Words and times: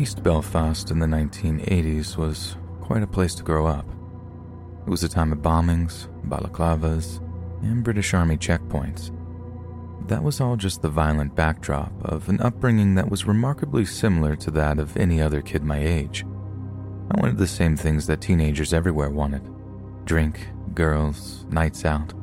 East 0.00 0.22
Belfast 0.22 0.90
in 0.90 0.98
the 0.98 1.04
1980s 1.04 2.16
was 2.16 2.56
quite 2.80 3.02
a 3.02 3.06
place 3.06 3.34
to 3.34 3.42
grow 3.42 3.66
up. 3.66 3.84
It 4.86 4.88
was 4.88 5.04
a 5.04 5.10
time 5.10 5.30
of 5.30 5.40
bombings, 5.40 6.08
balaclavas, 6.26 7.18
and 7.60 7.84
British 7.84 8.14
Army 8.14 8.38
checkpoints. 8.38 9.14
That 10.08 10.22
was 10.22 10.40
all 10.40 10.56
just 10.56 10.80
the 10.80 10.88
violent 10.88 11.36
backdrop 11.36 11.92
of 12.02 12.30
an 12.30 12.40
upbringing 12.40 12.94
that 12.94 13.10
was 13.10 13.26
remarkably 13.26 13.84
similar 13.84 14.36
to 14.36 14.50
that 14.52 14.78
of 14.78 14.96
any 14.96 15.20
other 15.20 15.42
kid 15.42 15.64
my 15.64 15.78
age. 15.78 16.24
I 17.10 17.20
wanted 17.20 17.36
the 17.36 17.46
same 17.46 17.76
things 17.76 18.06
that 18.06 18.22
teenagers 18.22 18.72
everywhere 18.72 19.10
wanted 19.10 19.42
drink, 20.06 20.48
girls, 20.72 21.44
nights 21.50 21.84
out, 21.84 22.14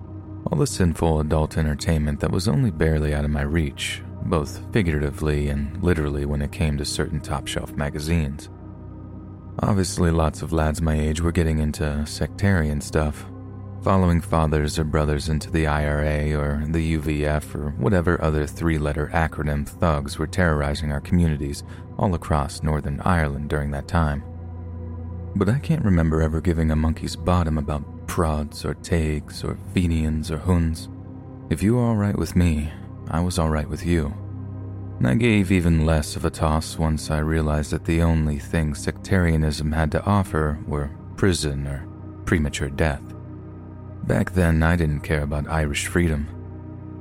all 0.47 0.57
the 0.57 0.65
sinful 0.65 1.19
adult 1.19 1.59
entertainment 1.59 2.21
that 2.21 2.31
was 2.31 2.47
only 2.47 2.71
barely 2.71 3.13
out 3.13 3.23
of 3.23 3.29
my 3.29 3.43
reach, 3.43 4.01
both 4.29 4.61
figuratively 4.71 5.49
and 5.49 5.81
literally 5.83 6.25
when 6.25 6.41
it 6.41 6.51
came 6.51 6.77
to 6.77 6.85
certain 6.85 7.19
top 7.19 7.47
shelf 7.47 7.73
magazines. 7.73 8.49
Obviously, 9.59 10.11
lots 10.11 10.41
of 10.41 10.53
lads 10.53 10.81
my 10.81 10.99
age 10.99 11.19
were 11.21 11.31
getting 11.31 11.59
into 11.59 12.05
sectarian 12.05 12.79
stuff, 12.79 13.25
following 13.81 14.21
fathers 14.21 14.77
or 14.77 14.83
brothers 14.83 15.29
into 15.29 15.49
the 15.49 15.65
IRA 15.65 16.33
or 16.39 16.63
the 16.67 16.97
UVF 16.97 17.55
or 17.55 17.71
whatever 17.71 18.21
other 18.21 18.45
three 18.45 18.77
letter 18.77 19.09
acronym 19.13 19.67
thugs 19.67 20.19
were 20.19 20.27
terrorizing 20.27 20.91
our 20.91 21.01
communities 21.01 21.63
all 21.97 22.13
across 22.13 22.61
Northern 22.61 23.01
Ireland 23.01 23.49
during 23.49 23.71
that 23.71 23.87
time. 23.87 24.23
But 25.35 25.49
I 25.49 25.59
can't 25.59 25.85
remember 25.85 26.21
ever 26.21 26.41
giving 26.41 26.71
a 26.71 26.75
monkey's 26.75 27.15
bottom 27.15 27.57
about 27.57 28.07
prods 28.07 28.65
or 28.65 28.75
taigs 28.75 29.43
or 29.43 29.57
Fenians 29.73 30.31
or 30.31 30.37
Huns. 30.37 30.89
If 31.49 31.63
you 31.63 31.77
are 31.77 31.89
alright 31.89 32.17
with 32.17 32.35
me, 32.35 32.71
I 33.09 33.21
was 33.21 33.39
alright 33.39 33.69
with 33.69 33.85
you. 33.85 34.13
I 35.03 35.13
gave 35.13 35.51
even 35.51 35.85
less 35.85 36.15
of 36.15 36.25
a 36.25 36.29
toss 36.29 36.77
once 36.77 37.11
I 37.11 37.19
realized 37.19 37.71
that 37.71 37.85
the 37.85 38.01
only 38.01 38.39
things 38.39 38.79
sectarianism 38.79 39.71
had 39.71 39.91
to 39.91 40.03
offer 40.03 40.59
were 40.67 40.91
prison 41.15 41.67
or 41.67 41.87
premature 42.25 42.69
death. 42.69 43.01
Back 44.03 44.31
then, 44.31 44.63
I 44.63 44.75
didn't 44.75 45.01
care 45.01 45.21
about 45.21 45.47
Irish 45.47 45.87
freedom. 45.87 46.27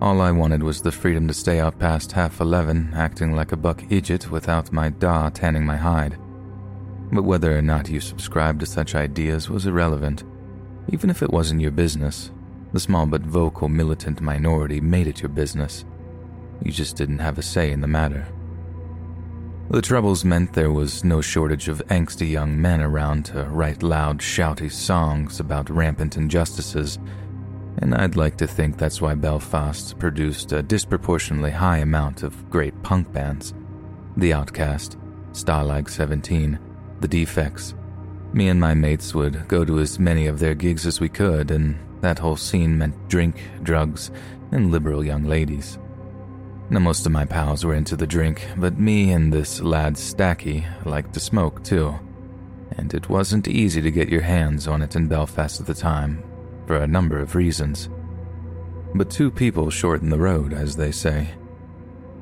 All 0.00 0.20
I 0.20 0.30
wanted 0.30 0.62
was 0.62 0.82
the 0.82 0.92
freedom 0.92 1.26
to 1.26 1.34
stay 1.34 1.58
out 1.58 1.78
past 1.78 2.12
half 2.12 2.41
eleven, 2.41 2.92
acting 2.94 3.34
like 3.34 3.52
a 3.52 3.56
buck 3.56 3.82
idiot 3.91 4.30
without 4.30 4.72
my 4.72 4.91
da 4.91 5.30
tanning 5.30 5.64
my 5.64 5.76
hide. 5.76 6.18
But 7.10 7.24
whether 7.24 7.56
or 7.56 7.62
not 7.62 7.88
you 7.88 8.00
subscribed 8.00 8.60
to 8.60 8.66
such 8.66 8.94
ideas 8.94 9.48
was 9.48 9.66
irrelevant. 9.66 10.24
Even 10.88 11.08
if 11.08 11.22
it 11.22 11.32
wasn't 11.32 11.62
your 11.62 11.70
business, 11.70 12.31
the 12.72 12.81
small 12.81 13.06
but 13.06 13.22
vocal 13.22 13.69
militant 13.69 14.20
minority 14.20 14.81
made 14.81 15.06
it 15.06 15.22
your 15.22 15.31
business. 15.31 15.84
You 16.62 16.72
just 16.72 16.97
didn't 16.97 17.19
have 17.19 17.39
a 17.39 17.43
say 17.43 17.71
in 17.71 17.81
the 17.81 17.87
matter. 17.87 18.27
The 19.69 19.83
troubles 19.83 20.25
meant 20.25 20.53
there 20.53 20.71
was 20.71 21.03
no 21.03 21.21
shortage 21.21 21.69
of 21.69 21.83
angsty 21.89 22.31
young 22.31 22.61
men 22.61 22.81
around 22.81 23.25
to 23.27 23.44
write 23.44 23.83
loud, 23.83 24.21
shouty 24.21 24.71
songs 24.71 25.41
about 25.41 25.69
rampant 25.69 26.17
injustices, 26.17 26.99
and 27.78 27.94
I'd 27.94 28.17
like 28.17 28.37
to 28.39 28.47
think 28.47 28.78
that's 28.78 29.00
why 29.00 29.15
Belfast 29.15 29.99
produced 29.99 30.53
a 30.53 30.62
disproportionately 30.62 31.50
high 31.50 31.78
amount 31.78 32.22
of 32.22 32.49
great 32.49 32.81
punk 32.83 33.12
bands. 33.12 33.55
The 34.17 34.33
Outcast, 34.33 34.97
Stalag 35.33 35.91
17, 35.91 36.59
The 37.00 37.09
Defects. 37.09 37.75
Me 38.33 38.49
and 38.49 38.61
my 38.61 38.73
mates 38.73 39.15
would 39.15 39.47
go 39.49 39.65
to 39.65 39.81
as 39.81 39.99
many 39.99 40.27
of 40.27 40.38
their 40.38 40.55
gigs 40.55 40.87
as 40.87 41.00
we 41.00 41.09
could, 41.09 41.50
and 41.50 41.77
that 42.00 42.19
whole 42.19 42.37
scene 42.37 42.78
meant 42.78 43.09
drink, 43.09 43.43
drugs, 43.62 44.11
and 44.53 44.71
liberal 44.71 45.05
young 45.05 45.25
ladies. 45.25 45.78
Now, 46.69 46.81
most 46.81 47.06
of 47.06 47.12
my 47.12 47.25
pals 47.25 47.65
were 47.65 47.75
into 47.75 47.97
the 47.97 48.09
drink, 48.09 48.44
but 48.56 48.78
me 48.78 49.12
and 49.12 49.32
this 49.32 49.60
lad 49.60 49.94
Stacky 49.94 50.66
liked 50.84 51.15
to 51.15 51.21
smoke 51.21 51.62
too. 51.62 51.94
And 52.72 52.93
it 52.93 53.09
wasn't 53.09 53.47
easy 53.47 53.81
to 53.81 53.91
get 53.91 54.09
your 54.09 54.22
hands 54.22 54.66
on 54.66 54.82
it 54.82 54.97
in 54.97 55.06
Belfast 55.06 55.60
at 55.60 55.66
the 55.66 55.75
time, 55.75 56.25
for 56.66 56.76
a 56.76 56.87
number 56.87 57.21
of 57.21 57.37
reasons. 57.37 57.88
But 58.97 59.10
two 59.10 59.31
people 59.31 59.71
shorten 59.71 60.10
the 60.10 60.19
road, 60.19 60.53
as 60.53 60.75
they 60.75 60.91
say. 60.91 61.28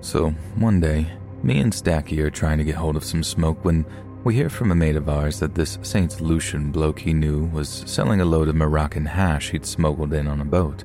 So, 0.03 0.31
one 0.57 0.79
day, 0.79 1.11
me 1.43 1.61
and 1.61 1.73
Stacky 1.73 2.19
are 2.19 2.31
trying 2.31 2.59
to 2.59 2.65
get 2.65 2.75
hold 2.75 2.97
of 2.97 3.05
some 3.05 3.23
smoke 3.23 3.65
when 3.65 3.87
we 4.25 4.35
hear 4.35 4.51
from 4.51 4.71
a 4.71 4.75
mate 4.75 4.97
of 4.97 5.09
ours 5.09 5.41
that 5.41 5.55
this 5.55 5.79
St. 5.81 6.21
Lucian 6.21 6.71
bloke 6.71 6.99
he 6.99 7.15
knew 7.15 7.47
was 7.47 7.83
selling 7.87 8.21
a 8.21 8.27
load 8.27 8.49
of 8.49 8.57
Moroccan 8.57 9.07
hash 9.07 9.51
he'd 9.51 9.65
smuggled 9.65 10.13
in 10.13 10.27
on 10.27 10.43
a 10.43 10.45
boat. 10.45 10.85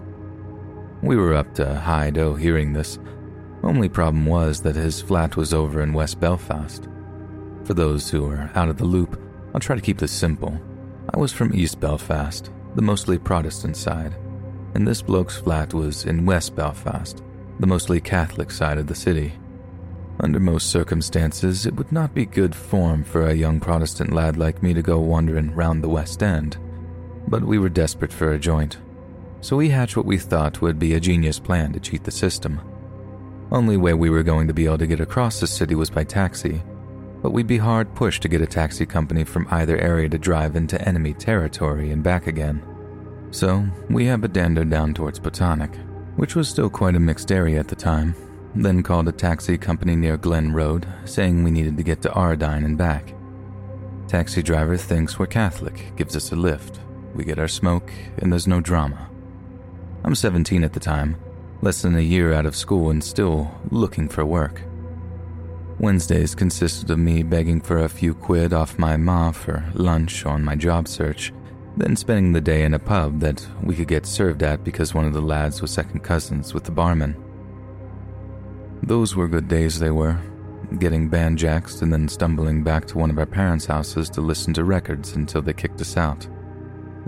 We 1.02 1.18
were 1.18 1.34
up 1.34 1.54
to 1.56 1.76
high 1.76 2.10
dough 2.10 2.36
hearing 2.36 2.74
this, 2.74 3.00
only 3.64 3.90
problem 3.90 4.26
was 4.26 4.62
that 4.62 4.76
his 4.76 5.02
flat 5.02 5.36
was 5.36 5.54
over 5.54 5.82
in 5.82 5.94
West 5.94 6.20
Belfast. 6.20 6.88
For 7.66 7.74
those 7.74 8.10
who 8.10 8.30
are 8.30 8.50
out 8.56 8.70
of 8.70 8.78
the 8.78 8.86
loop, 8.86 9.22
I'll 9.54 9.60
try 9.60 9.76
to 9.76 9.82
keep 9.82 9.98
this 9.98 10.12
simple. 10.12 10.60
I 11.14 11.20
was 11.20 11.34
from 11.34 11.54
East 11.54 11.80
Belfast, 11.80 12.50
the 12.76 12.82
mostly 12.82 13.18
Protestant 13.18 13.76
side, 13.76 14.16
and 14.76 14.88
this 14.88 15.02
bloke's 15.02 15.38
flat 15.38 15.74
was 15.74 16.06
in 16.06 16.26
West 16.26 16.56
Belfast, 16.56 17.24
the 17.60 17.68
mostly 17.68 18.00
Catholic 18.00 18.52
side 18.52 18.78
of 18.78 18.88
the 18.88 18.96
city. 18.96 19.34
Under 20.22 20.40
most 20.40 20.70
circumstances, 20.70 21.66
it 21.66 21.76
would 21.76 21.92
not 21.92 22.14
be 22.14 22.26
good 22.26 22.54
form 22.54 23.04
for 23.04 23.28
a 23.28 23.34
young 23.34 23.60
Protestant 23.60 24.14
lad 24.14 24.38
like 24.38 24.62
me 24.62 24.74
to 24.74 24.82
go 24.82 25.00
wandering 25.00 25.56
round 25.56 25.84
the 25.84 25.90
West 25.90 26.22
End, 26.22 26.58
but 27.28 27.44
we 27.44 27.58
were 27.58 27.70
desperate 27.70 28.14
for 28.14 28.34
a 28.34 28.40
joint, 28.40 28.78
so 29.42 29.56
we 29.56 29.70
hatched 29.70 29.98
what 29.98 30.06
we 30.06 30.18
thought 30.18 30.62
would 30.62 30.78
be 30.78 30.94
a 30.94 31.00
genius 31.00 31.40
plan 31.40 31.74
to 31.74 31.80
cheat 31.80 32.04
the 32.04 32.12
system. 32.12 32.62
Only 33.52 33.78
way 33.78 33.94
we 33.96 34.12
were 34.12 34.24
going 34.24 34.48
to 34.48 34.54
be 34.54 34.66
able 34.66 34.78
to 34.78 34.88
get 34.88 35.00
across 35.00 35.40
the 35.40 35.48
city 35.48 35.74
was 35.74 35.90
by 35.90 36.04
taxi, 36.04 36.62
but 37.22 37.32
we'd 37.32 37.48
be 37.48 37.58
hard 37.58 37.96
pushed 37.96 38.22
to 38.22 38.28
get 38.28 38.42
a 38.42 38.48
taxi 38.48 38.86
company 38.86 39.24
from 39.24 39.48
either 39.50 39.78
area 39.78 40.08
to 40.10 40.20
drive 40.20 40.56
into 40.56 40.80
enemy 40.88 41.14
territory 41.14 41.92
and 41.92 42.04
back 42.04 42.28
again. 42.28 42.62
So, 43.32 43.66
we 43.90 44.06
habandandoed 44.06 44.70
down 44.70 44.94
towards 44.94 45.20
Botanic, 45.20 45.76
which 46.16 46.36
was 46.36 46.48
still 46.48 46.70
quite 46.70 46.96
a 46.96 47.00
mixed 47.00 47.32
area 47.32 47.60
at 47.60 47.68
the 47.68 47.76
time, 47.76 48.16
then 48.54 48.84
called 48.84 49.08
a 49.08 49.12
taxi 49.12 49.58
company 49.58 49.96
near 49.96 50.18
Glen 50.18 50.54
Road, 50.54 50.88
saying 51.06 51.44
we 51.44 51.52
needed 51.52 51.76
to 51.78 51.84
get 51.84 52.02
to 52.04 52.14
Ardoyne 52.14 52.66
and 52.66 52.78
back. 52.78 53.14
Taxi 54.08 54.42
driver 54.44 54.78
thinks 54.78 55.18
we're 55.18 55.28
Catholic, 55.28 55.96
gives 55.96 56.16
us 56.16 56.32
a 56.32 56.36
lift. 56.36 56.80
We 57.14 57.24
get 57.24 57.40
our 57.40 57.48
smoke, 57.48 57.92
and 58.20 58.32
there's 58.32 58.48
no 58.48 58.62
drama. 58.62 59.10
I'm 60.04 60.16
17 60.16 60.64
at 60.64 60.74
the 60.74 60.80
time, 60.80 61.18
less 61.62 61.82
than 61.82 61.96
a 61.96 62.02
year 62.02 62.34
out 62.34 62.46
of 62.46 62.56
school 62.56 62.90
and 62.90 63.04
still 63.04 63.52
looking 63.72 64.08
for 64.08 64.26
work. 64.26 64.62
Wednesdays 65.80 66.36
consisted 66.36 66.90
of 66.90 67.00
me 67.00 67.24
begging 67.24 67.62
for 67.62 67.80
a 67.80 67.90
few 67.90 68.14
quid 68.14 68.54
off 68.54 68.78
my 68.78 68.98
ma 68.98 69.32
for 69.32 69.64
lunch 69.74 70.26
on 70.26 70.44
my 70.44 70.56
job 70.56 70.88
search, 70.88 71.32
then 71.78 71.96
spending 71.96 72.34
the 72.34 72.42
day 72.42 72.64
in 72.64 72.74
a 72.74 72.80
pub 72.80 73.20
that 73.22 73.46
we 73.64 73.76
could 73.76 73.88
get 73.88 74.06
served 74.06 74.44
at 74.44 74.64
because 74.64 74.94
one 74.94 75.06
of 75.06 75.14
the 75.14 75.22
lads 75.22 75.62
was 75.62 75.72
second 75.72 76.02
cousins 76.02 76.54
with 76.54 76.66
the 76.66 76.72
barman. 76.72 77.16
Those 78.84 79.16
were 79.16 79.28
good 79.28 79.48
days, 79.48 79.80
they 79.80 79.92
were, 79.92 80.18
getting 80.80 81.10
banjaxed 81.10 81.82
and 81.82 81.92
then 81.92 82.08
stumbling 82.08 82.64
back 82.64 82.86
to 82.88 82.98
one 82.98 83.10
of 83.10 83.18
our 83.18 83.26
parents' 83.26 83.66
houses 83.66 84.10
to 84.12 84.22
listen 84.22 84.54
to 84.54 84.64
records 84.64 85.16
until 85.16 85.42
they 85.42 85.54
kicked 85.54 85.82
us 85.82 85.96
out. 85.98 86.28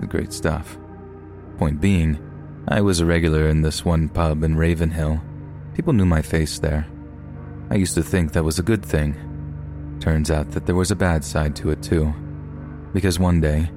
Great 0.08 0.32
stuff. 0.32 0.78
Point 1.58 1.80
being, 1.80 2.18
I 2.68 2.80
was 2.80 3.00
a 3.00 3.06
regular 3.06 3.48
in 3.48 3.62
this 3.62 3.84
one 3.84 4.08
pub 4.08 4.44
in 4.44 4.56
Ravenhill. 4.56 5.20
People 5.74 5.92
knew 5.92 6.06
my 6.06 6.22
face 6.22 6.60
there. 6.60 6.86
I 7.70 7.74
used 7.74 7.94
to 7.94 8.02
think 8.02 8.32
that 8.32 8.44
was 8.44 8.60
a 8.60 8.62
good 8.62 8.84
thing. 8.84 9.16
Turns 10.00 10.30
out 10.30 10.52
that 10.52 10.66
there 10.66 10.76
was 10.76 10.92
a 10.92 10.96
bad 10.96 11.24
side 11.24 11.56
to 11.56 11.70
it 11.70 11.82
too. 11.82 12.14
Because 12.92 13.18
one 13.18 13.40
day, 13.40 13.68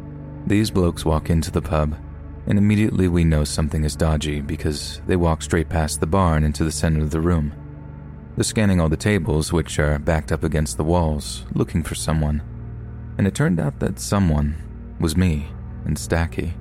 these 0.46 0.70
blokes 0.70 1.04
walk 1.04 1.32
into 1.32 1.50
the 1.50 1.64
pub, 1.64 1.98
and 2.46 2.60
immediately 2.60 3.08
we 3.08 3.24
know 3.24 3.44
something 3.44 3.84
is 3.84 3.96
dodgy 3.96 4.40
because 4.40 5.02
they 5.08 5.16
walk 5.16 5.42
straight 5.42 5.70
past 5.70 6.00
the 6.00 6.06
bar 6.08 6.36
and 6.36 6.46
into 6.46 6.64
the 6.64 6.72
center 6.72 7.02
of 7.02 7.10
the 7.10 7.22
room. 7.22 7.54
They're 8.36 8.44
scanning 8.44 8.80
all 8.80 8.90
the 8.90 8.98
tables, 8.98 9.52
which 9.52 9.80
are 9.80 9.98
backed 9.98 10.32
up 10.32 10.44
against 10.44 10.78
the 10.78 10.84
walls, 10.84 11.46
looking 11.54 11.82
for 11.82 11.96
someone. 11.96 12.44
And 13.18 13.26
it 13.26 13.34
turned 13.34 13.60
out 13.60 13.80
that 13.80 14.00
someone 14.00 14.56
was 15.00 15.18
me 15.18 15.48
and 15.86 15.98
Stacky. 15.98 16.54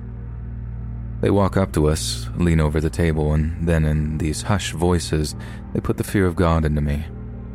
They 1.25 1.31
walk 1.31 1.57
up 1.57 1.73
to 1.73 1.87
us, 1.87 2.27
lean 2.35 2.59
over 2.59 2.79
the 2.79 2.91
table, 2.91 3.33
and 3.33 3.67
then 3.67 3.83
in 3.83 4.19
these 4.19 4.43
hushed 4.43 4.73
voices, 4.73 5.35
they 5.73 5.79
put 5.79 5.97
the 5.97 6.03
fear 6.03 6.27
of 6.27 6.35
God 6.35 6.65
into 6.65 6.81
me. 6.81 7.03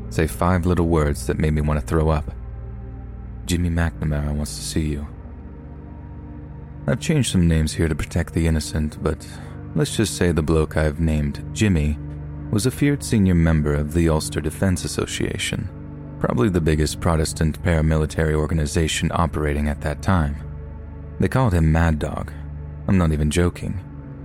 Say 0.08 0.26
five 0.26 0.66
little 0.66 0.88
words 0.88 1.28
that 1.28 1.38
made 1.38 1.52
me 1.52 1.60
want 1.60 1.78
to 1.78 1.86
throw 1.86 2.08
up. 2.08 2.32
Jimmy 3.46 3.70
McNamara 3.70 4.34
wants 4.34 4.56
to 4.56 4.62
see 4.62 4.88
you. 4.88 5.06
I've 6.88 6.98
changed 6.98 7.30
some 7.30 7.46
names 7.46 7.72
here 7.72 7.86
to 7.86 7.94
protect 7.94 8.34
the 8.34 8.48
innocent, 8.48 9.00
but 9.04 9.24
let's 9.76 9.96
just 9.96 10.16
say 10.16 10.32
the 10.32 10.42
bloke 10.42 10.76
I've 10.76 10.98
named 10.98 11.48
Jimmy 11.52 11.96
was 12.50 12.66
a 12.66 12.72
feared 12.72 13.04
senior 13.04 13.36
member 13.36 13.72
of 13.72 13.94
the 13.94 14.08
Ulster 14.08 14.40
Defense 14.40 14.84
Association, 14.84 15.68
probably 16.18 16.48
the 16.48 16.60
biggest 16.60 16.98
Protestant 16.98 17.62
paramilitary 17.62 18.34
organization 18.34 19.12
operating 19.14 19.68
at 19.68 19.80
that 19.82 20.02
time. 20.02 20.34
They 21.20 21.28
called 21.28 21.54
him 21.54 21.70
Mad 21.70 22.00
Dog. 22.00 22.32
I'm 22.90 22.98
not 22.98 23.12
even 23.12 23.30
joking. 23.30 23.78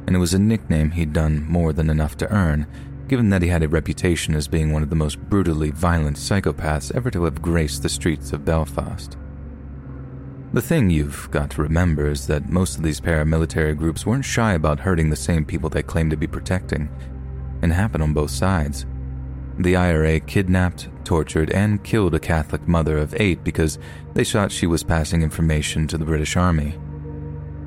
And 0.07 0.15
it 0.15 0.19
was 0.19 0.33
a 0.33 0.39
nickname 0.39 0.89
he'd 0.89 1.13
done 1.13 1.45
more 1.47 1.71
than 1.71 1.88
enough 1.88 2.17
to 2.17 2.31
earn, 2.33 2.65
given 3.07 3.29
that 3.29 3.44
he 3.44 3.47
had 3.47 3.62
a 3.62 3.67
reputation 3.67 4.33
as 4.33 4.47
being 4.47 4.73
one 4.73 4.81
of 4.81 4.89
the 4.89 4.95
most 4.95 5.19
brutally 5.19 5.69
violent 5.69 6.17
psychopaths 6.17 6.91
ever 6.95 7.12
to 7.12 7.25
have 7.25 7.44
graced 7.44 7.83
the 7.83 7.89
streets 7.89 8.33
of 8.33 8.44
Belfast. 8.44 9.17
The 10.53 10.63
thing 10.63 10.89
you've 10.89 11.29
got 11.29 11.51
to 11.51 11.62
remember 11.62 12.07
is 12.07 12.25
that 12.25 12.50
most 12.50 12.75
of 12.75 12.81
these 12.81 13.00
paramilitary 13.00 13.77
groups 13.77 14.03
weren't 14.03 14.25
shy 14.25 14.53
about 14.53 14.79
hurting 14.79 15.11
the 15.11 15.15
same 15.15 15.45
people 15.45 15.69
they 15.69 15.83
claimed 15.83 16.09
to 16.09 16.18
be 16.18 16.25
protecting, 16.25 16.89
and 17.61 17.71
happened 17.71 18.01
on 18.01 18.13
both 18.13 18.31
sides. 18.31 18.88
The 19.59 19.75
IRA 19.75 20.19
kidnapped, 20.21 20.89
tortured, 21.03 21.51
and 21.51 21.83
killed 21.83 22.15
a 22.15 22.19
Catholic 22.19 22.68
mother 22.68 22.97
of 22.97 23.13
eight 23.19 23.44
because 23.44 23.77
they 24.15 24.23
thought 24.23 24.51
she 24.51 24.65
was 24.65 24.81
passing 24.81 25.21
information 25.21 25.85
to 25.89 26.00
the 26.00 26.06
British 26.06 26.35
Army. 26.35 26.79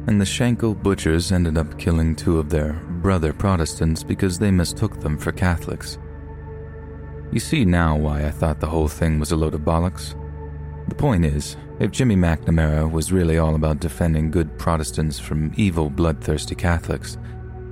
And 0.08 0.18
the 0.18 0.24
Shankill 0.24 0.82
butchers 0.82 1.32
ended 1.32 1.58
up 1.58 1.78
killing 1.78 2.16
two 2.16 2.38
of 2.38 2.48
their 2.48 2.72
brother 3.02 3.30
Protestants 3.34 4.02
because 4.02 4.38
they 4.38 4.50
mistook 4.50 4.98
them 5.00 5.18
for 5.18 5.32
Catholics. 5.32 5.98
You 7.30 7.38
see 7.38 7.66
now 7.66 7.94
why 7.94 8.24
I 8.24 8.30
thought 8.30 8.58
the 8.58 8.66
whole 8.66 8.88
thing 8.88 9.20
was 9.20 9.32
a 9.32 9.36
load 9.36 9.52
of 9.52 9.60
bollocks. 9.60 10.14
The 10.88 10.94
point 10.94 11.26
is, 11.26 11.58
if 11.78 11.90
Jimmy 11.90 12.16
McNamara 12.16 12.90
was 12.90 13.12
really 13.12 13.36
all 13.36 13.54
about 13.54 13.80
defending 13.80 14.30
good 14.30 14.58
Protestants 14.58 15.18
from 15.18 15.52
evil, 15.56 15.90
bloodthirsty 15.90 16.54
Catholics 16.54 17.18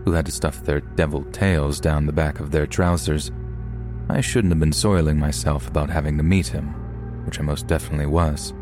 who 0.04 0.12
had 0.12 0.26
to 0.26 0.32
stuff 0.32 0.62
their 0.62 0.80
devil 0.80 1.24
tails 1.32 1.80
down 1.80 2.04
the 2.04 2.12
back 2.12 2.38
of 2.38 2.50
their 2.50 2.66
trousers, 2.66 3.32
I 4.10 4.20
shouldn't 4.20 4.52
have 4.52 4.60
been 4.60 4.74
soiling 4.74 5.18
myself 5.18 5.68
about 5.68 5.88
having 5.88 6.18
to 6.18 6.22
meet 6.22 6.48
him, 6.48 6.66
which 7.24 7.40
I 7.40 7.42
most 7.42 7.66
definitely 7.66 8.06
was. 8.06 8.52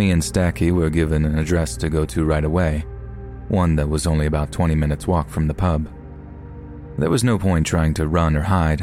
Me 0.00 0.12
and 0.12 0.22
Stacky 0.22 0.72
were 0.72 0.88
given 0.88 1.26
an 1.26 1.38
address 1.38 1.76
to 1.76 1.90
go 1.90 2.06
to 2.06 2.24
right 2.24 2.42
away, 2.42 2.86
one 3.48 3.76
that 3.76 3.90
was 3.90 4.06
only 4.06 4.24
about 4.24 4.50
20 4.50 4.74
minutes' 4.74 5.06
walk 5.06 5.28
from 5.28 5.46
the 5.46 5.52
pub. 5.52 5.90
There 6.96 7.10
was 7.10 7.22
no 7.22 7.38
point 7.38 7.66
trying 7.66 7.92
to 7.94 8.08
run 8.08 8.34
or 8.34 8.40
hide. 8.40 8.80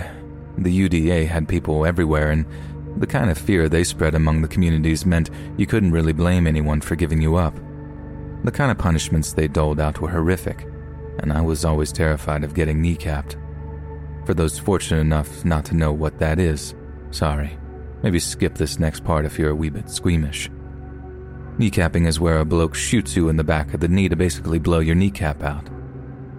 The 0.59 0.87
UDA 0.87 1.27
had 1.27 1.47
people 1.47 1.87
everywhere, 1.87 2.29
and 2.29 2.45
the 2.97 3.07
kind 3.07 3.31
of 3.31 3.37
fear 3.39 3.67
they 3.67 3.83
spread 3.83 4.13
among 4.13 4.43
the 4.43 4.47
communities 4.47 5.07
meant 5.07 5.31
you 5.57 5.65
couldn't 5.65 5.91
really 5.91 6.13
blame 6.13 6.45
anyone 6.45 6.81
for 6.81 6.95
giving 6.95 7.19
you 7.19 7.35
up. 7.35 7.55
The 8.43 8.51
kind 8.51 8.69
of 8.69 8.77
punishments 8.77 9.33
they 9.33 9.47
doled 9.47 9.79
out 9.79 9.99
were 9.99 10.11
horrific, 10.11 10.67
and 11.17 11.33
I 11.33 11.41
was 11.41 11.65
always 11.65 11.91
terrified 11.91 12.43
of 12.43 12.53
getting 12.53 12.79
kneecapped. 12.79 13.37
For 14.27 14.35
those 14.35 14.59
fortunate 14.59 15.01
enough 15.01 15.43
not 15.43 15.65
to 15.65 15.75
know 15.75 15.91
what 15.91 16.19
that 16.19 16.37
is, 16.37 16.75
sorry. 17.09 17.57
Maybe 18.03 18.19
skip 18.19 18.53
this 18.53 18.77
next 18.77 19.03
part 19.03 19.25
if 19.25 19.39
you're 19.39 19.49
a 19.49 19.55
wee 19.55 19.71
bit 19.71 19.89
squeamish. 19.89 20.51
Kneecapping 21.57 22.05
is 22.05 22.19
where 22.19 22.37
a 22.37 22.45
bloke 22.45 22.75
shoots 22.75 23.15
you 23.15 23.29
in 23.29 23.35
the 23.35 23.43
back 23.43 23.73
of 23.73 23.79
the 23.79 23.87
knee 23.87 24.07
to 24.09 24.15
basically 24.15 24.59
blow 24.59 24.77
your 24.77 24.93
kneecap 24.93 25.41
out. 25.41 25.67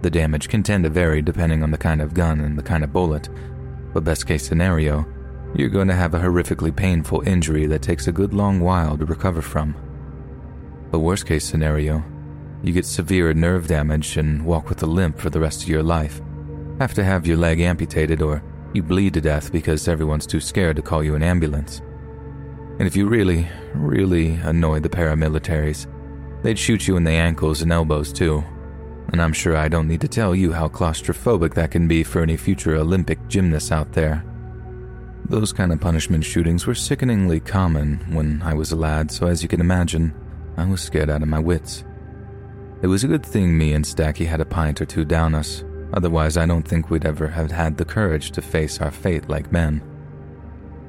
The 0.01 0.09
damage 0.09 0.47
can 0.47 0.63
tend 0.63 0.85
to 0.85 0.89
vary 0.89 1.21
depending 1.21 1.61
on 1.61 1.71
the 1.71 1.77
kind 1.77 2.01
of 2.01 2.13
gun 2.13 2.39
and 2.39 2.57
the 2.57 2.63
kind 2.63 2.85
of 2.85 2.93
bullet, 2.93 3.27
but 3.93 4.05
best 4.05 4.25
case 4.25 4.47
scenario, 4.47 5.05
you're 5.53 5.67
going 5.67 5.89
to 5.89 5.95
have 5.95 6.13
a 6.13 6.19
horrifically 6.19 6.73
painful 6.73 7.27
injury 7.27 7.65
that 7.65 7.81
takes 7.81 8.07
a 8.07 8.13
good 8.13 8.33
long 8.33 8.61
while 8.61 8.97
to 8.97 9.05
recover 9.05 9.41
from. 9.41 9.75
But 10.89 10.99
worst 10.99 11.25
case 11.25 11.43
scenario, 11.43 12.01
you 12.63 12.71
get 12.71 12.85
severe 12.85 13.33
nerve 13.33 13.67
damage 13.67 14.15
and 14.15 14.45
walk 14.45 14.69
with 14.69 14.81
a 14.83 14.85
limp 14.85 15.19
for 15.19 15.29
the 15.29 15.41
rest 15.41 15.63
of 15.63 15.69
your 15.69 15.83
life. 15.83 16.21
Have 16.79 16.93
to 16.93 17.03
have 17.03 17.27
your 17.27 17.35
leg 17.35 17.59
amputated 17.59 18.21
or 18.21 18.41
you 18.73 18.83
bleed 18.83 19.15
to 19.15 19.21
death 19.21 19.51
because 19.51 19.89
everyone's 19.89 20.25
too 20.25 20.39
scared 20.39 20.77
to 20.77 20.81
call 20.81 21.03
you 21.03 21.15
an 21.15 21.23
ambulance. 21.23 21.81
And 22.79 22.87
if 22.87 22.95
you 22.95 23.07
really, 23.07 23.47
really 23.73 24.35
annoyed 24.35 24.83
the 24.83 24.89
paramilitaries, 24.89 25.85
they'd 26.43 26.57
shoot 26.57 26.87
you 26.87 26.95
in 26.95 27.03
the 27.03 27.11
ankles 27.11 27.61
and 27.61 27.73
elbows 27.73 28.13
too. 28.13 28.41
And 29.11 29.21
I'm 29.21 29.33
sure 29.33 29.57
I 29.57 29.67
don't 29.67 29.87
need 29.87 30.01
to 30.01 30.07
tell 30.07 30.33
you 30.33 30.53
how 30.53 30.69
claustrophobic 30.69 31.53
that 31.55 31.71
can 31.71 31.89
be 31.89 32.03
for 32.03 32.21
any 32.21 32.37
future 32.37 32.75
Olympic 32.75 33.19
gymnasts 33.27 33.71
out 33.71 33.91
there. 33.91 34.23
Those 35.25 35.51
kind 35.51 35.73
of 35.73 35.81
punishment 35.81 36.23
shootings 36.23 36.65
were 36.65 36.73
sickeningly 36.73 37.41
common 37.41 37.97
when 38.13 38.41
I 38.43 38.53
was 38.53 38.71
a 38.71 38.77
lad, 38.77 39.11
so 39.11 39.27
as 39.27 39.43
you 39.43 39.49
can 39.49 39.59
imagine, 39.59 40.13
I 40.55 40.65
was 40.65 40.81
scared 40.81 41.09
out 41.09 41.21
of 41.21 41.27
my 41.27 41.39
wits. 41.39 41.83
It 42.81 42.87
was 42.87 43.03
a 43.03 43.09
good 43.09 43.25
thing 43.25 43.57
me 43.57 43.73
and 43.73 43.83
Stacky 43.83 44.25
had 44.25 44.39
a 44.39 44.45
pint 44.45 44.79
or 44.79 44.85
two 44.85 45.03
down 45.03 45.35
us, 45.35 45.65
otherwise, 45.93 46.37
I 46.37 46.45
don't 46.45 46.67
think 46.67 46.89
we'd 46.89 47.05
ever 47.05 47.27
have 47.27 47.51
had 47.51 47.75
the 47.75 47.83
courage 47.85 48.31
to 48.31 48.41
face 48.41 48.79
our 48.79 48.89
fate 48.89 49.27
like 49.27 49.51
men. 49.51 49.81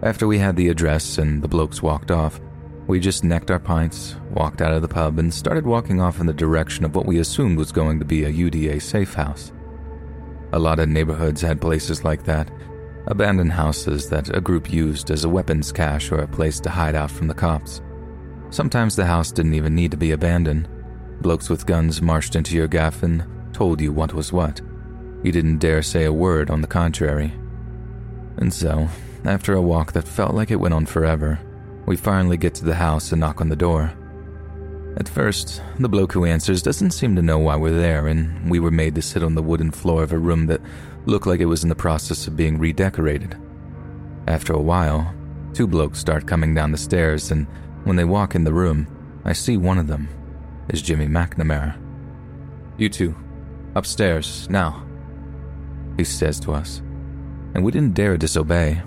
After 0.03 0.27
we 0.27 0.39
had 0.39 0.57
the 0.57 0.69
address 0.69 1.19
and 1.19 1.43
the 1.43 1.49
blokes 1.49 1.83
walked 1.83 2.11
off, 2.11 2.41
we 2.87 2.99
just 2.99 3.23
necked 3.23 3.51
our 3.51 3.59
pints, 3.61 4.17
walked 4.31 4.63
out 4.63 4.73
of 4.73 4.81
the 4.81 4.89
pub, 4.89 5.19
and 5.19 5.33
started 5.33 5.67
walking 5.67 6.01
off 6.01 6.21
in 6.21 6.27
the 6.27 6.33
direction 6.33 6.85
of 6.85 6.95
what 6.95 7.07
we 7.07 7.19
assumed 7.19 7.59
was 7.59 7.71
going 7.71 7.99
to 7.99 8.05
be 8.07 8.25
a 8.25 8.33
UDA 8.33 8.81
safe 8.81 9.13
house. 9.13 9.53
A 10.53 10.59
lot 10.59 10.81
of 10.81 10.89
neighborhoods 10.89 11.43
had 11.43 11.61
places 11.61 12.03
like 12.03 12.25
that, 12.25 12.51
abandoned 13.07 13.53
houses 13.53 14.09
that 14.09 14.35
a 14.35 14.41
group 14.41 14.73
used 14.73 15.11
as 15.11 15.25
a 15.25 15.29
weapons 15.29 15.71
cache 15.71 16.11
or 16.11 16.21
a 16.21 16.27
place 16.27 16.61
to 16.61 16.71
hide 16.71 16.95
out 16.95 17.11
from 17.11 17.29
the 17.29 17.35
cops. 17.35 17.83
Sometimes 18.49 18.97
the 18.97 19.07
house 19.07 19.31
didn't 19.31 19.55
even 19.55 19.75
need 19.75 19.91
to 19.91 19.97
be 19.97 20.13
abandoned. 20.13 20.69
Blokes 21.21 21.51
with 21.51 21.67
guns 21.67 22.01
marched 22.01 22.35
into 22.35 22.57
your 22.57 22.67
gaff 22.67 23.03
and 23.03 23.25
told 23.53 23.81
you 23.81 23.93
what 23.93 24.15
was 24.15 24.33
what. 24.33 24.61
You 25.23 25.31
didn't 25.31 25.59
dare 25.59 25.83
say 25.83 26.05
a 26.07 26.13
word 26.13 26.51
on 26.51 26.63
the 26.63 26.67
contrary. 26.67 27.33
And 28.39 28.53
so, 28.53 28.89
after 29.25 29.55
a 29.55 29.63
walk 29.63 29.93
that 29.93 30.09
felt 30.09 30.35
like 30.35 30.51
it 30.51 30.61
went 30.61 30.75
on 30.75 30.87
forever, 30.87 31.39
we 31.87 31.97
finally 31.97 32.37
get 32.37 32.55
to 32.55 32.65
the 32.65 32.75
house 32.75 33.13
and 33.13 33.21
knock 33.21 33.41
on 33.41 33.49
the 33.49 33.57
door. 33.57 33.93
At 34.97 35.09
first, 35.09 35.63
the 35.79 35.89
bloke 35.89 36.13
who 36.13 36.25
answers 36.25 36.63
doesn't 36.63 36.91
seem 36.91 37.15
to 37.17 37.23
know 37.23 37.39
why 37.39 37.57
we're 37.57 37.71
there, 37.71 38.07
and 38.07 38.51
we 38.51 38.59
were 38.61 38.71
made 38.71 38.95
to 38.97 39.03
sit 39.03 39.23
on 39.23 39.35
the 39.35 39.43
wooden 39.43 39.71
floor 39.71 40.03
of 40.03 40.13
a 40.13 40.19
room 40.19 40.47
that 40.47 40.61
looked 41.07 41.27
like 41.27 41.41
it 41.41 41.47
was 41.47 41.63
in 41.63 41.69
the 41.69 41.75
process 41.75 42.27
of 42.27 42.37
being 42.37 42.59
redecorated. 42.59 43.37
After 44.27 44.53
a 44.53 44.61
while, 44.61 45.15
two 45.55 45.67
blokes 45.67 45.99
start 45.99 46.27
coming 46.27 46.55
down 46.55 46.73
the 46.73 46.79
stairs, 46.79 47.31
and 47.31 47.47
when 47.85 47.97
they 47.97 48.05
walk 48.05 48.35
in 48.35 48.45
the 48.45 48.53
room, 48.53 48.87
I 49.25 49.33
see 49.33 49.57
one 49.57 49.79
of 49.79 49.87
them 49.87 50.09
is 50.69 50.83
Jimmy 50.83 51.07
McNamara. 51.07 51.77
You 52.79 52.89
two, 52.89 53.15
upstairs, 53.75 54.49
now, 54.51 54.87
he 55.97 56.05
says 56.05 56.41
to 56.41 56.53
us, 56.53 56.79
and 57.55 57.65
we 57.65 57.73
didn't 57.73 57.95
dare 57.95 58.17
disobey. 58.17 58.83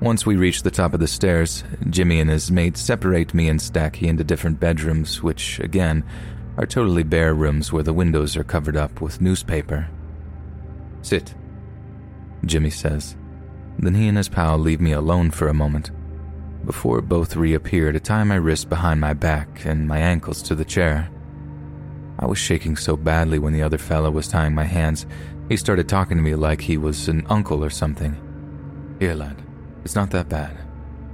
Once 0.00 0.26
we 0.26 0.36
reach 0.36 0.62
the 0.62 0.70
top 0.70 0.92
of 0.92 1.00
the 1.00 1.06
stairs, 1.06 1.64
Jimmy 1.88 2.20
and 2.20 2.28
his 2.28 2.50
mate 2.50 2.76
separate 2.76 3.32
me 3.32 3.48
and 3.48 3.60
Stacky 3.60 4.08
into 4.08 4.24
different 4.24 4.60
bedrooms, 4.60 5.22
which, 5.22 5.60
again, 5.60 6.04
are 6.58 6.66
totally 6.66 7.02
bare 7.02 7.34
rooms 7.34 7.72
where 7.72 7.82
the 7.82 7.92
windows 7.92 8.36
are 8.36 8.44
covered 8.44 8.76
up 8.76 9.00
with 9.00 9.20
newspaper. 9.20 9.88
Sit, 11.02 11.34
Jimmy 12.44 12.70
says. 12.70 13.16
Then 13.78 13.94
he 13.94 14.08
and 14.08 14.16
his 14.16 14.28
pal 14.28 14.58
leave 14.58 14.80
me 14.80 14.92
alone 14.92 15.30
for 15.30 15.48
a 15.48 15.54
moment, 15.54 15.90
before 16.64 17.00
both 17.00 17.36
reappear 17.36 17.92
to 17.92 18.00
tie 18.00 18.24
my 18.24 18.36
wrists 18.36 18.64
behind 18.64 19.00
my 19.00 19.14
back 19.14 19.64
and 19.64 19.88
my 19.88 19.98
ankles 19.98 20.42
to 20.42 20.54
the 20.54 20.64
chair. 20.64 21.10
I 22.18 22.26
was 22.26 22.38
shaking 22.38 22.76
so 22.76 22.96
badly 22.96 23.38
when 23.38 23.52
the 23.52 23.62
other 23.62 23.78
fellow 23.78 24.10
was 24.10 24.28
tying 24.28 24.54
my 24.54 24.64
hands, 24.64 25.06
he 25.48 25.56
started 25.56 25.88
talking 25.88 26.16
to 26.16 26.22
me 26.22 26.34
like 26.34 26.60
he 26.60 26.76
was 26.76 27.08
an 27.08 27.26
uncle 27.28 27.64
or 27.64 27.70
something. 27.70 28.16
Here, 29.00 29.14
lad, 29.14 29.42
it's 29.84 29.94
not 29.94 30.10
that 30.10 30.28
bad. 30.28 30.56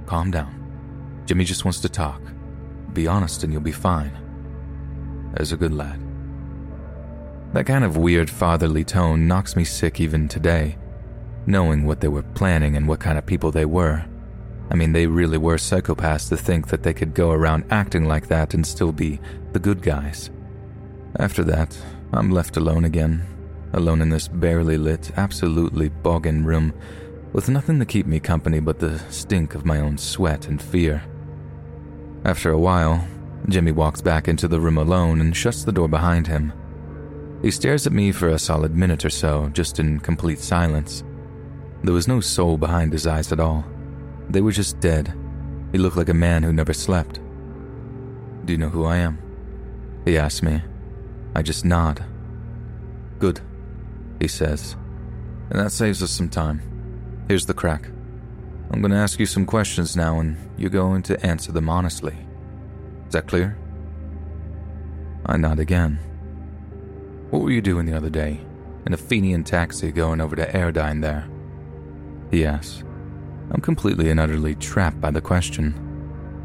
Calm 0.05 0.31
down. 0.31 1.23
Jimmy 1.25 1.43
just 1.43 1.65
wants 1.65 1.79
to 1.81 1.89
talk. 1.89 2.21
Be 2.93 3.07
honest 3.07 3.43
and 3.43 3.51
you'll 3.51 3.61
be 3.61 3.71
fine. 3.71 4.11
As 5.35 5.51
a 5.51 5.57
good 5.57 5.73
lad. 5.73 6.01
That 7.53 7.65
kind 7.65 7.83
of 7.83 7.97
weird 7.97 8.29
fatherly 8.29 8.83
tone 8.83 9.27
knocks 9.27 9.55
me 9.55 9.65
sick 9.65 9.99
even 9.99 10.27
today, 10.27 10.77
knowing 11.45 11.85
what 11.85 11.99
they 11.99 12.07
were 12.07 12.23
planning 12.23 12.77
and 12.77 12.87
what 12.87 13.01
kind 13.01 13.17
of 13.17 13.25
people 13.25 13.51
they 13.51 13.65
were. 13.65 14.05
I 14.69 14.75
mean, 14.75 14.93
they 14.93 15.05
really 15.05 15.37
were 15.37 15.57
psychopaths 15.57 16.29
to 16.29 16.37
think 16.37 16.69
that 16.69 16.83
they 16.83 16.93
could 16.93 17.13
go 17.13 17.31
around 17.31 17.65
acting 17.69 18.05
like 18.05 18.29
that 18.29 18.53
and 18.53 18.65
still 18.65 18.93
be 18.93 19.19
the 19.51 19.59
good 19.59 19.81
guys. 19.81 20.29
After 21.17 21.43
that, 21.43 21.77
I'm 22.13 22.31
left 22.31 22.55
alone 22.55 22.85
again, 22.85 23.25
alone 23.73 24.01
in 24.01 24.09
this 24.09 24.29
barely 24.29 24.77
lit, 24.77 25.11
absolutely 25.17 25.89
boggin 25.89 26.45
room 26.45 26.73
with 27.33 27.49
nothing 27.49 27.79
to 27.79 27.85
keep 27.85 28.05
me 28.05 28.19
company 28.19 28.59
but 28.59 28.79
the 28.79 28.99
stink 29.09 29.55
of 29.55 29.65
my 29.65 29.79
own 29.79 29.97
sweat 29.97 30.47
and 30.47 30.61
fear. 30.61 31.03
After 32.25 32.51
a 32.51 32.59
while, 32.59 33.07
Jimmy 33.47 33.71
walks 33.71 34.01
back 34.01 34.27
into 34.27 34.47
the 34.47 34.59
room 34.59 34.77
alone 34.77 35.21
and 35.21 35.35
shuts 35.35 35.63
the 35.63 35.71
door 35.71 35.87
behind 35.87 36.27
him. 36.27 36.53
He 37.41 37.49
stares 37.49 37.87
at 37.87 37.93
me 37.93 38.11
for 38.11 38.29
a 38.29 38.37
solid 38.37 38.75
minute 38.75 39.03
or 39.03 39.09
so, 39.09 39.49
just 39.49 39.79
in 39.79 39.99
complete 39.99 40.39
silence. 40.39 41.03
There 41.83 41.93
was 41.93 42.07
no 42.07 42.19
soul 42.19 42.57
behind 42.57 42.93
his 42.93 43.07
eyes 43.07 43.31
at 43.31 43.39
all. 43.39 43.65
They 44.29 44.41
were 44.41 44.51
just 44.51 44.79
dead. 44.79 45.13
He 45.71 45.79
looked 45.79 45.97
like 45.97 46.09
a 46.09 46.13
man 46.13 46.43
who 46.43 46.53
never 46.53 46.73
slept. 46.73 47.19
Do 48.45 48.53
you 48.53 48.59
know 48.59 48.69
who 48.69 48.85
I 48.85 48.97
am? 48.97 49.17
He 50.05 50.17
asks 50.17 50.43
me. 50.43 50.61
I 51.33 51.41
just 51.41 51.65
nod. 51.65 52.05
Good, 53.17 53.39
he 54.19 54.27
says. 54.27 54.75
And 55.49 55.59
that 55.59 55.71
saves 55.71 56.03
us 56.03 56.11
some 56.11 56.29
time. 56.29 56.61
Here's 57.31 57.45
the 57.45 57.53
crack. 57.53 57.87
I'm 58.71 58.81
going 58.81 58.91
to 58.91 58.97
ask 58.97 59.17
you 59.17 59.25
some 59.25 59.45
questions 59.45 59.95
now, 59.95 60.19
and 60.19 60.35
you're 60.57 60.69
going 60.69 61.01
to 61.03 61.25
answer 61.25 61.53
them 61.53 61.69
honestly. 61.69 62.17
Is 63.07 63.13
that 63.13 63.27
clear? 63.27 63.57
I 65.25 65.37
nod 65.37 65.57
again. 65.57 65.97
What 67.29 67.41
were 67.41 67.51
you 67.51 67.61
doing 67.61 67.85
the 67.85 67.95
other 67.95 68.09
day? 68.09 68.41
In 68.85 68.91
a 68.93 68.97
Fenian 68.97 69.45
taxi 69.45 69.93
going 69.93 70.19
over 70.19 70.35
to 70.35 70.59
Ardoyne 70.59 70.99
there? 70.99 71.25
He 72.31 72.45
asks. 72.45 72.83
I'm 73.51 73.61
completely 73.61 74.09
and 74.09 74.19
utterly 74.19 74.55
trapped 74.55 74.99
by 74.99 75.11
the 75.11 75.21
question. 75.21 75.73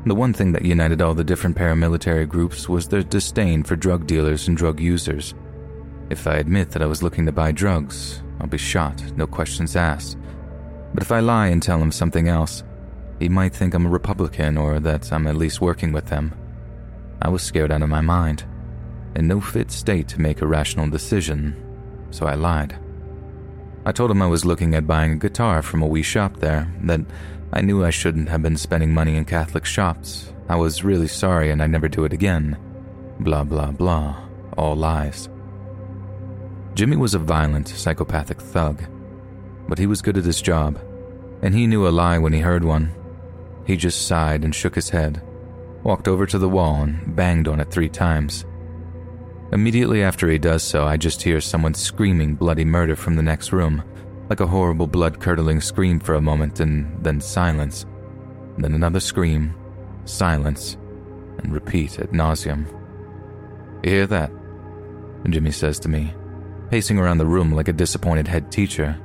The 0.07 0.15
one 0.15 0.33
thing 0.33 0.53
that 0.53 0.65
united 0.65 1.03
all 1.03 1.15
the 1.15 1.25
different 1.25 1.57
paramilitary 1.57 2.29
groups 2.29 2.69
was 2.69 2.87
their 2.87 3.03
disdain 3.03 3.65
for 3.65 3.75
drug 3.75 4.07
dealers 4.07 4.47
and 4.47 4.57
drug 4.57 4.79
users. 4.79 5.35
If 6.11 6.29
I 6.29 6.37
admit 6.37 6.71
that 6.71 6.83
I 6.83 6.87
was 6.87 7.03
looking 7.03 7.27
to 7.27 7.33
buy 7.33 7.51
drugs, 7.51 8.23
I'll 8.41 8.47
be 8.47 8.57
shot, 8.57 9.03
no 9.17 9.27
questions 9.27 9.75
asked. 9.75 10.17
But 10.97 11.03
if 11.03 11.13
I 11.13 11.21
lie 11.21 11.49
and 11.49 11.63
tell 11.63 11.79
him 11.79 11.93
something 11.93 12.27
else, 12.27 12.65
he 13.21 13.29
might 13.29 13.53
think 13.53 13.75
I'm 13.75 13.85
a 13.85 13.91
Republican 13.91 14.57
or 14.57 14.81
that 14.81 15.13
I'm 15.13 15.27
at 15.27 15.37
least 15.37 15.61
working 15.61 15.93
with 15.93 16.07
them. 16.07 16.35
I 17.21 17.29
was 17.29 17.43
scared 17.43 17.71
out 17.71 17.83
of 17.83 17.91
my 17.91 18.01
mind, 18.01 18.47
in 19.15 19.29
no 19.29 19.39
fit 19.39 19.71
state 19.71 20.09
to 20.09 20.23
make 20.23 20.41
a 20.41 20.47
rational 20.47 20.89
decision, 20.89 21.55
so 22.11 22.25
I 22.25 22.35
lied. 22.35 22.79
I 23.85 23.93
told 23.93 24.11
him 24.11 24.23
I 24.23 24.27
was 24.27 24.47
looking 24.47 24.75
at 24.75 24.87
buying 24.87 25.13
a 25.13 25.17
guitar 25.17 25.61
from 25.61 25.83
a 25.83 25.87
wee 25.87 26.03
shop 26.03 26.39
there, 26.39 26.67
that 26.85 27.03
I 27.53 27.61
knew 27.61 27.85
I 27.85 27.91
shouldn't 27.91 28.31
have 28.31 28.41
been 28.41 28.57
spending 28.57 28.95
money 28.95 29.17
in 29.17 29.27
Catholic 29.27 29.67
shops. 29.67 30.33
I 30.49 30.57
was 30.57 30.83
really 30.83 31.09
sorry 31.09 31.51
and 31.51 31.63
I'd 31.63 31.73
never 31.73 31.89
do 31.89 32.07
it 32.07 32.15
again. 32.15 32.57
Blah, 33.21 33.45
blah, 33.45 33.71
blah. 33.71 34.17
All 34.57 34.75
lies. 34.75 35.29
Jimmy 36.73 36.97
was 36.97 37.13
a 37.15 37.19
violent, 37.19 37.69
psychopathic 37.69 38.41
thug, 38.41 38.83
but 39.69 39.79
he 39.79 39.87
was 39.87 40.01
good 40.01 40.17
at 40.17 40.25
his 40.25 40.41
job, 40.41 40.79
and 41.43 41.55
he 41.55 41.67
knew 41.67 41.87
a 41.87 41.91
lie 41.91 42.19
when 42.19 42.33
he 42.33 42.41
heard 42.41 42.65
one. 42.65 42.93
He 43.67 43.77
just 43.77 44.07
sighed 44.07 44.45
and 44.45 44.55
shook 44.55 44.75
his 44.75 44.91
head, 44.91 45.23
walked 45.83 46.09
over 46.09 46.27
to 46.27 46.39
the 46.39 46.49
wall 46.49 46.83
and 46.83 47.15
banged 47.17 47.49
on 47.49 47.61
it 47.61 47.71
three 47.71 47.89
times. 47.89 48.45
Immediately 49.53 50.03
after 50.03 50.29
he 50.29 50.39
does 50.39 50.63
so, 50.63 50.85
I 50.85 50.97
just 50.97 51.23
hear 51.23 51.41
someone 51.41 51.75
screaming 51.75 52.35
bloody 52.35 52.65
murder 52.65 52.97
from 52.97 53.15
the 53.15 53.23
next 53.23 53.53
room, 53.53 53.83
like 54.29 54.41
a 54.41 54.47
horrible 54.47 54.87
blood 54.87 55.21
curdling 55.21 55.61
scream 55.61 56.01
for 56.01 56.15
a 56.15 56.21
moment 56.21 56.61
and 56.61 57.03
then 57.05 57.21
silence. 57.21 57.87
Then 58.59 58.75
another 58.75 59.01
scream, 59.01 59.55
silence, 60.05 60.77
and 61.39 61.53
repeat 61.53 61.99
ad 62.01 62.11
nauseum. 62.11 62.67
You 63.85 63.91
hear 63.91 64.07
that? 64.09 64.33
Jimmy 65.29 65.51
says 65.51 65.79
to 65.81 65.89
me, 65.89 66.15
pacing 66.71 66.99
around 66.99 67.19
the 67.19 67.27
room 67.27 67.53
like 67.53 67.69
a 67.69 67.73
disappointed 67.73 68.29
head 68.29 68.51
teacher. 68.51 68.99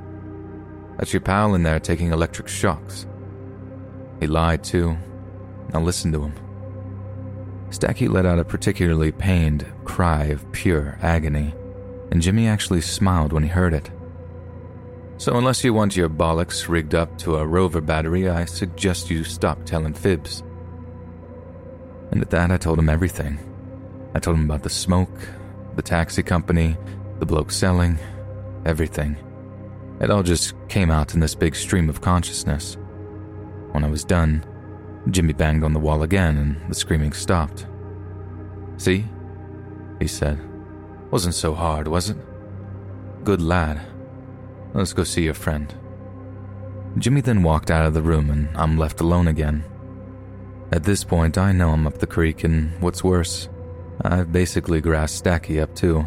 That's 0.98 1.12
your 1.12 1.20
pal 1.20 1.54
in 1.54 1.62
there 1.62 1.80
taking 1.80 2.12
electric 2.12 2.48
shocks. 2.48 3.06
He 4.20 4.26
lied 4.26 4.62
too. 4.62 4.96
Now 5.72 5.80
listen 5.80 6.12
to 6.12 6.22
him. 6.22 6.34
Stacky 7.70 8.08
let 8.08 8.26
out 8.26 8.38
a 8.38 8.44
particularly 8.44 9.12
pained 9.12 9.66
cry 9.84 10.24
of 10.24 10.50
pure 10.52 10.98
agony, 11.00 11.54
and 12.10 12.20
Jimmy 12.20 12.46
actually 12.46 12.82
smiled 12.82 13.32
when 13.32 13.42
he 13.42 13.48
heard 13.48 13.72
it. 13.72 13.90
So, 15.16 15.36
unless 15.36 15.64
you 15.64 15.72
want 15.72 15.96
your 15.96 16.08
bollocks 16.08 16.68
rigged 16.68 16.94
up 16.94 17.16
to 17.18 17.36
a 17.36 17.46
rover 17.46 17.80
battery, 17.80 18.28
I 18.28 18.44
suggest 18.44 19.10
you 19.10 19.24
stop 19.24 19.64
telling 19.64 19.94
fibs. 19.94 20.42
And 22.10 22.20
at 22.20 22.30
that, 22.30 22.50
I 22.50 22.58
told 22.58 22.78
him 22.78 22.88
everything. 22.88 23.38
I 24.14 24.18
told 24.18 24.36
him 24.36 24.44
about 24.44 24.64
the 24.64 24.70
smoke, 24.70 25.28
the 25.76 25.82
taxi 25.82 26.22
company, 26.22 26.76
the 27.20 27.26
bloke 27.26 27.50
selling, 27.50 27.98
everything. 28.66 29.16
It 30.02 30.10
all 30.10 30.22
just 30.22 30.54
came 30.68 30.90
out 30.90 31.14
in 31.14 31.20
this 31.20 31.34
big 31.34 31.54
stream 31.54 31.88
of 31.88 32.00
consciousness. 32.00 32.76
When 33.70 33.84
I 33.84 33.88
was 33.88 34.04
done, 34.04 34.44
Jimmy 35.10 35.32
banged 35.32 35.64
on 35.64 35.72
the 35.72 35.80
wall 35.80 36.02
again 36.02 36.36
and 36.36 36.70
the 36.70 36.74
screaming 36.74 37.12
stopped. 37.12 37.66
See? 38.76 39.04
He 40.00 40.08
said. 40.08 40.40
Wasn't 41.10 41.34
so 41.34 41.54
hard, 41.54 41.86
was 41.88 42.10
it? 42.10 42.16
Good 43.24 43.40
lad. 43.40 43.80
Let's 44.74 44.92
go 44.92 45.04
see 45.04 45.22
your 45.22 45.34
friend. 45.34 45.72
Jimmy 46.98 47.20
then 47.20 47.42
walked 47.42 47.70
out 47.70 47.86
of 47.86 47.94
the 47.94 48.02
room 48.02 48.30
and 48.30 48.48
I'm 48.56 48.76
left 48.76 49.00
alone 49.00 49.28
again. 49.28 49.64
At 50.72 50.84
this 50.84 51.04
point, 51.04 51.36
I 51.36 51.52
know 51.52 51.70
I'm 51.70 51.86
up 51.86 51.98
the 51.98 52.06
creek, 52.06 52.44
and 52.44 52.72
what's 52.80 53.04
worse, 53.04 53.50
I've 54.00 54.32
basically 54.32 54.80
grassed 54.80 55.22
Stacky 55.22 55.62
up 55.62 55.74
too. 55.74 56.06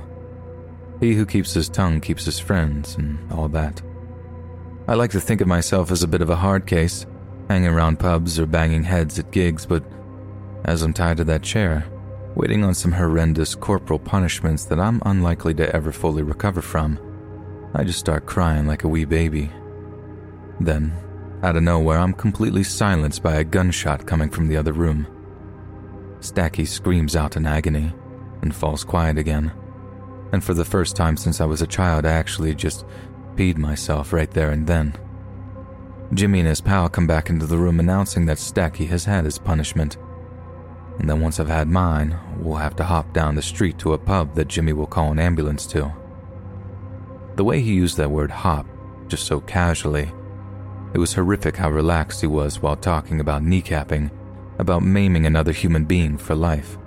He 0.99 1.13
who 1.13 1.27
keeps 1.27 1.53
his 1.53 1.69
tongue 1.69 2.01
keeps 2.01 2.25
his 2.25 2.39
friends, 2.39 2.95
and 2.95 3.31
all 3.31 3.47
that. 3.49 3.83
I 4.87 4.93
like 4.93 5.09
to 5.11 5.19
think 5.19 5.41
of 5.41 5.47
myself 5.47 5.89
as 5.89 6.03
a 6.03 6.07
bit 6.07 6.21
of 6.21 6.29
a 6.29 6.35
hard 6.35 6.67
case, 6.67 7.07
hanging 7.49 7.69
around 7.69 7.99
pubs 7.99 8.39
or 8.39 8.45
banging 8.45 8.83
heads 8.83 9.17
at 9.17 9.31
gigs, 9.31 9.65
but 9.65 9.83
as 10.65 10.83
I'm 10.83 10.93
tied 10.93 11.17
to 11.17 11.23
that 11.23 11.41
chair, 11.41 11.87
waiting 12.35 12.63
on 12.63 12.75
some 12.75 12.91
horrendous 12.91 13.55
corporal 13.55 13.97
punishments 13.97 14.65
that 14.65 14.79
I'm 14.79 15.01
unlikely 15.03 15.55
to 15.55 15.75
ever 15.75 15.91
fully 15.91 16.21
recover 16.21 16.61
from, 16.61 16.99
I 17.73 17.83
just 17.83 17.97
start 17.97 18.27
crying 18.27 18.67
like 18.67 18.83
a 18.83 18.87
wee 18.87 19.05
baby. 19.05 19.49
Then, 20.59 20.93
out 21.41 21.55
of 21.55 21.63
nowhere, 21.63 21.97
I'm 21.97 22.13
completely 22.13 22.63
silenced 22.63 23.23
by 23.23 23.35
a 23.37 23.43
gunshot 23.43 24.05
coming 24.05 24.29
from 24.29 24.47
the 24.47 24.57
other 24.57 24.73
room. 24.73 25.07
Stacky 26.19 26.67
screams 26.67 27.15
out 27.15 27.35
in 27.35 27.47
agony 27.47 27.91
and 28.43 28.55
falls 28.55 28.83
quiet 28.83 29.17
again. 29.17 29.51
And 30.31 30.43
for 30.43 30.53
the 30.53 30.65
first 30.65 30.95
time 30.95 31.17
since 31.17 31.41
I 31.41 31.45
was 31.45 31.63
a 31.63 31.67
child, 31.67 32.05
I 32.05 32.11
actually 32.11 32.53
just 32.53 32.85
peed 33.35 33.57
myself 33.57 34.13
right 34.13 34.31
there 34.31 34.51
and 34.51 34.65
then. 34.65 34.95
Jimmy 36.13 36.39
and 36.39 36.47
his 36.47 36.61
pal 36.61 36.87
come 36.87 37.07
back 37.07 37.29
into 37.29 37.45
the 37.45 37.57
room 37.57 37.79
announcing 37.79 38.25
that 38.25 38.37
Stacky 38.37 38.87
has 38.87 39.05
had 39.05 39.25
his 39.25 39.37
punishment. 39.37 39.97
And 40.99 41.09
then 41.09 41.19
once 41.19 41.39
I've 41.39 41.49
had 41.49 41.67
mine, 41.67 42.17
we'll 42.37 42.57
have 42.57 42.75
to 42.77 42.83
hop 42.83 43.11
down 43.13 43.35
the 43.35 43.41
street 43.41 43.77
to 43.79 43.93
a 43.93 43.97
pub 43.97 44.35
that 44.35 44.47
Jimmy 44.47 44.71
will 44.71 44.87
call 44.87 45.11
an 45.11 45.19
ambulance 45.19 45.65
to. 45.67 45.91
The 47.35 47.43
way 47.43 47.59
he 47.59 47.73
used 47.73 47.97
that 47.97 48.11
word 48.11 48.31
hop, 48.31 48.65
just 49.07 49.25
so 49.25 49.41
casually, 49.41 50.11
it 50.93 50.97
was 50.97 51.13
horrific 51.13 51.57
how 51.57 51.69
relaxed 51.69 52.21
he 52.21 52.27
was 52.27 52.61
while 52.61 52.77
talking 52.77 53.19
about 53.19 53.43
kneecapping, 53.43 54.09
about 54.59 54.83
maiming 54.83 55.25
another 55.25 55.51
human 55.51 55.83
being 55.83 56.17
for 56.17 56.35
life. 56.35 56.77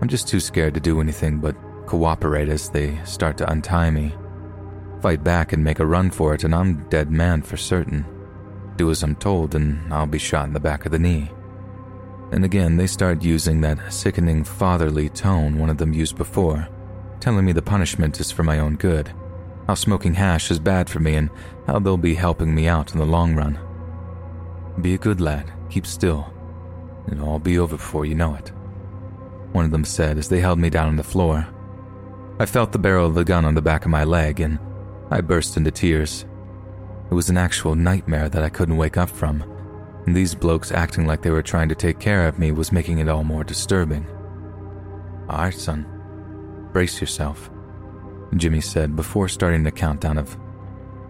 I'm 0.00 0.08
just 0.08 0.26
too 0.26 0.40
scared 0.40 0.74
to 0.74 0.80
do 0.80 1.00
anything 1.00 1.38
but 1.38 1.54
cooperate 1.86 2.48
as 2.48 2.68
they 2.68 2.98
start 3.04 3.38
to 3.38 3.50
untie 3.50 3.90
me 3.90 4.12
fight 5.06 5.22
back 5.22 5.52
and 5.52 5.62
make 5.62 5.78
a 5.78 5.86
run 5.86 6.10
for 6.10 6.34
it, 6.34 6.42
and 6.42 6.52
I'm 6.52 6.82
dead 6.88 7.12
man 7.12 7.40
for 7.40 7.56
certain. 7.56 8.04
Do 8.74 8.90
as 8.90 9.04
I'm 9.04 9.14
told, 9.14 9.54
and 9.54 9.94
I'll 9.94 10.04
be 10.04 10.18
shot 10.18 10.48
in 10.48 10.52
the 10.52 10.58
back 10.58 10.84
of 10.84 10.90
the 10.90 10.98
knee. 10.98 11.30
And 12.32 12.44
again, 12.44 12.76
they 12.76 12.88
start 12.88 13.22
using 13.22 13.60
that 13.60 13.92
sickening 13.92 14.42
fatherly 14.42 15.08
tone 15.08 15.60
one 15.60 15.70
of 15.70 15.78
them 15.78 15.92
used 15.92 16.16
before, 16.16 16.68
telling 17.20 17.44
me 17.44 17.52
the 17.52 17.62
punishment 17.62 18.18
is 18.18 18.32
for 18.32 18.42
my 18.42 18.58
own 18.58 18.74
good, 18.74 19.12
how 19.68 19.74
smoking 19.74 20.14
hash 20.14 20.50
is 20.50 20.58
bad 20.58 20.90
for 20.90 20.98
me, 20.98 21.14
and 21.14 21.30
how 21.68 21.78
they'll 21.78 21.96
be 21.96 22.16
helping 22.16 22.52
me 22.52 22.66
out 22.66 22.90
in 22.92 22.98
the 22.98 23.06
long 23.06 23.36
run. 23.36 23.56
Be 24.82 24.94
a 24.94 24.98
good 24.98 25.20
lad, 25.20 25.52
keep 25.70 25.86
still. 25.86 26.34
It'll 27.06 27.28
all 27.28 27.38
be 27.38 27.60
over 27.60 27.76
before 27.76 28.06
you 28.06 28.16
know 28.16 28.34
it. 28.34 28.50
One 29.52 29.66
of 29.66 29.70
them 29.70 29.84
said 29.84 30.18
as 30.18 30.28
they 30.28 30.40
held 30.40 30.58
me 30.58 30.68
down 30.68 30.88
on 30.88 30.96
the 30.96 31.04
floor. 31.04 31.46
I 32.40 32.46
felt 32.46 32.72
the 32.72 32.80
barrel 32.80 33.06
of 33.06 33.14
the 33.14 33.24
gun 33.24 33.44
on 33.44 33.54
the 33.54 33.62
back 33.62 33.84
of 33.84 33.92
my 33.92 34.02
leg, 34.02 34.40
and 34.40 34.58
I 35.10 35.20
burst 35.20 35.56
into 35.56 35.70
tears. 35.70 36.24
It 37.10 37.14
was 37.14 37.30
an 37.30 37.36
actual 37.36 37.76
nightmare 37.76 38.28
that 38.28 38.42
I 38.42 38.48
couldn't 38.48 38.76
wake 38.76 38.96
up 38.96 39.08
from, 39.08 39.42
and 40.04 40.16
these 40.16 40.34
blokes 40.34 40.72
acting 40.72 41.06
like 41.06 41.22
they 41.22 41.30
were 41.30 41.42
trying 41.42 41.68
to 41.68 41.76
take 41.76 42.00
care 42.00 42.26
of 42.26 42.40
me 42.40 42.50
was 42.50 42.72
making 42.72 42.98
it 42.98 43.08
all 43.08 43.22
more 43.22 43.44
disturbing. 43.44 44.04
Alright, 45.30 45.54
son. 45.54 45.86
Brace 46.72 47.00
yourself, 47.00 47.50
Jimmy 48.36 48.60
said 48.60 48.96
before 48.96 49.28
starting 49.28 49.62
the 49.62 49.70
countdown 49.70 50.18
of 50.18 50.36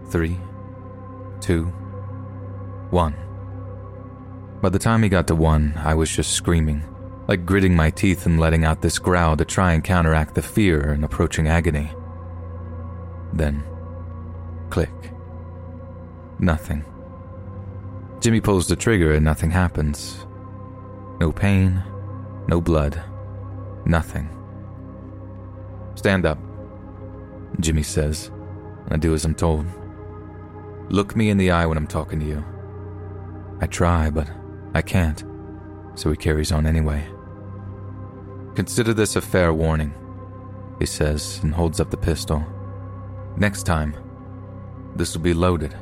three, 0.09 0.37
two, 1.41 1.65
one. 2.91 3.15
By 4.61 4.69
the 4.69 4.79
time 4.79 5.01
he 5.01 5.09
got 5.09 5.27
to 5.27 5.35
one, 5.35 5.73
I 5.75 5.95
was 5.95 6.15
just 6.15 6.33
screaming, 6.33 6.83
like 7.27 7.45
gritting 7.45 7.75
my 7.75 7.89
teeth 7.89 8.27
and 8.27 8.39
letting 8.39 8.63
out 8.63 8.81
this 8.81 8.99
growl 8.99 9.35
to 9.37 9.45
try 9.45 9.73
and 9.73 9.83
counteract 9.83 10.35
the 10.35 10.43
fear 10.43 10.91
and 10.91 11.03
approaching 11.03 11.47
agony. 11.47 11.91
Then 13.33 13.63
Click. 14.69 15.13
Nothing. 16.39 16.83
Jimmy 18.19 18.41
pulls 18.41 18.67
the 18.67 18.75
trigger 18.75 19.13
and 19.13 19.23
nothing 19.23 19.51
happens. 19.51 20.25
No 21.19 21.31
pain, 21.31 21.83
no 22.47 22.61
blood, 22.61 23.01
nothing. 23.85 24.29
Stand 25.95 26.25
up, 26.25 26.37
Jimmy 27.59 27.83
says. 27.83 28.31
I 28.89 28.97
do 28.97 29.13
as 29.13 29.25
I'm 29.25 29.35
told. 29.35 29.65
Look 30.89 31.15
me 31.15 31.29
in 31.29 31.37
the 31.37 31.51
eye 31.51 31.65
when 31.65 31.77
I'm 31.77 31.87
talking 31.87 32.19
to 32.19 32.25
you. 32.25 32.45
I 33.59 33.65
try, 33.65 34.09
but 34.09 34.29
I 34.73 34.81
can't, 34.81 35.23
so 35.95 36.09
he 36.09 36.15
carries 36.15 36.51
on 36.51 36.65
anyway. 36.65 37.05
Consider 38.55 38.93
this 38.93 39.15
a 39.15 39.21
fair 39.21 39.53
warning, 39.53 39.93
he 40.79 40.85
says 40.85 41.39
and 41.43 41.53
holds 41.53 41.79
up 41.79 41.91
the 41.91 41.97
pistol. 41.97 42.45
Next 43.35 43.63
time, 43.63 43.95
this 44.97 45.13
will 45.15 45.21
be 45.21 45.33
loaded. 45.33 45.75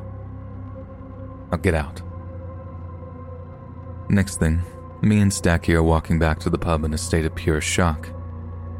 I'll 1.51 1.57
get 1.57 1.73
out. 1.73 2.01
Next 4.09 4.37
thing, 4.37 4.61
me 5.01 5.19
and 5.19 5.31
Stacky 5.31 5.73
are 5.73 5.83
walking 5.83 6.19
back 6.19 6.39
to 6.39 6.49
the 6.49 6.57
pub 6.57 6.83
in 6.83 6.93
a 6.93 6.97
state 6.97 7.25
of 7.25 7.35
pure 7.35 7.61
shock. 7.61 8.09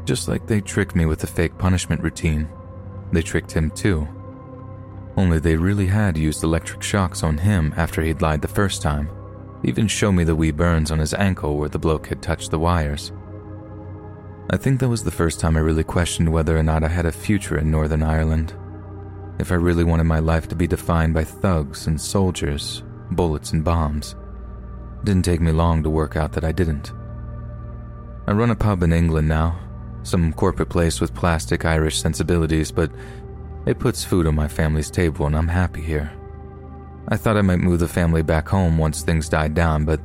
Just 0.04 0.28
like 0.28 0.46
they 0.46 0.60
tricked 0.60 0.94
me 0.94 1.06
with 1.06 1.20
the 1.20 1.26
fake 1.26 1.58
punishment 1.58 2.02
routine, 2.02 2.48
they 3.12 3.22
tricked 3.22 3.52
him 3.52 3.70
too. 3.70 4.06
Only 5.16 5.38
they 5.38 5.56
really 5.56 5.86
had 5.86 6.18
used 6.18 6.44
electric 6.44 6.82
shocks 6.82 7.22
on 7.22 7.38
him 7.38 7.72
after 7.76 8.02
he'd 8.02 8.22
lied 8.22 8.42
the 8.42 8.48
first 8.48 8.82
time. 8.82 9.08
Even 9.64 9.88
show 9.88 10.12
me 10.12 10.24
the 10.24 10.36
wee 10.36 10.50
burns 10.50 10.90
on 10.90 10.98
his 10.98 11.14
ankle 11.14 11.56
where 11.56 11.70
the 11.70 11.78
bloke 11.78 12.08
had 12.08 12.22
touched 12.22 12.50
the 12.50 12.58
wires. 12.58 13.12
I 14.50 14.56
think 14.56 14.78
that 14.78 14.88
was 14.88 15.02
the 15.02 15.10
first 15.10 15.40
time 15.40 15.56
I 15.56 15.60
really 15.60 15.82
questioned 15.82 16.32
whether 16.32 16.56
or 16.56 16.62
not 16.62 16.84
I 16.84 16.88
had 16.88 17.06
a 17.06 17.12
future 17.12 17.58
in 17.58 17.70
Northern 17.70 18.02
Ireland. 18.02 18.54
If 19.38 19.52
I 19.52 19.56
really 19.56 19.84
wanted 19.84 20.04
my 20.04 20.18
life 20.18 20.48
to 20.48 20.56
be 20.56 20.66
defined 20.66 21.14
by 21.14 21.24
thugs 21.24 21.86
and 21.86 22.00
soldiers, 22.00 22.82
bullets 23.10 23.52
and 23.52 23.62
bombs. 23.62 24.16
It 25.00 25.04
didn't 25.04 25.24
take 25.24 25.40
me 25.40 25.52
long 25.52 25.82
to 25.82 25.90
work 25.90 26.16
out 26.16 26.32
that 26.32 26.44
I 26.44 26.52
didn't. 26.52 26.92
I 28.26 28.32
run 28.32 28.50
a 28.50 28.56
pub 28.56 28.82
in 28.82 28.92
England 28.92 29.28
now, 29.28 29.58
some 30.02 30.32
corporate 30.32 30.68
place 30.68 31.00
with 31.00 31.14
plastic 31.14 31.64
Irish 31.64 32.00
sensibilities, 32.00 32.72
but 32.72 32.90
it 33.66 33.78
puts 33.78 34.04
food 34.04 34.26
on 34.26 34.34
my 34.34 34.48
family's 34.48 34.90
table 34.90 35.26
and 35.26 35.36
I'm 35.36 35.48
happy 35.48 35.82
here. 35.82 36.12
I 37.08 37.16
thought 37.16 37.36
I 37.36 37.42
might 37.42 37.60
move 37.60 37.78
the 37.78 37.88
family 37.88 38.22
back 38.22 38.48
home 38.48 38.78
once 38.78 39.02
things 39.02 39.28
died 39.28 39.54
down, 39.54 39.84
but 39.84 40.00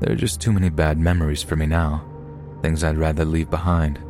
there 0.00 0.12
are 0.12 0.16
just 0.16 0.40
too 0.40 0.52
many 0.52 0.70
bad 0.70 0.98
memories 0.98 1.42
for 1.42 1.56
me 1.56 1.66
now. 1.66 2.04
Things 2.62 2.82
I'd 2.82 2.98
rather 2.98 3.24
leave 3.24 3.50
behind. 3.50 4.00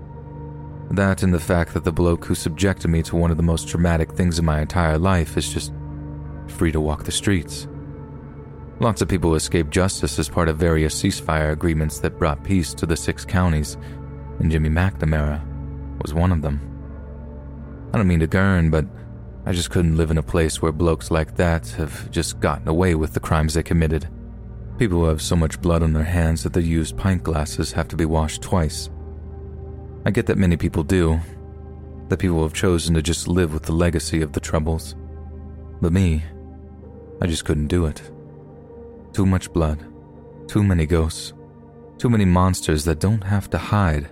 That 0.93 1.23
and 1.23 1.33
the 1.33 1.41
fact 1.41 1.73
that 1.73 1.85
the 1.85 1.93
bloke 1.93 2.27
who 2.27 2.35
subjected 2.35 2.89
me 2.89 3.03
to 3.05 3.17
one 3.17 3.31
of 3.31 3.39
the 3.39 3.43
most 3.43 3.67
traumatic 3.67 4.13
things 4.13 4.39
in 4.39 4.45
my 4.45 4.61
entire 4.61 4.99
life 4.99 5.39
is 5.39 5.51
just 5.51 5.73
free 6.49 6.71
to 6.71 6.83
walk 6.83 7.05
the 7.05 7.11
streets. 7.11 7.67
Lots 8.79 9.01
of 9.01 9.09
people 9.09 9.35
escaped 9.35 9.71
justice 9.71 10.19
as 10.19 10.29
part 10.29 10.51
of 10.51 10.59
various 10.59 11.01
ceasefire 11.01 11.53
agreements 11.53 11.99
that 12.01 12.19
brought 12.19 12.45
peace 12.45 12.75
to 12.75 12.85
the 12.85 12.97
six 12.97 13.25
counties, 13.25 13.79
and 14.39 14.51
Jimmy 14.51 14.69
McNamara 14.69 15.41
was 16.03 16.13
one 16.13 16.31
of 16.31 16.43
them. 16.43 16.61
I 17.95 17.97
don't 17.97 18.09
mean 18.09 18.21
to 18.21 18.27
gurn, 18.27 18.69
but 18.69 18.85
I 19.47 19.53
just 19.53 19.71
couldn't 19.71 19.97
live 19.97 20.11
in 20.11 20.19
a 20.19 20.23
place 20.23 20.61
where 20.61 20.73
blokes 20.73 21.11
like 21.11 21.37
that 21.37 21.69
have 21.71 22.11
just 22.11 22.39
gotten 22.39 22.69
away 22.69 22.97
with 22.97 23.15
the 23.15 23.21
crimes 23.21 23.55
they 23.55 23.63
committed. 23.63 24.11
People 24.79 24.99
who 24.99 25.07
have 25.07 25.23
so 25.23 25.37
much 25.37 25.63
blood 25.63 25.83
on 25.83 25.95
their 25.95 26.05
hands 26.05 26.43
that 26.43 26.53
their 26.53 26.63
used 26.63 26.99
pint 26.99 27.23
glasses 27.23 27.73
have 27.73 27.89
to 27.89 27.97
be 27.97 28.05
washed 28.05 28.43
twice. 28.43 28.91
I 30.05 30.11
get 30.11 30.27
that 30.27 30.39
many 30.39 30.57
people 30.57 30.83
do, 30.83 31.21
that 32.09 32.19
people 32.19 32.43
have 32.43 32.53
chosen 32.53 32.95
to 32.95 33.03
just 33.03 33.29
live 33.29 33.53
with 33.53 33.63
the 33.63 33.73
legacy 33.73 34.21
of 34.21 34.33
the 34.33 34.41
troubles. 34.41 34.97
But 35.81 35.93
me, 35.93 36.25
I 37.21 37.27
just 37.27 37.45
couldn't 37.45 37.69
do 37.69 37.87
it. 37.87 38.03
Too 39.13 39.27
much 39.27 39.53
blood, 39.53 39.79
too 40.49 40.63
many 40.63 40.87
ghosts, 40.87 41.33
too 41.99 42.11
many 42.11 42.25
monsters 42.25 42.85
that 42.85 42.99
don't 42.99 43.23
have 43.23 43.49
to 43.51 43.59
hide 43.59 44.11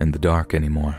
in 0.00 0.12
the 0.12 0.18
dark 0.18 0.54
anymore. 0.54 0.96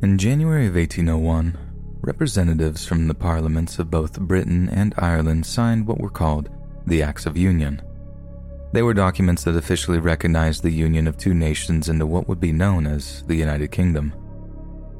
In 0.00 0.16
January 0.16 0.68
of 0.68 0.76
1801, 0.76 1.58
representatives 2.02 2.86
from 2.86 3.08
the 3.08 3.14
parliaments 3.14 3.80
of 3.80 3.90
both 3.90 4.20
Britain 4.20 4.68
and 4.68 4.94
Ireland 4.96 5.44
signed 5.44 5.88
what 5.88 6.00
were 6.00 6.08
called 6.08 6.50
the 6.86 7.02
Acts 7.02 7.26
of 7.26 7.36
Union. 7.36 7.82
They 8.72 8.82
were 8.82 8.94
documents 8.94 9.42
that 9.42 9.56
officially 9.56 9.98
recognized 9.98 10.62
the 10.62 10.70
union 10.70 11.08
of 11.08 11.16
two 11.16 11.34
nations 11.34 11.88
into 11.88 12.06
what 12.06 12.28
would 12.28 12.38
be 12.38 12.52
known 12.52 12.86
as 12.86 13.24
the 13.24 13.34
United 13.34 13.72
Kingdom. 13.72 14.14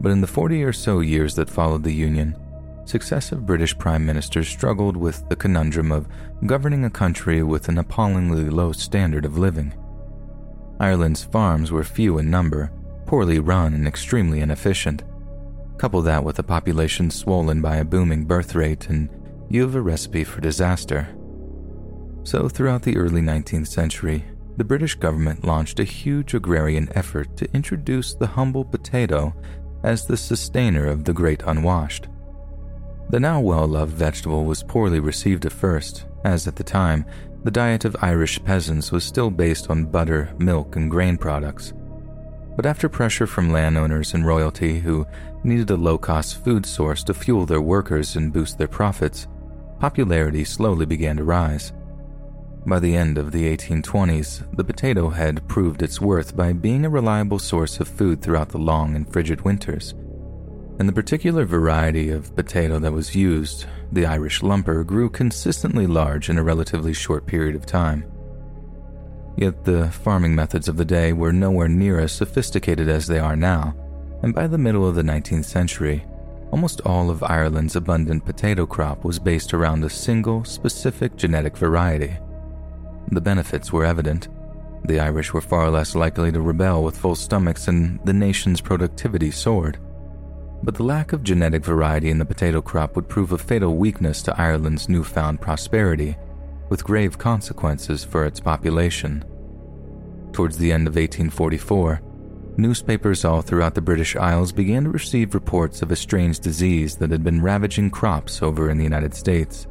But 0.01 0.11
in 0.11 0.21
the 0.21 0.27
40 0.27 0.65
or 0.65 0.73
so 0.73 0.99
years 0.99 1.37
that 1.37 1.49
followed 1.49 1.85
the 1.85 1.95
union, 1.95 2.37
successive 2.85 3.47
British 3.47 3.79
prime 3.79 4.05
ministers 4.05 4.49
struggled 4.49 4.97
with 4.97 5.29
the 5.29 5.37
conundrum 5.37 5.93
of 5.93 6.09
governing 6.45 6.85
a 6.85 6.91
country 6.91 7.45
with 7.45 7.69
an 7.69 7.79
appallingly 7.79 8.51
low 8.51 8.73
standard 8.73 9.25
of 9.25 9.39
living. 9.39 9.73
Ireland's 10.81 11.23
farms 11.23 11.71
were 11.71 11.85
few 11.85 12.19
in 12.19 12.31
number, 12.31 12.73
poorly 13.09 13.38
run, 13.40 13.73
and 13.73 13.88
extremely 13.88 14.40
inefficient. 14.40 15.03
Couple 15.79 16.03
that 16.03 16.23
with 16.23 16.38
a 16.38 16.42
population 16.42 17.11
swollen 17.11 17.62
by 17.62 17.77
a 17.77 17.85
booming 17.85 18.27
birth 18.27 18.55
rate, 18.55 18.88
and 18.90 19.09
you 19.49 19.62
have 19.62 19.75
a 19.75 19.81
recipe 19.81 20.25
for 20.25 20.42
disaster. 20.42 21.09
So, 22.25 22.49
throughout 22.51 22.83
the 22.83 22.99
early 22.99 23.23
19th 23.23 23.68
century, 23.68 24.25
the 24.59 24.64
British 24.64 24.94
government 24.94 25.44
launched 25.44 25.81
a 25.81 25.85
huge 25.85 26.35
agrarian 26.35 26.90
effort 26.94 27.35
to 27.38 27.51
introduce 27.55 28.14
the 28.14 28.27
humble 28.27 28.64
potato 28.64 29.35
as 29.83 30.05
the 30.05 30.16
sustainer 30.16 30.87
of 30.87 31.05
the 31.05 31.14
great 31.14 31.42
unwashed. 31.47 32.09
The 33.09 33.21
now 33.21 33.40
well 33.40 33.66
loved 33.66 33.94
vegetable 33.94 34.44
was 34.44 34.62
poorly 34.62 35.01
received 35.01 35.47
at 35.47 35.53
first, 35.53 36.05
as 36.25 36.47
at 36.47 36.57
the 36.57 36.64
time, 36.64 37.07
the 37.44 37.51
diet 37.51 37.87
of 37.87 37.97
Irish 38.03 38.44
peasants 38.44 38.92
was 38.92 39.05
still 39.05 39.31
based 39.31 39.71
on 39.71 39.87
butter, 39.87 40.35
milk, 40.38 40.77
and 40.77 40.90
grain 40.90 41.16
products. 41.16 41.73
But 42.59 42.66
after 42.66 42.88
pressure 42.88 43.29
from 43.29 43.53
landowners 43.53 44.14
and 44.14 44.27
royalty 44.27 44.81
who 44.81 45.07
needed 45.44 45.71
a 45.71 45.77
low 45.77 45.97
cost 45.97 46.42
food 46.42 46.66
source 46.66 47.05
to 47.05 47.14
fuel 47.14 47.47
their 47.47 47.61
workers 47.61 48.16
and 48.16 48.33
boost 48.33 48.59
their 48.59 48.66
profits, 48.66 49.29
popularity 49.79 50.42
slowly 50.42 50.85
began 50.85 51.18
to 51.18 51.23
rise. 51.23 51.73
By 52.66 52.81
the 52.81 52.97
end 52.97 53.16
of 53.16 53.31
the 53.31 53.57
1820s, 53.57 54.57
the 54.57 54.64
potato 54.64 55.09
head 55.09 55.47
proved 55.47 55.83
its 55.83 56.01
worth 56.01 56.37
by 56.37 56.53
being 56.53 56.85
a 56.85 56.90
reliable 56.90 57.38
source 57.38 57.79
of 57.79 57.87
food 57.87 58.21
throughout 58.21 58.49
the 58.49 58.59
long 58.59 58.97
and 58.97 59.09
frigid 59.09 59.42
winters. 59.42 59.94
And 60.81 60.88
the 60.88 60.92
particular 60.92 61.44
variety 61.44 62.11
of 62.11 62.35
potato 62.35 62.81
that 62.81 62.92
was 62.92 63.14
used, 63.14 63.66
the 63.92 64.05
Irish 64.05 64.40
lumper, 64.40 64.85
grew 64.85 65.09
consistently 65.11 65.87
large 65.87 66.29
in 66.29 66.38
a 66.38 66.42
relatively 66.42 66.92
short 66.92 67.25
period 67.25 67.55
of 67.55 67.66
time. 67.66 68.05
Yet 69.38 69.64
the 69.64 69.88
farming 69.88 70.35
methods 70.35 70.66
of 70.66 70.77
the 70.77 70.85
day 70.85 71.12
were 71.12 71.33
nowhere 71.33 71.68
near 71.68 72.01
as 72.01 72.11
sophisticated 72.11 72.88
as 72.88 73.07
they 73.07 73.20
are 73.20 73.37
now, 73.37 73.72
and 74.24 74.35
by 74.35 74.48
the 74.48 74.59
middle 74.59 74.87
of 74.87 74.96
the 74.96 75.03
19th 75.03 75.44
century, 75.44 76.05
almost 76.51 76.81
all 76.81 77.09
of 77.09 77.22
Ireland's 77.22 77.77
abundant 77.77 78.24
potato 78.24 78.66
crop 78.66 79.05
was 79.05 79.20
based 79.20 79.55
around 79.55 79.85
a 79.85 79.90
single, 79.90 80.42
specific 80.42 81.14
genetic 81.14 81.57
variety. 81.57 82.16
The 83.12 83.20
benefits 83.20 83.72
were 83.72 83.85
evident. 83.85 84.27
The 84.87 84.98
Irish 84.98 85.33
were 85.33 85.40
far 85.40 85.70
less 85.70 85.94
likely 85.94 86.33
to 86.33 86.40
rebel 86.40 86.83
with 86.83 86.98
full 86.98 87.14
stomachs, 87.14 87.68
and 87.68 88.01
the 88.05 88.12
nation's 88.12 88.61
productivity 88.61 89.31
soared. 89.31 89.79
But 90.64 90.74
the 90.74 90.83
lack 90.83 91.12
of 91.12 91.22
genetic 91.22 91.64
variety 91.64 92.11
in 92.11 92.18
the 92.18 92.24
potato 92.24 92.61
crop 92.61 92.96
would 92.96 93.09
prove 93.09 93.31
a 93.31 93.38
fatal 93.38 93.77
weakness 93.77 94.20
to 94.22 94.40
Ireland's 94.40 94.88
newfound 94.88 95.40
prosperity 95.40 96.16
with 96.68 96.85
grave 96.85 97.18
consequences 97.18 98.05
for 98.05 98.27
its 98.27 98.40
population. 98.40 99.24
Towards 100.33 100.59
the 100.59 100.73
end 100.73 100.87
of 100.87 100.95
1844, 100.95 102.01
newspapers 102.57 103.25
all 103.25 103.43
throughout 103.43 103.75
the 103.75 103.81
British 103.81 104.17
Isles 104.17 104.53
began 104.53 104.85
to 104.85 104.91
receive 104.91 105.35
reports 105.35 105.83
of 105.83 105.91
a 105.91 105.97
strange 105.97 106.41
disease 106.41 106.97
that 106.97 107.11
had 107.11 107.25
been 107.25 107.43
ravaging 107.43 107.91
crops 107.91 108.43
over 108.43 108.71
in 108.71 108.79
the 108.79 108.85
United 108.85 109.14
States. 109.14 109.67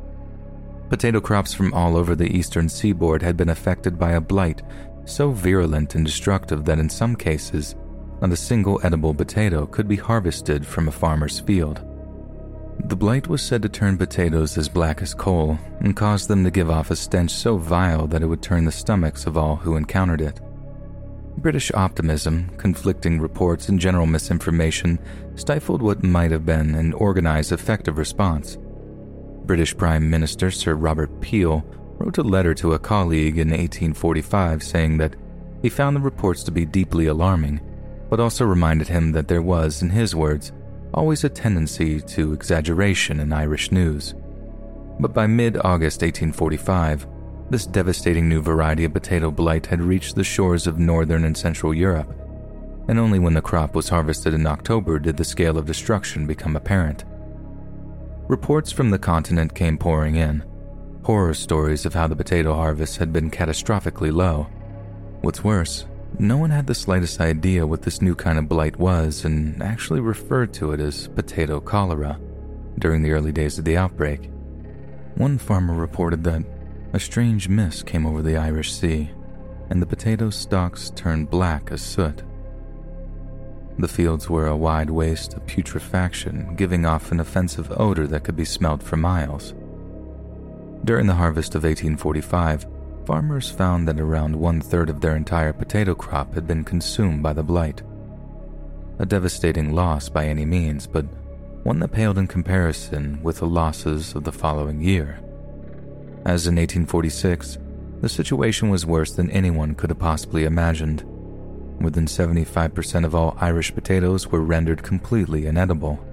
Potato 0.89 1.20
crops 1.20 1.54
from 1.54 1.74
all 1.74 1.98
over 1.98 2.15
the 2.15 2.38
eastern 2.38 2.70
seaboard 2.70 3.22
had 3.22 3.36
been 3.36 3.50
affected 3.50 4.00
by 4.00 4.12
a 4.12 4.22
blight 4.22 4.62
so 5.08 5.32
virulent 5.32 5.96
and 5.96 6.06
destructive 6.06 6.65
that 6.65 6.80
in 6.80 6.89
some 6.89 7.15
cases, 7.15 7.76
not 8.22 8.32
a 8.32 8.36
single 8.36 8.80
edible 8.84 9.13
potato 9.13 9.65
could 9.65 9.88
be 9.88 9.96
harvested 9.96 10.65
from 10.65 10.88
a 10.88 10.91
farmer's 10.91 11.39
field. 11.39 11.84
The 12.86 12.96
blight 12.96 13.28
was 13.28 13.41
said 13.41 13.62
to 13.63 13.70
turn 13.70 13.98
potatoes 13.98 14.58
as 14.58 14.70
black 14.70 15.02
as 15.02 15.13
coal 15.13 15.58
and 15.80 15.96
cause 15.96 16.28
them 16.28 16.43
to 16.43 16.52
give 16.52 16.70
off 16.70 16.91
a 16.91 16.96
stench 16.96 17.32
so 17.32 17.58
vile 17.58 18.08
that 18.08 18.22
it 18.22 18.28
would 18.28 18.41
turn 18.41 18.65
the 18.65 18.72
stomachs 18.72 19.26
of 19.26 19.38
all 19.38 19.56
who 19.56 19.76
encountered 19.76 20.22
it. 20.22 20.39
British 21.38 21.71
optimism, 21.73 22.50
conflicting 22.58 23.19
reports, 23.19 23.69
and 23.69 23.80
general 23.80 24.08
misinformation 24.08 24.97
stifled 25.36 25.84
what 25.84 26.04
might 26.04 26.32
have 26.32 26.45
been 26.47 26.73
an 26.73 26.93
organized, 26.93 27.52
effective 27.52 28.00
response. 28.00 28.58
British 29.45 29.78
Prime 29.78 30.10
Minister 30.10 30.50
Sir 30.50 30.73
Robert 30.73 31.21
Peel 31.21 31.63
wrote 32.00 32.17
a 32.17 32.23
letter 32.23 32.56
to 32.56 32.73
a 32.73 32.80
colleague 32.80 33.38
in 33.38 33.50
1845 33.50 34.63
saying 34.63 34.97
that 34.97 35.15
he 35.62 35.69
found 35.69 35.95
the 35.95 36.02
reports 36.02 36.43
to 36.43 36.52
be 36.52 36.65
deeply 36.65 37.06
alarming, 37.06 37.62
but 38.10 38.19
also 38.19 38.43
reminded 38.43 38.88
him 38.88 39.12
that 39.12 39.28
there 39.28 39.41
was, 39.41 39.84
in 39.84 39.91
his 39.91 40.15
words, 40.15 40.52
always 40.93 41.23
a 41.23 41.30
tendency 41.30 42.02
to 42.02 42.34
exaggeration 42.34 43.19
in 43.19 43.32
Irish 43.32 43.71
news. 43.71 44.15
But 45.00 45.13
by 45.13 45.28
mid 45.28 45.58
August 45.58 46.02
1845, 46.02 47.08
this 47.50 47.66
devastating 47.66 48.28
new 48.28 48.42
variety 48.42 48.84
of 48.84 48.94
potato 48.94 49.32
blight 49.32 49.66
had 49.66 49.82
reached 49.82 50.16
the 50.16 50.24
shores 50.24 50.68
of 50.68 50.80
northern 50.80 51.24
and 51.24 51.38
central 51.38 51.74
Europe, 51.74 52.14
and 52.88 53.00
only 53.00 53.20
when 53.20 53.34
the 53.34 53.42
crop 53.42 53.76
was 53.76 53.90
harvested 53.90 54.34
in 54.34 54.46
October 54.46 55.00
did 55.00 55.18
the 55.18 55.24
scale 55.24 55.58
of 55.58 55.66
destruction 55.66 56.28
become 56.28 56.56
apparent. 56.56 57.06
Reports 58.28 58.72
from 58.72 58.90
the 58.90 59.00
continent 59.00 59.56
came 59.56 59.78
pouring 59.78 60.16
in, 60.16 60.44
horror 61.04 61.34
stories 61.34 61.86
of 61.86 61.94
how 61.94 62.08
the 62.08 62.16
potato 62.16 62.54
harvest 62.54 62.98
had 62.98 63.14
been 63.14 63.32
catastrophically 63.32 64.14
low. 64.14 64.48
What's 65.22 65.44
worse, 65.44 65.86
no 66.20 66.38
one 66.38 66.50
had 66.50 66.68
the 66.68 66.76
slightest 66.76 67.22
idea 67.22 67.66
what 67.66 67.82
this 67.82 68.02
new 68.02 68.16
kind 68.16 68.38
of 68.38 68.50
blight 68.50 68.78
was 68.78 69.24
and 69.24 69.62
actually 69.64 70.02
referred 70.02 70.54
to 70.56 70.74
it 70.74 70.82
as 70.82 71.08
potato 71.08 71.62
cholera 71.62 72.20
during 72.80 73.02
the 73.02 73.12
early 73.12 73.32
days 73.32 73.58
of 73.58 73.66
the 73.66 73.78
outbreak. 73.78 74.30
One 75.16 75.38
farmer 75.38 75.74
reported 75.74 76.24
that 76.26 76.44
a 76.93 77.00
strange 77.00 77.50
mist 77.50 77.86
came 77.86 78.06
over 78.06 78.21
the 78.21 78.38
Irish 78.38 78.71
Sea, 78.71 79.10
and 79.69 79.82
the 79.82 79.86
potato 79.86 80.30
stalks 80.30 80.89
turned 80.91 81.30
black 81.30 81.71
as 81.71 81.82
soot. 81.82 82.23
The 83.78 83.88
fields 83.88 84.30
were 84.30 84.47
a 84.47 84.56
wide 84.56 84.89
waste 84.89 85.34
of 85.34 85.45
putrefaction, 85.45 86.56
giving 86.56 86.86
off 86.86 87.12
an 87.12 87.19
offensive 87.19 87.71
odor 87.78 88.08
that 88.08 88.23
could 88.23 88.36
be 88.36 88.45
smelled 88.45 88.82
for 88.82 88.97
miles. 88.97 89.54
During 90.86 91.08
the 91.08 91.15
harvest 91.15 91.56
of 91.56 91.63
1845, 91.63 92.65
farmers 93.06 93.52
found 93.52 93.88
that 93.88 94.00
around 94.00 94.36
one 94.36 94.62
third 94.62 94.89
of 94.89 95.02
their 95.02 95.15
entire 95.15 95.54
potato 95.54 95.93
crop 95.93 96.34
had 96.34 96.47
been 96.47 96.63
consumed 96.63 97.21
by 97.21 97.34
the 97.34 97.43
blight. 97.43 97.82
A 99.00 99.06
devastating 99.06 99.76
loss 99.76 100.10
by 100.10 100.26
any 100.26 100.45
means, 100.45 100.88
but 100.88 101.06
one 101.63 101.80
that 101.80 101.91
paled 101.91 102.17
in 102.17 102.28
comparison 102.28 103.21
with 103.21 103.39
the 103.39 103.45
losses 103.45 104.15
of 104.15 104.23
the 104.23 104.32
following 104.32 104.80
year 104.82 105.19
as 106.28 106.46
in 106.46 106.58
1846, 106.58 107.58
the 108.02 108.10
situation 108.10 108.70
was 108.70 108.86
worse 108.86 109.13
than 109.13 109.32
anyone 109.32 109.74
could 109.74 109.90
have 109.90 109.98
possibly 109.98 110.44
imagined. 110.44 111.06
More 111.80 111.90
than 111.90 112.06
75% 112.06 113.06
of 113.06 113.16
all 113.16 113.38
Irish 113.40 113.74
potatoes 113.74 114.28
were 114.28 114.42
rendered 114.42 114.84
completely 114.84 115.46
inedible. 115.48 116.06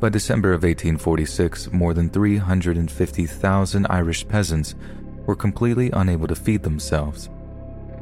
By 0.00 0.08
December 0.08 0.48
of 0.48 0.64
1846, 0.64 1.72
more 1.72 1.94
than 1.94 2.10
350,000 2.10 3.86
Irish 3.88 4.26
peasants 4.26 4.74
were 5.24 5.36
completely 5.36 5.88
unable 5.92 6.26
to 6.26 6.34
feed 6.34 6.64
themselves. 6.64 7.30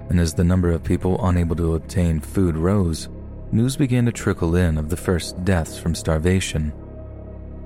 And 0.09 0.19
as 0.19 0.33
the 0.33 0.43
number 0.43 0.71
of 0.71 0.83
people 0.83 1.23
unable 1.27 1.57
to 1.57 1.75
obtain 1.75 2.19
food 2.19 2.57
rose, 2.57 3.11
news 3.53 3.77
began 3.77 4.07
to 4.07 4.13
trickle 4.13 4.57
in 4.57 4.79
of 4.79 4.89
the 4.89 4.97
first 4.97 5.45
deaths 5.45 5.79
from 5.79 5.95
starvation. 5.95 6.73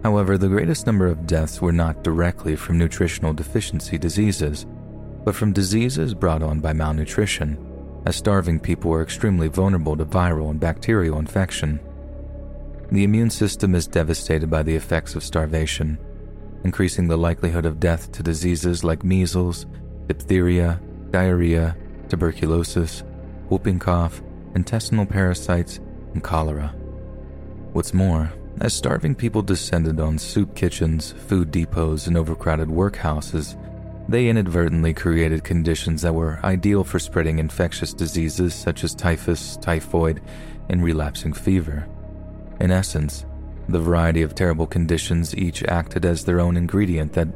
However, 0.02 0.38
the 0.38 0.48
greatest 0.48 0.87
number 0.87 1.06
of 1.06 1.26
deaths 1.26 1.61
were 1.61 1.72
not 1.72 2.04
directly 2.04 2.56
from 2.56 2.78
nutritional 2.78 3.32
deficiency 3.32 3.98
diseases, 3.98 4.66
but 5.24 5.34
from 5.34 5.52
diseases 5.52 6.14
brought 6.14 6.42
on 6.42 6.61
by 6.61 6.72
malnutrition, 6.72 7.58
as 8.06 8.16
starving 8.16 8.61
people 8.61 8.92
are 8.92 9.02
extremely 9.02 9.48
vulnerable 9.48 9.96
to 9.96 10.04
viral 10.04 10.50
and 10.50 10.61
bacterial 10.61 11.18
infection. 11.18 11.80
The 12.92 13.04
immune 13.04 13.30
system 13.30 13.74
is 13.74 13.87
devastated 13.87 14.48
by 14.48 14.62
the 14.62 14.74
effects 14.74 15.14
of 15.14 15.24
starvation, 15.24 15.98
increasing 16.64 17.08
the 17.08 17.18
likelihood 17.18 17.66
of 17.66 17.80
death 17.80 18.11
to 18.12 18.22
diseases 18.22 18.84
like 18.84 19.04
measles, 19.04 19.66
diphtheria, 20.06 20.80
diarrhea, 21.11 21.76
tuberculosis, 22.08 23.02
whooping 23.48 23.78
cough, 23.78 24.22
intestinal 24.54 25.04
parasites, 25.04 25.80
and 26.14 26.22
cholera. 26.22 26.68
What's 27.72 27.92
more, 27.92 28.32
as 28.61 28.75
starving 28.75 29.14
people 29.14 29.42
descended 29.42 30.01
on 30.01 30.18
soup 30.18 30.55
kitchens, 30.55 31.12
food 31.12 31.51
depots, 31.51 32.07
and 32.07 32.16
overcrowded 32.16 32.68
workhouses, 32.68 33.57
they 34.09 34.29
inadvertently 34.29 34.94
created 34.94 35.44
conditions 35.44 36.03
that 36.03 36.14
were 36.14 36.40
ideal 36.42 36.83
for 36.83 36.99
spreading 36.99 37.38
infectious 37.38 37.92
diseases 37.92 38.55
such 38.55 38.83
as 38.85 38.94
typhus, 38.94 39.57
typhoid, 39.59 40.23
and 40.68 40.83
relapsing 40.83 41.33
fever. 41.33 41.87
In 42.61 42.71
essence, 42.71 43.27
the 43.68 43.79
variety 43.79 44.23
of 44.23 44.35
terrible 44.35 44.66
conditions 44.66 45.37
each 45.37 45.62
acted 45.64 46.05
as 46.05 46.25
their 46.25 46.40
own 46.40 46.57
ingredient 46.57 47.12
that, 47.12 47.29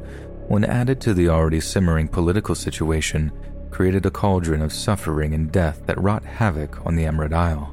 when 0.47 0.65
added 0.65 0.99
to 1.01 1.13
the 1.13 1.29
already 1.29 1.59
simmering 1.59 2.07
political 2.07 2.55
situation, 2.55 3.31
created 3.69 4.05
a 4.05 4.11
cauldron 4.11 4.61
of 4.61 4.73
suffering 4.73 5.33
and 5.33 5.51
death 5.51 5.85
that 5.85 6.01
wrought 6.01 6.23
havoc 6.23 6.85
on 6.85 6.95
the 6.95 7.05
Emerald 7.05 7.33
Isle. 7.33 7.72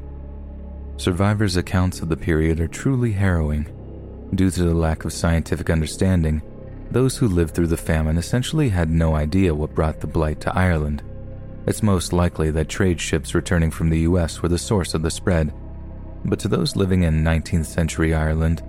Survivors' 1.00 1.56
accounts 1.56 2.02
of 2.02 2.10
the 2.10 2.16
period 2.16 2.60
are 2.60 2.68
truly 2.68 3.12
harrowing. 3.12 3.64
Due 4.34 4.50
to 4.50 4.64
the 4.64 4.74
lack 4.74 5.06
of 5.06 5.14
scientific 5.14 5.70
understanding, 5.70 6.42
those 6.90 7.16
who 7.16 7.26
lived 7.26 7.54
through 7.54 7.68
the 7.68 7.76
famine 7.78 8.18
essentially 8.18 8.68
had 8.68 8.90
no 8.90 9.14
idea 9.14 9.54
what 9.54 9.74
brought 9.74 9.98
the 10.02 10.06
blight 10.06 10.42
to 10.42 10.54
Ireland. 10.54 11.02
It's 11.66 11.82
most 11.82 12.12
likely 12.12 12.50
that 12.50 12.68
trade 12.68 13.00
ships 13.00 13.34
returning 13.34 13.70
from 13.70 13.88
the 13.88 14.00
US 14.00 14.42
were 14.42 14.50
the 14.50 14.58
source 14.58 14.92
of 14.92 15.00
the 15.00 15.10
spread, 15.10 15.54
but 16.26 16.38
to 16.40 16.48
those 16.48 16.76
living 16.76 17.04
in 17.04 17.24
19th 17.24 17.64
century 17.64 18.12
Ireland, 18.12 18.62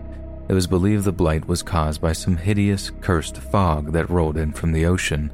it 0.48 0.54
was 0.54 0.68
believed 0.68 1.04
the 1.04 1.12
blight 1.12 1.50
was 1.50 1.62
caused 1.62 2.00
by 2.00 2.14
some 2.14 2.38
hideous, 2.38 2.92
cursed 3.02 3.40
fog 3.40 3.92
that 3.92 4.10
rolled 4.10 4.38
in 4.38 4.54
from 4.54 4.72
the 4.72 4.86
ocean. 4.86 5.34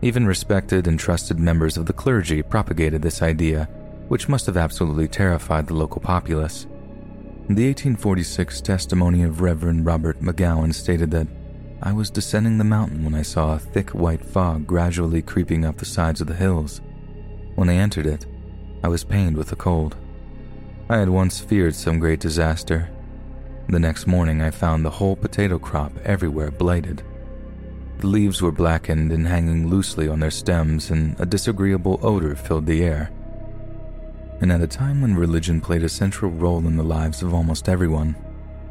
Even 0.00 0.28
respected 0.28 0.86
and 0.86 1.00
trusted 1.00 1.40
members 1.40 1.76
of 1.76 1.86
the 1.86 1.92
clergy 1.92 2.40
propagated 2.40 3.02
this 3.02 3.20
idea 3.20 3.68
which 4.12 4.28
must 4.28 4.44
have 4.44 4.58
absolutely 4.58 5.08
terrified 5.08 5.66
the 5.66 5.72
local 5.72 5.98
populace. 5.98 6.66
The 7.48 7.64
1846 7.64 8.60
testimony 8.60 9.22
of 9.22 9.40
Reverend 9.40 9.86
Robert 9.86 10.20
McGowan 10.20 10.74
stated 10.74 11.10
that 11.12 11.26
I 11.82 11.94
was 11.94 12.10
descending 12.10 12.58
the 12.58 12.62
mountain 12.62 13.06
when 13.06 13.14
I 13.14 13.22
saw 13.22 13.54
a 13.54 13.58
thick 13.58 13.88
white 13.92 14.22
fog 14.22 14.66
gradually 14.66 15.22
creeping 15.22 15.64
up 15.64 15.78
the 15.78 15.86
sides 15.86 16.20
of 16.20 16.26
the 16.26 16.34
hills. 16.34 16.82
When 17.54 17.70
I 17.70 17.76
entered 17.76 18.04
it, 18.04 18.26
I 18.84 18.88
was 18.88 19.02
pained 19.02 19.34
with 19.34 19.48
the 19.48 19.56
cold. 19.56 19.96
I 20.90 20.98
had 20.98 21.08
once 21.08 21.40
feared 21.40 21.74
some 21.74 21.98
great 21.98 22.20
disaster. 22.20 22.90
The 23.70 23.80
next 23.80 24.06
morning, 24.06 24.42
I 24.42 24.50
found 24.50 24.84
the 24.84 24.90
whole 24.90 25.16
potato 25.16 25.58
crop 25.58 25.90
everywhere 26.04 26.50
blighted. 26.50 27.02
The 28.00 28.08
leaves 28.08 28.42
were 28.42 28.52
blackened 28.52 29.10
and 29.10 29.26
hanging 29.26 29.68
loosely 29.68 30.06
on 30.06 30.20
their 30.20 30.30
stems, 30.30 30.90
and 30.90 31.18
a 31.18 31.24
disagreeable 31.24 31.98
odor 32.02 32.36
filled 32.36 32.66
the 32.66 32.84
air 32.84 33.10
and 34.42 34.50
at 34.50 34.60
a 34.60 34.66
time 34.66 35.00
when 35.00 35.14
religion 35.14 35.60
played 35.60 35.84
a 35.84 35.88
central 35.88 36.28
role 36.28 36.66
in 36.66 36.76
the 36.76 36.82
lives 36.82 37.22
of 37.22 37.32
almost 37.32 37.68
everyone, 37.68 38.16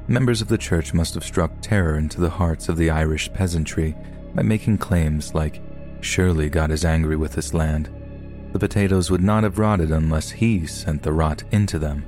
members 0.06 0.42
of 0.42 0.50
the 0.50 0.58
church 0.58 0.94
must 0.94 1.14
have 1.14 1.24
struck 1.24 1.50
terror 1.62 1.98
into 1.98 2.20
the 2.20 2.30
hearts 2.30 2.68
of 2.68 2.76
the 2.76 2.90
Irish 2.90 3.32
peasantry 3.32 3.96
by 4.36 4.42
making 4.42 4.78
claims 4.78 5.34
like, 5.34 5.62
Surely 6.02 6.50
God 6.50 6.72
is 6.72 6.84
angry 6.84 7.16
with 7.16 7.32
this 7.32 7.54
land. 7.54 7.90
The 8.52 8.60
potatoes 8.60 9.10
would 9.10 9.24
not 9.24 9.44
have 9.44 9.60
rotted 9.60 9.92
unless 9.92 10.30
He 10.30 10.68
sent 10.68 11.04
the 11.04 11.14
rot 11.14 11.42
into 11.52 11.80
them. 11.80 12.06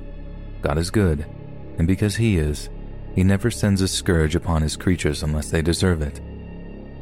God 0.60 0.76
is 0.76 0.90
good, 0.90 1.24
and 1.78 1.86
because 1.86 2.16
He 2.16 2.36
is, 2.36 2.68
He 3.14 3.24
never 3.24 3.50
sends 3.50 3.80
a 3.80 3.88
scourge 3.88 4.34
upon 4.34 4.60
His 4.60 4.76
creatures 4.76 5.22
unless 5.22 5.48
they 5.48 5.62
deserve 5.62 6.02
it. 6.02 6.20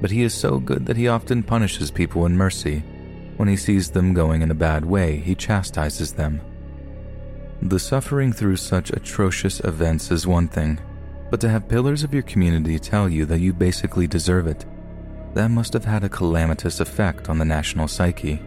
But 0.00 0.12
He 0.12 0.22
is 0.22 0.32
so 0.32 0.60
good 0.60 0.86
that 0.86 0.96
He 0.96 1.08
often 1.08 1.42
punishes 1.42 1.90
people 1.90 2.24
in 2.24 2.36
mercy. 2.36 2.84
When 3.36 3.48
He 3.48 3.56
sees 3.56 3.90
them 3.90 4.14
going 4.14 4.42
in 4.42 4.52
a 4.52 4.54
bad 4.54 4.84
way, 4.84 5.16
He 5.16 5.34
chastises 5.34 6.12
them 6.12 6.40
the 7.62 7.78
suffering 7.78 8.32
through 8.32 8.56
such 8.56 8.90
atrocious 8.90 9.60
events 9.60 10.10
is 10.10 10.26
one 10.26 10.48
thing, 10.48 10.80
but 11.30 11.40
to 11.40 11.48
have 11.48 11.68
pillars 11.68 12.02
of 12.02 12.12
your 12.12 12.24
community 12.24 12.78
tell 12.78 13.08
you 13.08 13.24
that 13.24 13.38
you 13.38 13.52
basically 13.52 14.06
deserve 14.06 14.48
it, 14.48 14.66
that 15.34 15.48
must 15.48 15.72
have 15.72 15.84
had 15.84 16.02
a 16.02 16.08
calamitous 16.08 16.80
effect 16.80 17.28
on 17.28 17.38
the 17.38 17.44
national 17.44 17.86
psyche. 17.86 18.42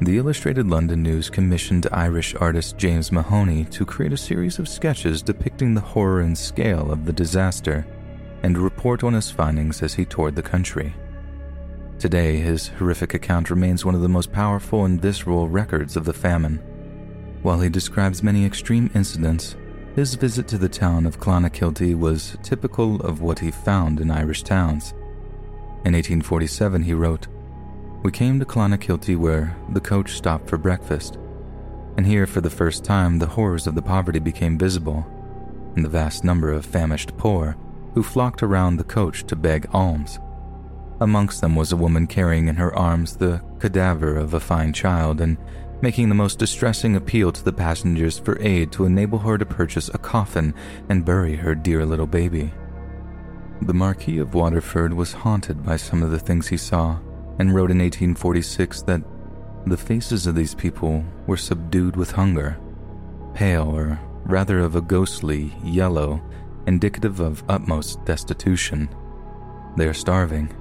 The 0.00 0.18
Illustrated 0.18 0.68
London 0.68 1.02
News 1.02 1.28
commissioned 1.28 1.88
Irish 1.90 2.34
artist 2.36 2.76
James 2.76 3.10
Mahoney 3.10 3.64
to 3.66 3.84
create 3.84 4.12
a 4.12 4.16
series 4.16 4.58
of 4.58 4.68
sketches 4.68 5.20
depicting 5.20 5.74
the 5.74 5.80
horror 5.80 6.20
and 6.20 6.36
scale 6.36 6.92
of 6.92 7.06
the 7.06 7.12
disaster 7.12 7.86
and 8.42 8.56
report 8.56 9.02
on 9.02 9.14
his 9.14 9.30
findings 9.30 9.82
as 9.82 9.94
he 9.94 10.04
toured 10.04 10.36
the 10.36 10.42
country. 10.42 10.94
Today, 11.98 12.36
his 12.36 12.68
horrific 12.68 13.14
account 13.14 13.50
remains 13.50 13.84
one 13.84 13.94
of 13.94 14.02
the 14.02 14.08
most 14.08 14.32
powerful 14.32 14.84
and 14.84 15.00
visceral 15.00 15.48
records 15.48 15.96
of 15.96 16.04
the 16.04 16.12
famine 16.12 16.62
while 17.46 17.60
he 17.60 17.68
describes 17.68 18.24
many 18.24 18.44
extreme 18.44 18.90
incidents, 18.92 19.54
his 19.94 20.16
visit 20.16 20.48
to 20.48 20.58
the 20.58 20.68
town 20.68 21.06
of 21.06 21.20
Clonakilty 21.20 21.96
was 21.96 22.36
typical 22.42 22.96
of 23.02 23.20
what 23.20 23.38
he 23.38 23.52
found 23.52 24.00
in 24.00 24.10
Irish 24.10 24.42
towns. 24.42 24.94
In 25.84 25.94
1847, 25.94 26.82
he 26.82 26.92
wrote, 26.92 27.28
We 28.02 28.10
came 28.10 28.40
to 28.40 28.44
Clonakilty 28.44 29.16
where 29.16 29.56
the 29.68 29.80
coach 29.80 30.14
stopped 30.14 30.50
for 30.50 30.58
breakfast. 30.58 31.18
And 31.96 32.04
here, 32.04 32.26
for 32.26 32.40
the 32.40 32.50
first 32.50 32.82
time, 32.82 33.20
the 33.20 33.28
horrors 33.28 33.68
of 33.68 33.76
the 33.76 33.80
poverty 33.80 34.18
became 34.18 34.58
visible, 34.58 35.06
and 35.76 35.84
the 35.84 35.88
vast 35.88 36.24
number 36.24 36.50
of 36.50 36.66
famished 36.66 37.16
poor 37.16 37.56
who 37.94 38.02
flocked 38.02 38.42
around 38.42 38.76
the 38.76 38.82
coach 38.82 39.22
to 39.26 39.36
beg 39.36 39.68
alms. 39.72 40.18
Amongst 41.00 41.42
them 41.42 41.54
was 41.54 41.70
a 41.70 41.76
woman 41.76 42.08
carrying 42.08 42.48
in 42.48 42.56
her 42.56 42.76
arms 42.76 43.16
the 43.16 43.40
cadaver 43.60 44.16
of 44.16 44.34
a 44.34 44.40
fine 44.40 44.72
child 44.72 45.20
and 45.20 45.36
making 45.82 46.08
the 46.08 46.14
most 46.14 46.38
distressing 46.38 46.96
appeal 46.96 47.30
to 47.32 47.44
the 47.44 47.52
passengers 47.52 48.18
for 48.18 48.40
aid 48.40 48.72
to 48.72 48.84
enable 48.84 49.18
her 49.18 49.36
to 49.36 49.46
purchase 49.46 49.88
a 49.88 49.98
coffin 49.98 50.54
and 50.88 51.04
bury 51.04 51.36
her 51.36 51.54
dear 51.54 51.84
little 51.84 52.06
baby. 52.06 52.52
The 53.62 53.74
Marquis 53.74 54.18
of 54.18 54.34
Waterford 54.34 54.92
was 54.92 55.12
haunted 55.12 55.64
by 55.64 55.76
some 55.76 56.02
of 56.02 56.10
the 56.10 56.18
things 56.18 56.48
he 56.48 56.56
saw 56.56 56.98
and 57.38 57.54
wrote 57.54 57.70
in 57.70 57.78
1846 57.78 58.82
that 58.82 59.02
the 59.66 59.76
faces 59.76 60.26
of 60.26 60.34
these 60.34 60.54
people 60.54 61.04
were 61.26 61.36
subdued 61.36 61.96
with 61.96 62.12
hunger, 62.12 62.58
pale 63.34 63.68
or 63.68 64.00
rather 64.24 64.60
of 64.60 64.76
a 64.76 64.80
ghostly 64.80 65.54
yellow, 65.62 66.22
indicative 66.66 67.20
of 67.20 67.44
utmost 67.48 68.04
destitution. 68.04 68.88
They 69.76 69.86
are 69.86 69.94
starving 69.94 70.54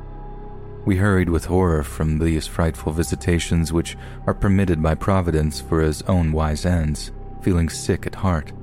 we 0.86 0.98
hurried 0.98 1.30
with 1.30 1.45
horror 1.45 1.84
from 1.84 2.19
these 2.19 2.45
frightful 2.45 2.91
visitations, 2.91 3.74
which 3.74 3.98
are 4.28 4.34
permitted 4.34 4.82
by 4.82 4.93
Providence 4.93 5.60
for 5.60 5.82
his 5.82 6.02
own 6.04 6.32
wise 6.32 6.65
ends, 6.65 7.12
feeling 7.41 7.69
sick 7.69 8.06
at 8.06 8.15
heart. 8.15 8.54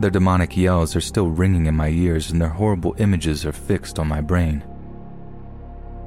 Their 0.00 0.10
demonic 0.10 0.56
yells 0.56 0.96
are 0.96 1.00
still 1.00 1.28
ringing 1.28 1.66
in 1.66 1.76
my 1.76 1.88
ears, 1.88 2.30
and 2.30 2.40
their 2.40 2.48
horrible 2.48 2.94
images 2.98 3.44
are 3.44 3.52
fixed 3.52 3.98
on 3.98 4.08
my 4.08 4.20
brain. 4.20 4.64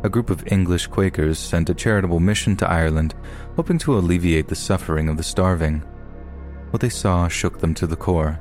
A 0.04 0.10
group 0.10 0.30
of 0.30 0.46
English 0.52 0.88
Quakers 0.88 1.40
sent 1.40 1.70
a 1.70 1.74
charitable 1.74 2.20
mission 2.20 2.56
to 2.58 2.70
Ireland, 2.70 3.16
hoping 3.56 3.78
to 3.80 3.98
alleviate 3.98 4.48
the 4.48 4.56
suffering 4.56 5.10
of 5.10 5.18
the 5.18 5.24
starving. 5.24 5.80
What 6.72 6.82
they 6.82 6.90
saw 6.90 7.28
shook 7.28 7.60
them 7.60 7.74
to 7.76 7.88
the 7.88 7.96
core, 7.96 8.40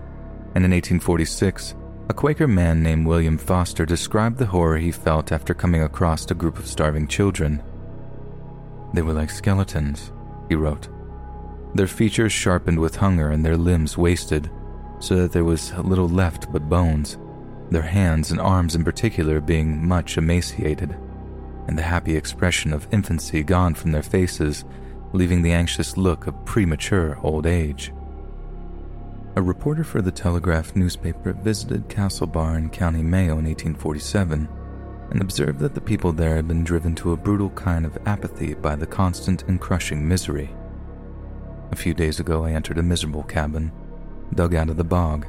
and 0.55 0.65
in 0.65 0.71
1846, 0.71 1.75
a 2.09 2.13
Quaker 2.13 2.47
man 2.47 2.83
named 2.83 3.07
William 3.07 3.39
Foster 3.39 3.87
described 3.87 4.37
the 4.37 4.47
horror 4.47 4.77
he 4.77 4.93
felt 4.93 5.33
after 5.33 5.55
coming 5.55 5.83
across 5.83 6.31
a 6.31 6.35
group 6.35 6.59
of 6.59 6.67
starving 6.67 7.09
children. 7.09 7.63
They 8.93 9.01
were 9.01 9.15
like 9.15 9.31
skeletons, 9.31 10.13
he 10.49 10.55
wrote. 10.55 10.89
Their 11.75 11.87
features 11.87 12.33
sharpened 12.33 12.79
with 12.79 12.97
hunger 12.97 13.31
and 13.31 13.45
their 13.45 13.57
limbs 13.57 13.97
wasted, 13.97 14.51
so 15.01 15.17
that 15.17 15.33
there 15.33 15.45
was 15.45 15.73
little 15.79 16.09
left 16.09 16.53
but 16.53 16.69
bones, 16.69 17.17
their 17.71 17.83
hands 17.83 18.31
and 18.31 18.41
arms 18.41 18.75
in 18.75 18.85
particular 18.85 19.41
being 19.41 19.87
much 19.87 20.19
emaciated, 20.19 20.97
and 21.67 21.79
the 21.79 21.83
happy 21.83 22.17
expression 22.17 22.73
of 22.75 22.87
infancy 22.93 23.43
gone 23.43 23.75
from 23.75 23.93
their 23.93 24.03
faces, 24.03 24.65
leaving 25.15 25.41
the 25.41 25.53
anxious 25.53 25.97
look 25.97 26.27
of 26.27 26.45
premature 26.45 27.19
old 27.23 27.47
age. 27.47 27.93
A 29.37 29.43
reporter 29.43 29.83
for 29.83 30.01
the 30.01 30.13
Telegraph 30.13 30.77
newspaper 30.77 31.33
visited 31.33 31.89
Castlebar 31.89 32.57
in 32.57 32.71
County 32.71 33.03
Mayo 33.03 33.39
in 33.39 33.47
1847 33.47 34.49
and 35.11 35.21
observed 35.21 35.59
that 35.59 35.75
the 35.75 35.81
people 35.81 36.13
there 36.13 36.37
had 36.37 36.47
been 36.47 36.63
driven 36.63 36.95
to 36.95 37.13
a 37.13 37.17
brutal 37.17 37.51
kind 37.51 37.85
of 37.85 37.99
apathy 38.07 38.55
by 38.55 38.77
the 38.77 38.87
constant 38.87 39.43
and 39.49 39.61
crushing 39.61 40.07
misery. 40.07 40.55
A 41.73 41.77
few 41.77 41.95
days 41.95 42.21
ago, 42.21 42.45
I 42.45 42.53
entered 42.53 42.79
a 42.79 42.83
miserable 42.85 43.25
cabin, 43.25 43.73
dug 44.37 44.55
out 44.55 44.71
of 44.71 44.77
the 44.77 44.85
bog. 44.85 45.27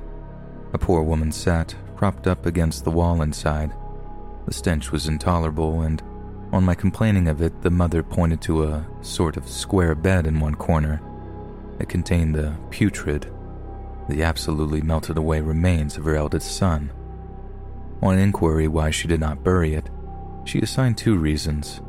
A 0.74 0.78
poor 0.78 1.02
woman 1.02 1.32
sat, 1.32 1.74
propped 1.96 2.28
up 2.28 2.46
against 2.46 2.84
the 2.84 2.91
wall 2.91 3.24
inside. 3.24 3.74
The 4.46 4.54
stench 4.54 4.91
was 4.91 5.08
intolerable, 5.08 5.82
and 5.82 6.04
on 6.52 6.63
my 6.63 6.76
complaining 6.76 7.28
of 7.28 7.41
it, 7.41 7.63
the 7.63 7.72
mother 7.72 8.04
pointed 8.04 8.39
to 8.44 8.65
a 8.65 8.86
sort 9.02 9.36
of 9.36 9.50
square 9.50 9.96
bed 9.96 10.28
in 10.28 10.39
one 10.39 10.54
corner. 10.54 11.02
It 11.80 11.89
contained 11.89 12.36
the 12.36 12.56
putrid, 12.70 13.32
the 14.08 14.24
absolutely 14.24 14.82
melted 14.82 15.18
away 15.18 15.41
remains 15.41 15.98
of 15.98 16.06
her 16.06 16.15
eldest 16.15 16.56
son. 16.56 16.91
On 18.02 18.18
inquiry 18.18 18.68
why 18.68 18.91
she 18.91 19.08
did 19.08 19.20
not 19.20 19.44
bury 19.44 19.74
it, 19.74 19.89
she 20.44 20.60
assigned 20.60 20.98
two 20.98 21.18
reasons. 21.18 21.82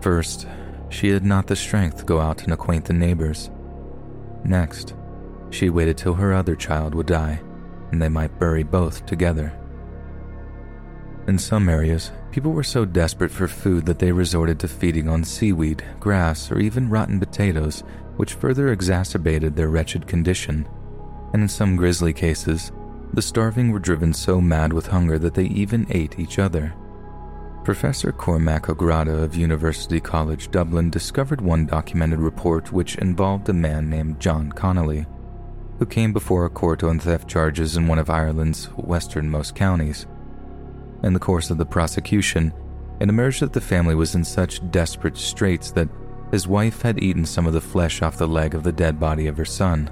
First, 0.00 0.46
she 0.88 1.08
had 1.08 1.24
not 1.24 1.46
the 1.46 1.56
strength 1.56 1.98
to 1.98 2.04
go 2.04 2.20
out 2.20 2.42
and 2.42 2.52
acquaint 2.52 2.86
the 2.86 2.92
neighbors. 2.92 3.50
Next, 4.44 4.94
she 5.50 5.70
waited 5.70 5.96
till 5.96 6.14
her 6.14 6.34
other 6.34 6.56
child 6.56 6.94
would 6.94 7.06
die, 7.06 7.40
and 7.92 8.02
they 8.02 8.08
might 8.08 8.38
bury 8.38 8.62
both 8.62 9.06
together. 9.06 9.52
In 11.26 11.38
some 11.38 11.68
areas, 11.68 12.10
people 12.32 12.52
were 12.52 12.62
so 12.62 12.84
desperate 12.84 13.30
for 13.30 13.48
food 13.48 13.86
that 13.86 13.98
they 13.98 14.12
resorted 14.12 14.58
to 14.60 14.68
feeding 14.68 15.08
on 15.08 15.24
seaweed, 15.24 15.82
grass, 16.00 16.50
or 16.50 16.58
even 16.58 16.90
rotten 16.90 17.18
potatoes, 17.18 17.82
which 18.16 18.34
further 18.34 18.72
exacerbated 18.72 19.56
their 19.56 19.68
wretched 19.68 20.06
condition 20.06 20.68
and 21.34 21.42
in 21.42 21.48
some 21.48 21.74
grisly 21.74 22.12
cases, 22.12 22.70
the 23.12 23.20
starving 23.20 23.72
were 23.72 23.80
driven 23.80 24.14
so 24.14 24.40
mad 24.40 24.72
with 24.72 24.86
hunger 24.86 25.18
that 25.18 25.34
they 25.34 25.46
even 25.46 25.84
ate 25.90 26.16
each 26.16 26.38
other. 26.38 26.72
Professor 27.64 28.12
Cormac 28.12 28.68
O'Grada 28.68 29.16
of 29.16 29.34
University 29.34 29.98
College 29.98 30.48
Dublin 30.52 30.90
discovered 30.90 31.40
one 31.40 31.66
documented 31.66 32.20
report 32.20 32.70
which 32.72 32.94
involved 32.98 33.48
a 33.48 33.52
man 33.52 33.90
named 33.90 34.20
John 34.20 34.52
Connolly, 34.52 35.06
who 35.80 35.86
came 35.86 36.12
before 36.12 36.44
a 36.44 36.50
court 36.50 36.84
on 36.84 37.00
theft 37.00 37.28
charges 37.28 37.76
in 37.76 37.88
one 37.88 37.98
of 37.98 38.10
Ireland's 38.10 38.70
westernmost 38.76 39.56
counties. 39.56 40.06
In 41.02 41.14
the 41.14 41.18
course 41.18 41.50
of 41.50 41.58
the 41.58 41.66
prosecution, 41.66 42.52
it 43.00 43.08
emerged 43.08 43.40
that 43.40 43.52
the 43.52 43.60
family 43.60 43.96
was 43.96 44.14
in 44.14 44.22
such 44.22 44.70
desperate 44.70 45.16
straits 45.16 45.72
that 45.72 45.88
his 46.30 46.46
wife 46.46 46.82
had 46.82 47.02
eaten 47.02 47.26
some 47.26 47.44
of 47.44 47.54
the 47.54 47.60
flesh 47.60 48.02
off 48.02 48.18
the 48.18 48.28
leg 48.28 48.54
of 48.54 48.62
the 48.62 48.70
dead 48.70 49.00
body 49.00 49.26
of 49.26 49.36
her 49.36 49.44
son. 49.44 49.90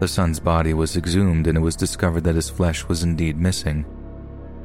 The 0.00 0.08
son's 0.08 0.38
body 0.38 0.74
was 0.74 0.96
exhumed 0.96 1.48
and 1.48 1.58
it 1.58 1.60
was 1.60 1.74
discovered 1.74 2.22
that 2.24 2.36
his 2.36 2.48
flesh 2.48 2.86
was 2.86 3.02
indeed 3.02 3.36
missing. 3.36 3.84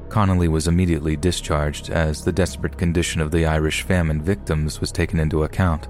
Connolly 0.10 0.48
was 0.48 0.68
immediately 0.68 1.16
discharged 1.16 1.90
as 1.90 2.24
the 2.24 2.32
desperate 2.32 2.78
condition 2.78 3.20
of 3.20 3.32
the 3.32 3.48
Irish 3.48 3.82
famine 3.82 4.22
victims 4.22 4.80
was 4.80 4.92
taken 4.92 5.20
into 5.20 5.44
account. 5.44 5.88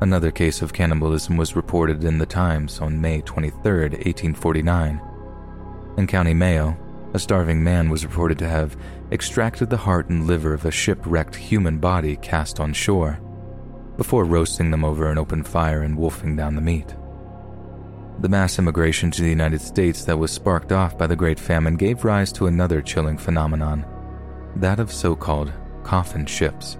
Another 0.00 0.32
case 0.32 0.60
of 0.60 0.72
cannibalism 0.72 1.36
was 1.36 1.54
reported 1.54 2.02
in 2.02 2.18
the 2.18 2.26
Times 2.26 2.80
on 2.80 3.00
May 3.00 3.20
23, 3.20 3.60
1849. 3.62 5.00
In 5.96 6.06
County 6.08 6.34
Mayo, 6.34 6.76
a 7.14 7.20
starving 7.20 7.62
man 7.62 7.90
was 7.90 8.04
reported 8.04 8.38
to 8.38 8.48
have 8.48 8.76
extracted 9.12 9.70
the 9.70 9.76
heart 9.76 10.08
and 10.08 10.26
liver 10.26 10.54
of 10.54 10.64
a 10.64 10.72
shipwrecked 10.72 11.36
human 11.36 11.78
body 11.78 12.16
cast 12.16 12.58
on 12.58 12.72
shore, 12.72 13.20
before 13.96 14.24
roasting 14.24 14.72
them 14.72 14.84
over 14.84 15.08
an 15.08 15.18
open 15.18 15.44
fire 15.44 15.82
and 15.82 15.96
wolfing 15.96 16.34
down 16.34 16.56
the 16.56 16.60
meat. 16.60 16.96
The 18.20 18.28
mass 18.28 18.58
immigration 18.58 19.10
to 19.10 19.22
the 19.22 19.28
United 19.28 19.60
States 19.60 20.04
that 20.04 20.18
was 20.18 20.30
sparked 20.30 20.70
off 20.70 20.96
by 20.96 21.06
the 21.06 21.16
Great 21.16 21.40
Famine 21.40 21.76
gave 21.76 22.04
rise 22.04 22.32
to 22.34 22.46
another 22.46 22.80
chilling 22.80 23.18
phenomenon 23.18 23.84
that 24.56 24.78
of 24.78 24.92
so 24.92 25.16
called 25.16 25.52
coffin 25.82 26.26
ships. 26.26 26.78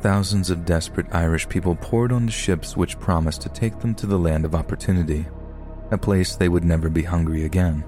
Thousands 0.00 0.50
of 0.50 0.64
desperate 0.64 1.12
Irish 1.12 1.48
people 1.48 1.76
poured 1.76 2.12
on 2.12 2.26
the 2.26 2.32
ships 2.32 2.76
which 2.76 2.98
promised 2.98 3.42
to 3.42 3.48
take 3.48 3.78
them 3.80 3.94
to 3.96 4.06
the 4.06 4.18
land 4.18 4.44
of 4.44 4.54
opportunity, 4.54 5.26
a 5.90 5.98
place 5.98 6.34
they 6.34 6.48
would 6.48 6.64
never 6.64 6.88
be 6.88 7.02
hungry 7.02 7.44
again. 7.44 7.84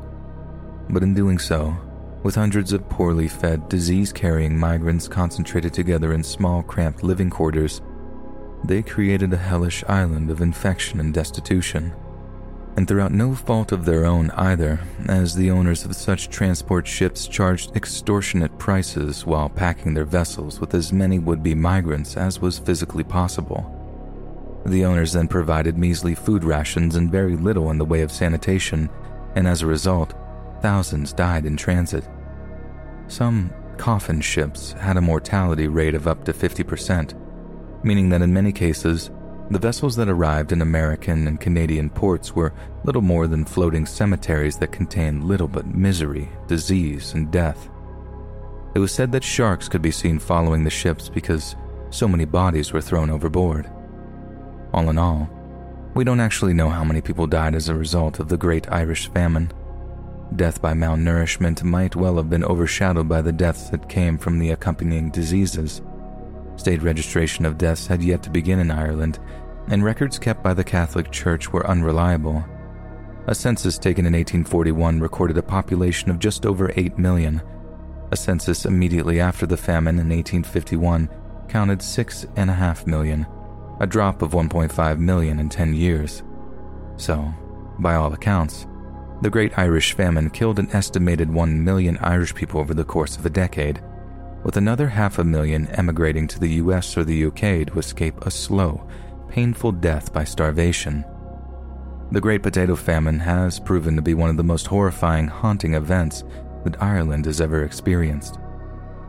But 0.90 1.02
in 1.02 1.14
doing 1.14 1.38
so, 1.38 1.76
with 2.22 2.34
hundreds 2.34 2.72
of 2.72 2.88
poorly 2.88 3.28
fed, 3.28 3.68
disease 3.68 4.12
carrying 4.12 4.58
migrants 4.58 5.08
concentrated 5.08 5.72
together 5.72 6.12
in 6.12 6.22
small, 6.22 6.62
cramped 6.62 7.02
living 7.02 7.30
quarters, 7.30 7.80
they 8.64 8.82
created 8.82 9.32
a 9.32 9.36
hellish 9.36 9.84
island 9.88 10.30
of 10.30 10.40
infection 10.40 11.00
and 11.00 11.12
destitution 11.12 11.94
and 12.76 12.88
throughout 12.88 13.12
no 13.12 13.34
fault 13.34 13.70
of 13.72 13.84
their 13.84 14.04
own 14.04 14.30
either, 14.32 14.80
as 15.06 15.34
the 15.34 15.50
owners 15.50 15.84
of 15.84 15.94
such 15.94 16.28
transport 16.28 16.86
ships 16.86 17.28
charged 17.28 17.76
extortionate 17.76 18.58
prices 18.58 19.24
while 19.24 19.48
packing 19.48 19.94
their 19.94 20.04
vessels 20.04 20.60
with 20.60 20.74
as 20.74 20.92
many 20.92 21.18
would 21.18 21.42
be 21.42 21.54
migrants 21.54 22.16
as 22.16 22.40
was 22.40 22.58
physically 22.58 23.04
possible. 23.04 23.70
The 24.66 24.84
owners 24.84 25.12
then 25.12 25.28
provided 25.28 25.78
measly 25.78 26.14
food 26.14 26.42
rations 26.42 26.96
and 26.96 27.12
very 27.12 27.36
little 27.36 27.70
in 27.70 27.78
the 27.78 27.84
way 27.84 28.00
of 28.00 28.10
sanitation, 28.10 28.88
and 29.34 29.46
as 29.46 29.62
a 29.62 29.66
result, 29.66 30.14
thousands 30.60 31.12
died 31.12 31.46
in 31.46 31.56
transit. 31.56 32.08
Some 33.06 33.52
coffin 33.76 34.20
ships 34.20 34.72
had 34.72 34.96
a 34.96 35.02
mortality 35.02 35.68
rate 35.68 35.94
of 35.94 36.08
up 36.08 36.24
to 36.24 36.32
50%, 36.32 37.14
meaning 37.84 38.08
that 38.08 38.22
in 38.22 38.32
many 38.32 38.52
cases, 38.52 39.10
the 39.50 39.58
vessels 39.58 39.94
that 39.96 40.08
arrived 40.08 40.52
in 40.52 40.62
American 40.62 41.28
and 41.28 41.40
Canadian 41.40 41.90
ports 41.90 42.34
were 42.34 42.54
little 42.84 43.02
more 43.02 43.26
than 43.26 43.44
floating 43.44 43.84
cemeteries 43.84 44.56
that 44.58 44.72
contained 44.72 45.24
little 45.24 45.48
but 45.48 45.66
misery, 45.66 46.30
disease, 46.46 47.12
and 47.12 47.30
death. 47.30 47.68
It 48.74 48.78
was 48.78 48.90
said 48.90 49.12
that 49.12 49.22
sharks 49.22 49.68
could 49.68 49.82
be 49.82 49.90
seen 49.90 50.18
following 50.18 50.64
the 50.64 50.70
ships 50.70 51.08
because 51.08 51.56
so 51.90 52.08
many 52.08 52.24
bodies 52.24 52.72
were 52.72 52.80
thrown 52.80 53.10
overboard. 53.10 53.70
All 54.72 54.90
in 54.90 54.98
all, 54.98 55.30
we 55.94 56.02
don't 56.02 56.20
actually 56.20 56.54
know 56.54 56.70
how 56.70 56.82
many 56.82 57.00
people 57.00 57.26
died 57.26 57.54
as 57.54 57.68
a 57.68 57.74
result 57.74 58.18
of 58.18 58.28
the 58.28 58.36
Great 58.36 58.70
Irish 58.72 59.08
Famine. 59.12 59.52
Death 60.34 60.60
by 60.60 60.72
malnourishment 60.72 61.62
might 61.62 61.94
well 61.94 62.16
have 62.16 62.28
been 62.28 62.44
overshadowed 62.44 63.08
by 63.08 63.20
the 63.22 63.32
deaths 63.32 63.70
that 63.70 63.88
came 63.88 64.18
from 64.18 64.38
the 64.38 64.50
accompanying 64.50 65.10
diseases. 65.10 65.82
State 66.56 66.82
registration 66.82 67.44
of 67.44 67.58
deaths 67.58 67.86
had 67.86 68.02
yet 68.02 68.22
to 68.22 68.30
begin 68.30 68.58
in 68.58 68.70
Ireland, 68.70 69.18
and 69.68 69.84
records 69.84 70.18
kept 70.18 70.42
by 70.42 70.54
the 70.54 70.64
Catholic 70.64 71.10
Church 71.10 71.52
were 71.52 71.66
unreliable. 71.66 72.44
A 73.26 73.34
census 73.34 73.78
taken 73.78 74.06
in 74.06 74.12
1841 74.12 75.00
recorded 75.00 75.38
a 75.38 75.42
population 75.42 76.10
of 76.10 76.18
just 76.18 76.44
over 76.44 76.70
8 76.76 76.98
million. 76.98 77.42
A 78.10 78.16
census 78.16 78.66
immediately 78.66 79.20
after 79.20 79.46
the 79.46 79.56
famine 79.56 79.98
in 79.98 80.10
1851 80.10 81.08
counted 81.48 81.78
6.5 81.80 82.86
million, 82.86 83.26
a 83.80 83.86
drop 83.86 84.22
of 84.22 84.32
1.5 84.32 84.98
million 84.98 85.40
in 85.40 85.48
10 85.48 85.74
years. 85.74 86.22
So, 86.96 87.32
by 87.78 87.94
all 87.94 88.12
accounts, 88.12 88.66
the 89.22 89.30
Great 89.30 89.58
Irish 89.58 89.94
Famine 89.94 90.30
killed 90.30 90.58
an 90.58 90.70
estimated 90.72 91.30
1 91.30 91.64
million 91.64 91.96
Irish 91.98 92.34
people 92.34 92.60
over 92.60 92.74
the 92.74 92.84
course 92.84 93.16
of 93.16 93.24
a 93.24 93.30
decade, 93.30 93.82
with 94.44 94.56
another 94.58 94.88
half 94.88 95.18
a 95.18 95.24
million 95.24 95.66
emigrating 95.68 96.28
to 96.28 96.38
the 96.38 96.52
US 96.62 96.96
or 96.96 97.04
the 97.04 97.24
UK 97.24 97.66
to 97.66 97.78
escape 97.78 98.20
a 98.20 98.30
slow, 98.30 98.86
painful 99.28 99.72
death 99.72 100.12
by 100.12 100.22
starvation. 100.22 101.04
The 102.12 102.20
Great 102.20 102.42
Potato 102.42 102.76
Famine 102.76 103.18
has 103.18 103.58
proven 103.58 103.96
to 103.96 104.02
be 104.02 104.14
one 104.14 104.30
of 104.30 104.36
the 104.36 104.44
most 104.44 104.66
horrifying, 104.66 105.26
haunting 105.26 105.74
events 105.74 106.22
that 106.64 106.80
Ireland 106.80 107.24
has 107.24 107.40
ever 107.40 107.64
experienced. 107.64 108.38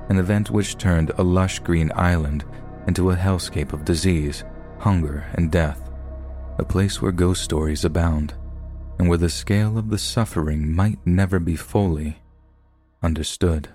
An 0.10 0.17
event 0.17 0.50
which 0.50 0.78
turned 0.78 1.12
a 1.12 1.24
lush 1.24 1.60
green 1.60 1.91
island 1.95 2.45
into 2.88 3.12
a 3.12 3.15
hellscape 3.15 3.74
of 3.74 3.86
disease, 3.86 4.43
hunger, 4.80 5.26
and 5.34 5.52
death. 5.52 5.91
A 6.58 6.63
place 6.63 7.02
where 7.02 7.12
ghost 7.12 7.43
stories 7.43 7.84
abound, 7.84 8.34
and 8.98 9.10
where 9.10 9.17
the 9.17 9.30
scale 9.30 9.78
of 9.78 9.89
the 9.89 9.98
suffering 9.98 10.74
might 10.74 11.00
never 11.06 11.39
be 11.39 11.58
fully 11.58 12.19
understood. 13.04 13.74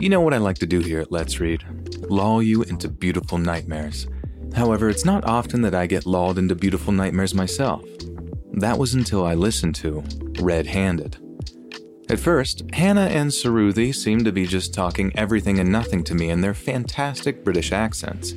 You 0.00 0.08
know 0.08 0.22
what 0.22 0.32
I 0.32 0.38
like 0.38 0.56
to 0.60 0.66
do 0.66 0.80
here 0.80 0.98
at 1.00 1.12
Let's 1.12 1.40
Read? 1.40 1.62
Lull 2.08 2.42
you 2.42 2.62
into 2.62 2.88
beautiful 2.88 3.36
nightmares. 3.36 4.06
However, 4.54 4.88
it's 4.88 5.04
not 5.04 5.26
often 5.26 5.60
that 5.60 5.74
I 5.74 5.86
get 5.86 6.06
lulled 6.06 6.38
into 6.38 6.54
beautiful 6.54 6.94
nightmares 6.94 7.34
myself. 7.34 7.84
That 8.54 8.78
was 8.78 8.94
until 8.94 9.26
I 9.26 9.34
listened 9.34 9.74
to 9.74 10.02
Red 10.40 10.66
Handed. 10.66 11.18
At 12.08 12.18
first, 12.18 12.62
Hannah 12.72 13.08
and 13.08 13.30
Suruthi 13.30 13.94
seemed 13.94 14.24
to 14.24 14.32
be 14.32 14.46
just 14.46 14.72
talking 14.72 15.12
everything 15.16 15.58
and 15.58 15.70
nothing 15.70 16.02
to 16.04 16.14
me 16.14 16.30
in 16.30 16.40
their 16.40 16.54
fantastic 16.54 17.44
British 17.44 17.70
accents. 17.70 18.32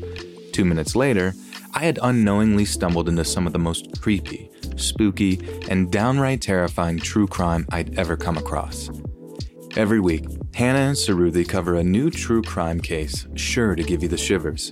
Two 0.51 0.65
minutes 0.65 0.97
later, 0.97 1.33
I 1.73 1.79
had 1.79 1.97
unknowingly 2.01 2.65
stumbled 2.65 3.07
into 3.07 3.23
some 3.23 3.47
of 3.47 3.53
the 3.53 3.59
most 3.59 4.01
creepy, 4.01 4.51
spooky, 4.75 5.39
and 5.69 5.89
downright 5.89 6.41
terrifying 6.41 6.99
true 6.99 7.25
crime 7.25 7.65
I'd 7.71 7.97
ever 7.97 8.17
come 8.17 8.37
across. 8.37 8.89
Every 9.75 9.99
week, 9.99 10.25
Hannah 10.53 10.89
and 10.89 10.95
Suruthi 10.95 11.49
cover 11.49 11.73
a 11.73 11.83
new 11.83 12.11
true 12.11 12.43
crime 12.43 12.79
case 12.79 13.25
sure 13.33 13.73
to 13.73 13.81
give 13.81 14.03
you 14.03 14.07
the 14.07 14.17
shivers. 14.17 14.71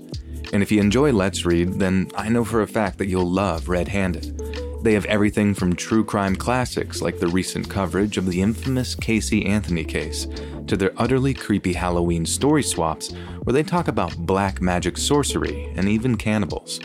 And 0.54 0.62
if 0.62 0.72
you 0.72 0.80
enjoy 0.80 1.12
Let's 1.12 1.44
Read, 1.44 1.80
then 1.80 2.12
I 2.14 2.30
know 2.30 2.46
for 2.46 2.62
a 2.62 2.68
fact 2.68 3.00
that 3.00 3.08
you'll 3.08 3.26
love 3.30 3.68
Red 3.68 3.88
Handed. 3.88 4.40
They 4.84 4.94
have 4.94 5.06
everything 5.06 5.56
from 5.56 5.76
true 5.76 6.06
crime 6.06 6.36
classics 6.36 7.02
like 7.02 7.20
the 7.20 7.30
recent 7.30 7.68
coverage 7.68 8.18
of 8.18 8.28
the 8.28 8.44
infamous 8.44 8.94
Casey 8.94 9.44
Anthony 9.48 9.86
case 9.86 10.28
to 10.68 10.78
their 10.78 10.94
utterly 10.98 11.34
creepy 11.34 11.74
Halloween 11.74 12.24
story 12.24 12.62
swaps 12.62 13.12
where 13.42 13.54
they 13.54 13.64
talk 13.64 13.88
about 13.88 14.16
black 14.18 14.62
magic 14.62 15.00
sorcery 15.00 15.74
and 15.76 15.90
even 15.90 16.16
cannibals. 16.16 16.80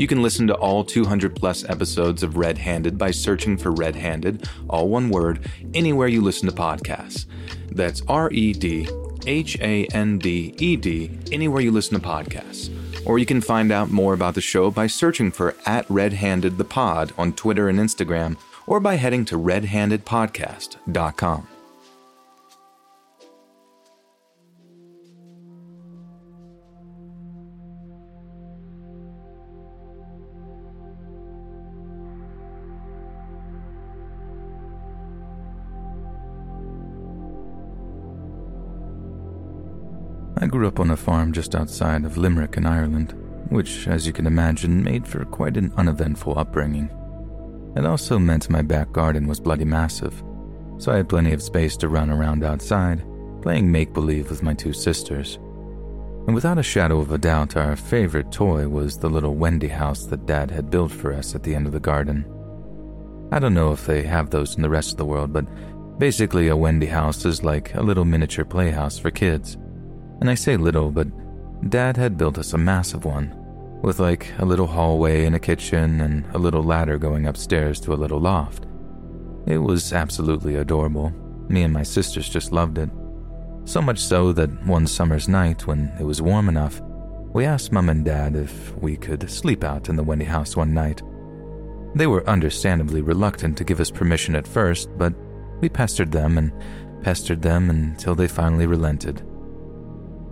You 0.00 0.06
can 0.06 0.22
listen 0.22 0.46
to 0.46 0.54
all 0.54 0.82
200 0.82 1.36
plus 1.36 1.62
episodes 1.68 2.22
of 2.22 2.38
Red 2.38 2.56
Handed 2.56 2.96
by 2.96 3.10
searching 3.10 3.58
for 3.58 3.70
Red 3.70 3.94
Handed, 3.94 4.48
all 4.66 4.88
one 4.88 5.10
word, 5.10 5.46
anywhere 5.74 6.08
you 6.08 6.22
listen 6.22 6.48
to 6.48 6.54
podcasts. 6.54 7.26
That's 7.70 8.00
R 8.08 8.32
E 8.32 8.54
D 8.54 8.88
H 9.26 9.58
A 9.60 9.84
N 9.88 10.16
D 10.16 10.54
E 10.56 10.76
D, 10.76 11.10
anywhere 11.30 11.60
you 11.60 11.70
listen 11.70 12.00
to 12.00 12.08
podcasts. 12.08 12.74
Or 13.06 13.18
you 13.18 13.26
can 13.26 13.42
find 13.42 13.70
out 13.70 13.90
more 13.90 14.14
about 14.14 14.34
the 14.34 14.40
show 14.40 14.70
by 14.70 14.86
searching 14.86 15.30
for 15.30 15.54
at 15.66 15.84
Red 15.90 16.14
Handed 16.14 16.56
the 16.56 16.64
Pod 16.64 17.12
on 17.18 17.34
Twitter 17.34 17.68
and 17.68 17.78
Instagram, 17.78 18.38
or 18.66 18.80
by 18.80 18.94
heading 18.94 19.26
to 19.26 19.36
redhandedpodcast.com. 19.36 21.59
I 40.42 40.46
grew 40.46 40.66
up 40.66 40.80
on 40.80 40.90
a 40.90 40.96
farm 40.96 41.32
just 41.32 41.54
outside 41.54 42.06
of 42.06 42.16
Limerick 42.16 42.56
in 42.56 42.64
Ireland, 42.64 43.12
which, 43.50 43.86
as 43.86 44.06
you 44.06 44.14
can 44.14 44.26
imagine, 44.26 44.82
made 44.82 45.06
for 45.06 45.22
quite 45.26 45.58
an 45.58 45.70
uneventful 45.76 46.38
upbringing. 46.38 46.88
It 47.76 47.84
also 47.84 48.18
meant 48.18 48.48
my 48.48 48.62
back 48.62 48.90
garden 48.90 49.26
was 49.26 49.38
bloody 49.38 49.66
massive, 49.66 50.24
so 50.78 50.92
I 50.92 50.96
had 50.96 51.10
plenty 51.10 51.34
of 51.34 51.42
space 51.42 51.76
to 51.76 51.90
run 51.90 52.08
around 52.08 52.42
outside, 52.42 53.04
playing 53.42 53.70
make 53.70 53.92
believe 53.92 54.30
with 54.30 54.42
my 54.42 54.54
two 54.54 54.72
sisters. 54.72 55.36
And 56.26 56.34
without 56.34 56.56
a 56.56 56.62
shadow 56.62 57.00
of 57.00 57.12
a 57.12 57.18
doubt, 57.18 57.56
our 57.56 57.76
favorite 57.76 58.32
toy 58.32 58.66
was 58.66 58.96
the 58.96 59.10
little 59.10 59.34
Wendy 59.34 59.68
house 59.68 60.06
that 60.06 60.24
Dad 60.24 60.50
had 60.50 60.70
built 60.70 60.90
for 60.90 61.12
us 61.12 61.34
at 61.34 61.42
the 61.42 61.54
end 61.54 61.66
of 61.66 61.72
the 61.72 61.80
garden. 61.80 62.24
I 63.30 63.40
don't 63.40 63.54
know 63.54 63.72
if 63.72 63.84
they 63.84 64.04
have 64.04 64.30
those 64.30 64.56
in 64.56 64.62
the 64.62 64.70
rest 64.70 64.92
of 64.92 64.96
the 64.96 65.04
world, 65.04 65.34
but 65.34 65.44
basically, 65.98 66.48
a 66.48 66.56
Wendy 66.56 66.86
house 66.86 67.26
is 67.26 67.44
like 67.44 67.74
a 67.74 67.82
little 67.82 68.06
miniature 68.06 68.46
playhouse 68.46 68.98
for 68.98 69.10
kids. 69.10 69.58
And 70.20 70.28
I 70.28 70.34
say 70.34 70.56
little, 70.56 70.90
but 70.90 71.08
Dad 71.70 71.96
had 71.96 72.18
built 72.18 72.38
us 72.38 72.52
a 72.52 72.58
massive 72.58 73.04
one, 73.04 73.34
with 73.82 74.00
like 74.00 74.32
a 74.38 74.44
little 74.44 74.66
hallway 74.66 75.24
and 75.24 75.34
a 75.34 75.40
kitchen 75.40 76.00
and 76.00 76.24
a 76.34 76.38
little 76.38 76.62
ladder 76.62 76.98
going 76.98 77.26
upstairs 77.26 77.80
to 77.80 77.92
a 77.92 77.96
little 77.96 78.20
loft. 78.20 78.66
It 79.46 79.58
was 79.58 79.92
absolutely 79.92 80.56
adorable. 80.56 81.10
Me 81.48 81.62
and 81.62 81.72
my 81.72 81.82
sisters 81.82 82.28
just 82.28 82.52
loved 82.52 82.78
it. 82.78 82.90
So 83.64 83.80
much 83.80 83.98
so 83.98 84.32
that 84.32 84.66
one 84.66 84.86
summer's 84.86 85.28
night, 85.28 85.66
when 85.66 85.92
it 85.98 86.04
was 86.04 86.22
warm 86.22 86.48
enough, 86.48 86.80
we 87.32 87.44
asked 87.44 87.72
Mum 87.72 87.88
and 87.88 88.04
Dad 88.04 88.34
if 88.36 88.76
we 88.76 88.96
could 88.96 89.30
sleep 89.30 89.64
out 89.64 89.88
in 89.88 89.96
the 89.96 90.02
Wendy 90.02 90.24
house 90.24 90.56
one 90.56 90.74
night. 90.74 91.02
They 91.94 92.06
were 92.06 92.28
understandably 92.28 93.02
reluctant 93.02 93.56
to 93.58 93.64
give 93.64 93.80
us 93.80 93.90
permission 93.90 94.34
at 94.34 94.46
first, 94.46 94.88
but 94.96 95.14
we 95.60 95.68
pestered 95.68 96.12
them 96.12 96.38
and 96.38 96.52
pestered 97.02 97.42
them 97.42 97.70
until 97.70 98.14
they 98.14 98.28
finally 98.28 98.66
relented. 98.66 99.22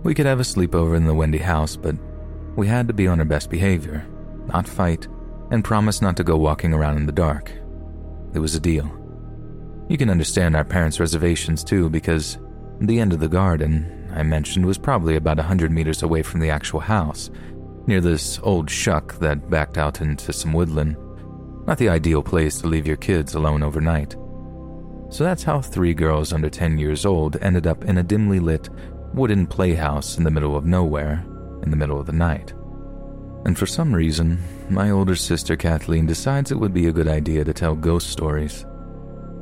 We 0.03 0.13
could 0.13 0.25
have 0.25 0.39
a 0.39 0.43
sleepover 0.43 0.95
in 0.95 1.05
the 1.05 1.13
Wendy 1.13 1.39
house, 1.39 1.75
but 1.75 1.95
we 2.55 2.67
had 2.67 2.87
to 2.87 2.93
be 2.93 3.07
on 3.07 3.19
our 3.19 3.25
best 3.25 3.49
behavior, 3.49 4.07
not 4.47 4.67
fight, 4.67 5.07
and 5.51 5.63
promise 5.63 6.01
not 6.01 6.15
to 6.17 6.23
go 6.23 6.37
walking 6.37 6.73
around 6.73 6.97
in 6.97 7.05
the 7.05 7.11
dark. 7.11 7.51
It 8.33 8.39
was 8.39 8.55
a 8.55 8.59
deal. 8.59 8.89
You 9.89 9.97
can 9.97 10.09
understand 10.09 10.55
our 10.55 10.63
parents' 10.63 10.99
reservations 10.99 11.63
too, 11.63 11.89
because 11.89 12.37
the 12.79 12.99
end 12.99 13.11
of 13.11 13.19
the 13.19 13.27
garden 13.27 14.09
I 14.15 14.23
mentioned 14.23 14.65
was 14.65 14.77
probably 14.77 15.15
about 15.15 15.39
a 15.39 15.43
hundred 15.43 15.71
meters 15.71 16.01
away 16.01 16.21
from 16.21 16.39
the 16.39 16.49
actual 16.49 16.79
house, 16.79 17.29
near 17.85 17.99
this 17.99 18.39
old 18.43 18.69
shuck 18.69 19.15
that 19.19 19.49
backed 19.49 19.77
out 19.77 19.99
into 19.99 20.31
some 20.31 20.53
woodland. 20.53 20.95
Not 21.67 21.77
the 21.77 21.89
ideal 21.89 22.23
place 22.23 22.61
to 22.61 22.67
leave 22.67 22.87
your 22.87 22.97
kids 22.97 23.35
alone 23.35 23.63
overnight. 23.63 24.15
So 25.09 25.23
that's 25.23 25.43
how 25.43 25.59
three 25.59 25.93
girls 25.93 26.33
under 26.33 26.49
10 26.49 26.77
years 26.77 27.05
old 27.05 27.37
ended 27.41 27.67
up 27.67 27.83
in 27.83 27.97
a 27.97 28.03
dimly 28.03 28.39
lit, 28.39 28.69
wooden 29.13 29.47
playhouse 29.47 30.17
in 30.17 30.23
the 30.23 30.31
middle 30.31 30.55
of 30.55 30.65
nowhere, 30.65 31.25
in 31.63 31.71
the 31.71 31.77
middle 31.77 31.99
of 31.99 32.05
the 32.05 32.13
night. 32.13 32.53
And 33.45 33.57
for 33.57 33.65
some 33.65 33.93
reason, 33.93 34.39
my 34.69 34.91
older 34.91 35.15
sister 35.15 35.55
Kathleen 35.55 36.05
decides 36.05 36.51
it 36.51 36.59
would 36.59 36.73
be 36.73 36.87
a 36.87 36.91
good 36.91 37.07
idea 37.07 37.43
to 37.43 37.53
tell 37.53 37.75
ghost 37.75 38.09
stories. 38.09 38.65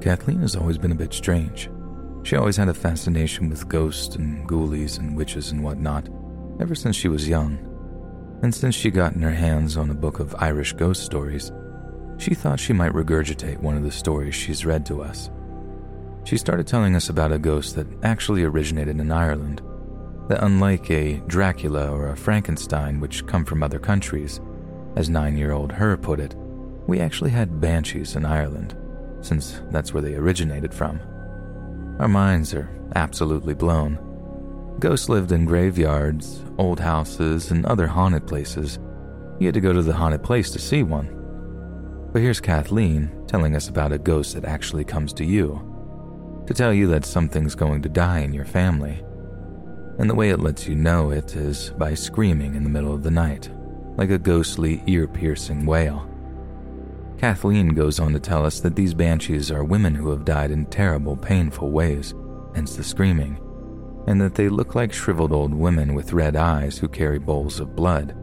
Kathleen 0.01 0.41
has 0.41 0.55
always 0.55 0.78
been 0.78 0.91
a 0.91 0.95
bit 0.95 1.13
strange. 1.13 1.70
She 2.24 2.36
always 2.36 2.57
had 2.57 2.70
a 2.70 2.74
fascination 2.74 3.49
with 3.49 3.70
ghosts 3.70 4.15
and 4.15 4.47
ghoulies 4.47 4.99
and 4.99 5.15
witches 5.15 5.51
and 5.51 5.63
whatnot, 5.63 6.09
ever 6.59 6.76
since 6.76 6.95
she 6.95 7.07
was 7.07 7.28
young. 7.28 7.57
And 8.43 8.53
since 8.53 8.76
she 8.76 8.91
gotten 8.91 9.22
her 9.22 9.32
hands 9.32 9.78
on 9.78 9.89
a 9.89 9.95
book 9.95 10.20
of 10.20 10.36
Irish 10.38 10.74
ghost 10.74 11.03
stories, 11.03 11.51
she 12.18 12.36
thought 12.36 12.59
she 12.59 12.74
might 12.74 12.93
regurgitate 12.93 13.59
one 13.59 13.78
of 13.78 13.84
the 13.84 13.91
stories 13.91 14.36
she's 14.36 14.65
read 14.65 14.86
to 14.88 15.01
us. 15.01 15.30
She 16.28 16.36
started 16.36 16.67
telling 16.67 16.93
us 16.93 17.07
about 17.07 17.32
a 17.32 17.39
ghost 17.39 17.75
that 17.75 17.88
actually 18.03 18.43
originated 18.43 18.99
in 18.99 19.13
Ireland. 19.13 19.61
That 20.28 20.43
unlike 20.43 20.91
a 20.91 21.21
Dracula 21.28 21.89
or 21.89 22.09
a 22.09 22.17
Frankenstein, 22.17 22.99
which 22.99 23.25
come 23.28 23.45
from 23.45 23.63
other 23.63 23.80
countries, 23.80 24.41
as 24.97 25.09
nine 25.09 25.38
year 25.38 25.53
old 25.53 25.71
her 25.71 25.95
put 25.95 26.19
it, 26.19 26.36
we 26.86 26.99
actually 26.99 27.30
had 27.30 27.61
banshees 27.61 28.17
in 28.17 28.25
Ireland, 28.25 28.75
since 29.21 29.61
that's 29.71 29.93
where 29.93 30.03
they 30.03 30.15
originated 30.15 30.73
from. 30.73 30.99
Our 31.97 32.09
minds 32.09 32.53
are 32.53 32.69
absolutely 32.95 33.53
blown. 33.53 33.97
Ghosts 34.80 35.07
lived 35.07 35.32
in 35.32 35.45
graveyards, 35.45 36.43
old 36.57 36.82
houses, 36.82 37.51
and 37.51 37.65
other 37.65 37.88
haunted 37.88 38.28
places. 38.28 38.80
You 39.39 39.47
had 39.47 39.53
to 39.53 39.61
go 39.61 39.71
to 39.71 39.82
the 39.82 39.93
haunted 39.93 40.23
place 40.23 40.51
to 40.51 40.59
see 40.59 40.84
one. 40.84 41.07
But 42.11 42.21
here's 42.21 42.41
Kathleen 42.41 43.09
telling 43.28 43.55
us 43.55 43.69
about 43.69 43.93
a 43.93 43.97
ghost 43.97 44.34
that 44.34 44.43
actually 44.43 44.84
comes 44.84 45.13
to 45.13 45.23
you 45.23 45.76
to 46.48 46.54
tell 46.54 46.74
you 46.74 46.88
that 46.88 47.06
something's 47.06 47.56
going 47.56 47.82
to 47.82 47.89
die 47.89 48.20
in 48.20 48.34
your 48.34 48.45
family. 48.45 49.04
And 50.00 50.10
the 50.10 50.16
way 50.16 50.30
it 50.30 50.39
lets 50.39 50.68
you 50.68 50.76
know 50.76 51.12
it 51.12 51.36
is 51.36 51.72
by 51.78 51.93
screaming 51.93 52.56
in 52.56 52.64
the 52.64 52.70
middle 52.70 52.93
of 52.93 53.04
the 53.04 53.12
night, 53.12 53.50
like 53.98 54.10
a 54.10 54.18
ghostly, 54.18 54.82
ear 54.88 55.08
piercing 55.08 55.66
wail. 55.66 56.10
Kathleen 57.18 57.70
goes 57.70 58.00
on 58.00 58.14
to 58.14 58.20
tell 58.20 58.45
us 58.45 58.60
that 58.60 58.76
these 58.76 58.93
banshees 58.93 59.52
are 59.52 59.64
women 59.64 59.95
who 59.95 60.10
have 60.12 60.24
died 60.24 60.52
in 60.52 60.68
terrible, 60.68 61.18
painful 61.18 61.72
ways, 61.72 62.14
hence 62.54 62.76
the 62.76 62.84
screaming, 62.84 63.39
and 64.08 64.22
that 64.22 64.36
they 64.36 64.50
look 64.50 64.76
like 64.76 64.93
shriveled 64.93 65.34
old 65.34 65.54
women 65.54 65.95
with 65.95 66.14
red 66.14 66.36
eyes 66.36 66.78
who 66.78 66.88
carry 66.88 67.18
bowls 67.18 67.60
of 67.60 67.76
blood. 67.76 68.16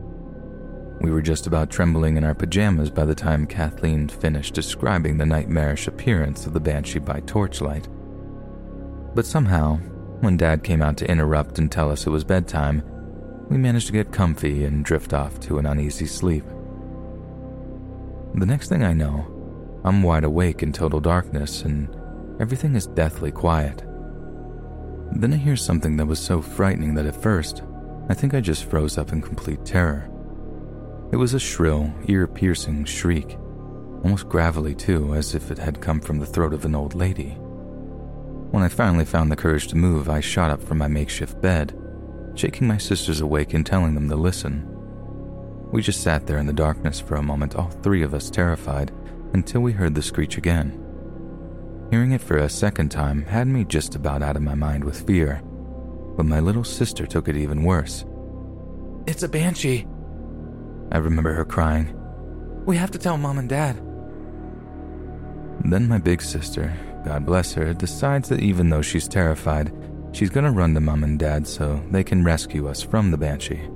We 1.00 1.10
were 1.10 1.22
just 1.22 1.48
about 1.48 1.70
trembling 1.70 2.16
in 2.16 2.24
our 2.24 2.36
pajamas 2.36 2.88
by 2.88 3.04
the 3.04 3.16
time 3.16 3.46
Kathleen 3.46 4.08
finished 4.08 4.54
describing 4.54 5.18
the 5.18 5.26
nightmarish 5.26 5.88
appearance 5.88 6.46
of 6.46 6.52
the 6.52 6.60
banshee 6.60 7.00
by 7.00 7.20
torchlight. 7.20 7.88
But 9.14 9.26
somehow, 9.26 9.76
when 10.20 10.36
Dad 10.36 10.64
came 10.64 10.82
out 10.82 10.96
to 10.98 11.10
interrupt 11.10 11.58
and 11.58 11.70
tell 11.70 11.90
us 11.90 12.06
it 12.06 12.10
was 12.10 12.24
bedtime, 12.24 12.82
we 13.48 13.56
managed 13.58 13.86
to 13.86 13.92
get 13.92 14.10
comfy 14.10 14.64
and 14.64 14.84
drift 14.84 15.12
off 15.12 15.38
to 15.40 15.58
an 15.58 15.66
uneasy 15.66 16.06
sleep. 16.06 16.44
The 18.34 18.46
next 18.46 18.68
thing 18.68 18.82
I 18.82 18.92
know, 18.92 19.30
I'm 19.84 20.02
wide 20.02 20.24
awake 20.24 20.62
in 20.62 20.72
total 20.72 20.98
darkness 20.98 21.62
and 21.62 21.94
everything 22.40 22.74
is 22.74 22.86
deathly 22.88 23.30
quiet. 23.30 23.84
Then 25.12 25.32
I 25.32 25.36
hear 25.36 25.56
something 25.56 25.96
that 25.98 26.06
was 26.06 26.18
so 26.18 26.42
frightening 26.42 26.94
that 26.94 27.06
at 27.06 27.22
first, 27.22 27.62
I 28.08 28.14
think 28.14 28.34
I 28.34 28.40
just 28.40 28.64
froze 28.64 28.98
up 28.98 29.12
in 29.12 29.22
complete 29.22 29.64
terror. 29.64 30.10
It 31.12 31.16
was 31.16 31.34
a 31.34 31.38
shrill, 31.38 31.92
ear 32.08 32.26
piercing 32.26 32.84
shriek, 32.86 33.38
almost 34.02 34.28
gravelly 34.28 34.74
too, 34.74 35.14
as 35.14 35.36
if 35.36 35.52
it 35.52 35.58
had 35.58 35.80
come 35.80 36.00
from 36.00 36.18
the 36.18 36.26
throat 36.26 36.52
of 36.52 36.64
an 36.64 36.74
old 36.74 36.94
lady. 36.94 37.38
When 38.54 38.62
I 38.62 38.68
finally 38.68 39.04
found 39.04 39.32
the 39.32 39.36
courage 39.36 39.66
to 39.66 39.76
move, 39.76 40.08
I 40.08 40.20
shot 40.20 40.52
up 40.52 40.62
from 40.62 40.78
my 40.78 40.86
makeshift 40.86 41.40
bed, 41.40 41.76
shaking 42.36 42.68
my 42.68 42.78
sisters 42.78 43.20
awake 43.20 43.52
and 43.52 43.66
telling 43.66 43.96
them 43.96 44.08
to 44.08 44.14
listen. 44.14 44.64
We 45.72 45.82
just 45.82 46.04
sat 46.04 46.28
there 46.28 46.38
in 46.38 46.46
the 46.46 46.52
darkness 46.52 47.00
for 47.00 47.16
a 47.16 47.22
moment, 47.22 47.56
all 47.56 47.70
three 47.82 48.04
of 48.04 48.14
us 48.14 48.30
terrified, 48.30 48.92
until 49.32 49.60
we 49.60 49.72
heard 49.72 49.96
the 49.96 50.02
screech 50.02 50.38
again. 50.38 50.80
Hearing 51.90 52.12
it 52.12 52.20
for 52.20 52.36
a 52.36 52.48
second 52.48 52.90
time 52.90 53.26
had 53.26 53.48
me 53.48 53.64
just 53.64 53.96
about 53.96 54.22
out 54.22 54.36
of 54.36 54.42
my 54.42 54.54
mind 54.54 54.84
with 54.84 55.04
fear, 55.04 55.42
but 56.16 56.24
my 56.24 56.38
little 56.38 56.62
sister 56.62 57.08
took 57.08 57.26
it 57.26 57.36
even 57.36 57.64
worse. 57.64 58.04
It's 59.08 59.24
a 59.24 59.28
banshee, 59.28 59.84
I 60.92 60.98
remember 60.98 61.32
her 61.32 61.44
crying. 61.44 61.92
We 62.66 62.76
have 62.76 62.92
to 62.92 63.00
tell 63.00 63.18
mom 63.18 63.38
and 63.38 63.48
dad. 63.48 63.74
Then 65.64 65.88
my 65.88 65.98
big 65.98 66.22
sister, 66.22 66.72
God 67.04 67.26
bless 67.26 67.52
her, 67.52 67.74
decides 67.74 68.28
that 68.30 68.40
even 68.40 68.70
though 68.70 68.82
she's 68.82 69.06
terrified, 69.06 69.72
she's 70.12 70.30
gonna 70.30 70.50
run 70.50 70.74
to 70.74 70.80
mom 70.80 71.04
and 71.04 71.18
dad 71.18 71.46
so 71.46 71.82
they 71.90 72.02
can 72.02 72.24
rescue 72.24 72.66
us 72.68 72.82
from 72.82 73.10
the 73.10 73.18
banshee. 73.18 73.68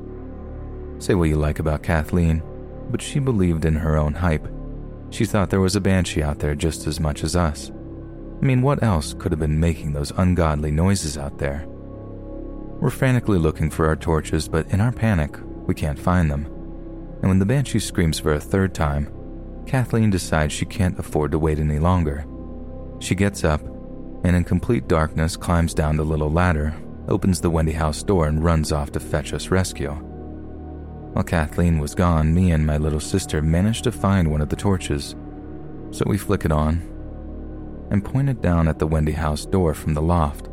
Say 0.99 1.15
what 1.15 1.29
you 1.29 1.37
like 1.37 1.59
about 1.59 1.83
Kathleen, 1.83 2.43
but 2.91 3.03
she 3.03 3.19
believed 3.19 3.65
in 3.65 3.75
her 3.75 3.97
own 3.97 4.15
hype. 4.15 4.49
She 5.11 5.25
thought 5.25 5.51
there 5.51 5.61
was 5.61 5.77
a 5.77 5.81
banshee 5.81 6.23
out 6.23 6.39
there 6.39 6.55
just 6.55 6.87
as 6.87 7.01
much 7.01 7.23
as 7.23 7.37
us. 7.37 7.71
I 8.41 8.45
mean, 8.45 8.63
what 8.63 8.83
else 8.83 9.15
could 9.15 9.33
have 9.33 9.41
been 9.41 9.61
making 9.61 9.93
those 9.93 10.13
ungodly 10.13 10.71
noises 10.71 11.19
out 11.19 11.39
there? 11.39 11.67
We're 12.81 12.91
frantically 12.91 13.39
looking 13.39 13.71
for 13.71 13.87
our 13.87 13.97
torches, 13.97 14.49
but 14.49 14.71
in 14.73 14.81
our 14.81 14.93
panic, 14.93 15.37
we 15.67 15.75
can't 15.75 15.99
find 15.99 16.31
them. 16.31 16.47
And 17.21 17.29
when 17.29 17.41
the 17.41 17.47
banshee 17.47 17.81
screams 17.81 18.19
for 18.19 18.35
a 18.35 18.41
third 18.41 18.75
time, 18.75 19.13
Kathleen 19.67 20.11
decides 20.11 20.53
she 20.53 20.65
can't 20.65 20.99
afford 20.99 21.33
to 21.33 21.39
wait 21.39 21.59
any 21.59 21.79
longer. 21.79 22.25
She 23.01 23.15
gets 23.15 23.45
up 23.45 23.61
and, 24.25 24.35
in 24.35 24.45
complete 24.45 24.89
darkness, 24.89 25.37
climbs 25.37 25.75
down 25.75 25.97
the 25.97 26.05
little 26.05 26.31
ladder, 26.31 26.75
opens 27.09 27.41
the 27.41 27.51
Wendy 27.51 27.73
house 27.73 28.03
door, 28.03 28.27
and 28.27 28.45
runs 28.45 28.73
off 28.73 28.93
to 28.93 29.01
fetch 29.01 29.33
us 29.33 29.51
rescue. 29.51 29.93
While 31.13 31.25
Kathleen 31.25 31.79
was 31.79 31.95
gone, 31.95 32.35
me 32.35 32.53
and 32.53 32.67
my 32.67 32.77
little 32.77 33.01
sister 33.01 33.41
managed 33.41 33.85
to 33.85 33.93
find 33.93 34.31
one 34.31 34.41
of 34.41 34.49
the 34.49 34.57
torches. 34.57 35.15
So 35.91 36.05
we 36.07 36.19
flick 36.19 36.45
it 36.45 36.53
on 36.53 36.83
and 37.91 38.05
point 38.05 38.29
it 38.29 38.43
down 38.43 38.69
at 38.69 38.79
the 38.79 38.87
Wendy 38.87 39.13
house 39.13 39.47
door 39.47 39.73
from 39.73 39.95
the 39.95 40.03
loft. 40.03 40.49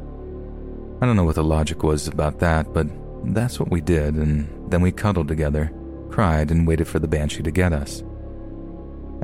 I 1.02 1.06
don't 1.06 1.18
know 1.18 1.26
what 1.26 1.36
the 1.36 1.44
logic 1.44 1.84
was 1.84 2.08
about 2.08 2.40
that, 2.40 2.74
but 2.74 2.88
that's 3.34 3.60
what 3.60 3.70
we 3.70 3.82
did, 3.82 4.16
and 4.16 4.72
then 4.72 4.82
we 4.82 4.92
cuddled 4.92 5.28
together, 5.28 5.72
cried, 6.10 6.52
and 6.52 6.66
waited 6.66 6.88
for 6.88 7.00
the 7.00 7.08
banshee 7.08 7.44
to 7.44 7.52
get 7.52 7.74
us. 7.74 8.04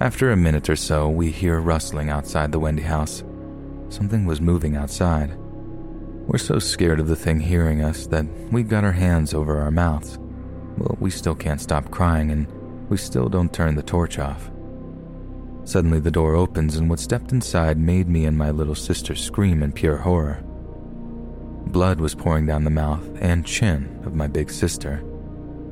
After 0.01 0.31
a 0.31 0.35
minute 0.35 0.67
or 0.67 0.75
so, 0.75 1.07
we 1.07 1.29
hear 1.29 1.59
rustling 1.59 2.09
outside 2.09 2.51
the 2.51 2.57
Wendy 2.57 2.81
house. 2.81 3.23
Something 3.89 4.25
was 4.25 4.41
moving 4.41 4.75
outside. 4.75 5.37
We're 6.25 6.39
so 6.39 6.57
scared 6.57 6.99
of 6.99 7.07
the 7.07 7.15
thing 7.15 7.39
hearing 7.39 7.83
us 7.83 8.07
that 8.07 8.25
we've 8.51 8.67
got 8.67 8.83
our 8.83 8.93
hands 8.93 9.35
over 9.35 9.59
our 9.59 9.69
mouths. 9.69 10.17
Well, 10.79 10.97
we 10.99 11.11
still 11.11 11.35
can't 11.35 11.61
stop 11.61 11.91
crying, 11.91 12.31
and 12.31 12.47
we 12.89 12.97
still 12.97 13.29
don't 13.29 13.53
turn 13.53 13.75
the 13.75 13.83
torch 13.83 14.17
off. 14.17 14.49
Suddenly, 15.65 15.99
the 15.99 16.09
door 16.09 16.33
opens, 16.33 16.77
and 16.77 16.89
what 16.89 16.99
stepped 16.99 17.31
inside 17.31 17.77
made 17.77 18.09
me 18.09 18.25
and 18.25 18.35
my 18.35 18.49
little 18.49 18.73
sister 18.73 19.13
scream 19.13 19.61
in 19.61 19.71
pure 19.71 19.97
horror. 19.97 20.41
Blood 21.67 21.99
was 21.99 22.15
pouring 22.15 22.47
down 22.47 22.63
the 22.63 22.71
mouth 22.71 23.07
and 23.21 23.45
chin 23.45 24.01
of 24.03 24.15
my 24.15 24.25
big 24.25 24.49
sister, 24.49 24.93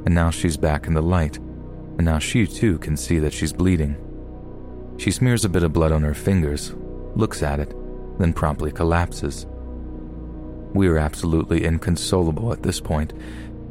and 0.06 0.14
now 0.14 0.30
she's 0.30 0.56
back 0.56 0.86
in 0.86 0.94
the 0.94 1.02
light, 1.02 1.38
and 1.38 2.06
now 2.06 2.20
she 2.20 2.46
too 2.46 2.78
can 2.78 2.96
see 2.96 3.18
that 3.18 3.34
she's 3.34 3.52
bleeding. 3.52 3.98
She 5.00 5.12
smears 5.12 5.46
a 5.46 5.50
bit 5.50 5.64
of 5.64 5.72
blood 5.72 5.94
on 5.94 6.04
her 6.04 6.14
fingers, 6.14 6.74
looks 7.16 7.42
at 7.42 7.62
it, 7.62 7.74
then 8.20 8.34
promptly 8.34 8.70
collapses. 8.70 9.48
We 10.74 10.90
are 10.90 10.98
absolutely 10.98 11.64
inconsolable 11.64 12.52
at 12.52 12.64
this 12.64 12.82
point, 12.82 13.14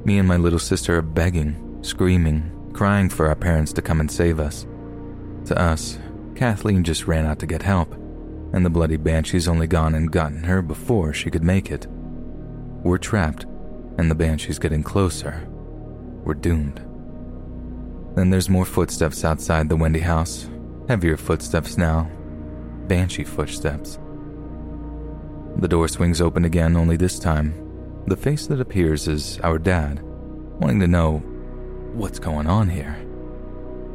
me 0.07 0.18
and 0.18 0.26
my 0.26 0.39
little 0.39 0.59
sister 0.59 0.97
are 0.97 1.03
begging, 1.03 1.79
screaming, 1.83 2.70
crying 2.72 3.11
for 3.11 3.26
our 3.26 3.35
parents 3.35 3.74
to 3.74 3.83
come 3.83 4.01
and 4.01 4.11
save 4.11 4.41
us. 4.41 4.66
To 5.45 5.61
us, 5.61 5.99
Kathleen 6.35 6.83
just 6.83 7.07
ran 7.07 7.26
out 7.26 7.39
to 7.41 7.47
get 7.47 7.62
help, 7.62 7.93
and 8.55 8.64
the 8.64 8.70
bloody 8.70 8.97
banshee's 8.97 9.49
only 9.49 9.66
gone 9.66 9.95
and 9.95 10.11
gotten 10.11 10.45
her 10.45 10.62
before 10.62 11.12
she 11.12 11.31
could 11.31 11.45
make 11.45 11.70
it. 11.70 11.87
We're 12.83 12.97
trapped, 12.97 13.45
and 13.99 14.11
the 14.11 14.14
banshee's 14.14 14.59
getting 14.59 14.83
closer. 14.83 15.47
We're 16.24 16.35
doomed. 16.35 16.79
Then 18.16 18.31
there's 18.31 18.49
more 18.49 18.64
footsteps 18.64 19.26
outside 19.26 19.68
the 19.68 19.76
Wendy 19.76 20.01
house. 20.01 20.49
Heavier 20.89 21.16
footsteps 21.16 21.76
now. 21.76 22.11
Banshee 22.89 23.24
footsteps. 23.24 23.99
The 25.57 25.68
door 25.68 25.89
swings 25.89 26.20
open 26.20 26.45
again, 26.45 26.76
only 26.76 26.97
this 26.97 27.18
time 27.18 27.68
the 28.09 28.16
face 28.16 28.47
that 28.47 28.61
appears 28.61 29.07
is 29.07 29.39
our 29.41 29.59
dad, 29.59 30.01
wanting 30.03 30.80
to 30.80 30.86
know 30.86 31.18
what's 31.93 32.18
going 32.18 32.47
on 32.47 32.68
here. 32.68 32.97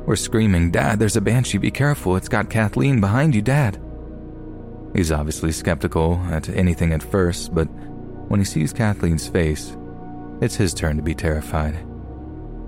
We're 0.06 0.16
screaming, 0.16 0.72
Dad, 0.72 1.00
there's 1.00 1.16
a 1.16 1.22
banshee, 1.22 1.58
be 1.58 1.72
careful, 1.72 2.16
it's 2.16 2.30
got 2.30 2.50
Kathleen 2.50 3.00
behind 3.00 3.34
you, 3.34 3.42
Dad. 3.42 3.82
He's 4.94 5.12
obviously 5.12 5.52
skeptical 5.52 6.16
at 6.30 6.50
anything 6.50 6.94
at 6.94 7.02
first, 7.02 7.56
but 7.56 7.66
when 8.28 8.40
he 8.40 8.46
sees 8.46 8.74
Kathleen's 8.74 9.28
face, 9.28 9.76
it's 10.42 10.56
his 10.56 10.74
turn 10.74 10.98
to 10.98 11.04
be 11.04 11.16
terrified. 11.16 11.78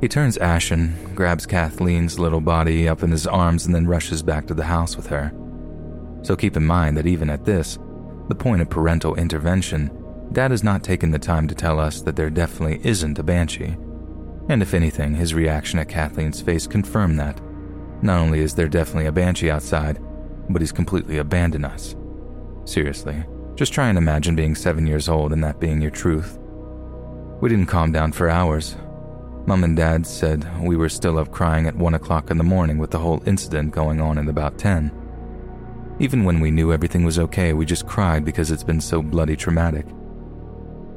He 0.01 0.07
turns 0.07 0.37
ashen, 0.37 0.93
grabs 1.15 1.45
Kathleen's 1.45 2.19
little 2.19 2.41
body 2.41 2.87
up 2.87 3.01
in 3.01 3.11
his 3.11 3.25
arms, 3.25 3.65
and 3.65 3.73
then 3.73 3.87
rushes 3.87 4.21
back 4.21 4.45
to 4.47 4.53
the 4.53 4.65
house 4.65 4.95
with 4.97 5.07
her. 5.07 5.31
So 6.21 6.35
keep 6.35 6.57
in 6.57 6.65
mind 6.65 6.97
that 6.97 7.07
even 7.07 7.29
at 7.29 7.45
this, 7.45 7.79
the 8.27 8.35
point 8.35 8.61
of 8.61 8.69
parental 8.69 9.15
intervention, 9.15 9.89
Dad 10.31 10.51
has 10.51 10.63
not 10.63 10.83
taken 10.83 11.11
the 11.11 11.19
time 11.19 11.47
to 11.47 11.55
tell 11.55 11.79
us 11.79 12.01
that 12.01 12.15
there 12.15 12.29
definitely 12.29 12.81
isn't 12.83 13.19
a 13.19 13.23
banshee. 13.23 13.77
And 14.49 14.61
if 14.61 14.73
anything, 14.73 15.15
his 15.15 15.33
reaction 15.33 15.79
at 15.79 15.89
Kathleen's 15.89 16.41
face 16.41 16.67
confirmed 16.67 17.19
that. 17.19 17.39
Not 18.01 18.19
only 18.19 18.39
is 18.39 18.53
there 18.53 18.67
definitely 18.67 19.05
a 19.05 19.11
banshee 19.11 19.49
outside, 19.49 19.99
but 20.49 20.61
he's 20.61 20.71
completely 20.71 21.17
abandoned 21.17 21.65
us. 21.65 21.95
Seriously, 22.65 23.23
just 23.55 23.73
try 23.73 23.89
and 23.89 23.97
imagine 23.97 24.35
being 24.35 24.55
seven 24.55 24.85
years 24.85 25.07
old 25.07 25.31
and 25.31 25.43
that 25.43 25.59
being 25.59 25.81
your 25.81 25.91
truth. 25.91 26.37
We 27.41 27.49
didn't 27.49 27.67
calm 27.67 27.91
down 27.91 28.11
for 28.11 28.29
hours. 28.29 28.75
Mom 29.47 29.63
and 29.63 29.77
Dad 29.77 30.07
said 30.07 30.43
we 30.59 30.75
were 30.75 30.89
still 30.89 31.19
up 31.19 31.31
crying 31.31 31.67
at 31.67 31.75
1 31.75 31.93
o'clock 31.93 32.31
in 32.31 32.37
the 32.37 32.43
morning 32.43 32.79
with 32.79 32.89
the 32.89 32.97
whole 32.97 33.21
incident 33.27 33.71
going 33.71 34.01
on 34.01 34.17
at 34.17 34.27
about 34.27 34.57
10. 34.57 34.91
Even 35.99 36.23
when 36.23 36.39
we 36.39 36.49
knew 36.49 36.73
everything 36.73 37.05
was 37.05 37.19
okay, 37.19 37.53
we 37.53 37.65
just 37.65 37.85
cried 37.85 38.25
because 38.25 38.49
it's 38.49 38.63
been 38.63 38.81
so 38.81 39.03
bloody 39.03 39.35
traumatic. 39.35 39.85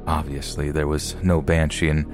Obviously, 0.07 0.71
there 0.71 0.87
was 0.87 1.15
no 1.21 1.41
banshee, 1.41 1.89
and 1.89 2.05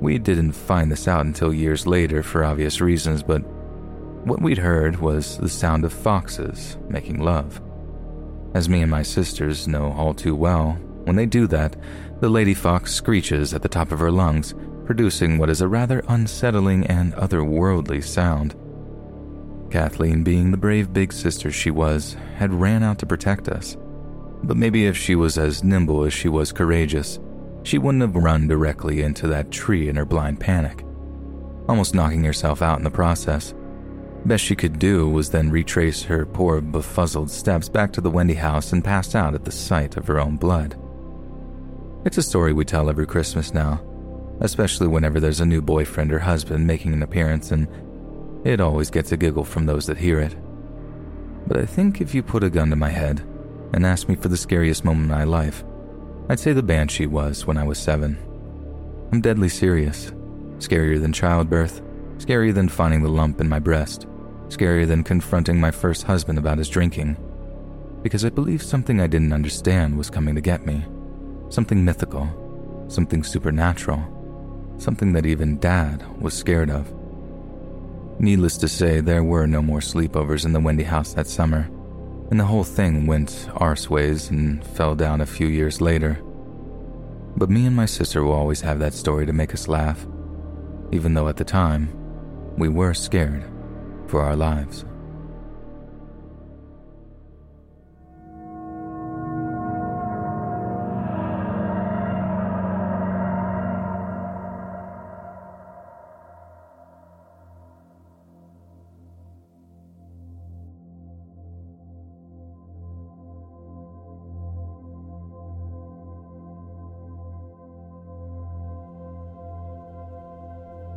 we 0.00 0.18
didn't 0.18 0.52
find 0.52 0.92
this 0.92 1.08
out 1.08 1.24
until 1.24 1.54
years 1.54 1.86
later 1.86 2.22
for 2.22 2.44
obvious 2.44 2.80
reasons, 2.82 3.22
but 3.22 3.40
what 4.24 4.42
we'd 4.42 4.58
heard 4.58 5.00
was 5.00 5.38
the 5.38 5.48
sound 5.48 5.84
of 5.84 5.92
foxes 5.92 6.76
making 6.88 7.20
love. 7.20 7.62
As 8.54 8.68
me 8.68 8.82
and 8.82 8.90
my 8.90 9.02
sisters 9.02 9.66
know 9.66 9.92
all 9.92 10.12
too 10.12 10.36
well, 10.36 10.78
When 11.04 11.16
they 11.16 11.26
do 11.26 11.46
that, 11.48 11.76
the 12.20 12.28
lady 12.28 12.54
fox 12.54 12.92
screeches 12.92 13.52
at 13.54 13.62
the 13.62 13.68
top 13.68 13.90
of 13.90 13.98
her 13.98 14.10
lungs, 14.10 14.54
producing 14.92 15.38
what 15.38 15.48
is 15.48 15.62
a 15.62 15.68
rather 15.68 16.04
unsettling 16.08 16.86
and 16.86 17.14
otherworldly 17.14 18.04
sound. 18.04 18.54
Kathleen, 19.70 20.22
being 20.22 20.50
the 20.50 20.56
brave 20.58 20.92
big 20.92 21.14
sister 21.14 21.50
she 21.50 21.70
was, 21.70 22.14
had 22.36 22.52
ran 22.52 22.82
out 22.82 22.98
to 22.98 23.06
protect 23.06 23.48
us. 23.48 23.74
But 24.42 24.58
maybe 24.58 24.84
if 24.84 24.94
she 24.94 25.14
was 25.14 25.38
as 25.38 25.64
nimble 25.64 26.04
as 26.04 26.12
she 26.12 26.28
was 26.28 26.52
courageous, 26.52 27.18
she 27.62 27.78
wouldn't 27.78 28.02
have 28.02 28.22
run 28.22 28.46
directly 28.46 29.00
into 29.00 29.26
that 29.28 29.50
tree 29.50 29.88
in 29.88 29.96
her 29.96 30.04
blind 30.04 30.40
panic, 30.40 30.84
almost 31.70 31.94
knocking 31.94 32.24
herself 32.24 32.60
out 32.60 32.76
in 32.76 32.84
the 32.84 32.90
process. 32.90 33.54
Best 34.26 34.44
she 34.44 34.54
could 34.54 34.78
do 34.78 35.08
was 35.08 35.30
then 35.30 35.50
retrace 35.50 36.02
her 36.02 36.26
poor 36.26 36.60
befuzzled 36.60 37.30
steps 37.30 37.70
back 37.70 37.94
to 37.94 38.02
the 38.02 38.10
Wendy 38.10 38.34
house 38.34 38.74
and 38.74 38.84
pass 38.84 39.14
out 39.14 39.34
at 39.34 39.46
the 39.46 39.50
sight 39.50 39.96
of 39.96 40.06
her 40.06 40.20
own 40.20 40.36
blood. 40.36 40.78
It's 42.04 42.18
a 42.18 42.22
story 42.22 42.52
we 42.52 42.66
tell 42.66 42.90
every 42.90 43.06
Christmas 43.06 43.54
now, 43.54 43.80
especially 44.42 44.88
whenever 44.88 45.20
there's 45.20 45.40
a 45.40 45.46
new 45.46 45.62
boyfriend 45.62 46.12
or 46.12 46.18
husband 46.18 46.66
making 46.66 46.92
an 46.92 47.02
appearance, 47.02 47.52
and 47.52 47.68
it 48.44 48.60
always 48.60 48.90
gets 48.90 49.12
a 49.12 49.16
giggle 49.16 49.44
from 49.44 49.66
those 49.66 49.86
that 49.86 49.96
hear 49.96 50.20
it. 50.20 50.36
But 51.46 51.58
I 51.58 51.64
think 51.64 52.00
if 52.00 52.14
you 52.14 52.22
put 52.22 52.44
a 52.44 52.50
gun 52.50 52.70
to 52.70 52.76
my 52.76 52.90
head 52.90 53.20
and 53.72 53.86
asked 53.86 54.08
me 54.08 54.16
for 54.16 54.28
the 54.28 54.36
scariest 54.36 54.84
moment 54.84 55.04
in 55.04 55.16
my 55.16 55.24
life, 55.24 55.64
I'd 56.28 56.40
say 56.40 56.52
the 56.52 56.62
banshee 56.62 57.06
was 57.06 57.46
when 57.46 57.56
I 57.56 57.64
was 57.64 57.78
seven. 57.78 58.18
I'm 59.12 59.20
deadly 59.20 59.48
serious. 59.48 60.12
Scarier 60.58 61.00
than 61.00 61.12
childbirth, 61.12 61.80
scarier 62.18 62.54
than 62.54 62.68
finding 62.68 63.02
the 63.02 63.08
lump 63.08 63.40
in 63.40 63.48
my 63.48 63.58
breast, 63.58 64.06
scarier 64.48 64.86
than 64.86 65.04
confronting 65.04 65.60
my 65.60 65.70
first 65.70 66.04
husband 66.04 66.38
about 66.38 66.58
his 66.58 66.68
drinking. 66.68 67.16
Because 68.02 68.24
I 68.24 68.30
believe 68.30 68.62
something 68.62 69.00
I 69.00 69.06
didn't 69.06 69.32
understand 69.32 69.96
was 69.96 70.10
coming 70.10 70.34
to 70.34 70.40
get 70.40 70.66
me. 70.66 70.84
Something 71.48 71.84
mythical, 71.84 72.86
something 72.88 73.22
supernatural, 73.22 74.00
something 74.82 75.12
that 75.12 75.26
even 75.26 75.58
Dad 75.58 76.04
was 76.20 76.34
scared 76.34 76.70
of. 76.70 76.92
Needless 78.18 78.56
to 78.58 78.68
say, 78.68 79.00
there 79.00 79.24
were 79.24 79.46
no 79.46 79.62
more 79.62 79.80
sleepovers 79.80 80.44
in 80.44 80.52
the 80.52 80.60
Wendy 80.60 80.84
house 80.84 81.14
that 81.14 81.26
summer 81.26 81.68
and 82.32 82.40
the 82.40 82.46
whole 82.46 82.64
thing 82.64 83.06
went 83.06 83.46
arseways 83.56 84.30
and 84.30 84.64
fell 84.68 84.94
down 84.94 85.20
a 85.20 85.26
few 85.26 85.46
years 85.46 85.82
later. 85.82 86.18
But 87.36 87.50
me 87.50 87.66
and 87.66 87.76
my 87.76 87.84
sister 87.84 88.24
will 88.24 88.32
always 88.32 88.62
have 88.62 88.78
that 88.78 88.94
story 88.94 89.26
to 89.26 89.34
make 89.34 89.52
us 89.52 89.68
laugh, 89.68 90.06
even 90.92 91.12
though 91.12 91.28
at 91.28 91.36
the 91.36 91.44
time, 91.44 91.92
we 92.56 92.70
were 92.70 92.94
scared 92.94 93.44
for 94.06 94.22
our 94.22 94.34
lives. 94.34 94.86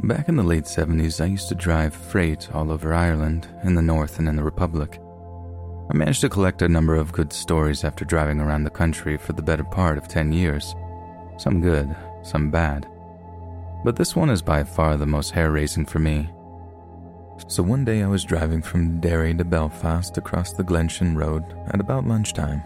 Back 0.05 0.29
in 0.29 0.35
the 0.35 0.43
late 0.43 0.65
70s, 0.65 1.19
I 1.19 1.25
used 1.25 1.49
to 1.49 1.55
drive 1.55 1.95
freight 1.95 2.53
all 2.53 2.71
over 2.71 2.93
Ireland, 2.93 3.47
in 3.63 3.73
the 3.73 3.81
North, 3.81 4.19
and 4.19 4.29
in 4.29 4.35
the 4.35 4.43
Republic. 4.43 5.01
I 5.89 5.97
managed 5.97 6.21
to 6.21 6.29
collect 6.29 6.61
a 6.61 6.69
number 6.69 6.93
of 6.93 7.11
good 7.11 7.33
stories 7.33 7.83
after 7.83 8.05
driving 8.05 8.39
around 8.39 8.65
the 8.65 8.69
country 8.69 9.17
for 9.17 9.33
the 9.33 9.41
better 9.41 9.63
part 9.63 9.97
of 9.97 10.07
10 10.07 10.31
years. 10.31 10.75
Some 11.39 11.59
good, 11.59 11.95
some 12.21 12.51
bad. 12.51 12.87
But 13.83 13.95
this 13.95 14.15
one 14.15 14.29
is 14.29 14.43
by 14.43 14.63
far 14.63 14.95
the 14.95 15.07
most 15.07 15.31
hair 15.31 15.49
raising 15.49 15.87
for 15.87 15.97
me. 15.97 16.29
So 17.47 17.63
one 17.63 17.83
day 17.83 18.03
I 18.03 18.07
was 18.07 18.23
driving 18.23 18.61
from 18.61 18.99
Derry 18.99 19.33
to 19.33 19.43
Belfast 19.43 20.19
across 20.19 20.53
the 20.53 20.63
Glenshane 20.63 21.15
Road 21.15 21.43
at 21.71 21.79
about 21.79 22.05
lunchtime. 22.05 22.61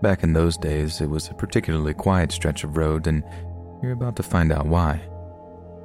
Back 0.00 0.22
in 0.22 0.32
those 0.32 0.56
days, 0.56 1.02
it 1.02 1.10
was 1.10 1.28
a 1.28 1.34
particularly 1.34 1.92
quiet 1.92 2.32
stretch 2.32 2.64
of 2.64 2.78
road, 2.78 3.06
and 3.06 3.22
you're 3.82 3.92
about 3.92 4.16
to 4.16 4.22
find 4.22 4.50
out 4.50 4.64
why. 4.64 5.02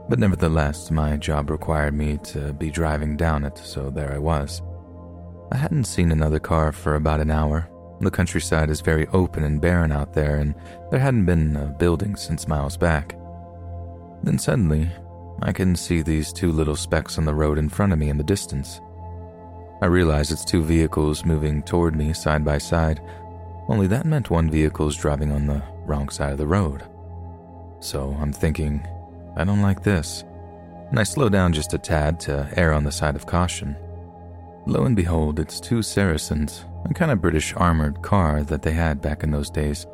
But 0.10 0.20
nevertheless, 0.20 0.92
my 0.92 1.18
job 1.18 1.50
required 1.50 1.94
me 1.94 2.18
to 2.26 2.54
be 2.54 2.70
driving 2.70 3.16
down 3.18 3.44
it, 3.44 3.58
so 3.58 3.90
there 3.90 4.14
I 4.14 4.18
was. 4.18 4.62
I 5.52 5.58
hadn't 5.58 5.86
seen 5.86 6.12
another 6.12 6.40
car 6.40 6.72
for 6.72 6.96
about 6.96 7.20
an 7.20 7.32
hour. 7.32 7.70
The 8.02 8.12
countryside 8.12 8.70
is 8.70 8.82
very 8.82 9.08
open 9.08 9.44
and 9.44 9.62
barren 9.62 9.92
out 9.92 10.14
there, 10.14 10.38
and 10.38 10.56
there 10.90 11.00
hadn't 11.00 11.26
been 11.26 11.56
a 11.56 11.68
building 11.68 12.16
since 12.16 12.48
miles 12.48 12.78
back. 12.78 13.16
Then 14.24 14.38
suddenly, 14.38 14.90
I 15.42 15.52
can 15.52 15.76
see 15.76 16.02
these 16.02 16.34
two 16.34 16.52
little 16.52 16.76
specks 16.76 17.18
on 17.18 17.26
the 17.26 17.34
road 17.34 17.58
in 17.58 17.70
front 17.70 17.94
of 17.94 18.00
me 18.00 18.10
in 18.10 18.18
the 18.18 18.24
distance. 18.24 18.82
I 19.82 19.88
realize 19.88 20.32
it's 20.32 20.46
two 20.46 20.64
vehicles 20.64 21.26
moving 21.26 21.64
toward 21.64 21.96
me 21.96 22.14
side 22.14 22.46
by 22.46 22.58
side, 22.60 23.02
only 23.68 23.88
that 23.88 24.06
meant 24.06 24.30
one 24.30 24.50
vehicle 24.50 24.88
is 24.90 24.98
driving 24.98 25.32
on 25.32 25.48
the 25.48 25.64
wrong 25.86 26.10
side 26.10 26.34
of 26.34 26.38
the 26.38 26.48
road. 26.48 26.84
So 27.80 28.16
I'm 28.20 28.34
thinking, 28.34 28.86
I 29.36 29.44
don't 29.44 29.62
like 29.62 29.84
this. 29.84 30.24
And 30.90 31.00
I 31.00 31.04
slow 31.04 31.30
down 31.30 31.54
just 31.54 31.74
a 31.74 31.78
tad 31.78 32.20
to 32.22 32.50
err 32.58 32.74
on 32.74 32.84
the 32.84 32.92
side 32.92 33.16
of 33.16 33.26
caution. 33.26 33.76
Lo 34.68 34.86
and 34.86 34.96
behold, 34.96 35.40
it's 35.40 35.60
two 35.60 35.82
Saracens, 35.82 36.66
a 36.90 36.94
kind 36.94 37.12
of 37.12 37.22
British 37.22 37.54
armored 37.56 38.02
car 38.02 38.44
that 38.44 38.62
they 38.62 38.74
had 38.74 39.02
back 39.02 39.24
in 39.24 39.32
those 39.32 39.50
days, 39.50 39.88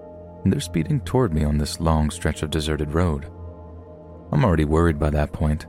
and 0.44 0.52
they're 0.52 0.60
speeding 0.60 1.00
toward 1.02 1.34
me 1.34 1.44
on 1.44 1.58
this 1.58 1.80
long 1.80 2.10
stretch 2.10 2.42
of 2.42 2.50
deserted 2.50 2.94
road. 2.94 3.32
I'm 4.32 4.44
already 4.44 4.66
worried 4.66 5.00
by 5.00 5.10
that 5.12 5.32
point. 5.32 5.68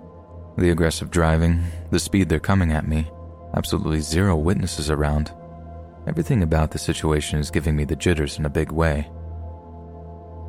The 0.56 0.70
aggressive 0.70 1.10
driving, 1.10 1.62
the 1.90 2.00
speed 2.00 2.28
they're 2.28 2.40
coming 2.40 2.72
at 2.72 2.88
me, 2.88 3.08
absolutely 3.54 4.00
zero 4.00 4.34
witnesses 4.34 4.90
around. 4.90 5.32
Everything 6.08 6.42
about 6.42 6.70
the 6.70 6.78
situation 6.78 7.38
is 7.38 7.50
giving 7.50 7.76
me 7.76 7.84
the 7.84 7.94
jitters 7.94 8.38
in 8.38 8.46
a 8.46 8.50
big 8.50 8.72
way. 8.72 9.08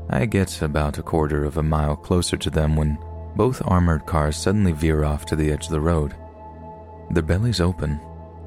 I 0.09 0.25
get 0.25 0.63
about 0.63 0.97
a 0.97 1.03
quarter 1.03 1.43
of 1.43 1.57
a 1.57 1.63
mile 1.63 1.95
closer 1.95 2.37
to 2.37 2.49
them 2.49 2.75
when 2.75 2.97
both 3.35 3.61
armored 3.65 4.05
cars 4.05 4.35
suddenly 4.35 4.71
veer 4.71 5.03
off 5.03 5.25
to 5.25 5.35
the 5.35 5.51
edge 5.51 5.65
of 5.65 5.71
the 5.71 5.79
road. 5.79 6.15
Their 7.11 7.23
bellies 7.23 7.61
open, 7.61 7.99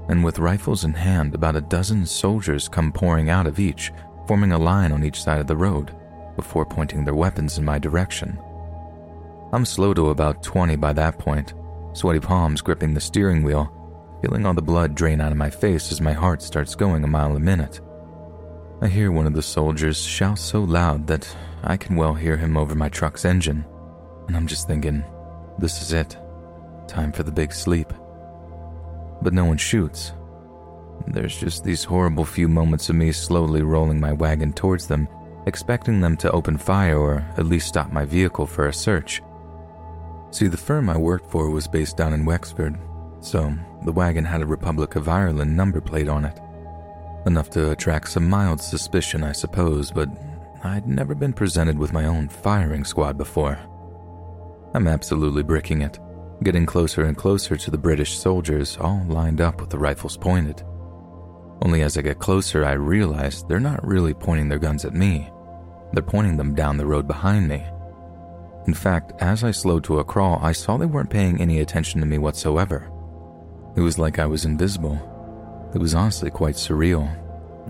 and 0.08 0.22
with 0.22 0.38
rifles 0.38 0.84
in 0.84 0.92
hand, 0.92 1.34
about 1.34 1.56
a 1.56 1.60
dozen 1.60 2.06
soldiers 2.06 2.68
come 2.68 2.92
pouring 2.92 3.30
out 3.30 3.46
of 3.46 3.58
each, 3.58 3.92
forming 4.26 4.52
a 4.52 4.58
line 4.58 4.92
on 4.92 5.04
each 5.04 5.22
side 5.22 5.40
of 5.40 5.46
the 5.46 5.56
road, 5.56 5.94
before 6.36 6.64
pointing 6.64 7.04
their 7.04 7.14
weapons 7.14 7.58
in 7.58 7.64
my 7.64 7.78
direction. 7.78 8.38
I'm 9.52 9.64
slow 9.64 9.94
to 9.94 10.10
about 10.10 10.42
20 10.42 10.76
by 10.76 10.92
that 10.94 11.18
point, 11.18 11.54
sweaty 11.92 12.20
palms 12.20 12.60
gripping 12.60 12.94
the 12.94 13.00
steering 13.00 13.42
wheel, 13.42 13.70
feeling 14.22 14.46
all 14.46 14.54
the 14.54 14.62
blood 14.62 14.94
drain 14.94 15.20
out 15.20 15.32
of 15.32 15.38
my 15.38 15.50
face 15.50 15.92
as 15.92 16.00
my 16.00 16.12
heart 16.12 16.42
starts 16.42 16.74
going 16.74 17.04
a 17.04 17.08
mile 17.08 17.36
a 17.36 17.40
minute. 17.40 17.80
I 18.80 18.88
hear 18.88 19.12
one 19.12 19.26
of 19.26 19.34
the 19.34 19.42
soldiers 19.42 20.00
shout 20.00 20.38
so 20.38 20.62
loud 20.62 21.06
that 21.06 21.36
I 21.62 21.76
can 21.76 21.96
well 21.96 22.14
hear 22.14 22.36
him 22.36 22.56
over 22.56 22.74
my 22.74 22.88
truck's 22.88 23.24
engine 23.24 23.64
and 24.28 24.36
I'm 24.36 24.46
just 24.46 24.66
thinking, 24.66 25.04
this 25.58 25.82
is 25.82 25.92
it. 25.92 26.16
Time 26.88 27.12
for 27.12 27.22
the 27.22 27.32
big 27.32 27.52
sleep. 27.52 27.92
But 29.22 29.34
no 29.34 29.44
one 29.44 29.56
shoots. 29.56 30.12
There's 31.06 31.36
just 31.36 31.64
these 31.64 31.84
horrible 31.84 32.24
few 32.24 32.48
moments 32.48 32.88
of 32.88 32.96
me 32.96 33.12
slowly 33.12 33.62
rolling 33.62 34.00
my 34.00 34.12
wagon 34.12 34.52
towards 34.52 34.86
them, 34.86 35.08
expecting 35.46 36.00
them 36.00 36.16
to 36.18 36.30
open 36.30 36.56
fire 36.56 36.98
or 36.98 37.26
at 37.36 37.46
least 37.46 37.68
stop 37.68 37.92
my 37.92 38.04
vehicle 38.04 38.46
for 38.46 38.68
a 38.68 38.74
search. 38.74 39.22
See, 40.30 40.46
the 40.46 40.56
firm 40.56 40.88
I 40.88 40.96
worked 40.96 41.30
for 41.30 41.50
was 41.50 41.66
based 41.66 41.96
down 41.96 42.12
in 42.12 42.24
Wexford, 42.24 42.78
so 43.20 43.52
the 43.84 43.92
wagon 43.92 44.24
had 44.24 44.42
a 44.42 44.46
Republic 44.46 44.96
of 44.96 45.08
Ireland 45.08 45.56
number 45.56 45.80
plate 45.80 46.08
on 46.08 46.24
it. 46.24 46.40
Enough 47.26 47.50
to 47.50 47.70
attract 47.72 48.10
some 48.10 48.28
mild 48.28 48.60
suspicion, 48.60 49.22
I 49.22 49.32
suppose, 49.32 49.90
but 49.90 50.08
I'd 50.64 50.88
never 50.88 51.14
been 51.14 51.32
presented 51.32 51.78
with 51.78 51.92
my 51.92 52.06
own 52.06 52.28
firing 52.28 52.84
squad 52.84 53.18
before. 53.18 53.58
I'm 54.74 54.88
absolutely 54.88 55.42
bricking 55.42 55.82
it, 55.82 55.98
getting 56.42 56.64
closer 56.64 57.04
and 57.04 57.16
closer 57.16 57.56
to 57.56 57.70
the 57.70 57.78
British 57.78 58.16
soldiers, 58.18 58.78
all 58.80 59.04
lined 59.06 59.40
up 59.40 59.60
with 59.60 59.70
the 59.70 59.78
rifles 59.78 60.16
pointed. 60.16 60.62
Only 61.60 61.82
as 61.82 61.98
I 61.98 62.02
get 62.02 62.18
closer, 62.18 62.64
I 62.64 62.72
realize 62.72 63.44
they're 63.44 63.60
not 63.60 63.86
really 63.86 64.14
pointing 64.14 64.48
their 64.48 64.58
guns 64.58 64.84
at 64.84 64.94
me. 64.94 65.30
They're 65.92 66.02
pointing 66.02 66.36
them 66.36 66.54
down 66.54 66.76
the 66.76 66.86
road 66.86 67.06
behind 67.06 67.48
me. 67.48 67.62
In 68.66 68.74
fact, 68.74 69.12
as 69.20 69.44
I 69.44 69.50
slowed 69.50 69.84
to 69.84 69.98
a 69.98 70.04
crawl, 70.04 70.38
I 70.42 70.52
saw 70.52 70.76
they 70.76 70.86
weren't 70.86 71.10
paying 71.10 71.40
any 71.40 71.60
attention 71.60 72.00
to 72.00 72.06
me 72.06 72.18
whatsoever. 72.18 72.90
It 73.76 73.80
was 73.80 73.98
like 73.98 74.18
I 74.18 74.26
was 74.26 74.44
invisible. 74.44 74.98
It 75.74 75.78
was 75.78 75.94
honestly 75.94 76.30
quite 76.30 76.54
surreal. 76.54 77.18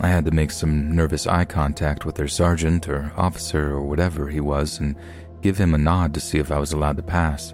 I 0.01 0.09
had 0.09 0.25
to 0.25 0.31
make 0.31 0.51
some 0.51 0.95
nervous 0.95 1.27
eye 1.27 1.45
contact 1.45 2.07
with 2.07 2.15
their 2.15 2.29
sergeant 2.29 2.89
or 2.89 3.13
officer 3.17 3.73
or 3.73 3.83
whatever 3.83 4.29
he 4.29 4.41
was, 4.41 4.81
and 4.81 4.97
give 5.43 5.59
him 5.59 5.75
a 5.75 5.79
nod 5.79 6.15
to 6.15 6.21
see 6.21 6.39
if 6.39 6.51
I 6.51 6.59
was 6.59 6.73
allowed 6.73 6.97
to 6.97 7.03
pass. 7.03 7.53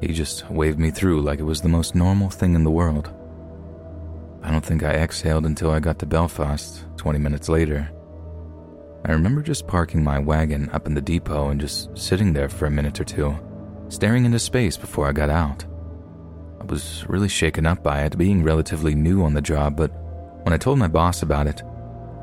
He 0.00 0.08
just 0.08 0.48
waved 0.50 0.78
me 0.78 0.90
through 0.90 1.22
like 1.22 1.40
it 1.40 1.44
was 1.44 1.60
the 1.60 1.68
most 1.68 1.94
normal 1.94 2.30
thing 2.30 2.54
in 2.54 2.62
the 2.62 2.70
world. 2.70 3.12
I 4.42 4.50
don't 4.50 4.64
think 4.64 4.82
I 4.82 4.92
exhaled 4.92 5.46
until 5.46 5.70
I 5.70 5.80
got 5.80 5.98
to 5.98 6.06
Belfast 6.06 6.84
20 6.96 7.18
minutes 7.18 7.48
later. 7.48 7.90
I 9.04 9.12
remember 9.12 9.42
just 9.42 9.66
parking 9.66 10.04
my 10.04 10.18
wagon 10.18 10.68
up 10.70 10.86
in 10.86 10.94
the 10.94 11.00
depot 11.00 11.48
and 11.48 11.60
just 11.60 11.96
sitting 11.96 12.32
there 12.32 12.48
for 12.48 12.66
a 12.66 12.70
minute 12.70 13.00
or 13.00 13.04
two, 13.04 13.36
staring 13.88 14.24
into 14.24 14.38
space 14.38 14.76
before 14.76 15.08
I 15.08 15.12
got 15.12 15.30
out. 15.30 15.64
I 16.60 16.64
was 16.64 17.04
really 17.08 17.28
shaken 17.28 17.66
up 17.66 17.82
by 17.82 18.02
it, 18.04 18.18
being 18.18 18.42
relatively 18.42 18.94
new 18.94 19.24
on 19.24 19.34
the 19.34 19.40
job, 19.40 19.76
but 19.76 19.90
when 20.44 20.52
I 20.52 20.58
told 20.58 20.78
my 20.78 20.88
boss 20.88 21.22
about 21.22 21.46
it, 21.46 21.62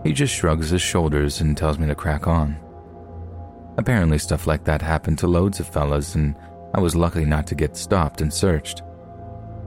he 0.03 0.13
just 0.13 0.33
shrugs 0.33 0.69
his 0.69 0.81
shoulders 0.81 1.41
and 1.41 1.57
tells 1.57 1.79
me 1.79 1.87
to 1.87 1.95
crack 1.95 2.27
on. 2.27 2.57
Apparently, 3.77 4.17
stuff 4.17 4.47
like 4.47 4.63
that 4.63 4.81
happened 4.81 5.19
to 5.19 5.27
loads 5.27 5.59
of 5.59 5.67
fellas, 5.67 6.15
and 6.15 6.35
I 6.73 6.79
was 6.79 6.95
lucky 6.95 7.25
not 7.25 7.47
to 7.47 7.55
get 7.55 7.75
stopped 7.75 8.21
and 8.21 8.33
searched. 8.33 8.81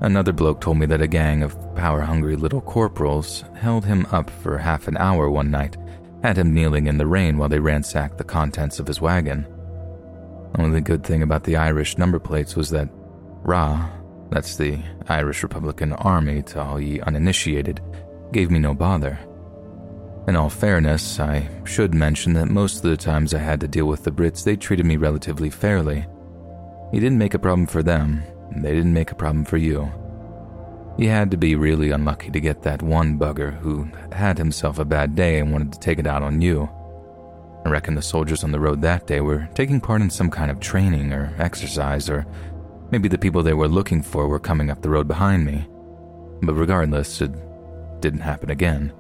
Another 0.01 0.33
bloke 0.33 0.61
told 0.61 0.79
me 0.79 0.87
that 0.87 1.03
a 1.03 1.09
gang 1.09 1.43
of 1.43 1.57
power 1.75 2.01
hungry 2.01 2.37
little 2.37 2.61
corporals 2.61 3.45
held 3.55 3.85
him 3.85 4.07
up 4.13 4.31
for 4.31 4.57
half 4.57 4.89
an 4.89 4.97
hour 4.97 5.29
one 5.29 5.51
night, 5.51 5.77
had 6.23 6.39
him 6.39 6.55
kneeling 6.55 6.87
in 6.87 6.99
the 6.99 7.07
rain 7.07 7.37
while 7.37 7.49
they 7.49 7.59
ransacked 7.59 8.17
the 8.17 8.25
contents 8.25 8.79
of 8.79 8.87
his 8.87 9.01
wagon. 9.01 9.47
Only 10.59 10.81
good 10.81 11.05
thing 11.05 11.23
about 11.23 11.45
the 11.45 11.57
Irish 11.57 11.99
number 11.99 12.19
plates 12.19 12.57
was 12.57 12.71
that 12.71 12.89
RA, 13.43 13.91
that's 14.31 14.57
the 14.57 14.79
Irish 15.09 15.43
Republican 15.43 15.93
Army 15.95 16.43
to 16.43 16.63
all 16.63 16.81
ye 16.81 17.01
uninitiated, 17.01 17.81
gave 18.33 18.51
me 18.51 18.59
no 18.59 18.75
bother. 18.75 19.19
In 20.29 20.37
all 20.37 20.51
fairness, 20.51 21.19
I 21.19 21.49
should 21.65 21.95
mention 21.95 22.35
that 22.35 22.51
most 22.51 22.85
of 22.85 22.91
the 22.91 22.99
times 22.99 23.33
I 23.33 23.39
had 23.39 23.61
to 23.63 23.67
deal 23.67 23.87
with 23.87 24.05
the 24.05 24.11
Brits, 24.11 24.45
they 24.45 24.57
treated 24.57 24.85
me 24.85 24.99
relatively 24.99 25.49
fairly. 25.49 26.05
You 26.93 27.01
didn't 27.01 27.17
make 27.17 27.33
a 27.33 27.39
problem 27.39 27.67
for 27.67 27.83
them, 27.83 28.23
and 28.51 28.63
they 28.63 28.75
didn't 28.75 28.93
make 28.93 29.11
a 29.11 29.15
problem 29.15 29.47
for 29.47 29.57
you. 29.57 29.91
You 30.99 31.09
had 31.09 31.31
to 31.31 31.39
be 31.39 31.55
really 31.55 31.93
unlucky 31.93 32.31
to 32.31 32.41
get 32.41 32.61
that 32.61 32.83
one 32.83 33.19
bugger 33.19 33.59
who 33.61 33.89
had 34.13 34.37
himself 34.37 34.79
a 34.79 34.85
bad 34.85 35.15
day 35.15 35.39
and 35.39 35.51
wanted 35.51 35.73
to 35.73 35.81
take 35.81 35.99
it 35.99 36.07
out 36.07 36.23
on 36.23 36.43
you. 36.43 36.69
I 37.65 37.71
reckon 37.71 37.95
the 37.95 38.03
soldiers 38.03 38.45
on 38.45 38.53
the 38.53 38.61
road 38.61 38.83
that 38.83 39.07
day 39.07 39.23
were 39.23 39.49
taking 39.55 39.81
part 39.81 40.03
in 40.03 40.11
some 40.11 40.29
kind 40.29 40.51
of 40.51 40.61
training 40.61 41.11
or 41.11 41.35
exercise, 41.39 42.11
or 42.11 42.27
maybe 42.91 43.09
the 43.09 43.17
people 43.17 43.43
they 43.43 43.55
were 43.55 43.67
looking 43.67 44.03
for 44.03 44.29
were 44.29 44.39
coming 44.39 44.69
up 44.69 44.83
the 44.83 44.91
road 44.91 45.09
behind 45.09 45.47
me. 45.47 45.67
But 46.43 46.53
regardless, 46.53 47.23
it 47.23 47.33
didn't 48.03 48.21
happen 48.21 48.51
again. 48.51 48.93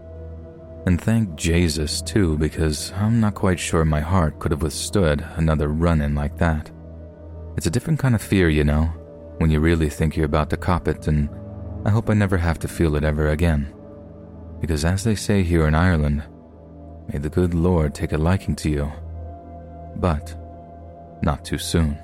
And 0.88 0.98
thank 0.98 1.36
Jesus, 1.36 2.00
too, 2.00 2.38
because 2.38 2.94
I'm 2.96 3.20
not 3.20 3.34
quite 3.34 3.60
sure 3.60 3.84
my 3.84 4.00
heart 4.00 4.38
could 4.38 4.52
have 4.52 4.62
withstood 4.62 5.22
another 5.36 5.68
run 5.68 6.00
in 6.00 6.14
like 6.14 6.38
that. 6.38 6.70
It's 7.58 7.66
a 7.66 7.70
different 7.70 7.98
kind 7.98 8.14
of 8.14 8.22
fear, 8.22 8.48
you 8.48 8.64
know, 8.64 8.84
when 9.36 9.50
you 9.50 9.60
really 9.60 9.90
think 9.90 10.16
you're 10.16 10.24
about 10.24 10.48
to 10.48 10.56
cop 10.56 10.88
it, 10.88 11.06
and 11.06 11.28
I 11.84 11.90
hope 11.90 12.08
I 12.08 12.14
never 12.14 12.38
have 12.38 12.58
to 12.60 12.68
feel 12.68 12.96
it 12.96 13.04
ever 13.04 13.28
again. 13.28 13.70
Because 14.62 14.86
as 14.86 15.04
they 15.04 15.14
say 15.14 15.42
here 15.42 15.68
in 15.68 15.74
Ireland, 15.74 16.22
may 17.12 17.18
the 17.18 17.28
good 17.28 17.52
Lord 17.52 17.94
take 17.94 18.12
a 18.12 18.16
liking 18.16 18.56
to 18.56 18.70
you, 18.70 18.90
but 19.96 20.34
not 21.22 21.44
too 21.44 21.58
soon. 21.58 21.98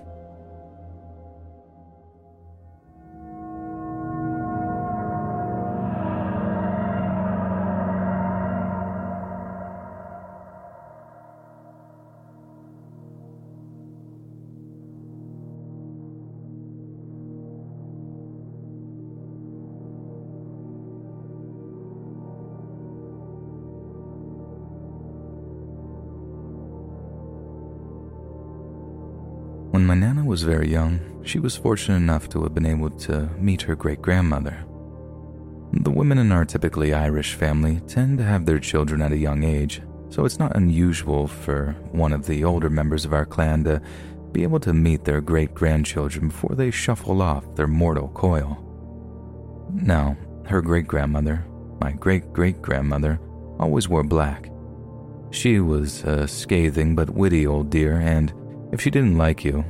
When 29.84 30.00
my 30.00 30.06
Nana 30.06 30.24
was 30.24 30.44
very 30.44 30.70
young, 30.70 30.98
she 31.26 31.38
was 31.38 31.58
fortunate 31.58 31.96
enough 31.96 32.30
to 32.30 32.42
have 32.42 32.54
been 32.54 32.64
able 32.64 32.88
to 33.00 33.28
meet 33.38 33.60
her 33.60 33.76
great 33.76 34.00
grandmother. 34.00 34.64
The 35.74 35.90
women 35.90 36.16
in 36.16 36.32
our 36.32 36.46
typically 36.46 36.94
Irish 36.94 37.34
family 37.34 37.82
tend 37.86 38.16
to 38.16 38.24
have 38.24 38.46
their 38.46 38.58
children 38.58 39.02
at 39.02 39.12
a 39.12 39.18
young 39.18 39.42
age, 39.42 39.82
so 40.08 40.24
it's 40.24 40.38
not 40.38 40.56
unusual 40.56 41.28
for 41.28 41.76
one 41.92 42.14
of 42.14 42.24
the 42.24 42.44
older 42.44 42.70
members 42.70 43.04
of 43.04 43.12
our 43.12 43.26
clan 43.26 43.62
to 43.64 43.82
be 44.32 44.42
able 44.42 44.58
to 44.60 44.72
meet 44.72 45.04
their 45.04 45.20
great 45.20 45.52
grandchildren 45.52 46.28
before 46.28 46.56
they 46.56 46.70
shuffle 46.70 47.20
off 47.20 47.54
their 47.54 47.66
mortal 47.66 48.08
coil. 48.08 48.56
Now, 49.70 50.16
her 50.46 50.62
great 50.62 50.86
grandmother, 50.86 51.44
my 51.82 51.92
great 51.92 52.32
great 52.32 52.62
grandmother, 52.62 53.20
always 53.60 53.86
wore 53.86 54.02
black. 54.02 54.50
She 55.30 55.60
was 55.60 56.04
a 56.04 56.26
scathing 56.26 56.94
but 56.94 57.10
witty 57.10 57.46
old 57.46 57.68
dear, 57.68 58.00
and 58.00 58.32
if 58.74 58.80
she 58.80 58.90
didn't 58.90 59.16
like 59.16 59.44
you, 59.44 59.64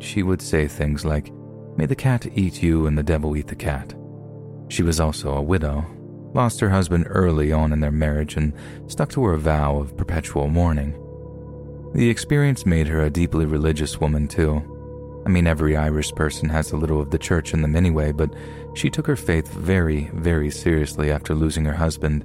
she 0.00 0.24
would 0.24 0.42
say 0.42 0.66
things 0.66 1.04
like, 1.04 1.32
May 1.76 1.86
the 1.86 1.94
cat 1.94 2.26
eat 2.34 2.60
you 2.60 2.86
and 2.88 2.98
the 2.98 3.02
devil 3.02 3.36
eat 3.36 3.46
the 3.46 3.54
cat. 3.54 3.94
She 4.68 4.82
was 4.82 4.98
also 4.98 5.36
a 5.36 5.42
widow, 5.42 5.86
lost 6.34 6.58
her 6.58 6.68
husband 6.68 7.06
early 7.08 7.52
on 7.52 7.72
in 7.72 7.78
their 7.78 7.92
marriage, 7.92 8.36
and 8.36 8.52
stuck 8.88 9.08
to 9.10 9.24
her 9.24 9.36
vow 9.36 9.76
of 9.78 9.96
perpetual 9.96 10.48
mourning. 10.48 10.92
The 11.94 12.10
experience 12.10 12.66
made 12.66 12.88
her 12.88 13.04
a 13.04 13.08
deeply 13.08 13.46
religious 13.46 14.00
woman, 14.00 14.26
too. 14.26 15.22
I 15.24 15.28
mean, 15.28 15.46
every 15.46 15.76
Irish 15.76 16.12
person 16.12 16.48
has 16.48 16.72
a 16.72 16.76
little 16.76 17.00
of 17.00 17.10
the 17.10 17.18
church 17.18 17.54
in 17.54 17.62
them 17.62 17.76
anyway, 17.76 18.10
but 18.10 18.34
she 18.74 18.90
took 18.90 19.06
her 19.06 19.16
faith 19.16 19.46
very, 19.52 20.10
very 20.12 20.50
seriously 20.50 21.12
after 21.12 21.36
losing 21.36 21.64
her 21.66 21.74
husband, 21.74 22.24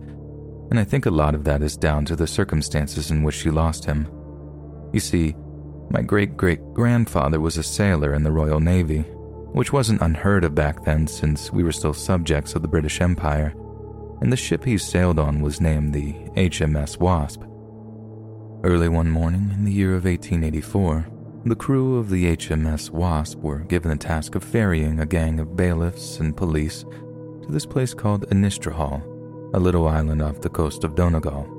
and 0.72 0.80
I 0.80 0.86
think 0.86 1.06
a 1.06 1.12
lot 1.12 1.36
of 1.36 1.44
that 1.44 1.62
is 1.62 1.78
down 1.78 2.04
to 2.06 2.16
the 2.16 2.26
circumstances 2.26 3.12
in 3.12 3.22
which 3.22 3.36
she 3.36 3.52
lost 3.52 3.86
him. 3.86 4.08
You 4.92 5.00
see, 5.00 5.36
my 5.90 6.02
great 6.02 6.36
great 6.36 6.74
grandfather 6.74 7.40
was 7.40 7.58
a 7.58 7.64
sailor 7.64 8.14
in 8.14 8.24
the 8.24 8.32
Royal 8.32 8.60
Navy, 8.60 9.02
which 9.54 9.72
wasn't 9.72 10.02
unheard 10.02 10.44
of 10.44 10.56
back 10.56 10.84
then 10.84 11.08
since 11.08 11.52
we 11.52 11.64
were 11.64 11.72
still 11.72 11.94
subjects 11.94 12.56
of 12.56 12.62
the 12.62 12.68
British 12.68 13.02
Empire, 13.02 13.54
and 14.22 14.32
the 14.32 14.38
ship 14.38 14.66
he 14.66 14.78
sailed 14.78 15.20
on 15.20 15.42
was 15.42 15.62
named 15.62 15.94
the 15.94 16.14
HMS 16.36 17.00
Wasp. 17.00 17.42
Early 18.64 18.90
one 18.90 19.10
morning 19.10 19.52
in 19.54 19.66
the 19.66 19.72
year 19.72 19.96
of 19.96 20.06
1884, 20.06 21.08
the 21.46 21.56
crew 21.56 21.98
of 21.98 22.10
the 22.10 22.36
HMS 22.36 22.90
Wasp 22.90 23.38
were 23.40 23.60
given 23.60 23.92
the 23.92 23.98
task 23.98 24.34
of 24.34 24.44
ferrying 24.44 25.00
a 25.00 25.06
gang 25.06 25.40
of 25.40 25.56
bailiffs 25.56 26.20
and 26.20 26.36
police 26.36 26.84
to 26.84 27.48
this 27.50 27.66
place 27.66 27.94
called 27.94 28.28
Inishtrahull, 28.30 29.54
a 29.54 29.60
little 29.60 29.88
island 29.88 30.22
off 30.24 30.42
the 30.42 30.50
coast 30.50 30.84
of 30.84 30.96
Donegal. 30.96 31.55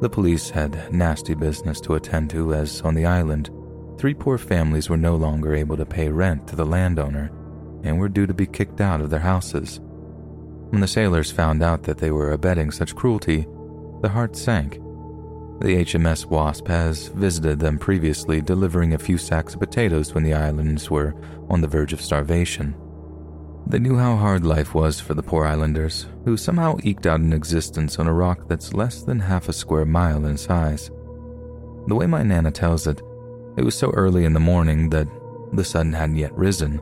The 0.00 0.08
police 0.08 0.48
had 0.48 0.92
nasty 0.92 1.34
business 1.34 1.78
to 1.82 1.94
attend 1.94 2.30
to, 2.30 2.54
as 2.54 2.80
on 2.80 2.94
the 2.94 3.04
island, 3.04 3.50
three 3.98 4.14
poor 4.14 4.38
families 4.38 4.88
were 4.88 4.96
no 4.96 5.14
longer 5.14 5.54
able 5.54 5.76
to 5.76 5.84
pay 5.84 6.08
rent 6.08 6.46
to 6.48 6.56
the 6.56 6.64
landowner 6.64 7.30
and 7.84 7.98
were 7.98 8.08
due 8.08 8.26
to 8.26 8.32
be 8.32 8.46
kicked 8.46 8.80
out 8.80 9.02
of 9.02 9.10
their 9.10 9.20
houses. 9.20 9.78
When 10.70 10.80
the 10.80 10.88
sailors 10.88 11.30
found 11.30 11.62
out 11.62 11.82
that 11.82 11.98
they 11.98 12.10
were 12.10 12.32
abetting 12.32 12.70
such 12.70 12.96
cruelty, 12.96 13.46
the 14.00 14.08
heart 14.08 14.36
sank. 14.36 14.74
The 15.60 15.84
HMS 15.84 16.24
Wasp 16.24 16.66
has 16.68 17.08
visited 17.08 17.58
them 17.58 17.78
previously, 17.78 18.40
delivering 18.40 18.94
a 18.94 18.98
few 18.98 19.18
sacks 19.18 19.52
of 19.52 19.60
potatoes 19.60 20.14
when 20.14 20.24
the 20.24 20.32
islands 20.32 20.90
were 20.90 21.14
on 21.50 21.60
the 21.60 21.68
verge 21.68 21.92
of 21.92 22.00
starvation. 22.00 22.74
They 23.66 23.78
knew 23.78 23.96
how 23.96 24.16
hard 24.16 24.44
life 24.44 24.74
was 24.74 25.00
for 25.00 25.14
the 25.14 25.22
poor 25.22 25.44
islanders, 25.46 26.06
who 26.24 26.36
somehow 26.36 26.76
eked 26.82 27.06
out 27.06 27.20
an 27.20 27.32
existence 27.32 27.98
on 27.98 28.06
a 28.06 28.12
rock 28.12 28.48
that's 28.48 28.74
less 28.74 29.02
than 29.02 29.20
half 29.20 29.48
a 29.48 29.52
square 29.52 29.84
mile 29.84 30.26
in 30.26 30.36
size. 30.36 30.90
The 31.86 31.94
way 31.94 32.06
my 32.06 32.22
Nana 32.22 32.50
tells 32.50 32.86
it, 32.86 33.00
it 33.56 33.64
was 33.64 33.74
so 33.74 33.90
early 33.90 34.24
in 34.24 34.32
the 34.32 34.40
morning 34.40 34.90
that 34.90 35.08
the 35.52 35.64
sun 35.64 35.92
hadn't 35.92 36.16
yet 36.16 36.32
risen, 36.36 36.80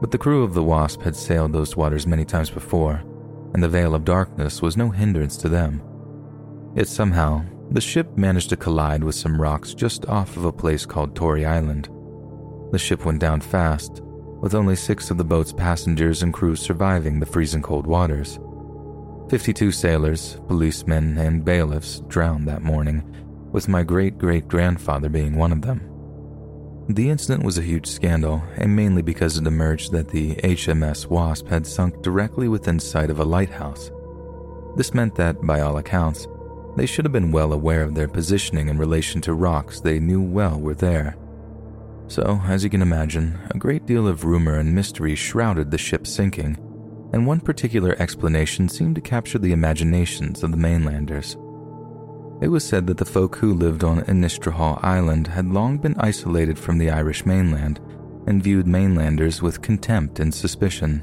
but 0.00 0.10
the 0.10 0.18
crew 0.18 0.42
of 0.42 0.54
the 0.54 0.62
Wasp 0.62 1.02
had 1.02 1.16
sailed 1.16 1.52
those 1.52 1.76
waters 1.76 2.06
many 2.06 2.24
times 2.24 2.50
before, 2.50 3.02
and 3.52 3.62
the 3.62 3.68
veil 3.68 3.94
of 3.94 4.04
darkness 4.04 4.60
was 4.60 4.76
no 4.76 4.90
hindrance 4.90 5.36
to 5.38 5.48
them. 5.48 5.82
Yet 6.74 6.88
somehow, 6.88 7.44
the 7.70 7.80
ship 7.80 8.16
managed 8.16 8.50
to 8.50 8.56
collide 8.56 9.02
with 9.02 9.14
some 9.14 9.40
rocks 9.40 9.74
just 9.74 10.06
off 10.06 10.36
of 10.36 10.44
a 10.44 10.52
place 10.52 10.84
called 10.84 11.16
Tory 11.16 11.44
Island. 11.44 11.88
The 12.72 12.78
ship 12.78 13.04
went 13.04 13.20
down 13.20 13.40
fast, 13.40 14.02
with 14.44 14.54
only 14.54 14.76
six 14.76 15.10
of 15.10 15.16
the 15.16 15.24
boat's 15.24 15.54
passengers 15.54 16.22
and 16.22 16.34
crew 16.34 16.54
surviving 16.54 17.18
the 17.18 17.24
freezing 17.24 17.62
cold 17.62 17.86
waters. 17.86 18.38
52 19.30 19.72
sailors, 19.72 20.38
policemen, 20.48 21.16
and 21.16 21.42
bailiffs 21.42 22.06
drowned 22.08 22.46
that 22.46 22.60
morning, 22.60 23.02
with 23.52 23.68
my 23.68 23.82
great 23.82 24.18
great 24.18 24.46
grandfather 24.46 25.08
being 25.08 25.34
one 25.34 25.50
of 25.50 25.62
them. 25.62 25.80
The 26.90 27.08
incident 27.08 27.42
was 27.42 27.56
a 27.56 27.62
huge 27.62 27.86
scandal, 27.86 28.42
and 28.56 28.76
mainly 28.76 29.00
because 29.00 29.38
it 29.38 29.46
emerged 29.46 29.92
that 29.92 30.10
the 30.10 30.34
HMS 30.34 31.06
Wasp 31.06 31.48
had 31.48 31.66
sunk 31.66 32.02
directly 32.02 32.46
within 32.46 32.78
sight 32.78 33.08
of 33.08 33.20
a 33.20 33.24
lighthouse. 33.24 33.90
This 34.76 34.92
meant 34.92 35.14
that, 35.14 35.40
by 35.40 35.60
all 35.60 35.78
accounts, 35.78 36.28
they 36.76 36.84
should 36.84 37.06
have 37.06 37.12
been 37.12 37.32
well 37.32 37.54
aware 37.54 37.80
of 37.80 37.94
their 37.94 38.08
positioning 38.08 38.68
in 38.68 38.76
relation 38.76 39.22
to 39.22 39.32
rocks 39.32 39.80
they 39.80 39.98
knew 39.98 40.20
well 40.20 40.60
were 40.60 40.74
there. 40.74 41.16
So, 42.06 42.40
as 42.46 42.62
you 42.62 42.70
can 42.70 42.82
imagine, 42.82 43.38
a 43.50 43.58
great 43.58 43.86
deal 43.86 44.06
of 44.06 44.24
rumor 44.24 44.58
and 44.58 44.74
mystery 44.74 45.14
shrouded 45.14 45.70
the 45.70 45.78
ship 45.78 46.06
sinking, 46.06 46.58
and 47.12 47.26
one 47.26 47.40
particular 47.40 47.96
explanation 47.98 48.68
seemed 48.68 48.96
to 48.96 49.00
capture 49.00 49.38
the 49.38 49.52
imaginations 49.52 50.42
of 50.42 50.50
the 50.50 50.56
mainlanders. 50.56 51.36
It 52.42 52.48
was 52.48 52.64
said 52.64 52.86
that 52.88 52.98
the 52.98 53.04
folk 53.04 53.36
who 53.36 53.54
lived 53.54 53.84
on 53.84 54.02
Inishtrahull 54.02 54.82
Island 54.84 55.28
had 55.28 55.46
long 55.46 55.78
been 55.78 55.94
isolated 55.98 56.58
from 56.58 56.78
the 56.78 56.90
Irish 56.90 57.24
mainland 57.24 57.80
and 58.26 58.42
viewed 58.42 58.66
mainlanders 58.66 59.40
with 59.40 59.62
contempt 59.62 60.20
and 60.20 60.34
suspicion. 60.34 61.02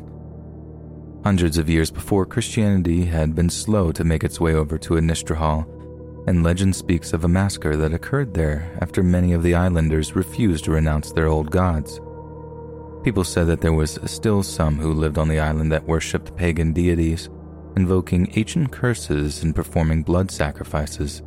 Hundreds 1.23 1.57
of 1.57 1.69
years 1.69 1.89
before, 1.89 2.25
Christianity 2.25 3.05
had 3.05 3.35
been 3.35 3.49
slow 3.49 3.91
to 3.91 4.03
make 4.03 4.23
its 4.23 4.39
way 4.39 4.53
over 4.53 4.77
to 4.79 4.95
Inishtrahull, 4.95 5.65
and 6.27 6.43
legend 6.43 6.75
speaks 6.75 7.13
of 7.13 7.23
a 7.23 7.27
massacre 7.27 7.75
that 7.75 7.93
occurred 7.93 8.33
there 8.33 8.77
after 8.81 9.01
many 9.01 9.33
of 9.33 9.43
the 9.43 9.55
islanders 9.55 10.15
refused 10.15 10.65
to 10.65 10.71
renounce 10.71 11.11
their 11.11 11.27
old 11.27 11.49
gods. 11.49 11.99
People 13.03 13.23
said 13.23 13.47
that 13.47 13.61
there 13.61 13.73
was 13.73 13.99
still 14.05 14.43
some 14.43 14.77
who 14.77 14.93
lived 14.93 15.17
on 15.17 15.27
the 15.27 15.39
island 15.39 15.71
that 15.71 15.87
worshipped 15.87 16.35
pagan 16.35 16.71
deities, 16.71 17.29
invoking 17.75 18.31
ancient 18.35 18.71
curses 18.71 19.41
and 19.41 19.55
performing 19.55 20.03
blood 20.03 20.29
sacrifices. 20.29 21.23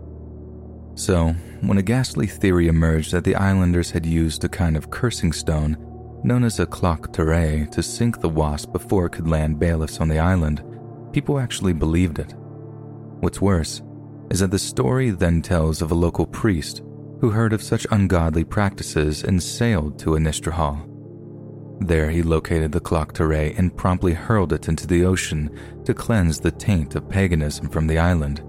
So, 0.95 1.34
when 1.62 1.78
a 1.78 1.82
ghastly 1.82 2.28
theory 2.28 2.68
emerged 2.68 3.11
that 3.12 3.24
the 3.24 3.34
islanders 3.34 3.90
had 3.90 4.07
used 4.07 4.45
a 4.45 4.49
kind 4.49 4.76
of 4.76 4.90
cursing 4.90 5.32
stone 5.32 5.76
known 6.22 6.45
as 6.45 6.61
a 6.61 6.66
cloc 6.66 7.12
terrae 7.12 7.66
to 7.72 7.82
sink 7.82 8.20
the 8.20 8.28
wasp 8.28 8.72
before 8.72 9.07
it 9.07 9.11
could 9.11 9.28
land 9.28 9.59
bailiffs 9.59 10.01
on 10.01 10.09
the 10.09 10.18
island, 10.18 10.62
people 11.12 11.38
actually 11.38 11.72
believed 11.72 12.18
it. 12.18 12.34
What's 13.20 13.40
worse 13.40 13.82
is 14.31 14.41
that 14.41 14.51
the 14.51 14.59
story 14.59 15.11
then 15.11 15.43
tells 15.43 15.83
of 15.83 15.91
a 15.91 15.95
local 15.95 16.27
priest 16.27 16.83
who 17.20 17.31
heard 17.31 17.53
of 17.53 17.62
such 17.62 17.87
ungodly 17.91 18.45
practices 18.45 19.25
and 19.25 19.43
sailed 19.43 19.99
to 19.99 20.11
Inishtrahull. 20.11 20.91
There 21.81 22.11
he 22.11 22.22
located 22.22 22.72
the 22.72 22.81
cloc 22.81 23.12
terrae 23.12 23.55
and 23.57 23.77
promptly 23.77 24.12
hurled 24.12 24.53
it 24.53 24.68
into 24.68 24.87
the 24.87 25.05
ocean 25.05 25.51
to 25.85 25.95
cleanse 25.95 26.41
the 26.41 26.51
taint 26.51 26.95
of 26.95 27.09
paganism 27.09 27.68
from 27.68 27.87
the 27.87 27.99
island. 27.99 28.43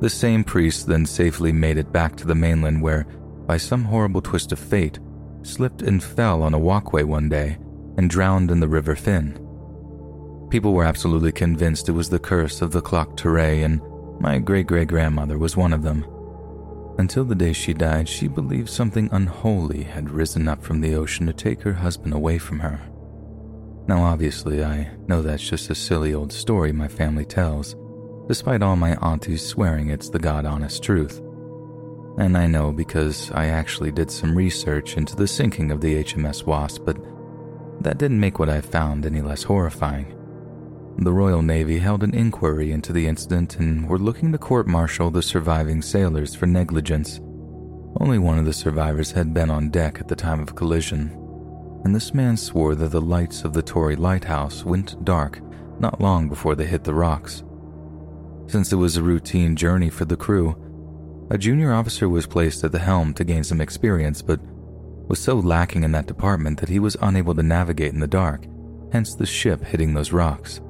The 0.00 0.10
same 0.10 0.42
priest 0.42 0.86
then 0.86 1.06
safely 1.06 1.52
made 1.52 1.76
it 1.76 1.92
back 1.92 2.16
to 2.16 2.26
the 2.26 2.34
mainland 2.34 2.82
where, 2.82 3.04
by 3.46 3.56
some 3.56 3.84
horrible 3.84 4.22
twist 4.22 4.50
of 4.52 4.58
fate, 4.58 4.98
slipped 5.42 5.82
and 5.82 6.02
fell 6.02 6.42
on 6.42 6.54
a 6.54 6.58
walkway 6.58 7.02
one 7.02 7.28
day 7.28 7.58
and 7.96 8.08
drowned 8.08 8.50
in 8.50 8.60
the 8.60 8.68
River 8.68 8.96
Finn. 8.96 9.38
People 10.50 10.72
were 10.72 10.84
absolutely 10.84 11.32
convinced 11.32 11.88
it 11.88 11.92
was 11.92 12.08
the 12.08 12.18
curse 12.18 12.62
of 12.62 12.72
the 12.72 12.80
cloc 12.80 13.16
terrae, 13.16 13.62
and 13.62 13.80
my 14.22 14.38
great 14.38 14.68
great 14.68 14.86
grandmother 14.86 15.36
was 15.36 15.56
one 15.56 15.72
of 15.72 15.82
them. 15.82 16.06
Until 16.96 17.24
the 17.24 17.34
day 17.34 17.52
she 17.52 17.74
died, 17.74 18.08
she 18.08 18.28
believed 18.28 18.68
something 18.68 19.08
unholy 19.10 19.82
had 19.82 20.10
risen 20.10 20.46
up 20.46 20.62
from 20.62 20.80
the 20.80 20.94
ocean 20.94 21.26
to 21.26 21.32
take 21.32 21.60
her 21.62 21.72
husband 21.72 22.14
away 22.14 22.38
from 22.38 22.60
her. 22.60 22.80
Now, 23.88 24.04
obviously, 24.04 24.64
I 24.64 24.90
know 25.08 25.22
that's 25.22 25.42
just 25.42 25.70
a 25.70 25.74
silly 25.74 26.14
old 26.14 26.32
story 26.32 26.70
my 26.70 26.86
family 26.86 27.24
tells, 27.24 27.74
despite 28.28 28.62
all 28.62 28.76
my 28.76 28.94
aunties 29.02 29.44
swearing 29.44 29.90
it's 29.90 30.08
the 30.08 30.20
god 30.20 30.46
honest 30.46 30.84
truth. 30.84 31.20
And 32.16 32.38
I 32.38 32.46
know 32.46 32.70
because 32.70 33.32
I 33.32 33.46
actually 33.46 33.90
did 33.90 34.08
some 34.08 34.38
research 34.38 34.96
into 34.96 35.16
the 35.16 35.26
sinking 35.26 35.72
of 35.72 35.80
the 35.80 36.04
HMS 36.04 36.46
Wasp, 36.46 36.84
but 36.84 36.96
that 37.80 37.98
didn't 37.98 38.20
make 38.20 38.38
what 38.38 38.48
I 38.48 38.60
found 38.60 39.04
any 39.04 39.20
less 39.20 39.42
horrifying. 39.42 40.16
The 40.98 41.12
Royal 41.12 41.42
Navy 41.42 41.78
held 41.78 42.04
an 42.04 42.14
inquiry 42.14 42.70
into 42.70 42.92
the 42.92 43.06
incident 43.06 43.58
and 43.58 43.88
were 43.88 43.98
looking 43.98 44.30
to 44.32 44.38
court 44.38 44.66
martial 44.66 45.10
the 45.10 45.22
surviving 45.22 45.82
sailors 45.82 46.34
for 46.34 46.46
negligence. 46.46 47.18
Only 47.98 48.18
one 48.18 48.38
of 48.38 48.44
the 48.44 48.52
survivors 48.52 49.10
had 49.10 49.34
been 49.34 49.50
on 49.50 49.70
deck 49.70 50.00
at 50.00 50.08
the 50.08 50.14
time 50.16 50.40
of 50.40 50.54
collision, 50.54 51.10
and 51.84 51.94
this 51.94 52.14
man 52.14 52.36
swore 52.36 52.74
that 52.76 52.90
the 52.90 53.00
lights 53.00 53.42
of 53.42 53.52
the 53.52 53.62
Tory 53.62 53.96
lighthouse 53.96 54.64
went 54.64 55.04
dark 55.04 55.40
not 55.80 56.00
long 56.00 56.28
before 56.28 56.54
they 56.54 56.66
hit 56.66 56.84
the 56.84 56.94
rocks. 56.94 57.42
Since 58.46 58.72
it 58.72 58.76
was 58.76 58.96
a 58.96 59.02
routine 59.02 59.56
journey 59.56 59.90
for 59.90 60.04
the 60.04 60.16
crew, 60.16 60.56
a 61.30 61.38
junior 61.38 61.72
officer 61.72 62.08
was 62.08 62.26
placed 62.26 62.62
at 62.64 62.72
the 62.72 62.78
helm 62.78 63.14
to 63.14 63.24
gain 63.24 63.42
some 63.42 63.60
experience, 63.60 64.22
but 64.22 64.40
was 65.08 65.18
so 65.18 65.34
lacking 65.34 65.82
in 65.82 65.92
that 65.92 66.06
department 66.06 66.60
that 66.60 66.68
he 66.68 66.78
was 66.78 66.96
unable 67.00 67.34
to 67.34 67.42
navigate 67.42 67.92
in 67.92 68.00
the 68.00 68.06
dark, 68.06 68.46
hence 68.92 69.14
the 69.14 69.26
ship 69.26 69.64
hitting 69.64 69.94
those 69.94 70.12
rocks. 70.12 70.60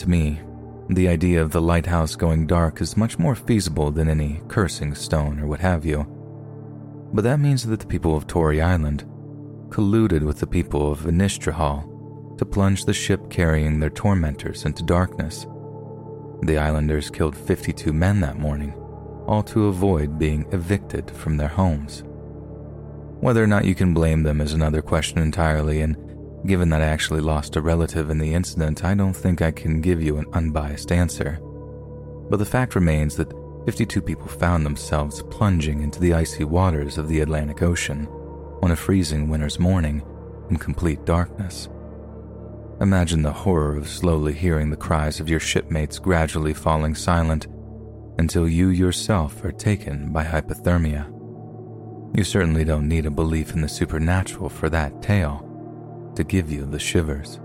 To 0.00 0.08
me, 0.08 0.40
the 0.88 1.08
idea 1.08 1.42
of 1.42 1.50
the 1.50 1.60
lighthouse 1.60 2.16
going 2.16 2.46
dark 2.46 2.80
is 2.80 2.96
much 2.96 3.18
more 3.18 3.34
feasible 3.34 3.90
than 3.90 4.08
any 4.08 4.40
cursing 4.48 4.94
stone 4.94 5.38
or 5.38 5.46
what 5.46 5.60
have 5.60 5.84
you. 5.84 6.06
But 7.12 7.22
that 7.24 7.38
means 7.38 7.66
that 7.66 7.80
the 7.80 7.86
people 7.86 8.16
of 8.16 8.26
Tory 8.26 8.62
Island 8.62 9.04
colluded 9.68 10.22
with 10.22 10.38
the 10.38 10.46
people 10.46 10.90
of 10.90 11.00
Inishtrahull 11.00 12.38
to 12.38 12.46
plunge 12.46 12.86
the 12.86 12.94
ship 12.94 13.28
carrying 13.28 13.78
their 13.78 13.90
tormentors 13.90 14.64
into 14.64 14.82
darkness. 14.82 15.46
The 16.44 16.56
islanders 16.56 17.10
killed 17.10 17.36
52 17.36 17.92
men 17.92 18.20
that 18.20 18.38
morning, 18.38 18.72
all 19.26 19.42
to 19.42 19.66
avoid 19.66 20.18
being 20.18 20.46
evicted 20.50 21.10
from 21.10 21.36
their 21.36 21.48
homes. 21.48 22.04
Whether 23.20 23.44
or 23.44 23.46
not 23.46 23.66
you 23.66 23.74
can 23.74 23.92
blame 23.92 24.22
them 24.22 24.40
is 24.40 24.54
another 24.54 24.80
question 24.80 25.18
entirely, 25.18 25.82
and 25.82 25.94
given 26.46 26.70
that 26.70 26.80
I 26.80 26.86
actually 26.86 27.20
lost 27.20 27.56
a 27.56 27.60
relative 27.60 28.10
in 28.10 28.18
the 28.18 28.34
incident, 28.34 28.84
I 28.84 28.94
don't 28.94 29.14
think 29.14 29.42
I 29.42 29.50
can 29.50 29.80
give 29.80 30.02
you 30.02 30.16
an 30.16 30.26
unbiased 30.32 30.90
answer. 30.90 31.38
But 32.30 32.38
the 32.38 32.46
fact 32.46 32.74
remains 32.74 33.16
that 33.16 33.32
52 33.66 34.00
people 34.00 34.26
found 34.26 34.64
themselves 34.64 35.22
plunging 35.24 35.82
into 35.82 36.00
the 36.00 36.14
icy 36.14 36.44
waters 36.44 36.96
of 36.96 37.08
the 37.08 37.20
Atlantic 37.20 37.62
Ocean 37.62 38.08
on 38.62 38.70
a 38.70 38.76
freezing 38.76 39.28
winter's 39.28 39.58
morning 39.58 40.02
in 40.48 40.56
complete 40.56 41.04
darkness. 41.04 41.68
Imagine 42.80 43.20
the 43.20 43.32
horror 43.32 43.76
of 43.76 43.88
slowly 43.88 44.32
hearing 44.32 44.70
the 44.70 44.76
cries 44.76 45.20
of 45.20 45.28
your 45.28 45.40
shipmates 45.40 45.98
gradually 45.98 46.54
falling 46.54 46.94
silent 46.94 47.46
until 48.18 48.48
you 48.48 48.68
yourself 48.68 49.44
are 49.44 49.52
taken 49.52 50.10
by 50.12 50.24
hypothermia. 50.24 51.06
You 52.16 52.24
certainly 52.24 52.64
don't 52.64 52.88
need 52.88 53.04
a 53.04 53.10
belief 53.10 53.52
in 53.52 53.60
the 53.60 53.68
supernatural 53.68 54.48
for 54.48 54.70
that 54.70 55.02
tale 55.02 55.46
to 56.16 56.24
give 56.24 56.50
you 56.50 56.64
the 56.66 56.78
shivers. 56.78 57.40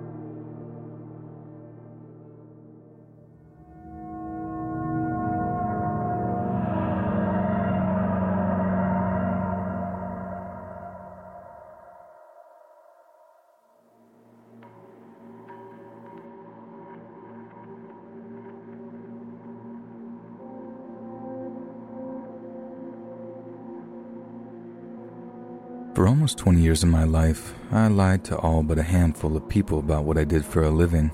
For 25.96 26.10
almost 26.10 26.38
20 26.40 26.60
years 26.60 26.84
of 26.84 26.90
my 26.90 27.06
life, 27.06 27.56
I 27.72 27.88
lied 27.88 28.26
to 28.26 28.38
all 28.40 28.64
but 28.64 28.78
a 28.78 28.84
handful 28.84 29.38
of 29.38 29.48
people 29.48 29.80
about 29.80 30.04
what 30.04 30.18
I 30.18 30.26
did 30.26 30.44
for 30.44 30.62
a 30.62 30.70
living. 30.70 31.10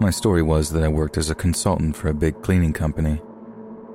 My 0.00 0.10
story 0.10 0.42
was 0.42 0.70
that 0.70 0.82
I 0.82 0.88
worked 0.88 1.16
as 1.16 1.30
a 1.30 1.36
consultant 1.36 1.94
for 1.94 2.08
a 2.08 2.14
big 2.14 2.42
cleaning 2.42 2.72
company. 2.72 3.20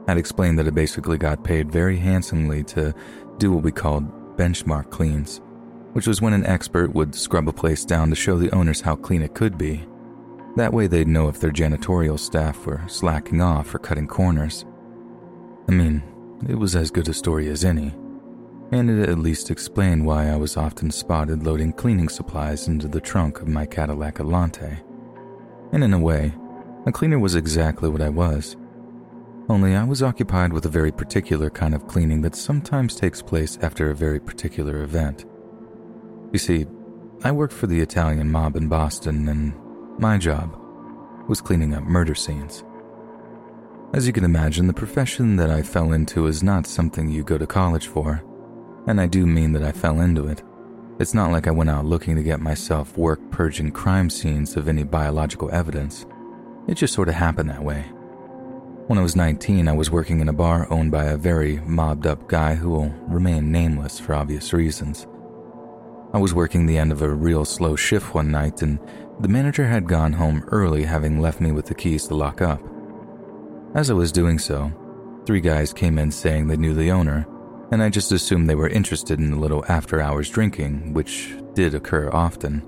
I'd 0.07 0.17
explained 0.17 0.57
that 0.59 0.67
I 0.67 0.69
basically 0.69 1.17
got 1.17 1.43
paid 1.43 1.69
very 1.69 1.97
handsomely 1.97 2.63
to 2.75 2.95
do 3.37 3.51
what 3.51 3.65
we 3.65 3.73
called 3.73 4.37
benchmark 4.37 4.91
cleans, 4.91 5.41
which 5.91 6.07
was 6.07 6.21
when 6.21 6.31
an 6.31 6.45
expert 6.45 6.95
would 6.95 7.13
scrub 7.13 7.49
a 7.49 7.53
place 7.53 7.83
down 7.83 8.09
to 8.11 8.15
show 8.15 8.37
the 8.37 8.51
owners 8.55 8.79
how 8.79 8.95
clean 8.95 9.21
it 9.21 9.33
could 9.33 9.57
be. 9.57 9.85
That 10.55 10.71
way 10.71 10.87
they'd 10.87 11.09
know 11.09 11.27
if 11.27 11.41
their 11.41 11.51
janitorial 11.51 12.17
staff 12.17 12.65
were 12.65 12.81
slacking 12.87 13.41
off 13.41 13.75
or 13.75 13.79
cutting 13.79 14.07
corners. 14.07 14.63
I 15.67 15.73
mean, 15.73 16.01
it 16.47 16.55
was 16.55 16.77
as 16.77 16.91
good 16.91 17.09
a 17.09 17.13
story 17.13 17.49
as 17.49 17.65
any 17.65 17.93
and 18.71 18.89
it 18.89 19.09
at 19.09 19.19
least 19.19 19.51
explained 19.51 20.05
why 20.05 20.29
I 20.29 20.37
was 20.37 20.55
often 20.55 20.91
spotted 20.91 21.43
loading 21.43 21.73
cleaning 21.73 22.07
supplies 22.07 22.67
into 22.67 22.87
the 22.87 23.01
trunk 23.01 23.41
of 23.41 23.47
my 23.47 23.65
Cadillac 23.65 24.15
Allanté. 24.15 24.81
And 25.73 25.83
in 25.83 25.93
a 25.93 25.99
way, 25.99 26.33
a 26.85 26.91
cleaner 26.91 27.19
was 27.19 27.35
exactly 27.35 27.89
what 27.89 28.01
I 28.01 28.09
was. 28.09 28.55
Only 29.49 29.75
I 29.75 29.83
was 29.83 30.01
occupied 30.01 30.53
with 30.53 30.65
a 30.65 30.69
very 30.69 30.91
particular 30.91 31.49
kind 31.49 31.75
of 31.75 31.87
cleaning 31.87 32.21
that 32.21 32.35
sometimes 32.35 32.95
takes 32.95 33.21
place 33.21 33.57
after 33.61 33.89
a 33.89 33.95
very 33.95 34.19
particular 34.19 34.83
event. 34.83 35.25
You 36.31 36.39
see, 36.39 36.65
I 37.23 37.31
worked 37.31 37.53
for 37.53 37.67
the 37.67 37.81
Italian 37.81 38.31
mob 38.31 38.55
in 38.55 38.69
Boston, 38.69 39.27
and 39.27 39.53
my 39.99 40.17
job 40.17 40.57
was 41.27 41.41
cleaning 41.41 41.73
up 41.73 41.83
murder 41.83 42.15
scenes. 42.15 42.63
As 43.93 44.07
you 44.07 44.13
can 44.13 44.23
imagine, 44.23 44.67
the 44.67 44.73
profession 44.73 45.35
that 45.35 45.49
I 45.49 45.61
fell 45.61 45.91
into 45.91 46.27
is 46.27 46.41
not 46.41 46.65
something 46.65 47.09
you 47.09 47.23
go 47.23 47.37
to 47.37 47.45
college 47.45 47.87
for. 47.87 48.23
And 48.87 48.99
I 48.99 49.07
do 49.07 49.25
mean 49.25 49.53
that 49.53 49.63
I 49.63 49.71
fell 49.71 50.01
into 50.01 50.27
it. 50.27 50.43
It's 50.99 51.13
not 51.13 51.31
like 51.31 51.47
I 51.47 51.51
went 51.51 51.69
out 51.69 51.85
looking 51.85 52.15
to 52.15 52.23
get 52.23 52.39
myself 52.39 52.97
work 52.97 53.19
purging 53.31 53.71
crime 53.71 54.09
scenes 54.09 54.55
of 54.55 54.67
any 54.67 54.83
biological 54.83 55.51
evidence. 55.51 56.05
It 56.67 56.75
just 56.75 56.93
sort 56.93 57.09
of 57.09 57.15
happened 57.15 57.49
that 57.49 57.63
way. 57.63 57.81
When 58.87 58.99
I 58.99 59.03
was 59.03 59.15
19, 59.15 59.67
I 59.67 59.73
was 59.73 59.89
working 59.89 60.19
in 60.19 60.29
a 60.29 60.33
bar 60.33 60.67
owned 60.69 60.91
by 60.91 61.05
a 61.05 61.17
very 61.17 61.59
mobbed 61.61 62.05
up 62.05 62.27
guy 62.27 62.55
who 62.55 62.69
will 62.71 62.89
remain 63.07 63.51
nameless 63.51 63.99
for 63.99 64.13
obvious 64.13 64.53
reasons. 64.53 65.07
I 66.13 66.17
was 66.17 66.33
working 66.33 66.65
the 66.65 66.77
end 66.77 66.91
of 66.91 67.01
a 67.01 67.09
real 67.09 67.45
slow 67.45 67.75
shift 67.75 68.13
one 68.13 68.31
night, 68.31 68.61
and 68.61 68.79
the 69.21 69.29
manager 69.29 69.65
had 69.65 69.87
gone 69.87 70.13
home 70.13 70.43
early, 70.47 70.83
having 70.83 71.21
left 71.21 71.39
me 71.39 71.51
with 71.51 71.67
the 71.67 71.75
keys 71.75 72.07
to 72.07 72.15
lock 72.15 72.41
up. 72.41 72.61
As 73.73 73.89
I 73.89 73.93
was 73.93 74.11
doing 74.11 74.37
so, 74.37 74.73
Three 75.25 75.41
guys 75.41 75.71
came 75.71 75.99
in 75.99 76.09
saying 76.09 76.47
they 76.47 76.57
knew 76.57 76.73
the 76.73 76.91
owner, 76.91 77.27
and 77.71 77.81
I 77.81 77.89
just 77.89 78.11
assumed 78.11 78.49
they 78.49 78.55
were 78.55 78.67
interested 78.67 79.19
in 79.19 79.31
a 79.31 79.39
little 79.39 79.63
after 79.69 80.01
hours 80.01 80.29
drinking, 80.29 80.93
which 80.93 81.33
did 81.53 81.73
occur 81.73 82.09
often. 82.11 82.61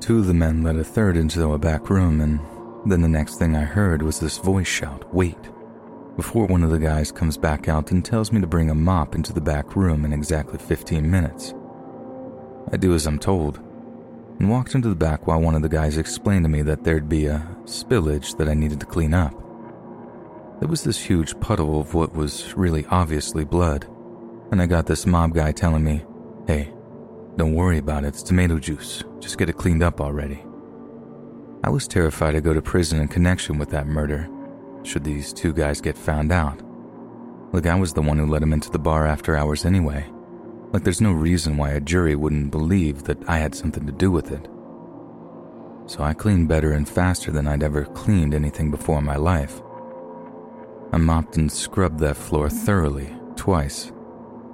Two 0.00 0.18
of 0.18 0.26
the 0.26 0.34
men 0.34 0.62
led 0.62 0.76
a 0.76 0.84
third 0.84 1.16
into 1.16 1.52
a 1.52 1.58
back 1.58 1.88
room, 1.88 2.20
and 2.20 2.38
then 2.90 3.00
the 3.00 3.08
next 3.08 3.36
thing 3.36 3.56
I 3.56 3.64
heard 3.64 4.02
was 4.02 4.20
this 4.20 4.38
voice 4.38 4.66
shout, 4.66 5.12
Wait, 5.14 5.38
before 6.16 6.46
one 6.46 6.62
of 6.62 6.70
the 6.70 6.78
guys 6.78 7.10
comes 7.10 7.38
back 7.38 7.68
out 7.68 7.90
and 7.90 8.04
tells 8.04 8.32
me 8.32 8.40
to 8.40 8.46
bring 8.46 8.68
a 8.68 8.74
mop 8.74 9.14
into 9.14 9.32
the 9.32 9.40
back 9.40 9.76
room 9.76 10.04
in 10.04 10.12
exactly 10.12 10.58
15 10.58 11.10
minutes. 11.10 11.54
I 12.70 12.76
do 12.76 12.94
as 12.94 13.06
I'm 13.06 13.18
told, 13.18 13.60
and 14.38 14.50
walked 14.50 14.74
into 14.74 14.88
the 14.88 14.94
back 14.94 15.26
while 15.26 15.40
one 15.40 15.54
of 15.54 15.62
the 15.62 15.68
guys 15.68 15.96
explained 15.96 16.44
to 16.44 16.50
me 16.50 16.62
that 16.62 16.84
there'd 16.84 17.08
be 17.08 17.26
a 17.26 17.46
spillage 17.64 18.36
that 18.36 18.48
I 18.48 18.54
needed 18.54 18.80
to 18.80 18.86
clean 18.86 19.14
up. 19.14 19.32
There 20.58 20.68
was 20.68 20.84
this 20.84 20.98
huge 20.98 21.38
puddle 21.40 21.80
of 21.80 21.94
what 21.94 22.14
was 22.14 22.54
really 22.56 22.86
obviously 22.86 23.44
blood, 23.44 23.86
and 24.52 24.60
I 24.60 24.66
got 24.66 24.86
this 24.86 25.06
mob 25.06 25.34
guy 25.34 25.50
telling 25.50 25.82
me, 25.82 26.04
Hey, 26.46 26.72
don't 27.36 27.54
worry 27.54 27.78
about 27.78 28.04
it, 28.04 28.08
it's 28.08 28.22
tomato 28.22 28.58
juice, 28.58 29.02
just 29.18 29.38
get 29.38 29.48
it 29.48 29.56
cleaned 29.56 29.82
up 29.82 30.00
already. 30.00 30.44
I 31.64 31.70
was 31.70 31.88
terrified 31.88 32.32
to 32.32 32.42
go 32.42 32.52
to 32.52 32.60
prison 32.60 33.00
in 33.00 33.08
connection 33.08 33.58
with 33.58 33.70
that 33.70 33.86
murder, 33.86 34.28
should 34.82 35.04
these 35.04 35.32
two 35.32 35.54
guys 35.54 35.80
get 35.80 35.96
found 35.96 36.32
out. 36.32 36.60
Like 37.52 37.66
I 37.66 37.74
was 37.74 37.94
the 37.94 38.02
one 38.02 38.18
who 38.18 38.26
let 38.26 38.42
him 38.42 38.52
into 38.52 38.70
the 38.70 38.78
bar 38.78 39.06
after 39.06 39.36
hours 39.36 39.64
anyway. 39.64 40.04
Like 40.70 40.84
there's 40.84 41.00
no 41.00 41.12
reason 41.12 41.56
why 41.56 41.70
a 41.70 41.80
jury 41.80 42.14
wouldn't 42.14 42.50
believe 42.50 43.04
that 43.04 43.26
I 43.28 43.38
had 43.38 43.54
something 43.54 43.86
to 43.86 43.92
do 43.92 44.10
with 44.10 44.32
it. 44.32 44.48
So 45.86 46.02
I 46.02 46.12
cleaned 46.12 46.48
better 46.48 46.72
and 46.72 46.86
faster 46.86 47.30
than 47.30 47.46
I'd 47.46 47.62
ever 47.62 47.86
cleaned 47.86 48.34
anything 48.34 48.70
before 48.70 48.98
in 48.98 49.04
my 49.04 49.16
life. 49.16 49.62
I 50.92 50.98
mopped 50.98 51.38
and 51.38 51.50
scrubbed 51.50 52.00
that 52.00 52.18
floor 52.18 52.50
thoroughly, 52.50 53.14
twice. 53.36 53.92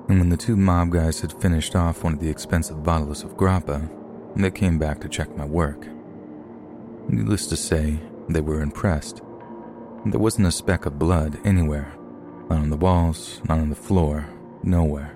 And 0.09 0.19
when 0.19 0.31
the 0.31 0.37
two 0.37 0.57
mob 0.57 0.91
guys 0.91 1.21
had 1.21 1.39
finished 1.41 1.77
off 1.77 2.03
one 2.03 2.15
of 2.15 2.21
the 2.21 2.31
expensive 2.31 2.83
bottles 2.83 3.23
of 3.23 3.37
grappa, 3.37 3.91
they 4.37 4.51
came 4.51 4.79
back 4.79 5.01
to 5.01 5.09
check 5.09 5.37
my 5.37 5.45
work. 5.45 5.87
Needless 7.09 7.47
to 7.49 7.57
say, 7.57 7.99
they 8.29 8.41
were 8.41 8.63
impressed. 8.63 9.21
There 10.07 10.21
wasn't 10.21 10.47
a 10.47 10.53
speck 10.53 10.87
of 10.87 10.99
blood 10.99 11.39
anywhere. 11.45 11.93
Not 12.49 12.61
on 12.61 12.71
the 12.71 12.77
walls, 12.77 13.43
not 13.49 13.59
on 13.59 13.69
the 13.69 13.77
floor, 13.77 14.27
nowhere. 14.63 15.15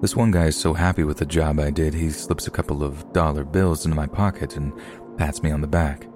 This 0.00 0.14
one 0.16 0.30
guy 0.30 0.46
is 0.46 0.56
so 0.56 0.74
happy 0.74 1.04
with 1.04 1.18
the 1.18 1.26
job 1.26 1.58
I 1.58 1.70
did, 1.70 1.94
he 1.94 2.10
slips 2.10 2.46
a 2.46 2.50
couple 2.52 2.84
of 2.84 3.12
dollar 3.12 3.44
bills 3.44 3.84
into 3.84 3.96
my 3.96 4.06
pocket 4.06 4.56
and 4.56 4.72
pats 5.16 5.42
me 5.42 5.50
on 5.50 5.60
the 5.60 5.66
back. 5.66 6.06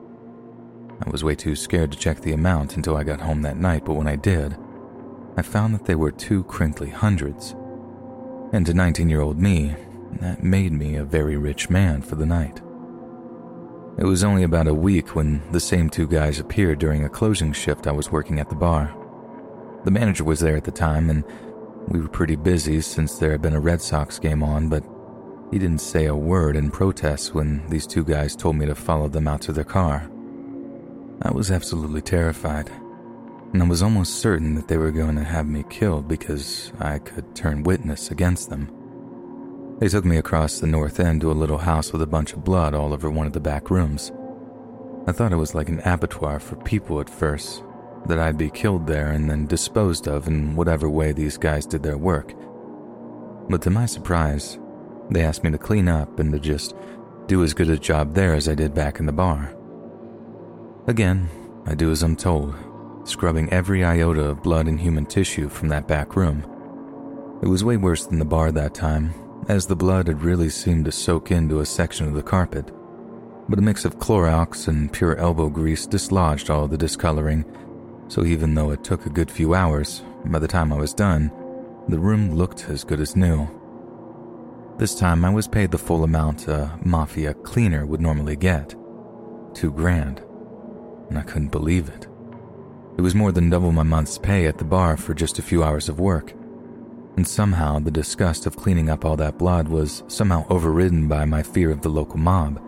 I 1.04 1.10
was 1.10 1.24
way 1.24 1.34
too 1.34 1.54
scared 1.54 1.92
to 1.92 1.98
check 1.98 2.20
the 2.20 2.32
amount 2.32 2.76
until 2.76 2.96
I 2.96 3.04
got 3.04 3.20
home 3.20 3.42
that 3.42 3.58
night, 3.58 3.84
but 3.84 3.94
when 3.94 4.08
I 4.08 4.16
did, 4.16 4.56
I 5.36 5.42
found 5.42 5.74
that 5.74 5.84
they 5.84 5.94
were 5.94 6.10
two 6.10 6.44
crinkly 6.44 6.88
hundreds. 6.88 7.54
And 8.52 8.64
to 8.66 8.74
19 8.74 9.10
year 9.10 9.20
old 9.20 9.38
me, 9.38 9.74
that 10.20 10.42
made 10.42 10.72
me 10.72 10.96
a 10.96 11.04
very 11.04 11.36
rich 11.36 11.68
man 11.68 12.00
for 12.02 12.16
the 12.16 12.26
night. 12.26 12.62
It 13.98 14.04
was 14.04 14.24
only 14.24 14.42
about 14.42 14.68
a 14.68 14.74
week 14.74 15.14
when 15.14 15.42
the 15.52 15.60
same 15.60 15.88
two 15.88 16.06
guys 16.06 16.38
appeared 16.38 16.78
during 16.78 17.04
a 17.04 17.08
closing 17.08 17.52
shift 17.52 17.86
I 17.86 17.92
was 17.92 18.12
working 18.12 18.40
at 18.40 18.48
the 18.48 18.54
bar. 18.54 18.94
The 19.84 19.90
manager 19.90 20.24
was 20.24 20.40
there 20.40 20.56
at 20.56 20.64
the 20.64 20.70
time, 20.70 21.10
and 21.10 21.24
we 21.88 22.00
were 22.00 22.08
pretty 22.08 22.36
busy 22.36 22.80
since 22.80 23.18
there 23.18 23.30
had 23.30 23.42
been 23.42 23.54
a 23.54 23.60
Red 23.60 23.80
Sox 23.80 24.18
game 24.18 24.42
on, 24.42 24.68
but 24.68 24.84
he 25.50 25.58
didn't 25.58 25.80
say 25.80 26.06
a 26.06 26.14
word 26.14 26.56
in 26.56 26.70
protest 26.70 27.34
when 27.34 27.66
these 27.68 27.86
two 27.86 28.04
guys 28.04 28.36
told 28.36 28.56
me 28.56 28.66
to 28.66 28.74
follow 28.74 29.08
them 29.08 29.28
out 29.28 29.40
to 29.42 29.52
their 29.52 29.64
car. 29.64 30.10
I 31.22 31.30
was 31.30 31.50
absolutely 31.50 32.02
terrified, 32.02 32.70
and 33.52 33.62
I 33.62 33.66
was 33.66 33.82
almost 33.82 34.16
certain 34.16 34.54
that 34.54 34.68
they 34.68 34.76
were 34.76 34.90
going 34.90 35.16
to 35.16 35.24
have 35.24 35.46
me 35.46 35.64
killed 35.68 36.08
because 36.08 36.72
I 36.78 36.98
could 36.98 37.34
turn 37.34 37.62
witness 37.62 38.10
against 38.10 38.50
them. 38.50 38.70
They 39.78 39.88
took 39.88 40.04
me 40.04 40.16
across 40.16 40.58
the 40.58 40.66
north 40.66 41.00
end 41.00 41.20
to 41.20 41.30
a 41.30 41.32
little 41.32 41.58
house 41.58 41.92
with 41.92 42.02
a 42.02 42.06
bunch 42.06 42.32
of 42.32 42.44
blood 42.44 42.74
all 42.74 42.92
over 42.92 43.10
one 43.10 43.26
of 43.26 43.32
the 43.32 43.40
back 43.40 43.70
rooms. 43.70 44.10
I 45.06 45.12
thought 45.12 45.32
it 45.32 45.36
was 45.36 45.54
like 45.54 45.68
an 45.68 45.80
abattoir 45.84 46.40
for 46.40 46.56
people 46.56 47.00
at 47.00 47.10
first, 47.10 47.62
that 48.06 48.18
I'd 48.18 48.38
be 48.38 48.50
killed 48.50 48.86
there 48.86 49.10
and 49.10 49.28
then 49.28 49.46
disposed 49.46 50.08
of 50.08 50.26
in 50.26 50.56
whatever 50.56 50.88
way 50.88 51.12
these 51.12 51.36
guys 51.36 51.66
did 51.66 51.82
their 51.82 51.98
work. 51.98 52.34
But 53.48 53.62
to 53.62 53.70
my 53.70 53.86
surprise, 53.86 54.58
they 55.10 55.22
asked 55.22 55.44
me 55.44 55.50
to 55.50 55.58
clean 55.58 55.88
up 55.88 56.18
and 56.18 56.32
to 56.32 56.38
just 56.38 56.74
do 57.26 57.42
as 57.42 57.54
good 57.54 57.70
a 57.70 57.78
job 57.78 58.14
there 58.14 58.34
as 58.34 58.48
I 58.48 58.54
did 58.54 58.74
back 58.74 58.98
in 58.98 59.06
the 59.06 59.12
bar. 59.12 59.54
Again, 60.86 61.28
I 61.66 61.74
do 61.74 61.90
as 61.90 62.02
I'm 62.02 62.16
told, 62.16 62.54
scrubbing 63.08 63.52
every 63.52 63.84
iota 63.84 64.22
of 64.24 64.42
blood 64.42 64.66
and 64.66 64.80
human 64.80 65.06
tissue 65.06 65.48
from 65.48 65.68
that 65.68 65.88
back 65.88 66.16
room. 66.16 66.44
It 67.42 67.48
was 67.48 67.64
way 67.64 67.76
worse 67.76 68.06
than 68.06 68.18
the 68.18 68.24
bar 68.24 68.50
that 68.52 68.74
time, 68.74 69.14
as 69.48 69.66
the 69.66 69.76
blood 69.76 70.08
had 70.08 70.22
really 70.22 70.48
seemed 70.48 70.86
to 70.86 70.92
soak 70.92 71.30
into 71.30 71.60
a 71.60 71.66
section 71.66 72.08
of 72.08 72.14
the 72.14 72.22
carpet. 72.22 72.72
But 73.48 73.58
a 73.58 73.62
mix 73.62 73.84
of 73.84 73.98
Clorox 73.98 74.68
and 74.68 74.92
pure 74.92 75.16
elbow 75.16 75.48
grease 75.48 75.86
dislodged 75.86 76.50
all 76.50 76.66
the 76.66 76.78
discoloring, 76.78 77.44
so 78.08 78.24
even 78.24 78.54
though 78.54 78.70
it 78.70 78.82
took 78.82 79.06
a 79.06 79.10
good 79.10 79.30
few 79.30 79.54
hours, 79.54 80.02
by 80.24 80.38
the 80.38 80.48
time 80.48 80.72
I 80.72 80.76
was 80.76 80.94
done, 80.94 81.30
the 81.88 81.98
room 81.98 82.34
looked 82.34 82.68
as 82.68 82.84
good 82.84 83.00
as 83.00 83.14
new. 83.14 83.48
This 84.78 84.98
time 84.98 85.24
I 85.24 85.30
was 85.30 85.46
paid 85.46 85.70
the 85.70 85.78
full 85.78 86.04
amount 86.04 86.48
a 86.48 86.78
mafia 86.84 87.34
cleaner 87.34 87.86
would 87.86 88.00
normally 88.00 88.36
get 88.36 88.74
two 89.54 89.72
grand, 89.72 90.22
and 91.08 91.18
I 91.18 91.22
couldn't 91.22 91.52
believe 91.52 91.88
it. 91.88 92.08
It 92.96 93.02
was 93.02 93.14
more 93.14 93.32
than 93.32 93.50
double 93.50 93.72
my 93.72 93.82
month's 93.82 94.18
pay 94.18 94.46
at 94.46 94.58
the 94.58 94.64
bar 94.64 94.96
for 94.96 95.14
just 95.14 95.38
a 95.38 95.42
few 95.42 95.62
hours 95.62 95.88
of 95.88 96.00
work 96.00 96.32
and 97.16 97.26
somehow 97.26 97.78
the 97.78 97.90
disgust 97.90 98.46
of 98.46 98.56
cleaning 98.56 98.90
up 98.90 99.04
all 99.04 99.16
that 99.16 99.38
blood 99.38 99.68
was 99.68 100.02
somehow 100.06 100.46
overridden 100.50 101.08
by 101.08 101.24
my 101.24 101.42
fear 101.42 101.70
of 101.70 101.80
the 101.80 101.88
local 101.88 102.18
mob. 102.18 102.60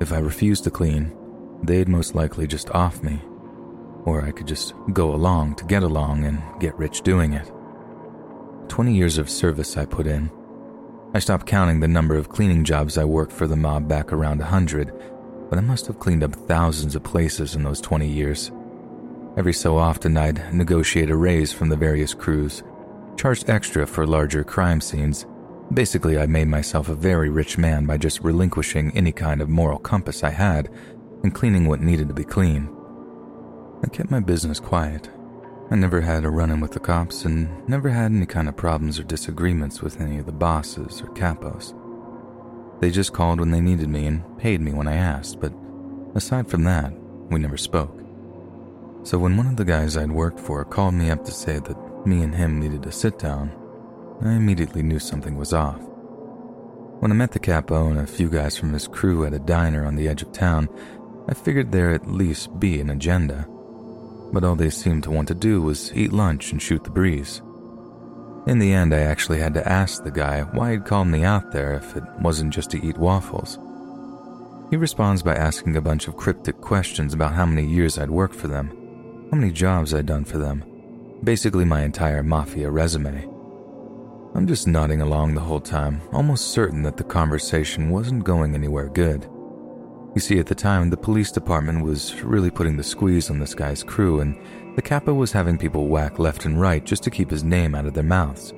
If 0.00 0.12
I 0.12 0.18
refused 0.18 0.64
to 0.64 0.70
clean, 0.70 1.16
they'd 1.62 1.88
most 1.88 2.14
likely 2.14 2.46
just 2.46 2.70
off 2.70 3.02
me, 3.02 3.20
or 4.04 4.22
I 4.22 4.32
could 4.32 4.48
just 4.48 4.74
go 4.92 5.14
along 5.14 5.54
to 5.56 5.64
get 5.64 5.82
along 5.82 6.24
and 6.24 6.42
get 6.60 6.76
rich 6.78 7.02
doing 7.02 7.32
it. 7.32 7.50
20 8.68 8.92
years 8.92 9.18
of 9.18 9.30
service 9.30 9.76
I 9.76 9.84
put 9.84 10.06
in. 10.06 10.30
I 11.14 11.18
stopped 11.18 11.46
counting 11.46 11.80
the 11.80 11.88
number 11.88 12.16
of 12.16 12.28
cleaning 12.28 12.64
jobs 12.64 12.98
I 12.98 13.04
worked 13.04 13.32
for 13.32 13.46
the 13.46 13.56
mob 13.56 13.88
back 13.88 14.12
around 14.12 14.38
100, 14.38 14.92
but 15.48 15.58
I 15.58 15.62
must 15.62 15.86
have 15.86 15.98
cleaned 15.98 16.24
up 16.24 16.34
thousands 16.34 16.96
of 16.96 17.04
places 17.04 17.54
in 17.54 17.62
those 17.62 17.80
20 17.80 18.08
years. 18.08 18.50
Every 19.40 19.54
so 19.54 19.78
often, 19.78 20.18
I'd 20.18 20.52
negotiate 20.52 21.08
a 21.08 21.16
raise 21.16 21.50
from 21.50 21.70
the 21.70 21.76
various 21.76 22.12
crews 22.12 22.62
charged 23.16 23.48
extra 23.48 23.86
for 23.86 24.06
larger 24.06 24.44
crime 24.44 24.82
scenes. 24.82 25.24
Basically, 25.72 26.18
I 26.18 26.26
made 26.26 26.48
myself 26.48 26.90
a 26.90 26.94
very 26.94 27.30
rich 27.30 27.56
man 27.56 27.86
by 27.86 27.96
just 27.96 28.20
relinquishing 28.20 28.94
any 28.94 29.12
kind 29.12 29.40
of 29.40 29.48
moral 29.48 29.78
compass 29.78 30.22
I 30.22 30.28
had 30.28 30.68
and 31.22 31.34
cleaning 31.34 31.66
what 31.66 31.80
needed 31.80 32.08
to 32.08 32.14
be 32.14 32.22
clean. 32.22 32.68
I 33.82 33.88
kept 33.88 34.10
my 34.10 34.20
business 34.20 34.60
quiet. 34.60 35.08
I 35.70 35.74
never 35.74 36.02
had 36.02 36.26
a 36.26 36.30
run 36.30 36.50
in 36.50 36.60
with 36.60 36.72
the 36.72 36.78
cops 36.78 37.24
and 37.24 37.66
never 37.66 37.88
had 37.88 38.12
any 38.12 38.26
kind 38.26 38.46
of 38.46 38.58
problems 38.58 39.00
or 39.00 39.04
disagreements 39.04 39.80
with 39.80 40.02
any 40.02 40.18
of 40.18 40.26
the 40.26 40.32
bosses 40.32 41.00
or 41.00 41.14
capos. 41.14 41.72
They 42.82 42.90
just 42.90 43.14
called 43.14 43.40
when 43.40 43.52
they 43.52 43.62
needed 43.62 43.88
me 43.88 44.04
and 44.04 44.36
paid 44.36 44.60
me 44.60 44.74
when 44.74 44.86
I 44.86 44.96
asked, 44.96 45.40
but 45.40 45.54
aside 46.14 46.46
from 46.50 46.64
that, 46.64 46.92
we 47.30 47.40
never 47.40 47.56
spoke. 47.56 47.99
So 49.02 49.18
when 49.18 49.36
one 49.36 49.46
of 49.46 49.56
the 49.56 49.64
guys 49.64 49.96
I'd 49.96 50.12
worked 50.12 50.38
for 50.38 50.64
called 50.64 50.94
me 50.94 51.10
up 51.10 51.24
to 51.24 51.32
say 51.32 51.58
that 51.58 52.06
me 52.06 52.22
and 52.22 52.34
him 52.34 52.60
needed 52.60 52.82
to 52.82 52.92
sit 52.92 53.18
down, 53.18 53.50
I 54.22 54.32
immediately 54.32 54.82
knew 54.82 54.98
something 54.98 55.36
was 55.36 55.54
off. 55.54 55.80
When 57.00 57.10
I 57.10 57.14
met 57.14 57.32
the 57.32 57.38
capo 57.38 57.88
and 57.88 57.98
a 57.98 58.06
few 58.06 58.28
guys 58.28 58.58
from 58.58 58.74
his 58.74 58.86
crew 58.86 59.24
at 59.24 59.32
a 59.32 59.38
diner 59.38 59.86
on 59.86 59.96
the 59.96 60.06
edge 60.06 60.20
of 60.20 60.32
town, 60.32 60.68
I 61.28 61.34
figured 61.34 61.72
there 61.72 61.92
at 61.92 62.10
least 62.10 62.60
be 62.60 62.78
an 62.78 62.90
agenda. 62.90 63.46
But 64.32 64.44
all 64.44 64.54
they 64.54 64.68
seemed 64.68 65.04
to 65.04 65.10
want 65.10 65.28
to 65.28 65.34
do 65.34 65.62
was 65.62 65.94
eat 65.94 66.12
lunch 66.12 66.52
and 66.52 66.60
shoot 66.60 66.84
the 66.84 66.90
breeze. 66.90 67.40
In 68.46 68.58
the 68.58 68.72
end, 68.72 68.94
I 68.94 69.00
actually 69.00 69.38
had 69.38 69.54
to 69.54 69.66
ask 69.66 70.04
the 70.04 70.10
guy 70.10 70.42
why 70.42 70.72
he'd 70.72 70.84
called 70.84 71.08
me 71.08 71.24
out 71.24 71.52
there 71.52 71.74
if 71.74 71.96
it 71.96 72.04
wasn't 72.20 72.52
just 72.52 72.70
to 72.72 72.86
eat 72.86 72.98
waffles. 72.98 73.58
He 74.70 74.76
responds 74.76 75.22
by 75.22 75.34
asking 75.34 75.76
a 75.76 75.80
bunch 75.80 76.06
of 76.06 76.16
cryptic 76.16 76.60
questions 76.60 77.14
about 77.14 77.32
how 77.32 77.46
many 77.46 77.66
years 77.66 77.98
I'd 77.98 78.10
worked 78.10 78.36
for 78.36 78.48
them, 78.48 78.70
how 79.30 79.36
many 79.36 79.52
jobs 79.52 79.94
I'd 79.94 80.06
done 80.06 80.24
for 80.24 80.38
them, 80.38 80.64
basically 81.22 81.64
my 81.64 81.82
entire 81.82 82.22
mafia 82.22 82.68
resume. 82.68 83.28
I'm 84.34 84.46
just 84.46 84.66
nodding 84.66 85.00
along 85.00 85.34
the 85.34 85.40
whole 85.40 85.60
time, 85.60 86.00
almost 86.12 86.50
certain 86.50 86.82
that 86.82 86.96
the 86.96 87.04
conversation 87.04 87.90
wasn't 87.90 88.24
going 88.24 88.54
anywhere 88.54 88.88
good. 88.88 89.28
You 90.14 90.20
see, 90.20 90.40
at 90.40 90.46
the 90.46 90.54
time, 90.56 90.90
the 90.90 90.96
police 90.96 91.30
department 91.30 91.84
was 91.84 92.20
really 92.22 92.50
putting 92.50 92.76
the 92.76 92.82
squeeze 92.82 93.30
on 93.30 93.38
this 93.38 93.54
guy's 93.54 93.84
crew, 93.84 94.18
and 94.20 94.36
the 94.74 94.82
capo 94.82 95.14
was 95.14 95.30
having 95.30 95.56
people 95.56 95.86
whack 95.86 96.18
left 96.18 96.44
and 96.44 96.60
right 96.60 96.84
just 96.84 97.04
to 97.04 97.10
keep 97.10 97.30
his 97.30 97.44
name 97.44 97.76
out 97.76 97.86
of 97.86 97.94
their 97.94 98.02
mouths. 98.02 98.50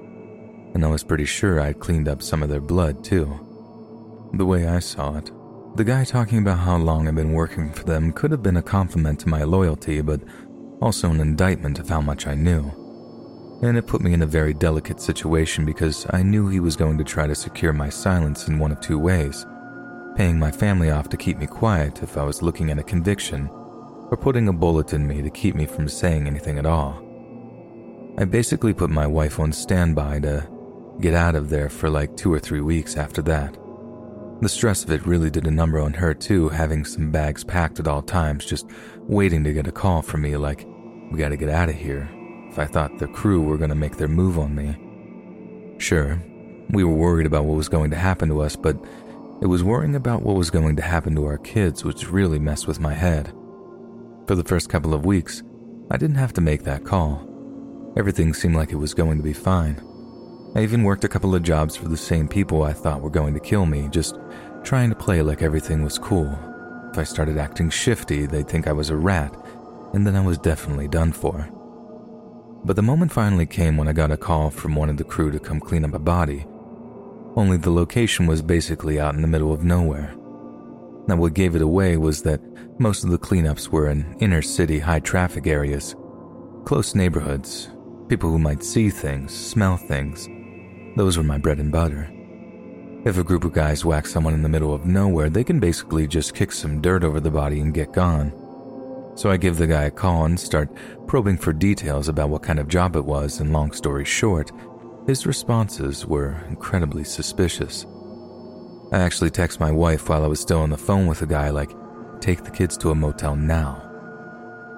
And 0.72 0.82
I 0.84 0.88
was 0.88 1.04
pretty 1.04 1.26
sure 1.26 1.60
I'd 1.60 1.80
cleaned 1.80 2.08
up 2.08 2.22
some 2.22 2.42
of 2.42 2.48
their 2.48 2.60
blood, 2.60 3.04
too. 3.04 4.30
The 4.32 4.46
way 4.46 4.66
I 4.66 4.78
saw 4.78 5.18
it, 5.18 5.30
the 5.74 5.84
guy 5.84 6.04
talking 6.04 6.38
about 6.38 6.58
how 6.58 6.76
long 6.76 7.08
I'd 7.08 7.14
been 7.14 7.32
working 7.32 7.72
for 7.72 7.84
them 7.84 8.12
could 8.12 8.30
have 8.30 8.42
been 8.42 8.58
a 8.58 8.62
compliment 8.62 9.20
to 9.20 9.28
my 9.28 9.42
loyalty, 9.42 10.00
but 10.02 10.20
also 10.82 11.10
an 11.10 11.20
indictment 11.20 11.78
of 11.78 11.88
how 11.88 12.00
much 12.00 12.26
I 12.26 12.34
knew. 12.34 12.70
And 13.62 13.78
it 13.78 13.86
put 13.86 14.02
me 14.02 14.12
in 14.12 14.22
a 14.22 14.26
very 14.26 14.52
delicate 14.52 15.00
situation 15.00 15.64
because 15.64 16.04
I 16.10 16.22
knew 16.22 16.48
he 16.48 16.60
was 16.60 16.76
going 16.76 16.98
to 16.98 17.04
try 17.04 17.28
to 17.28 17.34
secure 17.34 17.72
my 17.72 17.88
silence 17.88 18.48
in 18.48 18.58
one 18.58 18.72
of 18.72 18.80
two 18.80 18.98
ways 18.98 19.46
paying 20.16 20.38
my 20.38 20.50
family 20.50 20.90
off 20.90 21.08
to 21.08 21.16
keep 21.16 21.38
me 21.38 21.46
quiet 21.46 22.02
if 22.02 22.16
I 22.16 22.24
was 22.24 22.42
looking 22.42 22.70
at 22.70 22.78
a 22.78 22.82
conviction, 22.82 23.48
or 23.48 24.18
putting 24.20 24.48
a 24.48 24.52
bullet 24.52 24.92
in 24.92 25.06
me 25.06 25.22
to 25.22 25.30
keep 25.30 25.54
me 25.54 25.66
from 25.66 25.88
saying 25.88 26.26
anything 26.26 26.58
at 26.58 26.66
all. 26.66 27.02
I 28.18 28.26
basically 28.26 28.74
put 28.74 28.90
my 28.90 29.06
wife 29.06 29.40
on 29.40 29.52
standby 29.52 30.20
to 30.20 30.46
get 31.00 31.14
out 31.14 31.34
of 31.34 31.48
there 31.48 31.70
for 31.70 31.88
like 31.88 32.16
two 32.16 32.32
or 32.32 32.38
three 32.38 32.60
weeks 32.60 32.96
after 32.96 33.22
that. 33.22 33.56
The 34.42 34.48
stress 34.48 34.84
of 34.84 34.90
it 34.90 35.06
really 35.06 35.30
did 35.30 35.46
a 35.46 35.50
number 35.50 35.80
on 35.80 35.94
her 35.94 36.12
too, 36.12 36.48
having 36.50 36.84
some 36.84 37.10
bags 37.10 37.44
packed 37.44 37.80
at 37.80 37.88
all 37.88 38.02
times, 38.02 38.44
just 38.44 38.66
waiting 38.98 39.44
to 39.44 39.52
get 39.52 39.66
a 39.66 39.72
call 39.72 40.02
from 40.02 40.22
me 40.22 40.36
like, 40.36 40.66
we 41.12 41.18
gotta 41.18 41.36
get 41.36 41.50
out 41.50 41.68
of 41.68 41.74
here, 41.74 42.08
if 42.48 42.58
I 42.58 42.64
thought 42.64 42.98
the 42.98 43.06
crew 43.06 43.42
were 43.42 43.58
gonna 43.58 43.74
make 43.74 43.96
their 43.96 44.08
move 44.08 44.38
on 44.38 44.54
me. 44.54 44.76
Sure, 45.78 46.22
we 46.70 46.84
were 46.84 46.94
worried 46.94 47.26
about 47.26 47.44
what 47.44 47.56
was 47.56 47.68
going 47.68 47.90
to 47.90 47.96
happen 47.96 48.28
to 48.30 48.40
us, 48.40 48.56
but 48.56 48.76
it 49.42 49.46
was 49.46 49.62
worrying 49.62 49.94
about 49.94 50.22
what 50.22 50.36
was 50.36 50.50
going 50.50 50.76
to 50.76 50.82
happen 50.82 51.14
to 51.16 51.26
our 51.26 51.38
kids 51.38 51.84
which 51.84 52.10
really 52.10 52.38
messed 52.38 52.66
with 52.66 52.80
my 52.80 52.94
head. 52.94 53.32
For 54.26 54.34
the 54.34 54.44
first 54.44 54.70
couple 54.70 54.94
of 54.94 55.04
weeks, 55.04 55.42
I 55.90 55.96
didn't 55.96 56.16
have 56.16 56.32
to 56.34 56.40
make 56.40 56.62
that 56.62 56.84
call. 56.84 57.28
Everything 57.96 58.32
seemed 58.32 58.54
like 58.54 58.72
it 58.72 58.76
was 58.76 58.94
going 58.94 59.18
to 59.18 59.22
be 59.22 59.34
fine. 59.34 59.82
I 60.54 60.62
even 60.62 60.84
worked 60.84 61.04
a 61.04 61.08
couple 61.08 61.34
of 61.34 61.42
jobs 61.42 61.76
for 61.76 61.88
the 61.88 61.96
same 61.96 62.28
people 62.28 62.62
I 62.62 62.72
thought 62.72 63.02
were 63.02 63.10
going 63.10 63.34
to 63.34 63.40
kill 63.40 63.66
me, 63.66 63.88
just 63.90 64.16
trying 64.62 64.90
to 64.90 64.96
play 64.96 65.20
like 65.20 65.42
everything 65.42 65.82
was 65.82 65.98
cool. 65.98 66.38
If 66.92 66.98
I 66.98 67.04
started 67.04 67.36
acting 67.36 67.68
shifty, 67.68 68.26
they'd 68.26 68.48
think 68.48 68.66
I 68.66 68.72
was 68.72 68.90
a 68.90 68.96
rat, 68.96 69.34
and 69.92 70.06
then 70.06 70.16
I 70.16 70.24
was 70.24 70.38
definitely 70.38 70.88
done 70.88 71.12
for. 71.12 71.48
But 72.64 72.76
the 72.76 72.82
moment 72.82 73.12
finally 73.12 73.46
came 73.46 73.76
when 73.76 73.88
I 73.88 73.92
got 73.92 74.12
a 74.12 74.16
call 74.16 74.50
from 74.50 74.74
one 74.74 74.88
of 74.88 74.96
the 74.96 75.04
crew 75.04 75.30
to 75.30 75.38
come 75.40 75.60
clean 75.60 75.84
up 75.84 75.94
a 75.94 75.98
body 75.98 76.46
only 77.36 77.56
the 77.56 77.70
location 77.70 78.26
was 78.26 78.42
basically 78.42 79.00
out 79.00 79.14
in 79.14 79.22
the 79.22 79.28
middle 79.28 79.52
of 79.52 79.64
nowhere. 79.64 80.14
Now, 81.08 81.16
what 81.16 81.34
gave 81.34 81.56
it 81.56 81.62
away 81.62 81.96
was 81.96 82.22
that 82.22 82.40
most 82.78 83.04
of 83.04 83.10
the 83.10 83.18
cleanups 83.18 83.68
were 83.68 83.88
in 83.88 84.16
inner 84.20 84.42
city 84.42 84.78
high 84.78 85.00
traffic 85.00 85.46
areas, 85.46 85.96
close 86.64 86.94
neighborhoods, 86.94 87.70
people 88.08 88.30
who 88.30 88.38
might 88.38 88.62
see 88.62 88.90
things, 88.90 89.34
smell 89.34 89.76
things. 89.76 90.28
Those 90.96 91.16
were 91.16 91.24
my 91.24 91.38
bread 91.38 91.58
and 91.58 91.72
butter. 91.72 92.10
If 93.04 93.18
a 93.18 93.24
group 93.24 93.44
of 93.44 93.52
guys 93.52 93.84
whack 93.84 94.06
someone 94.06 94.34
in 94.34 94.42
the 94.42 94.48
middle 94.48 94.74
of 94.74 94.86
nowhere, 94.86 95.30
they 95.30 95.42
can 95.42 95.58
basically 95.58 96.06
just 96.06 96.34
kick 96.34 96.52
some 96.52 96.80
dirt 96.80 97.02
over 97.02 97.18
the 97.18 97.30
body 97.30 97.60
and 97.60 97.74
get 97.74 97.92
gone. 97.92 98.30
So 99.14 99.30
I 99.30 99.36
give 99.36 99.58
the 99.58 99.66
guy 99.66 99.84
a 99.84 99.90
call 99.90 100.24
and 100.24 100.40
start 100.40 100.70
probing 101.06 101.36
for 101.36 101.52
details 101.52 102.08
about 102.08 102.30
what 102.30 102.42
kind 102.42 102.58
of 102.58 102.68
job 102.68 102.96
it 102.96 103.04
was, 103.04 103.40
and 103.40 103.52
long 103.52 103.72
story 103.72 104.04
short, 104.04 104.50
his 105.06 105.26
responses 105.26 106.06
were 106.06 106.42
incredibly 106.48 107.04
suspicious. 107.04 107.86
I 108.92 108.98
actually 108.98 109.30
text 109.30 109.60
my 109.60 109.70
wife 109.70 110.08
while 110.08 110.24
I 110.24 110.28
was 110.28 110.40
still 110.40 110.60
on 110.60 110.70
the 110.70 110.76
phone 110.76 111.06
with 111.06 111.20
the 111.20 111.26
guy, 111.26 111.50
like, 111.50 111.70
take 112.20 112.44
the 112.44 112.50
kids 112.50 112.76
to 112.78 112.90
a 112.90 112.94
motel 112.94 113.36
now. 113.36 113.82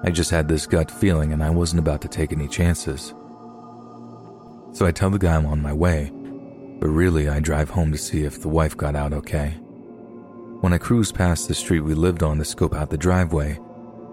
I 0.03 0.11
just 0.11 0.31
had 0.31 0.47
this 0.47 0.67
gut 0.67 0.91
feeling 0.91 1.33
and 1.33 1.43
I 1.43 1.49
wasn't 1.49 1.79
about 1.79 2.01
to 2.01 2.07
take 2.07 2.31
any 2.31 2.47
chances. 2.47 3.13
So 4.73 4.85
I 4.85 4.91
tell 4.91 5.09
the 5.09 5.19
guy 5.19 5.35
I'm 5.35 5.45
on 5.45 5.61
my 5.61 5.73
way, 5.73 6.11
but 6.79 6.89
really 6.89 7.29
I 7.29 7.39
drive 7.39 7.69
home 7.69 7.91
to 7.91 7.97
see 7.97 8.23
if 8.23 8.41
the 8.41 8.49
wife 8.49 8.75
got 8.75 8.95
out 8.95 9.13
okay. 9.13 9.51
When 10.61 10.73
I 10.73 10.77
cruise 10.77 11.11
past 11.11 11.47
the 11.47 11.53
street 11.53 11.81
we 11.81 11.93
lived 11.93 12.23
on 12.23 12.37
to 12.37 12.45
scope 12.45 12.73
out 12.73 12.89
the 12.89 12.97
driveway, 12.97 13.59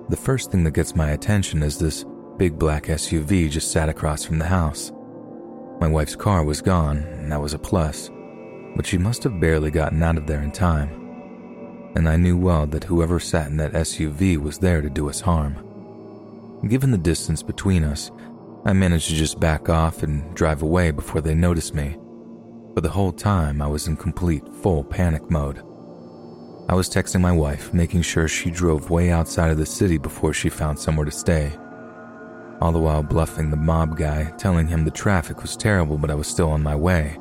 the 0.09 0.17
first 0.17 0.51
thing 0.51 0.65
that 0.65 0.73
gets 0.73 0.95
my 0.95 1.11
attention 1.11 1.63
is 1.63 1.79
this 1.79 2.05
big 2.37 2.59
black 2.59 2.85
SUV 2.85 3.51
just 3.51 3.71
sat 3.71 3.89
across 3.89 4.25
from 4.25 4.39
the 4.39 4.47
house. 4.47 4.93
My 5.81 5.89
wife's 5.89 6.17
car 6.17 6.45
was 6.45 6.61
gone, 6.61 6.99
and 6.99 7.31
that 7.31 7.41
was 7.41 7.55
a 7.55 7.59
plus, 7.59 8.11
but 8.77 8.87
she 8.87 8.99
must 8.99 9.23
have 9.23 9.41
barely 9.41 9.71
gotten 9.71 10.03
out 10.03 10.19
of 10.19 10.27
there 10.27 10.43
in 10.43 10.53
time. 10.53 10.91
And 11.95 12.09
I 12.09 12.17
knew 12.17 12.37
well 12.37 12.67
that 12.69 12.85
whoever 12.85 13.21
sat 13.21 13.49
in 13.49 13.57
that 13.59 13.73
SUV 13.73 14.39
was 14.39 14.59
there 14.59 14.81
to 14.81 14.91
do 14.91 15.09
us 15.09 15.21
harm. 15.21 15.57
Given 16.69 16.91
the 16.91 16.99
distance 16.99 17.43
between 17.43 17.85
us, 17.85 18.11
I 18.65 18.73
managed 18.73 19.09
to 19.09 19.15
just 19.15 19.41
back 19.41 19.69
off 19.69 20.03
and 20.03 20.35
drive 20.35 20.63
away 20.63 20.91
before 20.93 21.21
they 21.21 21.35
noticed 21.35 21.75
me. 21.75 21.97
But 22.75 22.83
the 22.83 22.91
whole 22.91 23.13
time, 23.13 23.61
I 23.61 23.67
was 23.67 23.89
in 23.89 23.97
complete, 23.97 24.47
full 24.63 24.85
panic 24.85 25.31
mode. 25.31 25.63
I 26.73 26.75
was 26.75 26.89
texting 26.89 27.21
my 27.21 27.33
wife, 27.33 27.75
making 27.75 28.01
sure 28.01 28.27
she 28.27 28.51
drove 28.51 28.89
way 28.89 29.11
outside 29.11 29.51
of 29.51 29.59
the 29.59 29.67
city 29.67 29.99
before 29.99 30.33
she 30.33 30.49
found 30.49 30.79
somewhere 30.79 31.05
to 31.05 31.11
stay 31.11 31.53
all 32.63 32.71
the 32.71 32.79
while 32.79 33.03
bluffing 33.03 33.51
the 33.51 33.57
mob 33.57 33.99
guy, 33.99 34.33
telling 34.39 34.69
him 34.69 34.85
the 34.85 34.91
traffic 34.93 35.43
was 35.43 35.57
terrible 35.57 35.99
but 35.99 36.13
I 36.13 36.15
was 36.15 36.29
still 36.29 36.49
on 36.49 36.63
my 36.63 36.77
way. 36.77 37.19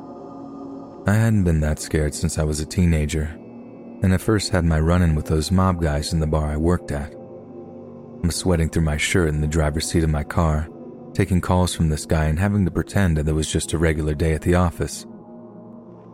I 1.06 1.14
hadn't 1.14 1.42
been 1.42 1.60
that 1.60 1.80
scared 1.80 2.14
since 2.14 2.38
I 2.38 2.44
was 2.44 2.60
a 2.60 2.64
teenager, 2.64 3.24
and 4.02 4.14
I 4.14 4.18
first 4.18 4.52
had 4.52 4.64
my 4.64 4.78
run 4.78 5.02
in 5.02 5.16
with 5.16 5.26
those 5.26 5.50
mob 5.50 5.82
guys 5.82 6.12
in 6.12 6.20
the 6.20 6.28
bar 6.28 6.46
I 6.46 6.56
worked 6.56 6.92
at. 6.92 7.12
I'm 8.22 8.30
sweating 8.30 8.70
through 8.70 8.84
my 8.84 8.96
shirt 8.96 9.28
in 9.28 9.40
the 9.40 9.48
driver's 9.48 9.90
seat 9.90 10.04
of 10.04 10.10
my 10.10 10.22
car, 10.22 10.68
taking 11.12 11.40
calls 11.40 11.74
from 11.74 11.88
this 11.88 12.06
guy 12.06 12.26
and 12.26 12.38
having 12.38 12.64
to 12.64 12.70
pretend 12.70 13.18
that 13.18 13.28
it 13.28 13.32
was 13.32 13.50
just 13.50 13.72
a 13.72 13.78
regular 13.78 14.14
day 14.14 14.32
at 14.32 14.42
the 14.42 14.54
office. 14.54 15.04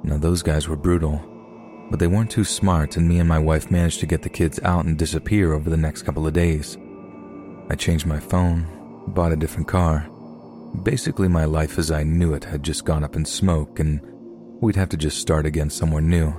Now, 0.02 0.16
those 0.16 0.42
guys 0.42 0.68
were 0.68 0.76
brutal, 0.76 1.22
but 1.90 1.98
they 1.98 2.06
weren't 2.06 2.30
too 2.30 2.44
smart, 2.44 2.96
and 2.96 3.08
me 3.08 3.18
and 3.18 3.28
my 3.28 3.38
wife 3.38 3.70
managed 3.70 4.00
to 4.00 4.06
get 4.06 4.22
the 4.22 4.28
kids 4.28 4.60
out 4.62 4.84
and 4.84 4.98
disappear 4.98 5.52
over 5.52 5.70
the 5.70 5.76
next 5.76 6.02
couple 6.02 6.26
of 6.26 6.32
days. 6.32 6.76
I 7.70 7.74
changed 7.74 8.06
my 8.06 8.20
phone, 8.20 8.66
bought 9.08 9.32
a 9.32 9.36
different 9.36 9.68
car. 9.68 10.08
Basically, 10.82 11.28
my 11.28 11.44
life 11.44 11.78
as 11.78 11.90
I 11.90 12.02
knew 12.02 12.34
it 12.34 12.44
had 12.44 12.62
just 12.62 12.84
gone 12.84 13.04
up 13.04 13.16
in 13.16 13.24
smoke, 13.24 13.80
and 13.80 14.00
we'd 14.60 14.76
have 14.76 14.90
to 14.90 14.96
just 14.96 15.18
start 15.18 15.46
again 15.46 15.70
somewhere 15.70 16.02
new. 16.02 16.32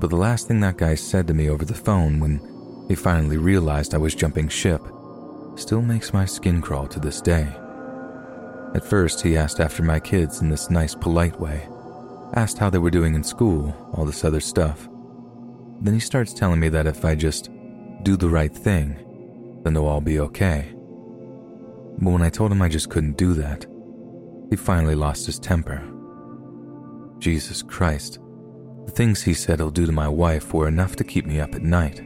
But 0.00 0.10
the 0.10 0.16
last 0.16 0.48
thing 0.48 0.60
that 0.60 0.78
guy 0.78 0.94
said 0.94 1.26
to 1.26 1.34
me 1.34 1.48
over 1.48 1.64
the 1.64 1.74
phone 1.74 2.20
when 2.20 2.40
he 2.88 2.94
finally 2.94 3.36
realized 3.36 3.94
I 3.94 3.98
was 3.98 4.14
jumping 4.14 4.48
ship 4.48 4.82
still 5.56 5.82
makes 5.82 6.12
my 6.12 6.24
skin 6.24 6.60
crawl 6.60 6.86
to 6.88 7.00
this 7.00 7.20
day. 7.20 7.48
At 8.74 8.84
first, 8.84 9.22
he 9.22 9.36
asked 9.36 9.60
after 9.60 9.82
my 9.82 9.98
kids 9.98 10.40
in 10.40 10.48
this 10.48 10.70
nice, 10.70 10.94
polite 10.94 11.38
way, 11.40 11.66
asked 12.34 12.58
how 12.58 12.70
they 12.70 12.78
were 12.78 12.90
doing 12.90 13.14
in 13.14 13.24
school, 13.24 13.74
all 13.94 14.04
this 14.04 14.24
other 14.24 14.40
stuff. 14.40 14.88
Then 15.80 15.94
he 15.94 16.00
starts 16.00 16.34
telling 16.34 16.60
me 16.60 16.68
that 16.70 16.86
if 16.86 17.04
I 17.04 17.14
just 17.14 17.50
do 18.02 18.16
the 18.16 18.28
right 18.28 18.52
thing, 18.52 18.96
then 19.62 19.74
they'll 19.74 19.86
all 19.86 20.00
be 20.00 20.20
okay. 20.20 20.72
But 22.00 22.10
when 22.10 22.22
I 22.22 22.30
told 22.30 22.52
him 22.52 22.62
I 22.62 22.68
just 22.68 22.90
couldn't 22.90 23.16
do 23.16 23.34
that, 23.34 23.66
he 24.50 24.56
finally 24.56 24.94
lost 24.94 25.26
his 25.26 25.38
temper. 25.38 25.82
Jesus 27.18 27.62
Christ, 27.62 28.18
the 28.86 28.92
things 28.92 29.22
he 29.22 29.34
said 29.34 29.58
he'll 29.58 29.70
do 29.70 29.86
to 29.86 29.92
my 29.92 30.08
wife 30.08 30.54
were 30.54 30.68
enough 30.68 30.96
to 30.96 31.04
keep 31.04 31.26
me 31.26 31.40
up 31.40 31.54
at 31.54 31.62
night. 31.62 32.02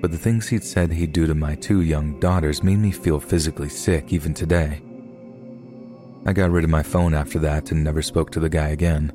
But 0.00 0.12
the 0.12 0.18
things 0.18 0.48
he'd 0.48 0.62
said 0.62 0.92
he'd 0.92 1.12
do 1.12 1.26
to 1.26 1.34
my 1.34 1.56
two 1.56 1.82
young 1.82 2.20
daughters 2.20 2.62
made 2.62 2.78
me 2.78 2.92
feel 2.92 3.18
physically 3.18 3.68
sick 3.68 4.12
even 4.12 4.32
today. 4.32 4.80
I 6.24 6.32
got 6.32 6.50
rid 6.50 6.64
of 6.64 6.70
my 6.70 6.82
phone 6.82 7.14
after 7.14 7.38
that 7.40 7.72
and 7.72 7.82
never 7.82 8.02
spoke 8.02 8.30
to 8.32 8.40
the 8.40 8.48
guy 8.48 8.68
again. 8.68 9.12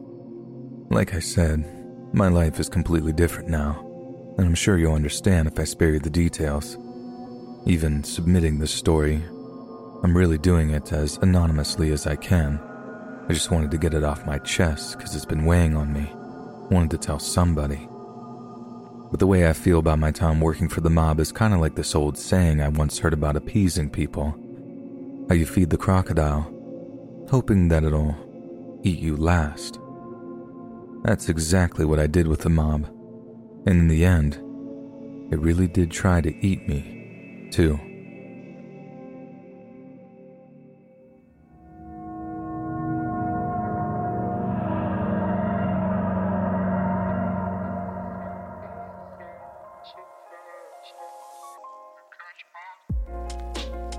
Like 0.94 1.16
I 1.16 1.20
said, 1.20 1.66
my 2.14 2.28
life 2.28 2.60
is 2.60 2.70
completely 2.70 3.14
different 3.14 3.50
now, 3.50 3.84
and 4.38 4.46
I'm 4.46 4.54
sure 4.54 4.78
you'll 4.78 4.94
understand 4.94 5.48
if 5.48 5.60
I 5.60 5.64
spare 5.64 5.90
you 5.90 6.00
the 6.00 6.10
details. 6.12 6.78
Even 7.66 8.04
submitting 8.04 8.60
this 8.60 8.72
story 8.72 9.24
I'm 10.04 10.16
really 10.16 10.38
doing 10.38 10.70
it 10.70 10.92
as 10.92 11.18
anonymously 11.24 11.92
as 11.94 12.06
I 12.06 12.16
can. 12.16 12.60
I 13.28 13.34
just 13.34 13.50
wanted 13.50 13.72
to 13.72 13.78
get 13.80 13.96
it 13.96 14.04
off 14.04 14.28
my 14.28 14.38
chest 14.38 14.98
because 14.98 15.16
it's 15.16 15.26
been 15.26 15.46
weighing 15.46 15.76
on 15.76 15.92
me. 15.92 16.12
Wanted 16.70 16.92
to 16.92 16.98
tell 17.00 17.18
somebody. 17.18 17.88
But 19.10 19.20
the 19.20 19.28
way 19.28 19.50
I 19.50 19.54
feel 19.54 19.80
about 19.80 19.98
my 19.98 20.12
time 20.12 20.42
working 20.42 20.70
for 20.70 20.82
the 20.82 20.92
mob 20.92 21.20
is 21.20 21.32
kind 21.32 21.56
of 21.56 21.60
like 21.60 21.76
this 21.76 21.96
old 21.96 22.20
saying 22.20 22.62
I 22.62 22.68
once 22.68 23.00
heard 23.00 23.14
about 23.14 23.36
appeasing 23.36 23.90
people. 23.90 24.36
How 25.28 25.34
you 25.34 25.48
feed 25.48 25.72
the 25.72 25.78
crocodile, 25.78 26.54
hoping 27.32 27.70
that 27.70 27.84
it'll 27.84 28.16
eat 28.84 29.00
you 29.00 29.16
last. 29.16 29.80
That's 31.04 31.28
exactly 31.28 31.84
what 31.84 32.00
I 32.00 32.08
did 32.08 32.28
with 32.28 32.40
the 32.40 32.50
mob. 32.50 32.86
And 33.66 33.78
in 33.78 33.88
the 33.90 34.06
end, 34.06 34.36
it 35.32 35.40
really 35.40 35.68
did 35.68 35.92
try 35.92 36.22
to 36.22 36.34
eat 36.46 36.66
me, 36.68 37.50
too. 37.52 37.78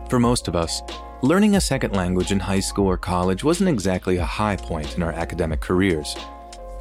For 0.09 0.18
most 0.18 0.48
of 0.48 0.57
us, 0.57 0.80
learning 1.22 1.57
a 1.57 1.61
second 1.61 1.94
language 1.94 2.32
in 2.32 2.40
high 2.40 2.61
school 2.61 2.86
or 2.86 2.96
college 2.96 3.44
wasn't 3.44 3.68
exactly 3.68 4.16
a 4.16 4.24
high 4.24 4.57
point 4.57 4.96
in 4.96 5.02
our 5.02 5.12
academic 5.12 5.61
careers. 5.61 6.16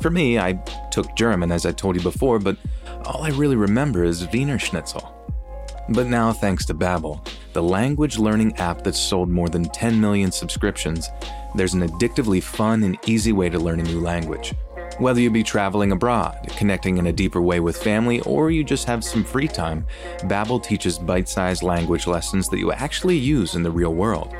For 0.03 0.09
me, 0.09 0.37
I 0.37 0.51
took 0.91 1.15
German, 1.15 1.49
as 1.49 1.65
I 1.65 1.71
told 1.71 1.95
you 1.95 2.01
before, 2.01 2.37
but 2.37 2.57
all 3.05 3.23
I 3.23 3.29
really 3.29 3.55
remember 3.55 4.03
is 4.03 4.27
Wiener 4.33 4.59
Schnitzel. 4.59 5.15
But 5.87 6.07
now, 6.07 6.33
thanks 6.33 6.65
to 6.65 6.73
Babbel, 6.73 7.25
the 7.53 7.63
language 7.63 8.19
learning 8.19 8.57
app 8.57 8.83
that's 8.83 8.99
sold 8.99 9.29
more 9.29 9.47
than 9.47 9.63
10 9.63 10.01
million 10.01 10.29
subscriptions, 10.29 11.09
there's 11.55 11.73
an 11.73 11.87
addictively 11.87 12.43
fun 12.43 12.83
and 12.83 12.97
easy 13.07 13.31
way 13.31 13.47
to 13.47 13.57
learn 13.57 13.79
a 13.79 13.83
new 13.83 14.01
language. 14.01 14.53
Whether 14.97 15.21
you 15.21 15.31
be 15.31 15.41
traveling 15.41 15.93
abroad, 15.93 16.37
connecting 16.57 16.97
in 16.97 17.07
a 17.07 17.13
deeper 17.13 17.41
way 17.41 17.61
with 17.61 17.81
family, 17.81 18.19
or 18.23 18.51
you 18.51 18.65
just 18.65 18.85
have 18.85 19.05
some 19.05 19.23
free 19.23 19.47
time, 19.47 19.87
Babbel 20.23 20.61
teaches 20.61 20.99
bite-sized 20.99 21.63
language 21.63 22.07
lessons 22.07 22.49
that 22.49 22.59
you 22.59 22.73
actually 22.73 23.17
use 23.17 23.55
in 23.55 23.63
the 23.63 23.71
real 23.71 23.93
world. 23.93 24.35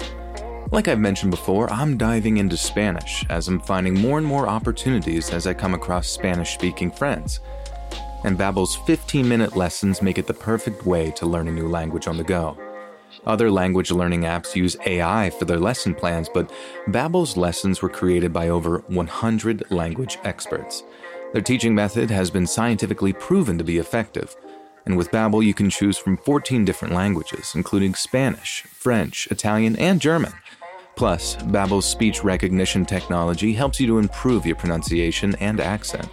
Like 0.74 0.88
I've 0.88 0.98
mentioned 0.98 1.30
before, 1.30 1.72
I'm 1.72 1.98
diving 1.98 2.38
into 2.38 2.58
Spanish 2.58 3.24
as 3.30 3.48
I'm 3.48 3.60
finding 3.60 3.94
more 3.94 4.18
and 4.18 4.26
more 4.26 4.48
opportunities 4.48 5.30
as 5.30 5.46
I 5.46 5.54
come 5.54 5.76
across 5.76 6.08
Spanish-speaking 6.08 6.90
friends. 6.90 7.42
And 8.24 8.40
Babbel's 8.40 8.78
15-minute 8.78 9.56
lessons 9.56 10.02
make 10.02 10.18
it 10.18 10.26
the 10.26 10.34
perfect 10.34 10.84
way 10.84 11.12
to 11.12 11.28
learn 11.28 11.48
a 11.48 11.52
new 11.52 11.68
language 11.68 12.08
on 12.08 12.18
the 12.18 12.24
go. 12.24 12.58
Other 13.24 13.52
language 13.52 13.92
learning 13.92 14.22
apps 14.22 14.56
use 14.56 14.76
AI 14.88 15.30
for 15.30 15.46
their 15.46 15.60
lesson 15.60 15.94
plans, 15.94 16.28
but 16.28 16.52
Babbel's 16.88 17.38
lessons 17.38 17.84
were 17.84 17.88
created 17.88 18.34
by 18.34 18.50
over 18.50 18.80
100 18.88 19.70
language 19.70 20.18
experts. 20.24 20.82
Their 21.34 21.44
teaching 21.44 21.76
method 21.76 22.10
has 22.10 22.32
been 22.32 22.48
scientifically 22.48 23.14
proven 23.14 23.60
to 23.60 23.64
be 23.64 23.78
effective. 23.78 24.36
And 24.88 24.98
with 24.98 25.12
Babbel, 25.12 25.46
you 25.46 25.54
can 25.54 25.70
choose 25.70 26.00
from 26.00 26.18
14 26.18 26.66
different 26.66 26.96
languages, 26.96 27.54
including 27.54 27.94
Spanish, 27.94 28.64
French, 28.64 29.28
Italian, 29.30 29.76
and 29.76 30.02
German. 30.02 30.34
Plus, 30.96 31.36
Babbel's 31.36 31.86
speech 31.86 32.24
recognition 32.24 32.86
technology 32.86 33.54
helps 33.54 33.80
you 33.80 33.88
to 33.88 33.98
improve 33.98 34.46
your 34.46 34.56
pronunciation 34.56 35.36
and 35.40 35.60
accent. 35.60 36.08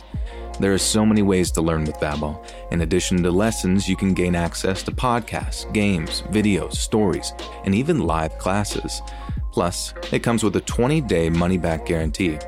There 0.59 0.75
are 0.75 0.79
so 0.79 1.07
many 1.07 1.23
ways 1.23 1.51
to 1.53 1.63
learn 1.63 1.85
with 1.85 1.97
Babbel. 1.97 2.45
In 2.71 2.83
addition 2.83 3.23
to 3.23 3.31
lessons, 3.31 3.89
you 3.89 3.97
can 3.97 4.13
gain 4.13 4.35
access 4.35 4.83
to 4.83 4.93
podcasts, 4.93 5.71
games, 5.73 6.23
videos, 6.31 6.75
stories, 6.75 7.33
and 7.65 7.75
even 7.75 8.01
live 8.01 8.37
classes. 8.39 9.01
Plus, 9.53 9.95
it 10.13 10.23
comes 10.23 10.45
with 10.45 10.57
a 10.57 10.61
20-day 10.61 11.31
money-back 11.31 11.87
guarantee. 11.87 12.39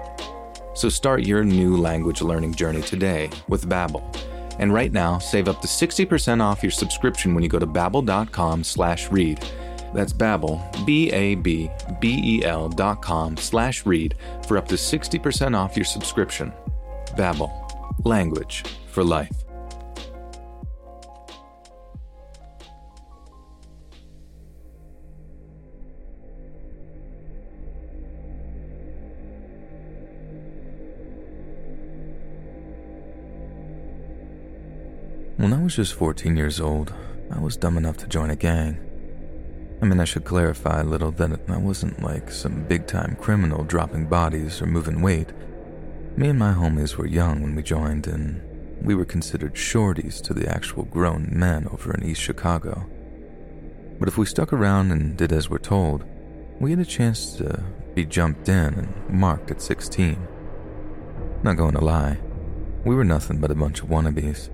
So 0.74 0.88
start 0.88 1.26
your 1.26 1.44
new 1.44 1.76
language 1.76 2.22
learning 2.22 2.54
journey 2.54 2.82
today 2.82 3.30
with 3.48 3.68
Babbel. 3.68 4.02
And 4.58 4.72
right 4.72 4.92
now, 4.92 5.18
save 5.18 5.48
up 5.48 5.60
to 5.62 5.66
60% 5.66 6.42
off 6.42 6.62
your 6.62 6.70
subscription 6.70 7.34
when 7.34 7.42
you 7.42 7.48
go 7.48 7.58
to 7.58 7.66
babbel.com 7.66 8.64
slash 8.64 9.10
read. 9.10 9.44
That's 9.92 10.12
Babbel, 10.12 10.86
B-A-B-B-E-L 10.86 12.68
dot 12.70 13.02
com 13.02 13.36
slash 13.36 13.84
read 13.84 14.14
for 14.46 14.56
up 14.56 14.68
to 14.68 14.74
60% 14.74 15.56
off 15.56 15.76
your 15.76 15.84
subscription. 15.84 16.52
Babbel 17.16 17.50
Language 18.04 18.64
for 18.88 19.04
Life. 19.04 19.44
When 35.36 35.52
I 35.52 35.60
was 35.60 35.74
just 35.74 35.94
14 35.94 36.36
years 36.36 36.60
old, 36.60 36.94
I 37.32 37.40
was 37.40 37.56
dumb 37.56 37.76
enough 37.76 37.96
to 37.96 38.06
join 38.06 38.30
a 38.30 38.36
gang. 38.36 38.91
I 39.82 39.84
mean, 39.84 39.98
I 39.98 40.04
should 40.04 40.24
clarify 40.24 40.80
a 40.80 40.84
little 40.84 41.10
that 41.10 41.40
I 41.48 41.56
wasn't 41.56 42.04
like 42.04 42.30
some 42.30 42.62
big 42.62 42.86
time 42.86 43.16
criminal 43.20 43.64
dropping 43.64 44.06
bodies 44.06 44.62
or 44.62 44.66
moving 44.66 45.02
weight. 45.02 45.32
Me 46.16 46.28
and 46.28 46.38
my 46.38 46.52
homies 46.52 46.94
were 46.94 47.06
young 47.06 47.42
when 47.42 47.56
we 47.56 47.64
joined, 47.64 48.06
and 48.06 48.40
we 48.80 48.94
were 48.94 49.04
considered 49.04 49.54
shorties 49.54 50.22
to 50.22 50.34
the 50.34 50.48
actual 50.48 50.84
grown 50.84 51.28
men 51.32 51.66
over 51.66 51.92
in 51.92 52.04
East 52.04 52.20
Chicago. 52.20 52.88
But 53.98 54.06
if 54.06 54.16
we 54.16 54.24
stuck 54.24 54.52
around 54.52 54.92
and 54.92 55.16
did 55.16 55.32
as 55.32 55.50
we're 55.50 55.58
told, 55.58 56.04
we 56.60 56.70
had 56.70 56.78
a 56.78 56.84
chance 56.84 57.34
to 57.38 57.64
be 57.96 58.04
jumped 58.04 58.48
in 58.48 58.74
and 58.74 59.10
marked 59.10 59.50
at 59.50 59.60
16. 59.60 60.28
Not 61.42 61.56
going 61.56 61.74
to 61.74 61.84
lie, 61.84 62.20
we 62.84 62.94
were 62.94 63.04
nothing 63.04 63.40
but 63.40 63.50
a 63.50 63.56
bunch 63.56 63.82
of 63.82 63.88
wannabes. 63.88 64.48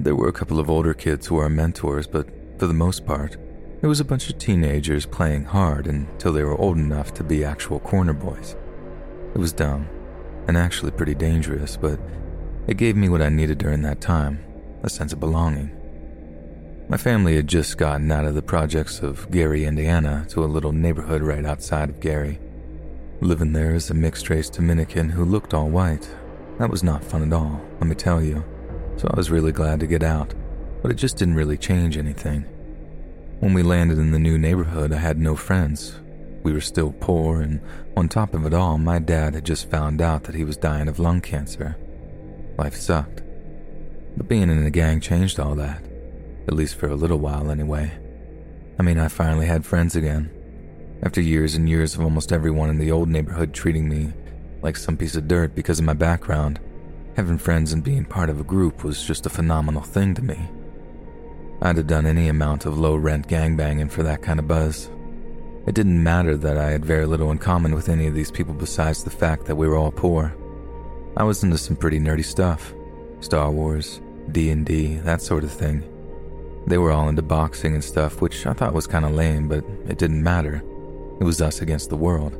There 0.00 0.16
were 0.16 0.28
a 0.28 0.32
couple 0.32 0.58
of 0.58 0.68
older 0.68 0.92
kids 0.92 1.28
who 1.28 1.36
were 1.36 1.44
our 1.44 1.48
mentors, 1.48 2.08
but 2.08 2.28
for 2.58 2.66
the 2.66 2.74
most 2.74 3.06
part, 3.06 3.36
it 3.84 3.86
was 3.86 4.00
a 4.00 4.04
bunch 4.04 4.30
of 4.30 4.38
teenagers 4.38 5.04
playing 5.04 5.44
hard 5.44 5.86
until 5.86 6.32
they 6.32 6.42
were 6.42 6.56
old 6.56 6.78
enough 6.78 7.12
to 7.12 7.22
be 7.22 7.44
actual 7.44 7.78
corner 7.78 8.14
boys. 8.14 8.56
It 9.34 9.38
was 9.38 9.52
dumb, 9.52 9.86
and 10.48 10.56
actually 10.56 10.90
pretty 10.90 11.14
dangerous, 11.14 11.76
but 11.76 12.00
it 12.66 12.78
gave 12.78 12.96
me 12.96 13.10
what 13.10 13.20
I 13.20 13.28
needed 13.28 13.58
during 13.58 13.82
that 13.82 14.00
time 14.00 14.42
a 14.82 14.88
sense 14.88 15.12
of 15.12 15.20
belonging. 15.20 15.70
My 16.88 16.96
family 16.96 17.36
had 17.36 17.46
just 17.46 17.76
gotten 17.76 18.10
out 18.10 18.24
of 18.24 18.34
the 18.34 18.40
projects 18.40 19.00
of 19.00 19.30
Gary, 19.30 19.66
Indiana, 19.66 20.24
to 20.30 20.42
a 20.42 20.46
little 20.46 20.72
neighborhood 20.72 21.20
right 21.20 21.44
outside 21.44 21.90
of 21.90 22.00
Gary. 22.00 22.40
Living 23.20 23.52
there 23.52 23.74
as 23.74 23.90
a 23.90 23.94
mixed 23.94 24.30
race 24.30 24.48
Dominican 24.48 25.10
who 25.10 25.26
looked 25.26 25.52
all 25.52 25.68
white. 25.68 26.08
That 26.58 26.70
was 26.70 26.82
not 26.82 27.04
fun 27.04 27.22
at 27.22 27.34
all, 27.34 27.60
let 27.80 27.86
me 27.86 27.94
tell 27.94 28.22
you. 28.22 28.44
So 28.96 29.10
I 29.12 29.16
was 29.16 29.30
really 29.30 29.52
glad 29.52 29.78
to 29.80 29.86
get 29.86 30.02
out, 30.02 30.32
but 30.80 30.90
it 30.90 30.94
just 30.94 31.18
didn't 31.18 31.34
really 31.34 31.58
change 31.58 31.98
anything. 31.98 32.46
When 33.40 33.54
we 33.54 33.62
landed 33.62 33.98
in 33.98 34.12
the 34.12 34.18
new 34.18 34.38
neighborhood, 34.38 34.92
I 34.92 34.98
had 34.98 35.18
no 35.18 35.36
friends, 35.36 36.00
we 36.44 36.52
were 36.52 36.60
still 36.60 36.92
poor, 37.00 37.40
and 37.40 37.60
on 37.96 38.08
top 38.08 38.34
of 38.34 38.44
it 38.44 38.54
all, 38.54 38.76
my 38.78 38.98
dad 38.98 39.34
had 39.34 39.46
just 39.46 39.70
found 39.70 40.00
out 40.00 40.24
that 40.24 40.34
he 40.34 40.44
was 40.44 40.58
dying 40.58 40.88
of 40.88 40.98
lung 40.98 41.20
cancer. 41.22 41.76
Life 42.58 42.76
sucked. 42.76 43.22
But 44.16 44.28
being 44.28 44.50
in 44.50 44.64
a 44.64 44.70
gang 44.70 45.00
changed 45.00 45.40
all 45.40 45.54
that, 45.56 45.82
at 46.46 46.54
least 46.54 46.76
for 46.76 46.86
a 46.88 46.94
little 46.94 47.18
while 47.18 47.50
anyway. 47.50 47.90
I 48.78 48.82
mean, 48.82 48.98
I 48.98 49.08
finally 49.08 49.46
had 49.46 49.64
friends 49.64 49.96
again. 49.96 50.30
After 51.02 51.20
years 51.20 51.54
and 51.54 51.68
years 51.68 51.94
of 51.94 52.02
almost 52.02 52.30
everyone 52.32 52.70
in 52.70 52.78
the 52.78 52.92
old 52.92 53.08
neighborhood 53.08 53.54
treating 53.54 53.88
me 53.88 54.12
like 54.62 54.76
some 54.76 54.96
piece 54.96 55.16
of 55.16 55.28
dirt 55.28 55.54
because 55.54 55.78
of 55.78 55.84
my 55.84 55.94
background, 55.94 56.60
having 57.16 57.38
friends 57.38 57.72
and 57.72 57.82
being 57.82 58.04
part 58.04 58.30
of 58.30 58.40
a 58.40 58.44
group 58.44 58.84
was 58.84 59.02
just 59.02 59.26
a 59.26 59.30
phenomenal 59.30 59.82
thing 59.82 60.14
to 60.14 60.22
me. 60.22 60.48
I'd 61.64 61.78
have 61.78 61.86
done 61.86 62.04
any 62.04 62.28
amount 62.28 62.66
of 62.66 62.78
low 62.78 62.94
rent 62.94 63.26
gangbanging 63.26 63.90
for 63.90 64.02
that 64.02 64.20
kind 64.20 64.38
of 64.38 64.46
buzz. 64.46 64.90
It 65.66 65.74
didn't 65.74 66.02
matter 66.02 66.36
that 66.36 66.58
I 66.58 66.70
had 66.70 66.84
very 66.84 67.06
little 67.06 67.30
in 67.30 67.38
common 67.38 67.74
with 67.74 67.88
any 67.88 68.06
of 68.06 68.14
these 68.14 68.30
people 68.30 68.52
besides 68.52 69.02
the 69.02 69.08
fact 69.08 69.46
that 69.46 69.56
we 69.56 69.66
were 69.66 69.78
all 69.78 69.90
poor. 69.90 70.36
I 71.16 71.24
was 71.24 71.42
into 71.42 71.56
some 71.56 71.76
pretty 71.76 71.98
nerdy 71.98 72.22
stuff. 72.22 72.74
Star 73.20 73.50
Wars, 73.50 74.02
D&D, 74.30 74.96
that 75.04 75.22
sort 75.22 75.42
of 75.42 75.50
thing. 75.50 75.82
They 76.66 76.76
were 76.76 76.92
all 76.92 77.08
into 77.08 77.22
boxing 77.22 77.72
and 77.72 77.82
stuff, 77.82 78.20
which 78.20 78.44
I 78.46 78.52
thought 78.52 78.74
was 78.74 78.86
kind 78.86 79.06
of 79.06 79.12
lame, 79.12 79.48
but 79.48 79.64
it 79.88 79.96
didn't 79.96 80.22
matter. 80.22 80.56
It 81.18 81.24
was 81.24 81.40
us 81.40 81.62
against 81.62 81.88
the 81.88 81.96
world. 81.96 82.34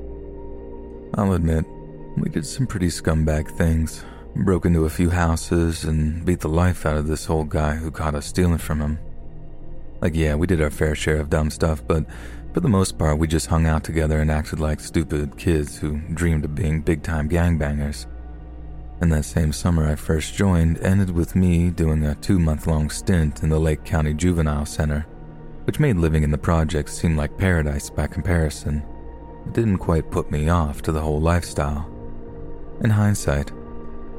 I'll 1.15 1.33
admit, 1.33 1.65
we 2.19 2.29
did 2.29 2.45
some 2.45 2.67
pretty 2.67 2.89
scumbag 2.89 3.49
things. 3.49 4.05
Broke 4.37 4.67
into 4.67 4.85
a 4.85 4.91
few 4.91 5.09
houses 5.09 5.85
and 5.85 6.27
beat 6.27 6.41
the 6.41 6.49
life 6.49 6.85
out 6.85 6.99
of 6.99 7.07
this 7.07 7.31
old 7.31 7.49
guy 7.49 7.77
who 7.77 7.91
caught 7.91 8.15
us 8.15 8.27
stealing 8.27 8.59
from 8.59 8.81
him. 8.81 8.99
Like, 10.05 10.15
yeah, 10.15 10.35
we 10.35 10.47
did 10.47 10.61
our 10.61 10.71
fair 10.71 10.95
share 10.95 11.17
of 11.17 11.31
dumb 11.31 11.49
stuff, 11.49 11.83
but 11.87 12.05
for 12.53 12.61
the 12.61 12.69
most 12.69 12.99
part, 12.99 13.19
we 13.19 13.27
just 13.27 13.47
hung 13.47 13.65
out 13.65 13.85
together 13.85 14.21
and 14.21 14.31
acted 14.31 14.61
like 14.61 14.79
stupid 14.79 15.39
kids 15.39 15.79
who 15.79 15.97
dreamed 16.13 16.45
of 16.45 16.55
being 16.55 16.83
big 16.83 17.03
time 17.03 17.27
gangbangers. 17.27 18.05
And 19.01 19.11
that 19.15 19.25
same 19.25 19.51
summer 19.51 19.91
I 19.91 19.95
first 19.95 20.35
joined 20.35 20.79
ended 20.83 21.09
with 21.09 21.35
me 21.35 21.71
doing 21.71 22.05
a 22.05 22.17
two 22.17 22.39
month 22.39 22.67
long 22.67 22.91
stint 22.91 23.43
in 23.43 23.49
the 23.49 23.59
Lake 23.59 23.83
County 23.85 24.13
Juvenile 24.13 24.67
Center, 24.67 25.07
which 25.65 25.81
made 25.81 25.97
living 25.97 26.23
in 26.23 26.31
the 26.31 26.37
projects 26.37 26.93
seem 26.93 27.17
like 27.17 27.39
paradise 27.39 27.89
by 27.89 28.07
comparison. 28.07 28.85
It 29.47 29.55
didn't 29.55 29.79
quite 29.79 30.11
put 30.11 30.31
me 30.31 30.51
off 30.51 30.83
to 30.83 30.93
the 30.93 31.01
whole 31.01 31.23
lifestyle. 31.23 31.91
In 32.83 32.91
hindsight, 32.91 33.53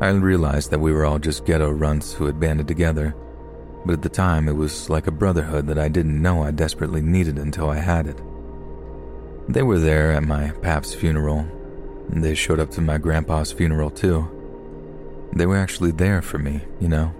I 0.02 0.10
realized 0.10 0.72
that 0.72 0.80
we 0.80 0.92
were 0.92 1.06
all 1.06 1.20
just 1.20 1.46
ghetto 1.46 1.70
runts 1.70 2.12
who 2.12 2.26
had 2.26 2.40
banded 2.40 2.68
together 2.68 3.16
but 3.86 3.94
at 3.94 4.02
the 4.02 4.10
time 4.10 4.48
it 4.48 4.56
was 4.56 4.90
like 4.90 5.08
a 5.08 5.12
brotherhood 5.12 5.68
that 5.68 5.78
I 5.78 5.88
didn't 5.88 6.22
know 6.22 6.44
I 6.44 6.52
desperately 6.52 7.02
needed 7.02 7.38
until 7.38 7.70
I 7.70 7.78
had 7.78 8.08
it. 8.08 8.20
They 9.48 9.62
were 9.62 9.80
there 9.80 10.12
at 10.12 10.24
my 10.24 10.52
pap's 10.62 10.94
funeral, 10.94 11.48
they 12.10 12.36
showed 12.36 12.60
up 12.60 12.72
to 12.72 12.82
my 12.82 12.98
grandpa's 12.98 13.52
funeral 13.52 13.90
too. 13.90 14.32
They 15.36 15.46
were 15.46 15.58
actually 15.58 15.92
there 15.92 16.22
for 16.22 16.38
me, 16.38 16.62
you 16.80 16.88
know? 16.88 17.14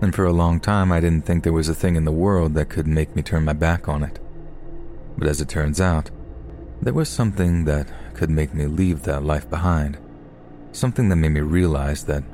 And 0.00 0.14
for 0.14 0.24
a 0.24 0.32
long 0.32 0.60
time, 0.60 0.92
I 0.92 1.00
didn't 1.00 1.24
think 1.24 1.42
there 1.42 1.52
was 1.52 1.68
a 1.68 1.74
thing 1.74 1.96
in 1.96 2.04
the 2.04 2.12
world 2.12 2.54
that 2.54 2.68
could 2.68 2.86
make 2.86 3.14
me 3.14 3.22
turn 3.22 3.44
my 3.44 3.52
back 3.52 3.88
on 3.88 4.02
it. 4.02 4.18
But 5.16 5.28
as 5.28 5.40
it 5.40 5.48
turns 5.48 5.80
out, 5.80 6.10
there 6.80 6.92
was 6.92 7.08
something 7.08 7.64
that 7.64 7.88
could 8.14 8.30
make 8.30 8.54
me 8.54 8.66
leave 8.66 9.02
that 9.02 9.24
life 9.24 9.48
behind. 9.48 9.98
Something 10.72 11.08
that 11.08 11.16
made 11.16 11.30
me 11.30 11.40
realize 11.40 12.04
that 12.04 12.24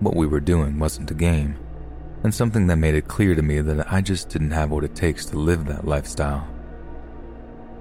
what 0.00 0.16
we 0.16 0.26
were 0.26 0.40
doing 0.40 0.78
wasn't 0.78 1.10
a 1.10 1.14
game 1.14 1.56
and 2.26 2.34
something 2.34 2.66
that 2.66 2.74
made 2.74 2.96
it 2.96 3.06
clear 3.06 3.36
to 3.36 3.40
me 3.40 3.60
that 3.60 3.92
I 3.92 4.00
just 4.00 4.30
didn't 4.30 4.50
have 4.50 4.72
what 4.72 4.82
it 4.82 4.96
takes 4.96 5.26
to 5.26 5.38
live 5.38 5.64
that 5.66 5.86
lifestyle. 5.86 6.44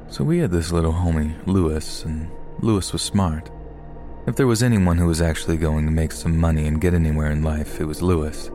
So 0.07 0.23
we 0.23 0.37
had 0.37 0.51
this 0.51 0.71
little 0.71 0.93
homie, 0.93 1.35
Lewis, 1.47 2.05
and 2.05 2.29
Lewis 2.59 2.93
was 2.93 3.01
smart. 3.01 3.49
If 4.27 4.35
there 4.35 4.45
was 4.45 4.61
anyone 4.61 4.99
who 4.99 5.07
was 5.07 5.19
actually 5.19 5.57
going 5.57 5.87
to 5.87 5.91
make 5.91 6.11
some 6.11 6.37
money 6.37 6.67
and 6.67 6.79
get 6.79 6.93
anywhere 6.93 7.31
in 7.31 7.41
life, 7.41 7.81
it 7.81 7.85
was 7.85 8.03
Lewis. 8.03 8.51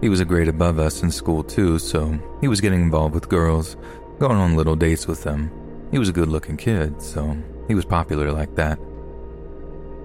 He 0.00 0.08
was 0.08 0.18
a 0.18 0.24
grade 0.24 0.48
above 0.48 0.80
us 0.80 1.04
in 1.04 1.12
school 1.12 1.44
too, 1.44 1.78
so 1.78 2.18
he 2.40 2.48
was 2.48 2.60
getting 2.60 2.82
involved 2.82 3.14
with 3.14 3.28
girls, 3.28 3.76
going 4.18 4.36
on 4.36 4.56
little 4.56 4.74
dates 4.74 5.06
with 5.06 5.22
them. 5.22 5.48
He 5.92 5.98
was 6.00 6.08
a 6.08 6.12
good 6.12 6.28
looking 6.28 6.56
kid, 6.56 7.00
so 7.00 7.36
he 7.68 7.76
was 7.76 7.84
popular 7.84 8.32
like 8.32 8.56
that. 8.56 8.80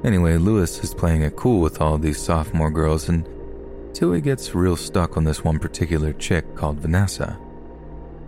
Anyway, 0.04 0.38
Lewis 0.38 0.84
is 0.84 0.94
playing 0.94 1.24
it 1.24 1.36
cool 1.36 1.62
with 1.62 1.82
all 1.82 1.98
these 1.98 2.22
sophomore 2.22 2.70
girls 2.70 3.10
until 3.10 3.39
he 3.98 4.22
gets 4.22 4.56
real 4.56 4.76
stuck 4.76 5.18
on 5.18 5.24
this 5.24 5.44
one 5.44 5.60
particular 5.60 6.14
chick 6.14 6.56
called 6.56 6.80
Vanessa. 6.80 7.38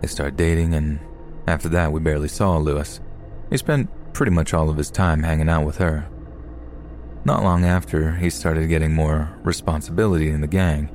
They 0.00 0.08
start 0.08 0.36
dating, 0.36 0.74
and 0.74 1.00
after 1.46 1.68
that, 1.70 1.92
we 1.92 2.00
barely 2.00 2.28
saw 2.28 2.58
Lewis. 2.58 3.00
He 3.50 3.56
spent 3.56 3.88
pretty 4.12 4.32
much 4.32 4.52
all 4.52 4.68
of 4.68 4.76
his 4.76 4.90
time 4.90 5.22
hanging 5.22 5.48
out 5.48 5.64
with 5.64 5.78
her. 5.78 6.08
Not 7.24 7.42
long 7.42 7.64
after, 7.64 8.16
he 8.16 8.30
started 8.30 8.68
getting 8.68 8.94
more 8.94 9.36
responsibility 9.42 10.28
in 10.28 10.40
the 10.40 10.46
gang. 10.46 10.90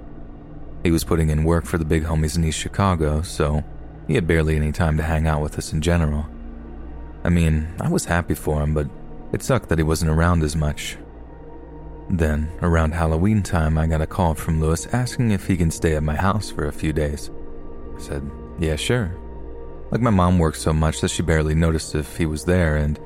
He 0.84 0.92
was 0.92 1.04
putting 1.04 1.30
in 1.30 1.44
work 1.44 1.66
for 1.66 1.78
the 1.78 1.86
big 1.86 2.04
homies 2.04 2.38
in 2.38 2.44
East 2.44 2.60
Chicago, 2.60 3.22
so 3.22 3.64
he 4.08 4.16
had 4.16 4.28
barely 4.28 4.56
any 4.56 4.72
time 4.72 4.98
to 4.98 5.04
hang 5.04 5.28
out 5.28 5.42
with 5.42 5.58
us 5.58 5.74
in 5.74 5.82
general. 5.82 6.28
I 7.24 7.30
mean, 7.30 7.68
I 7.80 7.90
was 7.90 8.06
happy 8.06 8.36
for 8.36 8.62
him, 8.62 8.74
but 8.74 8.88
it 9.34 9.42
sucked 9.42 9.70
that 9.70 9.80
he 9.80 9.84
wasn't 9.84 10.12
around 10.12 10.44
as 10.44 10.56
much. 10.56 10.98
Then, 12.10 12.50
around 12.62 12.94
Halloween 12.94 13.44
time, 13.44 13.78
I 13.78 13.88
got 13.88 14.02
a 14.02 14.08
call 14.08 14.34
from 14.34 14.62
Lewis 14.62 14.88
asking 14.88 15.32
if 15.32 15.48
he 15.48 15.58
can 15.58 15.72
stay 15.72 15.96
at 15.96 16.04
my 16.04 16.16
house 16.16 16.50
for 16.50 16.66
a 16.66 16.72
few 16.72 16.94
days. 16.94 17.30
I 17.98 18.02
said, 18.02 18.32
yeah, 18.60 18.78
sure. 18.78 19.16
Like 19.92 20.02
my 20.02 20.10
mom 20.10 20.40
worked 20.40 20.58
so 20.58 20.74
much 20.74 21.02
that 21.02 21.10
she 21.10 21.22
barely 21.22 21.56
noticed 21.56 21.96
if 21.96 22.18
he 22.18 22.26
was 22.26 22.46
there, 22.46 22.78
and 22.78 22.98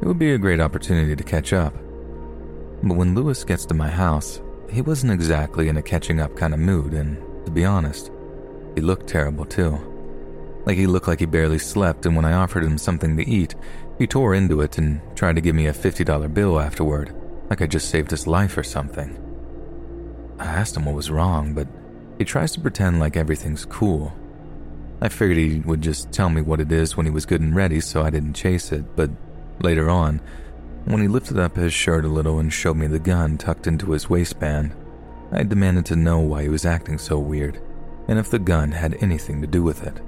it 0.00 0.06
would 0.06 0.18
be 0.18 0.32
a 0.32 0.38
great 0.38 0.60
opportunity 0.60 1.14
to 1.14 1.24
catch 1.24 1.52
up. 1.52 1.74
But 2.82 2.96
when 2.96 3.14
Lewis 3.14 3.44
gets 3.44 3.64
to 3.66 3.74
my 3.74 3.88
house, 3.88 4.40
he 4.70 4.82
wasn't 4.82 5.12
exactly 5.12 5.68
in 5.68 5.76
a 5.76 5.82
catching 5.82 6.20
up 6.20 6.36
kind 6.36 6.54
of 6.54 6.60
mood, 6.60 6.94
and 6.94 7.16
to 7.44 7.50
be 7.50 7.64
honest, 7.64 8.10
he 8.74 8.80
looked 8.80 9.08
terrible 9.08 9.44
too. 9.44 9.78
Like 10.66 10.76
he 10.76 10.86
looked 10.86 11.08
like 11.08 11.20
he 11.20 11.26
barely 11.26 11.58
slept, 11.58 12.06
and 12.06 12.14
when 12.14 12.24
I 12.24 12.34
offered 12.34 12.64
him 12.64 12.78
something 12.78 13.16
to 13.16 13.28
eat, 13.28 13.54
he 13.98 14.06
tore 14.06 14.34
into 14.34 14.60
it 14.60 14.78
and 14.78 15.00
tried 15.16 15.36
to 15.36 15.40
give 15.40 15.54
me 15.54 15.66
a 15.66 15.72
$50 15.72 16.32
bill 16.34 16.60
afterward, 16.60 17.14
like 17.50 17.62
I 17.62 17.66
just 17.66 17.90
saved 17.90 18.10
his 18.10 18.26
life 18.26 18.56
or 18.56 18.62
something. 18.62 19.24
I 20.38 20.44
asked 20.44 20.76
him 20.76 20.84
what 20.84 20.94
was 20.94 21.10
wrong, 21.10 21.54
but 21.54 21.66
he 22.18 22.24
tries 22.24 22.52
to 22.52 22.60
pretend 22.60 23.00
like 23.00 23.16
everything's 23.16 23.64
cool. 23.64 24.12
I 25.00 25.08
figured 25.08 25.38
he 25.38 25.60
would 25.60 25.80
just 25.80 26.12
tell 26.12 26.28
me 26.28 26.40
what 26.40 26.60
it 26.60 26.72
is 26.72 26.96
when 26.96 27.06
he 27.06 27.12
was 27.12 27.26
good 27.26 27.40
and 27.40 27.54
ready, 27.54 27.80
so 27.80 28.02
I 28.02 28.10
didn't 28.10 28.34
chase 28.34 28.72
it, 28.72 28.96
but 28.96 29.10
later 29.60 29.88
on, 29.88 30.20
when 30.84 31.00
he 31.00 31.08
lifted 31.08 31.38
up 31.38 31.56
his 31.56 31.72
shirt 31.72 32.04
a 32.04 32.08
little 32.08 32.38
and 32.38 32.52
showed 32.52 32.76
me 32.76 32.86
the 32.86 32.98
gun 32.98 33.38
tucked 33.38 33.66
into 33.66 33.92
his 33.92 34.10
waistband, 34.10 34.74
I 35.32 35.42
demanded 35.42 35.86
to 35.86 35.96
know 35.96 36.18
why 36.18 36.42
he 36.42 36.48
was 36.48 36.64
acting 36.64 36.98
so 36.98 37.18
weird, 37.18 37.60
and 38.08 38.18
if 38.18 38.30
the 38.30 38.38
gun 38.38 38.72
had 38.72 38.96
anything 39.00 39.40
to 39.40 39.46
do 39.46 39.62
with 39.62 39.82
it. 39.82 40.00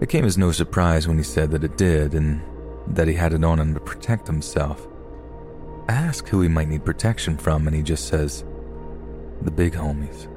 It 0.00 0.08
came 0.08 0.24
as 0.24 0.38
no 0.38 0.52
surprise 0.52 1.08
when 1.08 1.18
he 1.18 1.24
said 1.24 1.50
that 1.50 1.64
it 1.64 1.76
did 1.76 2.14
and 2.14 2.40
that 2.86 3.08
he 3.08 3.14
had 3.14 3.32
it 3.32 3.44
on 3.44 3.58
him 3.58 3.74
to 3.74 3.80
protect 3.80 4.26
himself. 4.26 4.87
Ask 5.88 6.28
who 6.28 6.42
he 6.42 6.48
might 6.48 6.68
need 6.68 6.84
protection 6.84 7.38
from, 7.38 7.66
and 7.66 7.74
he 7.74 7.82
just 7.82 8.08
says, 8.08 8.44
the 9.42 9.50
big 9.50 9.72
homies. 9.72 10.28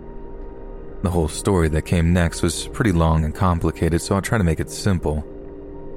The 1.03 1.09
whole 1.09 1.27
story 1.27 1.67
that 1.69 1.81
came 1.81 2.13
next 2.13 2.41
was 2.41 2.67
pretty 2.69 2.91
long 2.91 3.25
and 3.25 3.35
complicated, 3.35 4.01
so 4.01 4.15
I'll 4.15 4.21
try 4.21 4.37
to 4.37 4.43
make 4.43 4.59
it 4.59 4.69
simple. 4.69 5.25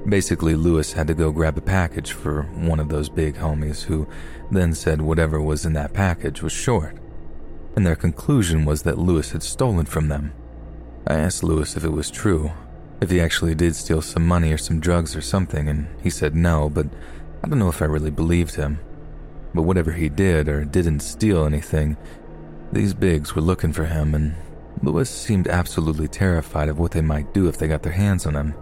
Basically, 0.09 0.55
Lewis 0.55 0.93
had 0.93 1.07
to 1.07 1.13
go 1.13 1.31
grab 1.31 1.57
a 1.57 1.61
package 1.61 2.11
for 2.11 2.43
one 2.43 2.79
of 2.79 2.89
those 2.89 3.07
big 3.07 3.35
homies, 3.35 3.83
who 3.83 4.07
then 4.51 4.73
said 4.73 5.01
whatever 5.01 5.41
was 5.41 5.65
in 5.65 5.73
that 5.73 5.93
package 5.93 6.41
was 6.41 6.51
short. 6.51 6.97
And 7.75 7.85
their 7.85 7.95
conclusion 7.95 8.65
was 8.65 8.83
that 8.83 8.97
Lewis 8.97 9.31
had 9.31 9.43
stolen 9.43 9.85
from 9.85 10.09
them. 10.09 10.33
I 11.07 11.13
asked 11.13 11.43
Lewis 11.43 11.77
if 11.77 11.83
it 11.83 11.89
was 11.89 12.11
true, 12.11 12.51
if 12.99 13.09
he 13.09 13.21
actually 13.21 13.55
did 13.55 13.75
steal 13.75 14.01
some 14.01 14.25
money 14.27 14.51
or 14.51 14.57
some 14.57 14.79
drugs 14.79 15.15
or 15.15 15.21
something, 15.21 15.69
and 15.69 15.87
he 16.01 16.09
said 16.09 16.35
no, 16.35 16.69
but 16.69 16.87
I 17.43 17.47
don't 17.47 17.59
know 17.59 17.69
if 17.69 17.81
I 17.81 17.85
really 17.85 18.11
believed 18.11 18.55
him. 18.55 18.79
But 19.55 19.61
whatever 19.61 19.93
he 19.93 20.09
did 20.09 20.49
or 20.49 20.65
didn't 20.65 20.99
steal 20.99 21.45
anything, 21.45 21.95
these 22.73 22.93
bigs 22.93 23.33
were 23.33 23.41
looking 23.41 23.71
for 23.71 23.85
him, 23.85 24.13
and 24.13 24.35
Lewis 24.83 25.09
seemed 25.09 25.47
absolutely 25.47 26.09
terrified 26.09 26.67
of 26.67 26.77
what 26.77 26.91
they 26.91 27.01
might 27.01 27.33
do 27.33 27.47
if 27.47 27.57
they 27.57 27.69
got 27.69 27.81
their 27.81 27.93
hands 27.93 28.25
on 28.25 28.35
him. 28.35 28.53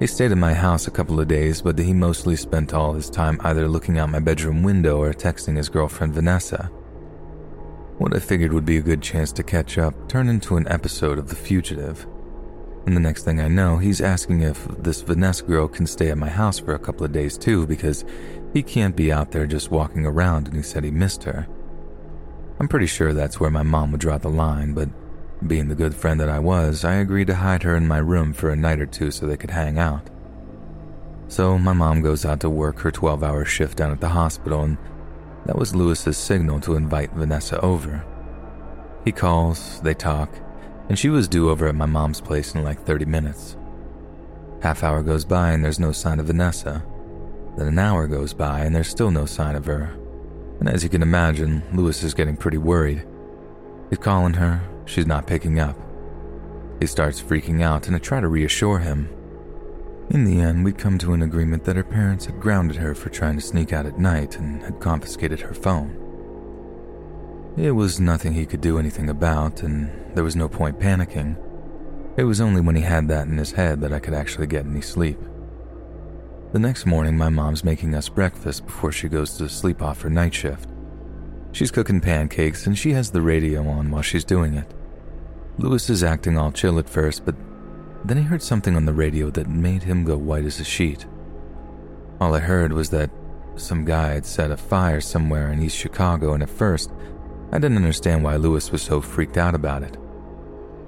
He 0.00 0.08
stayed 0.08 0.32
in 0.32 0.40
my 0.40 0.52
house 0.52 0.88
a 0.88 0.92
couple 0.92 1.20
of 1.20 1.28
days, 1.28 1.62
but 1.62 1.78
he 1.78 1.92
mostly 1.92 2.34
spent 2.34 2.74
all 2.74 2.92
his 2.92 3.08
time 3.08 3.40
either 3.44 3.68
looking 3.68 3.98
out 3.98 4.10
my 4.10 4.18
bedroom 4.18 4.64
window 4.64 4.98
or 4.98 5.12
texting 5.12 5.56
his 5.56 5.68
girlfriend 5.68 6.12
Vanessa. 6.12 6.64
What 7.98 8.14
I 8.14 8.18
figured 8.18 8.52
would 8.52 8.64
be 8.64 8.78
a 8.78 8.82
good 8.82 9.02
chance 9.02 9.30
to 9.32 9.44
catch 9.44 9.78
up 9.78 10.08
turned 10.08 10.28
into 10.28 10.56
an 10.56 10.66
episode 10.68 11.18
of 11.18 11.28
The 11.28 11.36
Fugitive. 11.36 12.04
And 12.88 12.96
the 12.96 13.00
next 13.02 13.24
thing 13.24 13.38
I 13.38 13.48
know, 13.48 13.76
he's 13.76 14.00
asking 14.00 14.40
if 14.40 14.66
this 14.78 15.02
Vanessa 15.02 15.44
girl 15.44 15.68
can 15.68 15.86
stay 15.86 16.10
at 16.10 16.16
my 16.16 16.30
house 16.30 16.58
for 16.58 16.74
a 16.74 16.78
couple 16.78 17.04
of 17.04 17.12
days 17.12 17.36
too, 17.36 17.66
because 17.66 18.02
he 18.54 18.62
can't 18.62 18.96
be 18.96 19.12
out 19.12 19.30
there 19.30 19.46
just 19.46 19.70
walking 19.70 20.06
around 20.06 20.48
and 20.48 20.56
he 20.56 20.62
said 20.62 20.84
he 20.84 20.90
missed 20.90 21.24
her. 21.24 21.46
I'm 22.58 22.66
pretty 22.66 22.86
sure 22.86 23.12
that's 23.12 23.38
where 23.38 23.50
my 23.50 23.62
mom 23.62 23.92
would 23.92 24.00
draw 24.00 24.16
the 24.16 24.30
line, 24.30 24.72
but 24.72 24.88
being 25.46 25.68
the 25.68 25.74
good 25.74 25.94
friend 25.94 26.18
that 26.18 26.30
I 26.30 26.38
was, 26.38 26.82
I 26.82 26.94
agreed 26.94 27.26
to 27.26 27.34
hide 27.34 27.62
her 27.64 27.76
in 27.76 27.86
my 27.86 27.98
room 27.98 28.32
for 28.32 28.48
a 28.48 28.56
night 28.56 28.80
or 28.80 28.86
two 28.86 29.10
so 29.10 29.26
they 29.26 29.36
could 29.36 29.50
hang 29.50 29.78
out. 29.78 30.08
So 31.26 31.58
my 31.58 31.74
mom 31.74 32.00
goes 32.00 32.24
out 32.24 32.40
to 32.40 32.48
work 32.48 32.78
her 32.78 32.90
12 32.90 33.22
hour 33.22 33.44
shift 33.44 33.76
down 33.76 33.92
at 33.92 34.00
the 34.00 34.08
hospital, 34.08 34.62
and 34.62 34.78
that 35.44 35.58
was 35.58 35.76
Lewis's 35.76 36.16
signal 36.16 36.58
to 36.60 36.76
invite 36.76 37.12
Vanessa 37.12 37.60
over. 37.60 38.02
He 39.04 39.12
calls, 39.12 39.78
they 39.82 39.92
talk, 39.92 40.30
and 40.88 40.98
she 40.98 41.08
was 41.08 41.28
due 41.28 41.50
over 41.50 41.66
at 41.66 41.74
my 41.74 41.86
mom's 41.86 42.20
place 42.20 42.54
in 42.54 42.64
like 42.64 42.84
30 42.84 43.04
minutes. 43.04 43.56
Half 44.62 44.82
hour 44.82 45.02
goes 45.02 45.24
by 45.24 45.50
and 45.52 45.64
there's 45.64 45.78
no 45.78 45.92
sign 45.92 46.18
of 46.18 46.26
Vanessa. 46.26 46.84
Then 47.56 47.68
an 47.68 47.78
hour 47.78 48.06
goes 48.06 48.32
by 48.32 48.60
and 48.60 48.74
there's 48.74 48.88
still 48.88 49.10
no 49.10 49.26
sign 49.26 49.54
of 49.54 49.66
her. 49.66 49.96
And 50.60 50.68
as 50.68 50.82
you 50.82 50.88
can 50.88 51.02
imagine, 51.02 51.62
Lewis 51.72 52.02
is 52.02 52.14
getting 52.14 52.36
pretty 52.36 52.58
worried. 52.58 53.06
He's 53.90 53.98
calling 53.98 54.34
her, 54.34 54.62
she's 54.86 55.06
not 55.06 55.26
picking 55.26 55.60
up. 55.60 55.76
He 56.80 56.86
starts 56.86 57.20
freaking 57.20 57.62
out 57.62 57.86
and 57.86 57.94
I 57.94 57.98
try 57.98 58.20
to 58.20 58.28
reassure 58.28 58.78
him. 58.78 59.08
In 60.10 60.24
the 60.24 60.40
end, 60.40 60.64
we'd 60.64 60.78
come 60.78 60.96
to 60.98 61.12
an 61.12 61.22
agreement 61.22 61.64
that 61.64 61.76
her 61.76 61.84
parents 61.84 62.24
had 62.24 62.40
grounded 62.40 62.78
her 62.78 62.94
for 62.94 63.10
trying 63.10 63.36
to 63.36 63.42
sneak 63.42 63.74
out 63.74 63.84
at 63.84 63.98
night 63.98 64.38
and 64.38 64.62
had 64.62 64.80
confiscated 64.80 65.40
her 65.40 65.52
phone. 65.52 66.07
It 67.58 67.72
was 67.72 67.98
nothing 67.98 68.34
he 68.34 68.46
could 68.46 68.60
do 68.60 68.78
anything 68.78 69.10
about, 69.10 69.64
and 69.64 69.90
there 70.14 70.22
was 70.22 70.36
no 70.36 70.48
point 70.48 70.78
panicking. 70.78 71.36
It 72.16 72.22
was 72.22 72.40
only 72.40 72.60
when 72.60 72.76
he 72.76 72.82
had 72.82 73.08
that 73.08 73.26
in 73.26 73.36
his 73.36 73.50
head 73.50 73.80
that 73.80 73.92
I 73.92 73.98
could 73.98 74.14
actually 74.14 74.46
get 74.46 74.64
any 74.64 74.80
sleep. 74.80 75.18
The 76.52 76.60
next 76.60 76.86
morning, 76.86 77.16
my 77.16 77.30
mom's 77.30 77.64
making 77.64 77.96
us 77.96 78.08
breakfast 78.08 78.64
before 78.64 78.92
she 78.92 79.08
goes 79.08 79.36
to 79.36 79.48
sleep 79.48 79.82
off 79.82 80.02
her 80.02 80.08
night 80.08 80.34
shift. 80.34 80.68
She's 81.50 81.72
cooking 81.72 82.00
pancakes 82.00 82.66
and 82.66 82.78
she 82.78 82.92
has 82.92 83.10
the 83.10 83.22
radio 83.22 83.66
on 83.66 83.90
while 83.90 84.02
she's 84.02 84.24
doing 84.24 84.54
it. 84.54 84.72
Lewis 85.58 85.90
is 85.90 86.04
acting 86.04 86.38
all 86.38 86.52
chill 86.52 86.78
at 86.78 86.88
first, 86.88 87.24
but 87.24 87.34
then 88.04 88.18
he 88.18 88.22
heard 88.22 88.42
something 88.42 88.76
on 88.76 88.86
the 88.86 88.92
radio 88.92 89.30
that 89.30 89.48
made 89.48 89.82
him 89.82 90.04
go 90.04 90.16
white 90.16 90.44
as 90.44 90.60
a 90.60 90.64
sheet. 90.64 91.06
All 92.20 92.34
I 92.36 92.38
heard 92.38 92.72
was 92.72 92.90
that 92.90 93.10
some 93.56 93.84
guy 93.84 94.14
had 94.14 94.24
set 94.24 94.52
a 94.52 94.56
fire 94.56 95.00
somewhere 95.00 95.50
in 95.50 95.60
East 95.60 95.76
Chicago, 95.76 96.32
and 96.34 96.42
at 96.44 96.50
first, 96.50 96.92
I 97.50 97.58
didn't 97.58 97.78
understand 97.78 98.22
why 98.22 98.36
Lewis 98.36 98.70
was 98.70 98.82
so 98.82 99.00
freaked 99.00 99.38
out 99.38 99.54
about 99.54 99.82
it. 99.82 99.96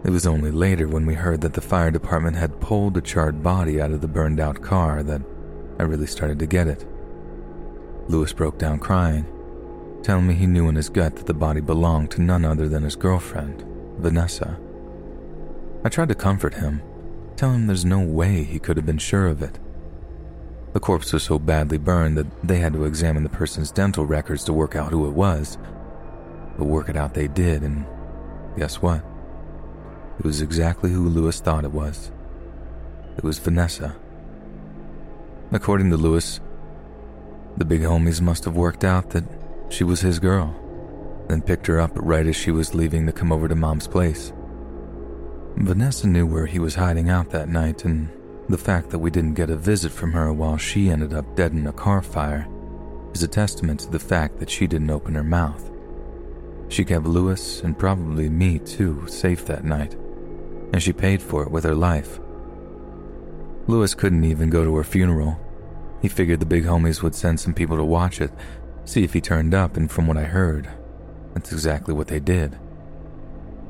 It 0.05 0.11
was 0.11 0.27
only 0.27 0.51
later 0.51 0.89
when 0.89 1.07
we 1.07 1.15
heard 1.15 1.41
that 1.41 1.55
the 1.55 1.61
fire 1.61 1.91
department 1.91 2.37
had 2.37 2.61
pulled 2.61 2.97
a 2.97 3.01
charred 3.01 3.43
body 3.43 3.81
out 3.81 3.93
of 3.93 4.01
the 4.01 4.09
burned 4.09 4.41
out 4.41 4.63
car 4.63 5.03
that 5.03 5.23
I 5.79 5.85
really 5.85 6.07
started 6.07 6.39
to 6.39 6.47
get 6.47 6.69
it. 6.69 6.87
Lewis 8.09 8.33
broke 8.33 8.59
down 8.59 8.79
crying, 8.79 9.27
telling 10.03 10.27
me 10.27 10.35
he 10.35 10.47
knew 10.47 10.69
in 10.69 10.75
his 10.75 10.89
gut 10.89 11.17
that 11.17 11.27
the 11.27 11.35
body 11.35 11.61
belonged 11.61 12.11
to 12.13 12.23
none 12.23 12.45
other 12.45 12.69
than 12.69 12.83
his 12.83 12.97
girlfriend, 12.97 13.65
Vanessa. 13.99 14.59
I 15.85 15.89
tried 15.89 16.09
to 16.09 16.15
comfort 16.15 16.55
him, 16.55 16.83
tell 17.37 17.53
him 17.53 17.67
there's 17.67 17.85
no 17.87 18.01
way 18.01 18.45
he 18.45 18.59
could 18.59 18.77
have 18.77 18.87
been 18.87 18.99
sure 18.99 19.29
of 19.29 19.43
it. 19.43 19.59
The 20.73 20.81
corpse 20.81 21.13
was 21.13 21.23
so 21.23 21.39
badly 21.39 21.79
burned 21.79 22.19
that 22.19 22.47
they 22.47 22.59
had 22.59 22.75
to 22.75 22.85
examine 22.85 23.23
the 23.23 23.29
person's 23.29 23.73
dental 23.73 24.07
records 24.07 24.45
to 24.45 24.53
work 24.53 24.77
out 24.77 24.93
who 24.93 25.07
it 25.07 25.15
was, 25.15 25.59
but 26.61 26.67
work 26.67 26.91
it 26.91 26.97
out 26.97 27.15
they 27.15 27.27
did, 27.27 27.63
and 27.63 27.87
guess 28.55 28.83
what? 28.83 29.03
It 30.19 30.27
was 30.27 30.43
exactly 30.43 30.91
who 30.91 31.09
Lewis 31.09 31.41
thought 31.41 31.65
it 31.65 31.73
was. 31.73 32.13
It 33.17 33.25
was 33.25 33.39
Vanessa. 33.39 33.97
According 35.53 35.89
to 35.89 35.97
Lewis, 35.97 36.39
the 37.57 37.65
big 37.65 37.81
homies 37.81 38.21
must 38.21 38.45
have 38.45 38.57
worked 38.57 38.85
out 38.85 39.09
that 39.11 39.25
she 39.71 39.85
was 39.85 40.03
his 40.03 40.19
girl, 40.19 40.55
then 41.29 41.41
picked 41.41 41.67
her 41.67 41.81
up 41.81 41.93
right 41.95 42.27
as 42.27 42.37
she 42.37 42.51
was 42.51 42.75
leaving 42.75 43.07
to 43.07 43.13
come 43.13 43.33
over 43.33 43.49
to 43.49 43.55
mom's 43.55 43.89
place. 43.89 44.35
Vanessa 45.57 46.07
knew 46.07 46.27
where 46.27 46.45
he 46.45 46.59
was 46.59 46.75
hiding 46.75 47.09
out 47.09 47.31
that 47.31 47.49
night, 47.49 47.87
and 47.87 48.11
the 48.51 48.59
fact 48.59 48.91
that 48.91 48.99
we 48.99 49.11
didn't 49.11 49.33
get 49.33 49.49
a 49.49 49.57
visit 49.57 49.93
from 49.93 50.13
her 50.13 50.31
while 50.31 50.59
she 50.59 50.91
ended 50.91 51.15
up 51.15 51.37
dead 51.37 51.53
in 51.53 51.67
a 51.67 51.73
car 51.73 52.03
fire 52.03 52.47
is 53.15 53.23
a 53.23 53.29
testament 53.29 53.81
to 53.81 53.91
the 53.91 53.99
fact 53.99 54.39
that 54.39 54.51
she 54.51 54.67
didn't 54.67 54.91
open 54.91 55.15
her 55.15 55.25
mouth. 55.25 55.70
She 56.71 56.85
kept 56.85 57.05
Lewis 57.05 57.63
and 57.63 57.77
probably 57.77 58.29
me 58.29 58.61
too 58.61 59.05
safe 59.09 59.45
that 59.47 59.65
night, 59.65 59.95
and 60.73 60.81
she 60.81 60.93
paid 60.93 61.21
for 61.21 61.43
it 61.43 61.51
with 61.51 61.65
her 61.65 61.75
life. 61.75 62.21
Lewis 63.67 63.93
couldn't 63.93 64.25
even 64.25 64.51
go 64.51 64.65
to 64.65 64.77
her 64.77 64.85
funeral. 64.85 65.39
He 66.01 66.07
figured 66.07 66.39
the 66.39 66.47
big 66.47 66.65
homies 66.65 67.03
would 67.03 67.17
send 67.17 67.41
some 67.41 67.55
people 67.55 67.77
to 67.77 67.85
watch 67.85 68.21
it, 68.21 68.31
see 68.85 69.03
if 69.03 69.13
he 69.13 69.21
turned 69.21 69.53
up, 69.53 69.77
and 69.77 69.91
from 69.91 70.07
what 70.07 70.17
I 70.17 70.23
heard, 70.23 70.69
that's 71.35 71.53
exactly 71.53 71.93
what 71.93 72.07
they 72.07 72.21
did. 72.21 72.57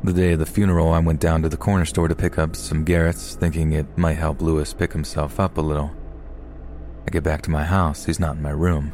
The 0.04 0.12
day 0.12 0.32
of 0.32 0.38
the 0.38 0.46
funeral, 0.46 0.92
I 0.92 0.98
went 0.98 1.20
down 1.20 1.40
to 1.42 1.48
the 1.48 1.56
corner 1.56 1.86
store 1.86 2.06
to 2.06 2.14
pick 2.14 2.38
up 2.38 2.54
some 2.54 2.84
Garrett's, 2.84 3.34
thinking 3.34 3.72
it 3.72 3.96
might 3.96 4.18
help 4.18 4.42
Lewis 4.42 4.74
pick 4.74 4.92
himself 4.92 5.40
up 5.40 5.56
a 5.56 5.62
little. 5.62 5.90
I 7.06 7.10
get 7.10 7.24
back 7.24 7.40
to 7.42 7.50
my 7.50 7.64
house, 7.64 8.04
he's 8.04 8.20
not 8.20 8.36
in 8.36 8.42
my 8.42 8.50
room. 8.50 8.92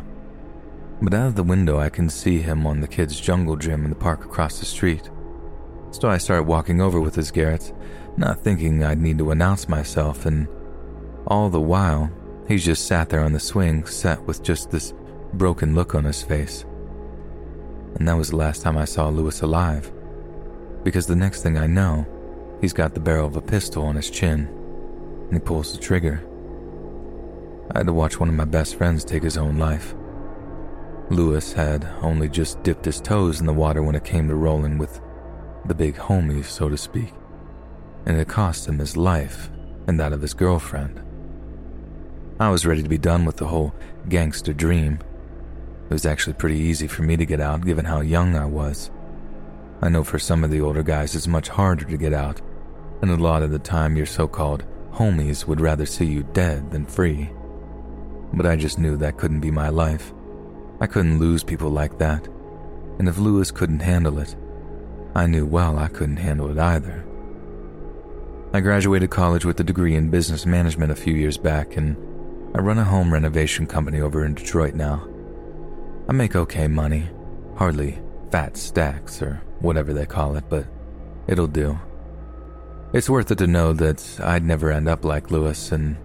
But 1.03 1.13
out 1.13 1.27
of 1.27 1.35
the 1.35 1.43
window, 1.43 1.79
I 1.79 1.91
can 1.91 2.09
see 2.09 2.39
him 2.39 2.67
on 2.67 2.81
the 2.81 2.89
kids' 2.89 3.21
jungle 3.21 3.57
gym 3.57 3.85
in 3.85 3.91
the 3.91 3.97
park 3.97 4.25
across 4.25 4.59
the 4.59 4.65
street. 4.65 5.11
So 5.91 6.09
I 6.09 6.19
start 6.19 6.47
walking 6.47 6.81
over 6.81 7.01
with 7.01 7.15
his 7.15 7.31
Garrett's, 7.31 7.73
not 8.17 8.41
thinking 8.41 8.83
I'd 8.83 8.99
need 8.99 9.19
to 9.19 9.31
announce 9.31 9.69
myself, 9.69 10.25
and 10.25 10.49
all 11.27 11.51
the 11.51 11.61
while, 11.61 12.11
he's 12.49 12.65
just 12.65 12.87
sat 12.87 13.11
there 13.11 13.21
on 13.21 13.33
the 13.33 13.41
swing, 13.41 13.85
set 13.87 14.23
with 14.23 14.43
just 14.43 14.71
this 14.71 14.95
broken 15.35 15.75
look 15.75 15.95
on 15.95 16.05
his 16.05 16.23
face. 16.23 16.65
And 17.97 18.09
that 18.09 18.17
was 18.17 18.31
the 18.31 18.37
last 18.37 18.63
time 18.63 18.79
I 18.79 18.85
saw 18.87 19.09
Lewis 19.09 19.43
alive. 19.43 19.93
Because 20.83 21.07
the 21.07 21.17
next 21.17 21.43
thing 21.43 21.59
I 21.59 21.67
know, 21.67 22.07
he's 22.61 22.73
got 22.73 22.95
the 22.95 23.01
barrel 23.01 23.27
of 23.27 23.37
a 23.37 23.43
pistol 23.43 23.85
on 23.85 23.97
his 23.97 24.11
chin, 24.11 24.49
and 25.27 25.35
he 25.35 25.41
pulls 25.41 25.73
the 25.73 25.79
trigger. 25.79 26.25
I 27.73 27.79
had 27.79 27.87
to 27.87 27.93
watch 27.93 28.19
one 28.19 28.29
of 28.29 28.35
my 28.35 28.45
best 28.45 28.77
friends 28.77 29.05
take 29.05 29.23
his 29.23 29.37
own 29.37 29.59
life. 29.59 29.95
Lewis 31.09 31.53
had 31.53 31.89
only 32.03 32.29
just 32.29 32.63
dipped 32.65 32.85
his 32.85 33.01
toes 33.01 33.41
in 33.41 33.47
the 33.47 33.53
water 33.53 33.83
when 33.83 33.95
it 33.95 34.05
came 34.05 34.27
to 34.29 34.35
rolling 34.35 34.77
with 34.77 35.01
the 35.65 35.75
big 35.75 35.95
homies, 35.95 36.47
so 36.47 36.69
to 36.69 36.77
speak, 36.77 37.13
and 38.07 38.17
it 38.17 38.29
cost 38.29 38.67
him 38.67 38.79
his 38.79 38.97
life 38.97 39.51
and 39.87 40.01
that 40.01 40.13
of 40.13 40.23
his 40.23 40.35
girlfriend. 40.35 41.01
I 42.41 42.51
was 42.51 42.67
ready 42.67 42.83
to 42.83 42.89
be 42.89 42.99
done 42.99 43.25
with 43.25 43.37
the 43.37 43.47
whole 43.47 43.73
gangster 44.09 44.53
dream. 44.53 44.99
It 45.89 45.93
was 45.93 46.07
actually 46.07 46.35
pretty 46.35 46.59
easy 46.59 46.89
for 46.89 47.03
me 47.03 47.17
to 47.17 47.25
get 47.25 47.41
out 47.41 47.65
given 47.65 47.85
how 47.85 48.01
young 48.01 48.35
I 48.35 48.47
was. 48.47 48.91
I 49.81 49.89
know 49.89 50.03
for 50.03 50.19
some 50.19 50.43
of 50.43 50.51
the 50.51 50.61
older 50.61 50.83
guys 50.83 51.15
it's 51.15 51.29
much 51.29 51.49
harder 51.49 51.85
to 51.85 51.97
get 51.97 52.13
out, 52.13 52.41
and 53.01 53.11
a 53.11 53.17
lot 53.17 53.43
of 53.43 53.53
the 53.53 53.59
time 53.61 53.97
your 53.97 54.07
so 54.07 54.27
called 54.27 54.65
homies 54.93 55.47
would 55.47 55.61
rather 55.61 55.87
see 55.87 56.07
you 56.07 56.25
dead 56.33 56.71
than 56.73 56.85
free. 56.85 57.31
But 58.33 58.47
I 58.47 58.57
just 58.57 58.79
knew 58.79 58.97
that 58.97 59.19
couldn't 59.19 59.41
be 59.41 59.51
my 59.53 59.69
life. 59.69 60.13
I 60.81 60.87
couldn't 60.87 61.19
lose 61.19 61.43
people 61.43 61.71
like 61.71 61.99
that. 61.99 62.27
And 62.99 63.09
if 63.09 63.19
Lewis 63.19 63.51
couldn't 63.51 63.81
handle 63.81 64.19
it, 64.19 64.37
I 65.15 65.27
knew 65.27 65.47
well 65.47 65.79
I 65.79 65.89
couldn't 65.89 66.19
handle 66.19 66.51
it 66.51 66.59
either. 66.59 67.05
I 68.53 68.61
graduated 68.61 69.11
college 69.11 69.45
with 69.45 69.61
a 69.61 69.65
degree 69.65 69.95
in 69.95 70.11
business 70.11 70.47
management 70.47 70.93
a 70.93 70.97
few 70.97 71.15
years 71.15 71.37
back, 71.37 71.77
and 71.77 71.97
I 72.55 72.61
run 72.61 72.79
a 72.79 72.85
home 72.85 73.13
renovation 73.13 73.67
company 73.67 74.01
over 74.01 74.25
in 74.25 74.35
Detroit 74.35 74.75
now. 74.75 75.07
I 76.09 76.13
make 76.13 76.37
okay 76.37 76.69
money, 76.69 77.09
hardly 77.57 77.99
fat 78.31 78.57
stacks 78.57 79.21
or 79.21 79.43
whatever 79.61 79.93
they 79.93 80.07
call 80.07 80.37
it, 80.37 80.45
but 80.49 80.67
it'll 81.27 81.47
do. 81.47 81.79
It's 82.93 83.11
worth 83.11 83.31
it 83.31 83.39
to 83.39 83.47
know 83.47 83.73
that 83.73 84.21
I'd 84.23 84.45
never 84.45 84.71
end 84.71 84.89
up 84.89 85.05
like 85.05 85.31
Lewis, 85.31 85.73
and 85.73 85.97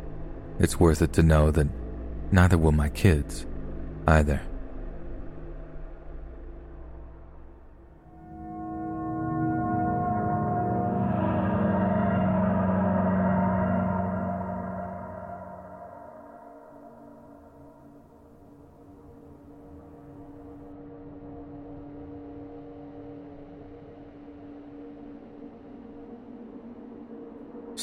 it's 0.59 0.79
worth 0.79 1.01
it 1.01 1.13
to 1.13 1.23
know 1.23 1.51
that 1.51 1.67
neither 2.31 2.57
will 2.57 2.71
my 2.71 2.89
kids 2.89 3.45
either. 4.07 4.41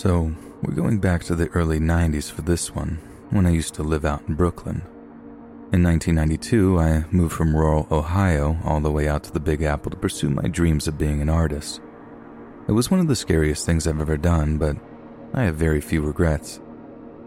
So, 0.01 0.33
we're 0.63 0.77
going 0.77 1.01
back 1.01 1.25
to 1.25 1.35
the 1.35 1.49
early 1.49 1.81
90s 1.81 2.31
for 2.31 2.43
this 2.43 2.73
one, 2.73 3.01
when 3.31 3.47
I 3.47 3.51
used 3.51 3.75
to 3.75 3.83
live 3.83 4.05
out 4.05 4.23
in 4.29 4.37
Brooklyn. 4.37 4.83
In 5.73 5.83
1992, 5.83 6.79
I 6.79 7.05
moved 7.11 7.35
from 7.35 7.57
rural 7.57 7.89
Ohio 7.91 8.59
all 8.63 8.79
the 8.79 8.93
way 8.93 9.09
out 9.09 9.25
to 9.25 9.33
the 9.33 9.41
Big 9.41 9.63
Apple 9.63 9.91
to 9.91 9.97
pursue 9.97 10.31
my 10.31 10.47
dreams 10.47 10.87
of 10.87 10.99
being 10.99 11.21
an 11.21 11.29
artist. 11.29 11.81
It 12.69 12.73
was 12.73 12.93
one 12.93 13.01
of 13.01 13.09
the 13.09 13.17
scariest 13.17 13.67
things 13.67 13.89
I've 13.89 14.01
ever 14.01 14.17
done, 14.17 14.57
but 14.57 14.77
I 15.35 15.43
have 15.43 15.57
very 15.57 15.81
few 15.81 16.01
regrets. 16.01 16.61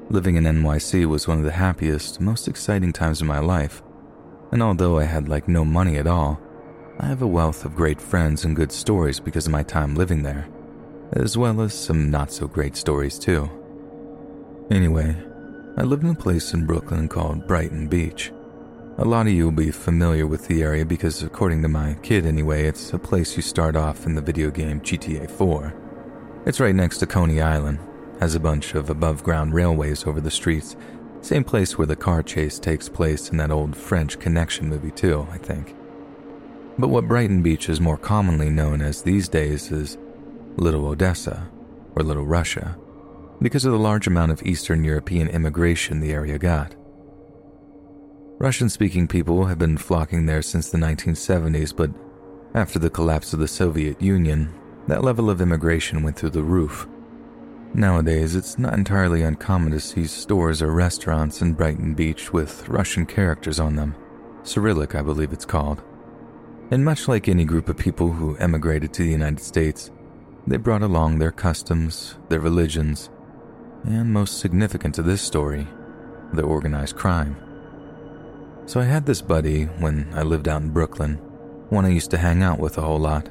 Living 0.10 0.38
in 0.38 0.46
NYC 0.46 1.06
was 1.08 1.28
one 1.28 1.40
of 1.40 1.44
the 1.44 1.52
happiest, 1.52 2.22
most 2.22 2.48
exciting 2.48 2.94
times 2.94 3.20
of 3.20 3.28
my 3.28 3.40
life, 3.40 3.84
and 4.54 4.64
although 4.64 4.98
I 4.98 5.04
had 5.04 5.28
like 5.28 5.50
no 5.50 5.66
money 5.66 5.98
at 5.98 6.08
all, 6.08 6.40
I 7.02 7.08
have 7.08 7.22
a 7.22 7.28
wealth 7.28 7.66
of 7.66 7.76
great 7.76 8.00
friends 8.00 8.46
and 8.46 8.56
good 8.56 8.72
stories 8.72 9.20
because 9.20 9.46
of 9.46 9.52
my 9.52 9.62
time 9.62 9.94
living 9.94 10.24
there 10.24 10.48
as 11.14 11.38
well 11.38 11.62
as 11.62 11.74
some 11.74 12.10
not 12.10 12.32
so 12.32 12.48
great 12.48 12.76
stories, 12.76 13.20
too. 13.20 13.50
Anyway, 14.70 15.16
I 15.78 15.84
lived 15.84 16.04
in 16.04 16.10
a 16.10 16.16
place 16.16 16.54
in 16.54 16.66
Brooklyn 16.66 17.08
called 17.08 17.48
Brighton 17.48 17.88
Beach. 17.88 18.32
A 18.98 19.06
lot 19.06 19.28
of 19.28 19.34
you 19.34 19.46
will 19.46 19.52
be 19.52 19.72
familiar 19.72 20.28
with 20.28 20.48
the 20.48 20.62
area 20.62 20.86
because, 20.86 21.24
according 21.24 21.62
to 21.62 21.68
my 21.68 21.96
kid 22.04 22.26
anyway, 22.26 22.66
it's 22.66 22.94
a 22.94 23.00
place 23.00 23.36
you 23.36 23.42
start 23.42 23.76
off 23.76 24.06
in 24.06 24.16
the 24.16 24.22
video 24.22 24.52
game 24.52 24.82
GTA 24.82 25.30
4. 25.30 25.74
It's 26.46 26.60
right 26.60 26.76
next 26.76 26.98
to 26.98 27.06
Coney 27.06 27.42
Island, 27.42 27.80
has 28.20 28.36
a 28.36 28.40
bunch 28.40 28.76
of 28.76 28.90
above 28.90 29.24
ground 29.24 29.54
railways 29.54 30.06
over 30.06 30.22
the 30.22 30.32
streets, 30.32 30.76
same 31.22 31.44
place 31.44 31.78
where 31.78 31.88
the 31.88 31.96
car 31.96 32.24
chase 32.24 32.60
takes 32.60 32.90
place 32.90 33.30
in 33.30 33.38
that 33.38 33.52
old 33.52 33.76
French 33.76 34.20
Connection 34.20 34.68
movie, 34.68 34.92
too, 34.92 35.28
I 35.32 35.38
think. 35.38 35.76
But 36.78 36.90
what 36.90 37.08
Brighton 37.08 37.42
Beach 37.42 37.70
is 37.70 37.80
more 37.80 37.98
commonly 37.98 38.50
known 38.50 38.82
as 38.82 39.04
these 39.04 39.30
days 39.30 39.72
is 39.72 39.98
Little 40.58 40.88
Odessa, 40.88 41.50
or 41.96 42.04
Little 42.04 42.26
Russia, 42.26 42.78
because 43.42 43.66
of 43.66 43.72
the 43.72 43.80
large 43.80 44.08
amount 44.08 44.32
of 44.32 44.44
Eastern 44.44 44.84
European 44.84 45.28
immigration 45.28 46.00
the 46.00 46.12
area 46.12 46.38
got. 46.38 46.76
Russian 48.38 48.70
speaking 48.70 49.08
people 49.08 49.46
have 49.46 49.60
been 49.60 49.78
flocking 49.78 50.26
there 50.26 50.42
since 50.42 50.70
the 50.70 50.78
1970s, 50.78 51.76
but 51.76 51.92
after 52.54 52.80
the 52.80 52.90
collapse 52.90 53.34
of 53.34 53.40
the 53.40 53.48
Soviet 53.48 54.02
Union, 54.02 54.54
that 54.88 55.04
level 55.04 55.30
of 55.30 55.42
immigration 55.42 56.04
went 56.04 56.18
through 56.18 56.32
the 56.32 56.44
roof. 56.44 56.88
Nowadays, 57.74 58.36
it's 58.36 58.60
not 58.60 58.74
entirely 58.74 59.22
uncommon 59.22 59.72
to 59.72 59.80
see 59.80 60.06
stores 60.06 60.62
or 60.62 60.74
restaurants 60.74 61.42
in 61.42 61.54
Brighton 61.54 61.94
Beach 61.94 62.34
with 62.34 62.68
Russian 62.68 63.06
characters 63.06 63.60
on 63.60 63.76
them. 63.76 63.96
Cyrillic, 64.44 64.96
I 64.96 65.02
believe 65.02 65.32
it's 65.32 65.46
called. 65.46 65.82
And 66.72 66.84
much 66.84 67.08
like 67.08 67.30
any 67.30 67.46
group 67.46 67.70
of 67.70 67.78
people 67.78 68.12
who 68.12 68.36
emigrated 68.38 68.92
to 68.94 69.04
the 69.04 69.12
United 69.12 69.40
States, 69.40 69.92
they 70.48 70.58
brought 70.58 70.82
along 70.82 71.20
their 71.20 71.32
customs, 71.32 72.16
their 72.30 72.40
religions, 72.40 73.10
and 73.84 74.12
most 74.12 74.40
significant 74.40 74.96
to 74.96 75.02
this 75.02 75.22
story, 75.22 75.68
their 76.34 76.46
organized 76.46 76.96
crime. 76.96 77.36
So 78.66 78.80
I 78.80 78.86
had 78.86 79.06
this 79.06 79.22
buddy 79.22 79.66
when 79.66 80.12
I 80.14 80.24
lived 80.24 80.48
out 80.48 80.62
in 80.62 80.70
Brooklyn, 80.70 81.16
one 81.70 81.86
I 81.86 81.90
used 81.90 82.12
to 82.12 82.18
hang 82.18 82.44
out 82.44 82.60
with 82.60 82.78
a 82.78 82.82
whole 82.82 83.00
lot. 83.00 83.30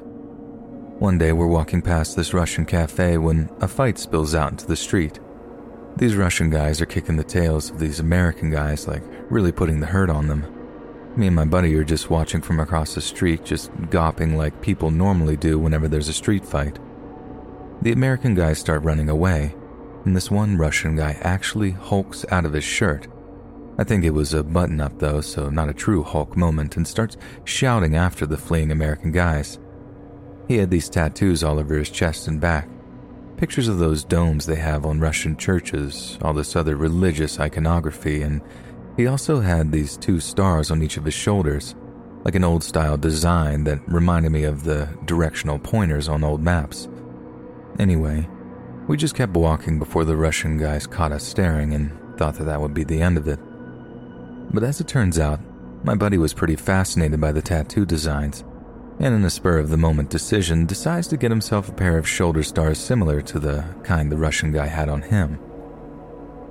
One 0.99 1.17
day 1.17 1.31
we're 1.31 1.47
walking 1.47 1.81
past 1.81 2.15
this 2.15 2.33
Russian 2.33 2.65
cafe 2.65 3.17
when 3.17 3.49
a 3.59 3.67
fight 3.67 3.97
spills 3.97 4.35
out 4.35 4.51
into 4.51 4.67
the 4.67 4.75
street. 4.75 5.19
These 5.97 6.15
Russian 6.15 6.49
guys 6.49 6.79
are 6.81 6.85
kicking 6.85 7.17
the 7.17 7.23
tails 7.23 7.69
of 7.69 7.79
these 7.79 7.99
American 7.99 8.51
guys, 8.51 8.87
like 8.87 9.03
really 9.29 9.51
putting 9.51 9.79
the 9.79 9.87
hurt 9.87 10.09
on 10.09 10.27
them. 10.27 10.45
Me 11.17 11.27
and 11.27 11.35
my 11.35 11.43
buddy 11.43 11.75
are 11.75 11.83
just 11.83 12.09
watching 12.09 12.41
from 12.41 12.59
across 12.59 12.95
the 12.95 13.01
street, 13.01 13.43
just 13.43 13.71
gawping 13.89 14.37
like 14.37 14.61
people 14.61 14.91
normally 14.91 15.35
do 15.35 15.59
whenever 15.59 15.87
there's 15.87 16.07
a 16.07 16.13
street 16.13 16.45
fight. 16.45 16.79
The 17.83 17.91
American 17.91 18.35
guys 18.35 18.59
start 18.59 18.83
running 18.83 19.09
away, 19.09 19.55
and 20.05 20.15
this 20.15 20.29
one 20.29 20.55
Russian 20.55 20.95
guy 20.95 21.17
actually 21.21 21.71
hulks 21.71 22.23
out 22.29 22.45
of 22.45 22.53
his 22.53 22.63
shirt. 22.63 23.07
I 23.79 23.83
think 23.83 24.03
it 24.03 24.11
was 24.11 24.35
a 24.35 24.43
button 24.43 24.79
up 24.79 24.99
though, 24.99 25.19
so 25.21 25.49
not 25.49 25.67
a 25.67 25.73
true 25.73 26.03
Hulk 26.03 26.37
moment, 26.37 26.77
and 26.77 26.87
starts 26.87 27.17
shouting 27.43 27.95
after 27.95 28.27
the 28.27 28.37
fleeing 28.37 28.71
American 28.71 29.11
guys. 29.11 29.57
He 30.47 30.57
had 30.57 30.69
these 30.69 30.89
tattoos 30.89 31.43
all 31.43 31.57
over 31.57 31.75
his 31.75 31.89
chest 31.89 32.27
and 32.27 32.39
back. 32.39 32.69
Pictures 33.37 33.67
of 33.67 33.79
those 33.79 34.03
domes 34.03 34.45
they 34.45 34.57
have 34.57 34.85
on 34.85 34.99
Russian 34.99 35.35
churches, 35.35 36.19
all 36.21 36.33
this 36.33 36.55
other 36.55 36.75
religious 36.75 37.39
iconography, 37.39 38.21
and 38.21 38.41
he 38.95 39.07
also 39.07 39.39
had 39.39 39.71
these 39.71 39.97
two 39.97 40.19
stars 40.19 40.69
on 40.69 40.83
each 40.83 40.97
of 40.97 41.05
his 41.05 41.15
shoulders, 41.15 41.73
like 42.25 42.35
an 42.35 42.43
old 42.43 42.63
style 42.63 42.95
design 42.95 43.63
that 43.63 43.79
reminded 43.87 44.31
me 44.31 44.43
of 44.43 44.65
the 44.65 44.87
directional 45.05 45.57
pointers 45.57 46.07
on 46.07 46.23
old 46.23 46.43
maps. 46.43 46.87
Anyway, 47.81 48.29
we 48.87 48.95
just 48.95 49.15
kept 49.15 49.33
walking 49.33 49.79
before 49.79 50.05
the 50.05 50.15
Russian 50.15 50.55
guys 50.55 50.85
caught 50.85 51.11
us 51.11 51.23
staring 51.23 51.73
and 51.73 51.91
thought 52.15 52.35
that 52.35 52.43
that 52.43 52.61
would 52.61 52.75
be 52.75 52.83
the 52.83 53.01
end 53.01 53.17
of 53.17 53.27
it. 53.27 53.39
But 54.53 54.63
as 54.63 54.79
it 54.79 54.87
turns 54.87 55.17
out, 55.17 55.39
my 55.83 55.95
buddy 55.95 56.19
was 56.19 56.31
pretty 56.31 56.55
fascinated 56.55 57.19
by 57.19 57.31
the 57.31 57.41
tattoo 57.41 57.87
designs, 57.87 58.43
and 58.99 59.15
in 59.15 59.25
a 59.25 59.31
spur 59.31 59.57
of 59.57 59.69
the 59.69 59.77
moment 59.77 60.11
decision, 60.11 60.67
decides 60.67 61.07
to 61.07 61.17
get 61.17 61.31
himself 61.31 61.69
a 61.69 61.73
pair 61.73 61.97
of 61.97 62.07
shoulder 62.07 62.43
stars 62.43 62.77
similar 62.77 63.19
to 63.23 63.39
the 63.39 63.65
kind 63.83 64.11
the 64.11 64.17
Russian 64.17 64.51
guy 64.51 64.67
had 64.67 64.87
on 64.87 65.01
him. 65.01 65.39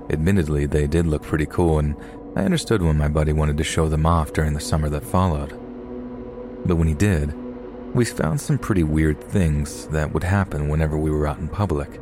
Admittedly, 0.09 0.65
they 0.65 0.85
did 0.85 1.07
look 1.07 1.23
pretty 1.23 1.45
cool, 1.45 1.79
and 1.79 1.95
I 2.35 2.41
understood 2.41 2.81
when 2.81 2.97
my 2.97 3.07
buddy 3.07 3.31
wanted 3.31 3.55
to 3.55 3.63
show 3.63 3.87
them 3.87 4.05
off 4.05 4.33
during 4.33 4.51
the 4.51 4.59
summer 4.59 4.89
that 4.89 5.05
followed. 5.05 5.51
But 6.65 6.75
when 6.75 6.89
he 6.89 6.93
did, 6.93 7.33
we 7.93 8.05
found 8.05 8.39
some 8.39 8.57
pretty 8.57 8.83
weird 8.83 9.21
things 9.21 9.87
that 9.87 10.13
would 10.13 10.23
happen 10.23 10.69
whenever 10.69 10.97
we 10.97 11.11
were 11.11 11.27
out 11.27 11.39
in 11.39 11.49
public. 11.49 11.99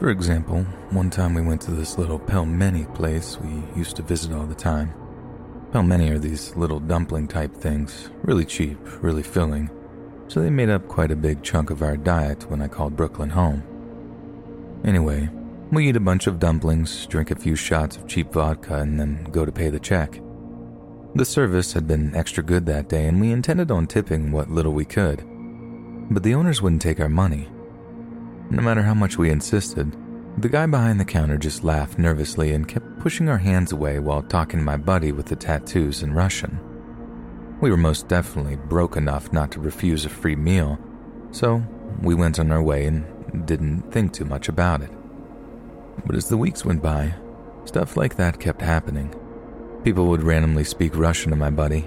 For 0.00 0.10
example, 0.10 0.64
one 0.90 1.08
time 1.08 1.34
we 1.34 1.40
went 1.40 1.60
to 1.62 1.70
this 1.70 1.98
little 1.98 2.18
pelmeni 2.18 2.92
place 2.94 3.38
we 3.38 3.62
used 3.76 3.94
to 3.96 4.02
visit 4.02 4.32
all 4.32 4.46
the 4.46 4.54
time. 4.56 4.92
Pelmeni 5.70 6.10
are 6.10 6.18
these 6.18 6.54
little 6.56 6.80
dumpling 6.80 7.28
type 7.28 7.54
things, 7.54 8.10
really 8.22 8.44
cheap, 8.44 8.76
really 9.02 9.22
filling, 9.22 9.70
so 10.26 10.40
they 10.40 10.50
made 10.50 10.68
up 10.68 10.88
quite 10.88 11.12
a 11.12 11.16
big 11.16 11.42
chunk 11.42 11.70
of 11.70 11.82
our 11.82 11.96
diet 11.96 12.50
when 12.50 12.60
I 12.60 12.68
called 12.68 12.96
Brooklyn 12.96 13.30
home. 13.30 13.62
Anyway, 14.84 15.28
we 15.70 15.88
eat 15.88 15.96
a 15.96 16.00
bunch 16.00 16.26
of 16.26 16.40
dumplings, 16.40 17.06
drink 17.06 17.30
a 17.30 17.36
few 17.36 17.54
shots 17.54 17.96
of 17.96 18.08
cheap 18.08 18.32
vodka, 18.32 18.76
and 18.76 18.98
then 18.98 19.24
go 19.30 19.44
to 19.44 19.52
pay 19.52 19.70
the 19.70 19.80
check. 19.80 20.20
The 21.16 21.24
service 21.24 21.72
had 21.72 21.86
been 21.86 22.12
extra 22.16 22.42
good 22.42 22.66
that 22.66 22.88
day, 22.88 23.06
and 23.06 23.20
we 23.20 23.30
intended 23.30 23.70
on 23.70 23.86
tipping 23.86 24.32
what 24.32 24.50
little 24.50 24.72
we 24.72 24.84
could. 24.84 25.22
But 26.10 26.24
the 26.24 26.34
owners 26.34 26.60
wouldn't 26.60 26.82
take 26.82 26.98
our 26.98 27.08
money. 27.08 27.48
No 28.50 28.60
matter 28.60 28.82
how 28.82 28.94
much 28.94 29.16
we 29.16 29.30
insisted, 29.30 29.96
the 30.38 30.48
guy 30.48 30.66
behind 30.66 30.98
the 30.98 31.04
counter 31.04 31.38
just 31.38 31.62
laughed 31.62 32.00
nervously 32.00 32.52
and 32.52 32.66
kept 32.66 32.98
pushing 32.98 33.28
our 33.28 33.38
hands 33.38 33.70
away 33.70 34.00
while 34.00 34.22
talking 34.22 34.58
to 34.58 34.64
my 34.64 34.76
buddy 34.76 35.12
with 35.12 35.26
the 35.26 35.36
tattoos 35.36 36.02
in 36.02 36.12
Russian. 36.12 36.58
We 37.60 37.70
were 37.70 37.76
most 37.76 38.08
definitely 38.08 38.56
broke 38.56 38.96
enough 38.96 39.32
not 39.32 39.52
to 39.52 39.60
refuse 39.60 40.04
a 40.04 40.08
free 40.08 40.34
meal, 40.34 40.80
so 41.30 41.62
we 42.02 42.16
went 42.16 42.40
on 42.40 42.50
our 42.50 42.62
way 42.62 42.86
and 42.86 43.46
didn't 43.46 43.92
think 43.92 44.12
too 44.12 44.24
much 44.24 44.48
about 44.48 44.82
it. 44.82 44.90
But 46.04 46.16
as 46.16 46.28
the 46.28 46.36
weeks 46.36 46.64
went 46.64 46.82
by, 46.82 47.14
stuff 47.66 47.96
like 47.96 48.16
that 48.16 48.40
kept 48.40 48.60
happening. 48.60 49.14
People 49.84 50.06
would 50.06 50.22
randomly 50.22 50.64
speak 50.64 50.96
Russian 50.96 51.30
to 51.30 51.36
my 51.36 51.50
buddy. 51.50 51.84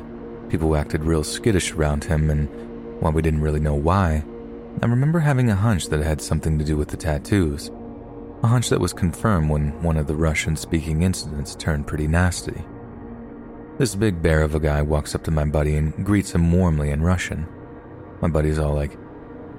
People 0.50 0.76
acted 0.76 1.04
real 1.04 1.24
skittish 1.24 1.74
around 1.74 2.04
him, 2.04 2.30
and 2.30 2.48
while 3.02 3.12
we 3.12 3.22
didn't 3.22 3.42
really 3.42 3.60
know 3.60 3.76
why, 3.76 4.24
I 4.82 4.86
remember 4.86 5.20
having 5.20 5.50
a 5.50 5.56
hunch 5.56 5.88
that 5.88 6.00
it 6.00 6.06
had 6.06 6.22
something 6.22 6.58
to 6.60 6.64
do 6.64 6.78
with 6.78 6.90
the 6.90 6.98
tattoos. 6.98 7.72
A 8.44 8.48
hunch 8.48 8.70
that 8.70 8.80
was 8.80 8.94
confirmed 8.94 9.50
when 9.50 9.82
one 9.82 9.98
of 9.98 10.08
the 10.08 10.16
Russian 10.16 10.56
speaking 10.56 11.02
incidents 11.02 11.56
turned 11.56 11.88
pretty 11.88 12.08
nasty. 12.08 12.64
This 13.80 13.96
big 13.96 14.22
bear 14.22 14.44
of 14.44 14.56
a 14.56 14.60
guy 14.60 14.82
walks 14.82 15.16
up 15.16 15.24
to 15.24 15.32
my 15.32 15.46
buddy 15.46 15.76
and 15.76 16.06
greets 16.06 16.34
him 16.34 16.52
warmly 16.52 16.92
in 16.92 17.02
Russian. 17.02 17.48
My 18.22 18.28
buddy's 18.28 18.60
all 18.60 18.74
like, 18.74 18.98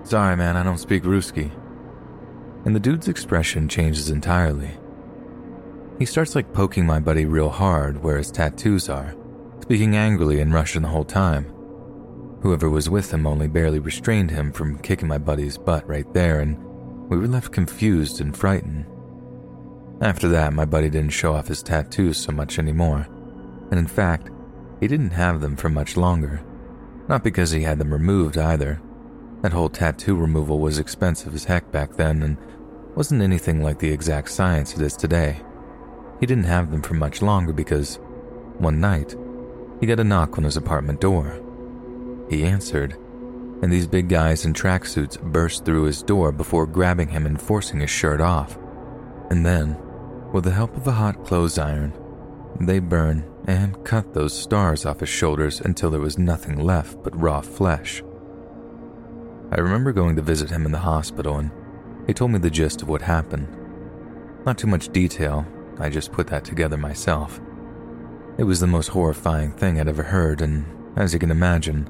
Sorry, 0.05 0.37
man, 0.37 0.57
I 0.57 0.63
don't 0.63 0.79
speak 0.79 1.03
Ruski 1.03 1.51
and 2.65 2.75
the 2.75 2.81
dude's 2.81 3.09
expression 3.09 3.69
changes 3.69 4.11
entirely. 4.11 4.77
He 5.99 6.07
starts 6.07 6.37
like 6.37 6.53
poking 6.53 6.87
my 6.87 7.01
buddy 7.01 7.25
real 7.25 7.49
hard 7.49 8.03
where 8.03 8.19
his 8.19 8.31
tattoos 8.31 8.89
are, 8.89 9.17
speaking 9.61 9.97
angrily 9.97 10.39
in 10.41 10.53
Russian 10.53 10.83
the 10.83 10.89
whole 10.89 11.05
time. 11.05 11.45
Whoever 12.41 12.71
was 12.71 12.89
with 12.89 13.13
him 13.13 13.27
only 13.27 13.49
barely 13.49 13.81
restrained 13.81 14.31
him 14.31 14.53
from 14.53 14.79
kicking 14.79 15.09
my 15.09 15.19
buddy's 15.19 15.59
butt 15.59 15.89
right 15.89 16.07
there, 16.15 16.39
and 16.39 16.57
we 17.09 17.17
were 17.17 17.27
left 17.27 17.51
confused 17.51 18.21
and 18.21 18.37
frightened. 18.37 18.87
After 20.01 20.29
that, 20.29 20.53
my 20.53 20.65
buddy 20.65 20.89
didn't 20.89 21.11
show 21.11 21.35
off 21.35 21.49
his 21.49 21.65
tattoos 21.65 22.17
so 22.17 22.31
much 22.31 22.61
anymore, 22.61 23.09
and 23.73 23.81
in 23.81 23.89
fact, 23.89 24.31
he 24.79 24.87
didn't 24.87 25.11
have 25.11 25.41
them 25.41 25.57
for 25.57 25.69
much 25.69 25.97
longer. 25.97 26.43
Not 27.09 27.25
because 27.25 27.51
he 27.51 27.63
had 27.63 27.81
them 27.81 27.93
removed 27.93 28.39
either, 28.39 28.81
that 29.43 29.53
whole 29.53 29.69
tattoo 29.69 30.15
removal 30.15 30.61
was 30.61 30.79
expensive 30.79 31.35
as 31.35 31.45
heck 31.45 31.73
back 31.73 31.97
then 31.97 32.23
and 32.23 32.37
wasn't 32.95 33.23
anything 33.23 33.65
like 33.65 33.81
the 33.81 33.91
exact 33.91 34.31
science 34.31 34.75
it 34.75 34.81
is 34.81 34.97
today. 34.97 35.41
He 36.21 36.27
didn't 36.27 36.45
have 36.45 36.71
them 36.71 36.83
for 36.83 36.95
much 36.95 37.23
longer 37.23 37.53
because, 37.53 37.97
one 38.59 38.81
night, 38.81 39.15
he 39.81 39.87
got 39.87 40.01
a 40.01 40.05
knock 40.05 40.37
on 40.37 40.45
his 40.45 40.57
apartment 40.57 41.01
door. 41.01 41.41
He 42.29 42.45
answered, 42.45 42.97
and 43.63 43.73
these 43.73 43.87
big 43.87 44.09
guys 44.09 44.45
in 44.45 44.53
tracksuits 44.53 45.21
burst 45.21 45.65
through 45.65 45.85
his 45.85 46.03
door 46.03 46.33
before 46.33 46.67
grabbing 46.67 47.09
him 47.09 47.27
and 47.27 47.41
forcing 47.41 47.81
his 47.81 47.91
shirt 47.91 48.21
off. 48.21 48.59
And 49.31 49.45
then, 49.45 49.77
with 50.33 50.45
the 50.45 50.53
help 50.53 50.77
of 50.77 50.87
a 50.87 50.93
hot 50.93 51.25
clothes 51.25 51.59
iron, 51.59 51.93
they 52.61 52.79
burned 52.79 53.25
and 53.47 53.83
cut 53.85 54.15
those 54.15 54.39
stars 54.39 54.85
off 54.85 55.01
his 55.01 55.09
shoulders 55.09 55.61
until 55.61 55.91
there 55.91 56.01
was 56.01 56.19
nothing 56.19 56.59
left 56.59 57.03
but 57.03 57.19
raw 57.21 57.41
flesh. 57.41 58.03
I 59.51 59.61
remember 59.61 59.93
going 59.93 60.17
to 60.17 60.23
visit 60.23 60.51
him 60.51 60.67
in 60.67 60.73
the 60.73 60.79
hospital, 60.79 61.39
and 61.39 61.51
he 62.07 62.13
told 62.13 62.31
me 62.31 62.39
the 62.39 62.51
gist 62.51 62.83
of 62.83 62.89
what 62.89 63.03
happened. 63.03 63.49
Not 64.45 64.59
too 64.59 64.67
much 64.67 64.91
detail, 64.91 65.47
I 65.79 65.89
just 65.89 66.13
put 66.13 66.27
that 66.29 66.45
together 66.45 66.77
myself. 66.77 67.41
It 68.37 68.45
was 68.45 68.61
the 68.61 68.67
most 68.67 68.89
horrifying 68.89 69.53
thing 69.53 69.81
I'd 69.81 69.89
ever 69.89 70.03
heard, 70.03 70.41
and 70.41 70.65
as 70.97 71.13
you 71.13 71.19
can 71.19 71.31
imagine, 71.31 71.89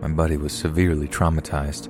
my 0.00 0.08
buddy 0.08 0.36
was 0.36 0.52
severely 0.52 1.08
traumatized. 1.08 1.88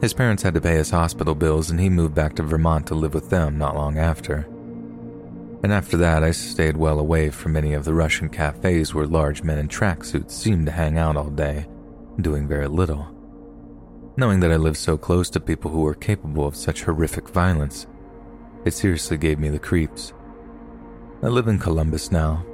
His 0.00 0.12
parents 0.12 0.42
had 0.42 0.54
to 0.54 0.60
pay 0.60 0.76
his 0.76 0.90
hospital 0.90 1.34
bills, 1.34 1.70
and 1.70 1.80
he 1.80 1.88
moved 1.88 2.14
back 2.14 2.34
to 2.36 2.42
Vermont 2.42 2.86
to 2.88 2.94
live 2.94 3.14
with 3.14 3.30
them 3.30 3.58
not 3.58 3.76
long 3.76 3.98
after. 3.98 4.48
And 5.62 5.72
after 5.72 5.96
that, 5.96 6.22
I 6.22 6.32
stayed 6.32 6.76
well 6.76 6.98
away 6.98 7.30
from 7.30 7.56
any 7.56 7.72
of 7.72 7.84
the 7.84 7.94
Russian 7.94 8.28
cafes 8.28 8.94
where 8.94 9.06
large 9.06 9.42
men 9.42 9.58
in 9.58 9.68
tracksuits 9.68 10.32
seemed 10.32 10.66
to 10.66 10.72
hang 10.72 10.98
out 10.98 11.16
all 11.16 11.30
day, 11.30 11.66
doing 12.20 12.46
very 12.46 12.68
little. 12.68 13.08
Knowing 14.16 14.40
that 14.40 14.52
I 14.52 14.56
lived 14.56 14.76
so 14.76 14.96
close 14.96 15.28
to 15.30 15.40
people 15.40 15.70
who 15.70 15.80
were 15.80 15.94
capable 15.94 16.46
of 16.46 16.56
such 16.56 16.82
horrific 16.82 17.28
violence, 17.28 17.86
it 18.64 18.72
seriously 18.72 19.16
gave 19.16 19.38
me 19.38 19.48
the 19.48 19.58
creeps. 19.58 20.12
I 21.22 21.28
live 21.28 21.48
in 21.48 21.58
Columbus 21.58 22.12
now, 22.12 22.44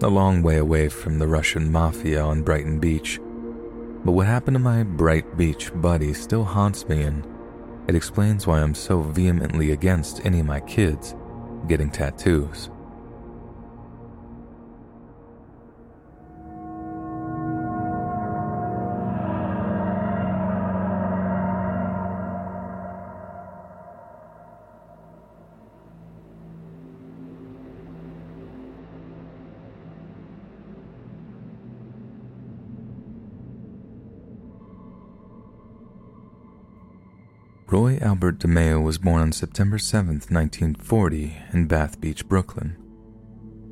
a 0.00 0.06
long 0.06 0.44
way 0.44 0.58
away 0.58 0.88
from 0.88 1.18
the 1.18 1.26
Russian 1.26 1.72
mafia 1.72 2.22
on 2.22 2.44
Brighton 2.44 2.78
Beach. 2.78 3.18
But 4.04 4.12
what 4.12 4.28
happened 4.28 4.54
to 4.54 4.60
my 4.60 4.84
Bright 4.84 5.36
Beach 5.36 5.72
buddy 5.74 6.14
still 6.14 6.44
haunts 6.44 6.88
me, 6.88 7.02
and 7.02 7.26
it 7.88 7.96
explains 7.96 8.46
why 8.46 8.60
I'm 8.60 8.76
so 8.76 9.00
vehemently 9.00 9.72
against 9.72 10.24
any 10.24 10.38
of 10.38 10.46
my 10.46 10.60
kids 10.60 11.16
getting 11.66 11.90
tattoos. 11.90 12.70
Albert 38.02 38.40
DeMeo 38.40 38.82
was 38.82 38.98
born 38.98 39.22
on 39.22 39.30
September 39.30 39.78
7, 39.78 40.14
1940, 40.28 41.36
in 41.52 41.66
Bath 41.68 42.00
Beach, 42.00 42.26
Brooklyn. 42.26 42.76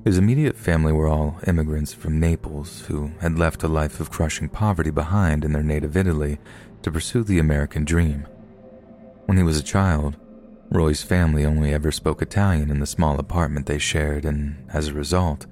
His 0.05 0.19
immediate 0.19 0.57
family 0.57 0.93
were 0.93 1.09
all 1.09 1.41
immigrants 1.49 1.93
from 1.93 2.21
Naples 2.21 2.83
who 2.83 3.11
had 3.21 3.41
left 3.41 3.65
a 3.65 3.69
life 3.69 3.99
of 3.99 4.13
crushing 4.13 4.49
poverty 4.49 4.91
behind 4.91 5.45
in 5.45 5.53
their 5.53 5.65
native 5.65 5.97
Italy 5.97 6.39
to 6.83 6.93
pursue 6.93 7.25
the 7.25 7.41
American 7.41 7.85
dream. 7.85 8.25
When 9.27 9.37
he 9.37 9.43
was 9.43 9.59
a 9.59 9.65
child, 9.65 10.17
Roy's 10.71 11.03
family 11.03 11.45
only 11.45 11.75
ever 11.75 11.91
spoke 11.91 12.23
Italian 12.23 12.71
in 12.71 12.79
the 12.79 12.87
small 12.87 13.19
apartment 13.19 13.67
they 13.67 13.79
shared, 13.79 14.25
and 14.25 14.65
as 14.73 14.87
a 14.87 14.95
result, 14.95 15.47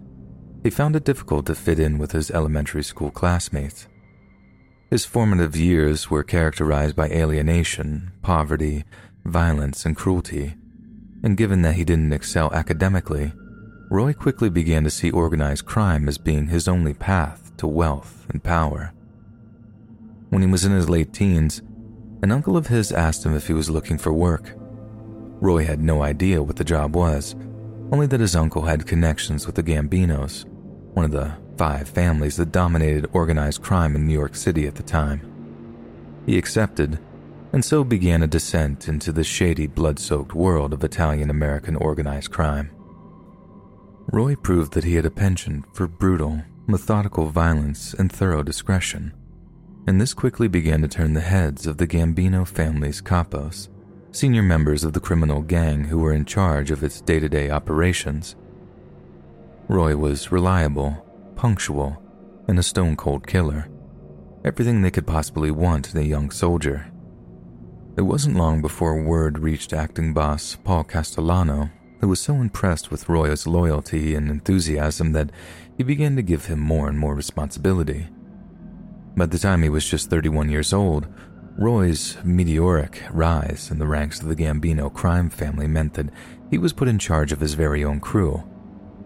he 0.63 0.71
found 0.71 0.95
it 0.95 1.05
difficult 1.05 1.47
to 1.47 1.57
fit 1.57 1.81
in 1.81 1.99
with 1.99 2.13
his 2.13 2.31
elementary 2.31 2.85
school 2.85 3.11
classmates. 3.11 3.88
His 4.91 5.05
formative 5.05 5.55
years 5.55 6.09
were 6.11 6.25
characterized 6.25 6.97
by 6.97 7.09
alienation, 7.09 8.13
poverty, 8.23 8.85
violence, 9.23 9.85
and 9.85 9.95
cruelty. 9.95 10.55
And 11.23 11.37
given 11.37 11.61
that 11.61 11.75
he 11.75 11.85
didn't 11.85 12.15
excel 12.15 12.51
academically, 12.55 13.33
Roy 13.91 14.15
quickly 14.15 14.49
began 14.49 14.85
to 14.85 14.91
see 14.91 15.11
organized 15.11 15.67
crime 15.67 16.09
as 16.09 16.17
being 16.17 16.47
his 16.47 16.69
only 16.69 16.95
path 16.95 17.55
to 17.59 17.67
wealth 17.67 18.27
and 18.31 18.43
power. 18.43 18.95
When 20.31 20.41
he 20.41 20.49
was 20.49 20.65
in 20.65 20.73
his 20.73 20.89
late 20.89 21.13
teens, 21.13 21.61
an 22.23 22.33
uncle 22.33 22.57
of 22.57 22.69
his 22.69 22.91
asked 22.91 23.27
him 23.27 23.37
if 23.37 23.47
he 23.47 23.53
was 23.53 23.69
looking 23.69 23.99
for 23.99 24.13
work. 24.15 24.55
Roy 25.41 25.65
had 25.65 25.83
no 25.83 26.03
idea 26.03 26.43
what 26.43 26.57
the 26.57 26.65
job 26.65 26.97
was, 26.97 27.35
only 27.93 28.07
that 28.07 28.21
his 28.21 28.35
uncle 28.35 28.63
had 28.63 28.87
connections 28.87 29.47
with 29.47 29.55
the 29.55 29.63
Gambinos, 29.63 30.47
one 30.95 31.05
of 31.05 31.11
the 31.11 31.35
five 31.59 31.89
families 31.89 32.37
that 32.37 32.53
dominated 32.53 33.11
organized 33.13 33.63
crime 33.63 33.97
in 33.97 34.07
New 34.07 34.15
York 34.15 34.37
City 34.37 34.67
at 34.67 34.77
the 34.77 34.83
time. 34.83 35.21
He 36.25 36.39
accepted, 36.39 36.99
and 37.53 37.65
so 37.65 37.83
began 37.85 38.23
a 38.23 38.27
descent 38.27 38.89
into 38.89 39.11
the 39.13 39.25
shady, 39.25 39.67
blood 39.67 39.99
soaked 39.99 40.35
world 40.35 40.73
of 40.73 40.85
Italian 40.85 41.31
American 41.31 41.77
organized 41.77 42.31
crime. 42.31 42.71
Roy 44.13 44.37
proved 44.37 44.73
that 44.73 44.85
he 44.85 44.95
had 44.95 45.05
a 45.05 45.11
penchant 45.11 45.65
for 45.75 45.87
brutal, 45.87 46.43
methodical 46.67 47.27
violence 47.27 47.93
and 47.95 48.13
thorough 48.13 48.43
discretion, 48.43 49.13
and 49.87 50.01
this 50.01 50.15
quickly 50.15 50.49
began 50.49 50.83
to 50.83 50.89
turn 50.89 51.15
the 51.15 51.21
heads 51.21 51.67
of 51.67 51.79
the 51.79 51.87
Gambino 51.87 52.47
family's 52.47 53.01
capos. 53.03 53.69
senior 54.13 54.43
members 54.43 54.85
of 54.85 54.93
the 54.93 55.01
criminal 55.01 55.43
gang 55.43 55.85
who 55.85 55.99
were 55.99 56.13
in 56.13 56.25
charge 56.25 56.71
of 56.71 56.83
its 56.83 57.01
day 57.01 57.21
to 57.21 57.29
day 57.29 57.51
operations. 57.51 58.37
Roy 59.69 59.97
was 59.97 60.33
reliable, 60.33 61.05
punctual, 61.39 62.03
and 62.49 62.59
a 62.59 62.63
stone 62.65 62.97
cold 62.97 63.25
killer. 63.25 63.69
Everything 64.45 64.83
they 64.83 64.91
could 64.91 65.07
possibly 65.07 65.53
want 65.53 65.95
in 65.95 66.01
a 66.01 66.05
young 66.05 66.31
soldier. 66.33 66.91
It 67.97 68.03
wasn't 68.03 68.37
long 68.37 68.61
before 68.61 69.01
word 69.01 69.39
reached 69.39 69.73
acting 69.73 70.13
boss 70.13 70.57
Paul 70.65 70.83
Castellano, 70.83 71.71
who 72.01 72.09
was 72.09 72.19
so 72.19 72.35
impressed 72.35 72.91
with 72.91 73.09
Roy's 73.09 73.47
loyalty 73.47 74.17
and 74.17 74.29
enthusiasm 74.29 75.13
that 75.13 75.31
he 75.77 75.85
began 75.85 76.17
to 76.17 76.23
give 76.23 76.47
him 76.47 76.59
more 76.59 76.89
and 76.89 76.99
more 76.99 77.15
responsibility. 77.15 78.09
By 79.17 79.27
the 79.27 79.39
time 79.39 79.63
he 79.63 79.69
was 79.69 79.89
just 79.89 80.11
31 80.11 80.49
years 80.49 80.73
old, 80.73 81.07
Roy's 81.57 82.17
meteoric 82.25 83.01
rise 83.13 83.71
in 83.71 83.79
the 83.79 83.87
ranks 83.87 84.21
of 84.21 84.27
the 84.27 84.37
Gambino 84.37 84.93
crime 84.93 85.31
family 85.31 85.69
meant 85.69 85.95
that 85.95 86.11
he 86.51 86.59
was 86.59 86.73
put 86.73 86.89
in 86.89 86.99
charge 86.99 87.31
of 87.31 87.41
his 87.41 87.55
very 87.55 87.85
own 87.85 88.01
crew, 88.01 88.43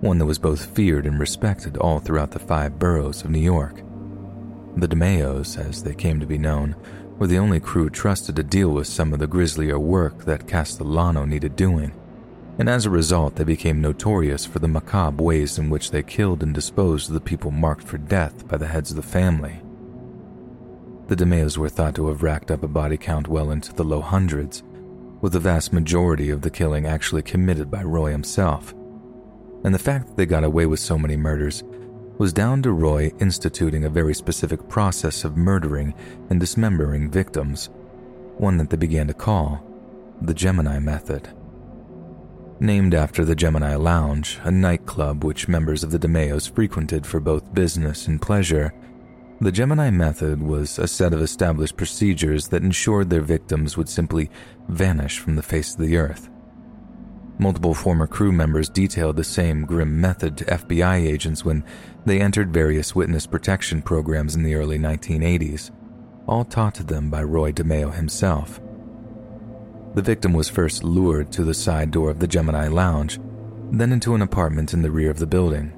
one 0.03 0.19
that 0.19 0.27
was 0.27 0.39
both 0.39 0.67
feared 0.67 1.07
and 1.07 1.19
respected 1.21 1.77
all 1.77 2.01
throughout 2.01 2.33
the 2.33 2.39
five 2.39 2.77
boroughs 2.77 3.23
of 3.23 3.31
New 3.31 3.39
York. 3.39 3.77
The 4.77 4.89
DeMeos, 4.89 5.57
as 5.57 5.85
they 5.85 5.95
came 5.95 6.19
to 6.19 6.27
be 6.27 6.39
known, 6.39 6.75
were 7.19 7.29
the 7.29 7.39
only 7.39 7.61
crew 7.61 7.89
trusted 7.89 8.35
to 8.35 8.43
deal 8.43 8.71
with 8.71 8.89
some 8.89 9.13
of 9.13 9.21
the 9.21 9.29
grislier 9.29 9.79
work 9.79 10.25
that 10.25 10.49
Castellano 10.49 11.25
needed 11.25 11.55
doing, 11.55 11.93
and 12.59 12.69
as 12.69 12.85
a 12.85 12.91
result, 12.91 13.37
they 13.37 13.45
became 13.45 13.81
notorious 13.81 14.45
for 14.45 14.59
the 14.59 14.67
macabre 14.67 15.23
ways 15.23 15.57
in 15.57 15.71
which 15.71 15.93
they 15.93 16.03
killed 16.03 16.43
and 16.43 16.53
disposed 16.53 17.09
of 17.09 17.15
the 17.15 17.21
people 17.21 17.53
marked 17.53 17.85
for 17.85 17.97
death 17.97 18.49
by 18.49 18.57
the 18.57 18.67
heads 18.67 18.91
of 18.91 18.97
the 18.97 19.03
family. 19.03 19.63
The 21.07 21.17
DeMeos 21.17 21.57
were 21.57 21.69
thought 21.69 21.95
to 21.95 22.09
have 22.09 22.25
racked 22.25 22.51
up 22.51 22.65
a 22.65 22.69
body 22.69 22.97
count 22.97 23.29
well 23.29 23.53
into 23.53 23.73
the 23.73 23.85
low 23.85 24.01
hundreds, 24.01 24.65
with 25.21 25.33
the 25.33 25.39
vast 25.39 25.73
majority 25.73 26.29
of 26.31 26.43
the 26.43 26.51
killing 26.51 26.87
actually 26.87 27.23
committed 27.23 27.71
by 27.71 27.85
Roy 27.85 28.11
himself. 28.11 28.75
And 29.65 29.75
the 29.75 29.79
fact 29.79 30.07
that 30.07 30.17
they 30.17 30.27
got 30.27 30.45
away 30.45 30.67
with 30.67 30.81
so 30.81 30.99
many 30.99 31.17
murders 31.17 31.63
was 32.19 32.33
down 32.33 32.63
to 32.63 32.73
Roy 32.73 33.11
instituting 33.21 33.85
a 33.85 33.91
very 33.91 34.15
specific 34.15 34.69
process 34.69 35.25
of 35.25 35.37
murdering 35.37 35.95
and 36.31 36.39
dismembering 36.39 37.11
victims, 37.11 37.71
one 38.37 38.59
that 38.59 38.71
they 38.71 38.77
began 38.77 39.07
to 39.07 39.15
call 39.15 39.65
the 40.21 40.35
Gemini 40.35 40.79
Method. 40.79 41.29
Named 42.61 42.95
after 42.95 43.25
the 43.25 43.35
Gemini 43.35 43.75
Lounge, 43.75 44.39
a 44.45 44.51
nightclub 44.51 45.25
which 45.25 45.49
members 45.49 45.83
of 45.83 45.91
the 45.91 45.99
DeMeos 45.99 46.49
frequented 46.55 47.07
for 47.07 47.19
both 47.19 47.53
business 47.53 48.07
and 48.07 48.23
pleasure, 48.23 48.73
the 49.41 49.51
Gemini 49.51 49.91
method 49.91 50.41
was 50.41 50.79
a 50.79 50.87
set 50.87 51.13
of 51.13 51.21
established 51.21 51.77
procedures 51.77 52.47
that 52.49 52.63
ensured 52.63 53.11
their 53.11 53.23
victims 53.23 53.77
would 53.77 53.89
simply 53.89 54.31
vanish 54.69 55.19
from 55.19 55.35
the 55.35 55.43
face 55.43 55.75
of 55.75 55.81
the 55.81 55.97
earth. 55.97 56.31
Multiple 57.39 57.75
former 57.75 58.07
crew 58.07 58.31
members 58.31 58.69
detailed 58.69 59.17
the 59.17 59.25
same 59.25 59.65
grim 59.65 60.01
method 60.01 60.37
to 60.37 60.45
FBI 60.45 61.07
agents 61.07 61.45
when 61.45 61.65
they 62.05 62.21
entered 62.21 62.53
various 62.53 62.95
witness 62.95 63.27
protection 63.27 63.83
programs 63.83 64.35
in 64.35 64.43
the 64.43 64.55
early 64.55 64.79
1980s, 64.79 65.71
all 66.27 66.45
taught 66.45 66.75
to 66.77 66.85
them 66.85 67.11
by 67.11 67.23
Roy 67.23 67.53
DeMeo 67.53 67.95
himself. 67.95 68.61
The 69.95 70.03
victim 70.03 70.33
was 70.33 70.49
first 70.49 70.85
lured 70.85 71.33
to 71.33 71.45
the 71.45 71.55
side 71.55 71.91
door 71.91 72.11
of 72.11 72.19
the 72.19 72.27
Gemini 72.27 72.69
Lounge, 72.69 73.19
then 73.71 73.93
into 73.93 74.15
an 74.15 74.23
apartment 74.23 74.73
in 74.73 74.83
the 74.83 74.91
rear 74.91 75.11
of 75.11 75.19
the 75.19 75.27
building. 75.27 75.77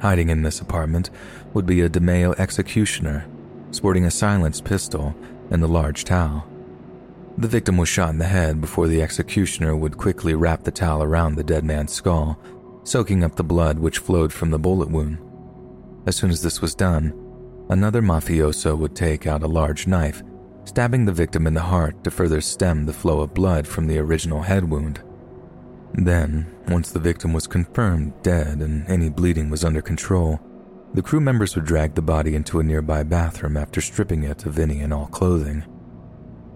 Hiding 0.00 0.28
in 0.28 0.42
this 0.42 0.60
apartment 0.60 1.10
would 1.52 1.66
be 1.66 1.80
a 1.80 1.88
DeMeo 1.88 2.38
executioner, 2.38 3.26
sporting 3.70 4.04
a 4.04 4.10
silenced 4.10 4.64
pistol 4.64 5.14
and 5.50 5.62
a 5.62 5.66
large 5.66 6.04
towel. 6.04 6.46
The 7.36 7.48
victim 7.48 7.76
was 7.76 7.88
shot 7.88 8.10
in 8.10 8.18
the 8.18 8.26
head 8.26 8.60
before 8.60 8.86
the 8.86 9.02
executioner 9.02 9.74
would 9.74 9.96
quickly 9.96 10.34
wrap 10.34 10.62
the 10.62 10.70
towel 10.70 11.02
around 11.02 11.34
the 11.34 11.42
dead 11.42 11.64
man's 11.64 11.92
skull, 11.92 12.38
soaking 12.84 13.24
up 13.24 13.34
the 13.34 13.42
blood 13.42 13.78
which 13.78 13.98
flowed 13.98 14.32
from 14.32 14.50
the 14.50 14.58
bullet 14.58 14.88
wound. 14.88 15.18
As 16.06 16.14
soon 16.14 16.30
as 16.30 16.42
this 16.42 16.60
was 16.60 16.76
done, 16.76 17.12
another 17.70 18.02
mafioso 18.02 18.78
would 18.78 18.94
take 18.94 19.26
out 19.26 19.42
a 19.42 19.48
large 19.48 19.88
knife, 19.88 20.22
stabbing 20.64 21.06
the 21.06 21.12
victim 21.12 21.46
in 21.48 21.54
the 21.54 21.60
heart 21.60 22.04
to 22.04 22.10
further 22.10 22.40
stem 22.40 22.86
the 22.86 22.92
flow 22.92 23.20
of 23.20 23.34
blood 23.34 23.66
from 23.66 23.88
the 23.88 23.98
original 23.98 24.42
head 24.42 24.70
wound. 24.70 25.02
Then, 25.94 26.54
once 26.68 26.92
the 26.92 27.00
victim 27.00 27.32
was 27.32 27.48
confirmed 27.48 28.12
dead 28.22 28.60
and 28.60 28.86
any 28.88 29.08
bleeding 29.08 29.50
was 29.50 29.64
under 29.64 29.82
control, 29.82 30.40
the 30.92 31.02
crew 31.02 31.20
members 31.20 31.56
would 31.56 31.64
drag 31.64 31.94
the 31.94 32.02
body 32.02 32.36
into 32.36 32.60
a 32.60 32.62
nearby 32.62 33.02
bathroom 33.02 33.56
after 33.56 33.80
stripping 33.80 34.22
it 34.22 34.46
of 34.46 34.58
any 34.58 34.80
and 34.80 34.92
all 34.92 35.06
clothing. 35.06 35.64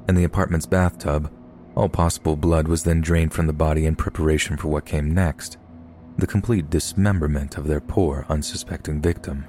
In 0.08 0.14
the 0.14 0.24
apartment's 0.24 0.66
bathtub, 0.66 1.30
all 1.74 1.88
possible 1.88 2.34
blood 2.34 2.66
was 2.66 2.82
then 2.82 3.02
drained 3.02 3.34
from 3.34 3.46
the 3.46 3.52
body 3.52 3.84
in 3.84 3.94
preparation 3.94 4.56
for 4.56 4.68
what 4.68 4.86
came 4.86 5.12
next 5.14 5.58
the 6.16 6.26
complete 6.26 6.68
dismemberment 6.68 7.56
of 7.56 7.68
their 7.68 7.80
poor, 7.80 8.26
unsuspecting 8.28 9.00
victim. 9.00 9.44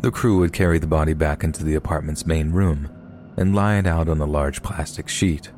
The 0.00 0.10
crew 0.10 0.38
would 0.40 0.52
carry 0.52 0.80
the 0.80 0.88
body 0.88 1.14
back 1.14 1.44
into 1.44 1.62
the 1.62 1.76
apartment's 1.76 2.26
main 2.26 2.50
room 2.50 2.90
and 3.36 3.54
lie 3.54 3.76
it 3.76 3.86
out 3.86 4.08
on 4.08 4.20
a 4.20 4.26
large 4.26 4.64
plastic 4.64 5.08
sheet. 5.08 5.52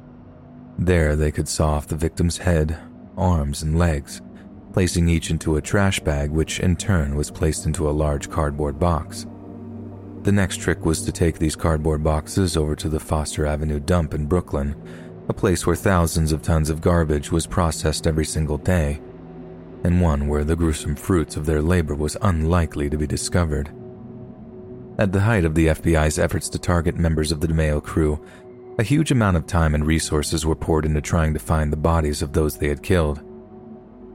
There, 0.79 1.17
they 1.17 1.33
could 1.33 1.49
saw 1.49 1.71
off 1.77 1.89
the 1.89 1.97
victim's 1.97 2.37
head, 2.37 2.77
arms, 3.17 3.63
and 3.63 3.79
legs, 3.79 4.21
placing 4.75 5.09
each 5.09 5.31
into 5.31 5.57
a 5.57 5.63
trash 5.63 5.99
bag, 6.01 6.31
which 6.31 6.61
in 6.61 6.77
turn 6.77 7.15
was 7.15 7.31
placed 7.31 7.65
into 7.65 7.89
a 7.89 7.93
large 7.93 8.29
cardboard 8.29 8.79
box. 8.79 9.27
The 10.23 10.31
next 10.31 10.59
trick 10.59 10.85
was 10.85 11.03
to 11.03 11.11
take 11.11 11.39
these 11.39 11.57
cardboard 11.57 12.05
boxes 12.05 12.57
over 12.57 12.77
to 12.77 12.89
the 12.89 13.01
Foster 13.01 13.45
Avenue 13.45 13.81
dump 13.81 14.15
in 14.15 14.27
Brooklyn, 14.27 14.77
a 15.29 15.33
place 15.33 15.67
where 15.67 15.75
thousands 15.75 16.31
of 16.31 16.43
tons 16.43 16.71
of 16.71 16.81
garbage 16.81 17.33
was 17.33 17.45
processed 17.45 18.07
every 18.07 18.25
single 18.25 18.57
day, 18.57 19.01
and 19.83 20.01
one 20.01 20.29
where 20.29 20.45
the 20.45 20.55
gruesome 20.55 20.95
fruits 20.95 21.37
of 21.37 21.45
their 21.45 21.61
labor 21.61 21.97
was 21.97 22.17
unlikely 22.23 22.89
to 22.89 22.97
be 22.97 23.07
discovered. 23.07 23.71
At 24.97 25.11
the 25.11 25.23
height 25.23 25.45
of 25.45 25.57
the 25.57 25.67
FBI's 25.67 26.21
efforts 26.21 26.49
to 26.51 26.59
target 26.59 26.97
members 26.97 27.33
of 27.33 27.41
the 27.41 27.49
DeMeo 27.49 27.83
crew, 27.83 28.25
a 28.79 28.85
huge 28.85 29.11
amount 29.11 29.37
of 29.37 29.49
time 29.49 29.75
and 29.75 29.85
resources 29.85 30.47
were 30.47 30.55
poured 30.55 30.85
into 30.85 31.01
trying 31.01 31.35
to 31.35 31.41
find 31.41 31.73
the 31.73 31.77
bodies 31.77 32.23
of 32.23 32.33
those 32.33 32.57
they 32.57 32.69
had 32.69 32.85
killed 32.85 33.25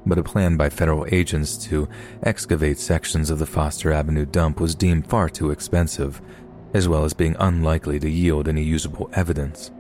but 0.08 0.18
a 0.18 0.24
plan 0.24 0.58
by 0.58 0.70
federal 0.70 1.06
agents 1.12 1.58
to 1.58 1.88
excavate 2.24 2.80
sections 2.80 3.30
of 3.30 3.40
the 3.40 3.46
Foster 3.46 3.92
Avenue 3.92 4.26
dump 4.26 4.60
was 4.60 4.76
deemed 4.76 5.08
far 5.08 5.30
too 5.30 5.52
expensive, 5.52 6.22
as 6.74 6.88
well 6.88 7.04
as 7.04 7.14
being 7.14 7.36
unlikely 7.40 8.00
to 8.00 8.10
yield 8.10 8.48
any 8.48 8.64
usable 8.64 9.10
evidence. 9.14 9.72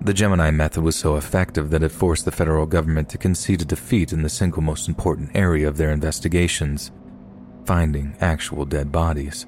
The 0.00 0.14
Gemini 0.14 0.50
method 0.50 0.82
was 0.82 0.96
so 0.96 1.16
effective 1.16 1.70
that 1.70 1.82
it 1.82 1.90
forced 1.90 2.24
the 2.24 2.32
federal 2.32 2.66
government 2.66 3.08
to 3.10 3.18
concede 3.18 3.62
a 3.62 3.64
defeat 3.64 4.12
in 4.12 4.22
the 4.22 4.28
single 4.28 4.62
most 4.62 4.88
important 4.88 5.30
area 5.34 5.68
of 5.68 5.76
their 5.76 5.92
investigations 5.92 6.90
finding 7.64 8.16
actual 8.20 8.64
dead 8.64 8.90
bodies. 8.90 9.46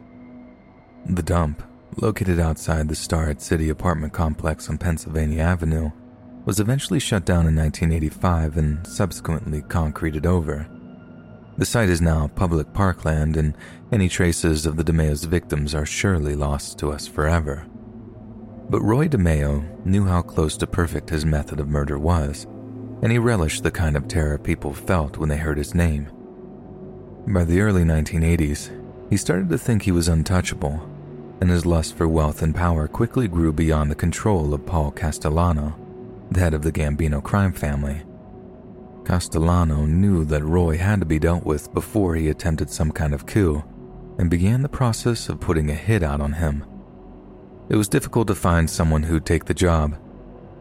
The 1.06 1.22
dump, 1.22 1.62
located 1.96 2.40
outside 2.40 2.88
the 2.88 2.94
Starrett 2.94 3.40
City 3.40 3.68
apartment 3.68 4.12
complex 4.12 4.68
on 4.68 4.78
Pennsylvania 4.78 5.42
Avenue, 5.42 5.90
was 6.44 6.60
eventually 6.60 7.00
shut 7.00 7.24
down 7.24 7.46
in 7.46 7.56
1985 7.56 8.56
and 8.56 8.86
subsequently 8.86 9.62
concreted 9.62 10.26
over. 10.26 10.66
The 11.56 11.64
site 11.64 11.88
is 11.88 12.02
now 12.02 12.28
public 12.28 12.72
parkland, 12.72 13.36
and 13.36 13.56
any 13.92 14.08
traces 14.08 14.66
of 14.66 14.76
the 14.76 14.84
DeMeo's 14.84 15.24
victims 15.24 15.74
are 15.74 15.86
surely 15.86 16.34
lost 16.34 16.78
to 16.78 16.90
us 16.90 17.06
forever. 17.06 17.64
But 18.68 18.82
Roy 18.82 19.08
DeMeo 19.08 19.84
knew 19.86 20.04
how 20.04 20.22
close 20.22 20.56
to 20.58 20.66
perfect 20.66 21.10
his 21.10 21.24
method 21.24 21.60
of 21.60 21.68
murder 21.68 21.98
was, 21.98 22.46
and 23.02 23.12
he 23.12 23.18
relished 23.18 23.62
the 23.62 23.70
kind 23.70 23.96
of 23.96 24.08
terror 24.08 24.36
people 24.36 24.74
felt 24.74 25.16
when 25.16 25.28
they 25.28 25.36
heard 25.36 25.58
his 25.58 25.74
name. 25.74 26.08
By 27.28 27.44
the 27.44 27.60
early 27.60 27.84
1980s, 27.84 28.70
he 29.08 29.16
started 29.16 29.48
to 29.50 29.58
think 29.58 29.82
he 29.82 29.92
was 29.92 30.08
untouchable, 30.08 30.82
and 31.40 31.48
his 31.48 31.64
lust 31.64 31.96
for 31.96 32.08
wealth 32.08 32.42
and 32.42 32.54
power 32.54 32.88
quickly 32.88 33.28
grew 33.28 33.52
beyond 33.52 33.90
the 33.90 33.96
control 33.96 34.52
of 34.52 34.66
Paul 34.66 34.90
Castellano 34.90 35.78
the 36.30 36.40
head 36.40 36.54
of 36.54 36.62
the 36.62 36.72
Gambino 36.72 37.22
crime 37.22 37.52
family. 37.52 38.02
Castellano 39.04 39.84
knew 39.84 40.24
that 40.24 40.42
Roy 40.44 40.78
had 40.78 41.00
to 41.00 41.06
be 41.06 41.18
dealt 41.18 41.44
with 41.44 41.72
before 41.74 42.14
he 42.14 42.28
attempted 42.28 42.70
some 42.70 42.90
kind 42.90 43.12
of 43.12 43.26
coup 43.26 43.62
and 44.18 44.30
began 44.30 44.62
the 44.62 44.68
process 44.68 45.28
of 45.28 45.40
putting 45.40 45.70
a 45.70 45.74
hit 45.74 46.02
out 46.02 46.20
on 46.20 46.32
him. 46.32 46.64
It 47.68 47.76
was 47.76 47.88
difficult 47.88 48.28
to 48.28 48.34
find 48.34 48.68
someone 48.68 49.02
who'd 49.02 49.26
take 49.26 49.44
the 49.44 49.54
job. 49.54 49.98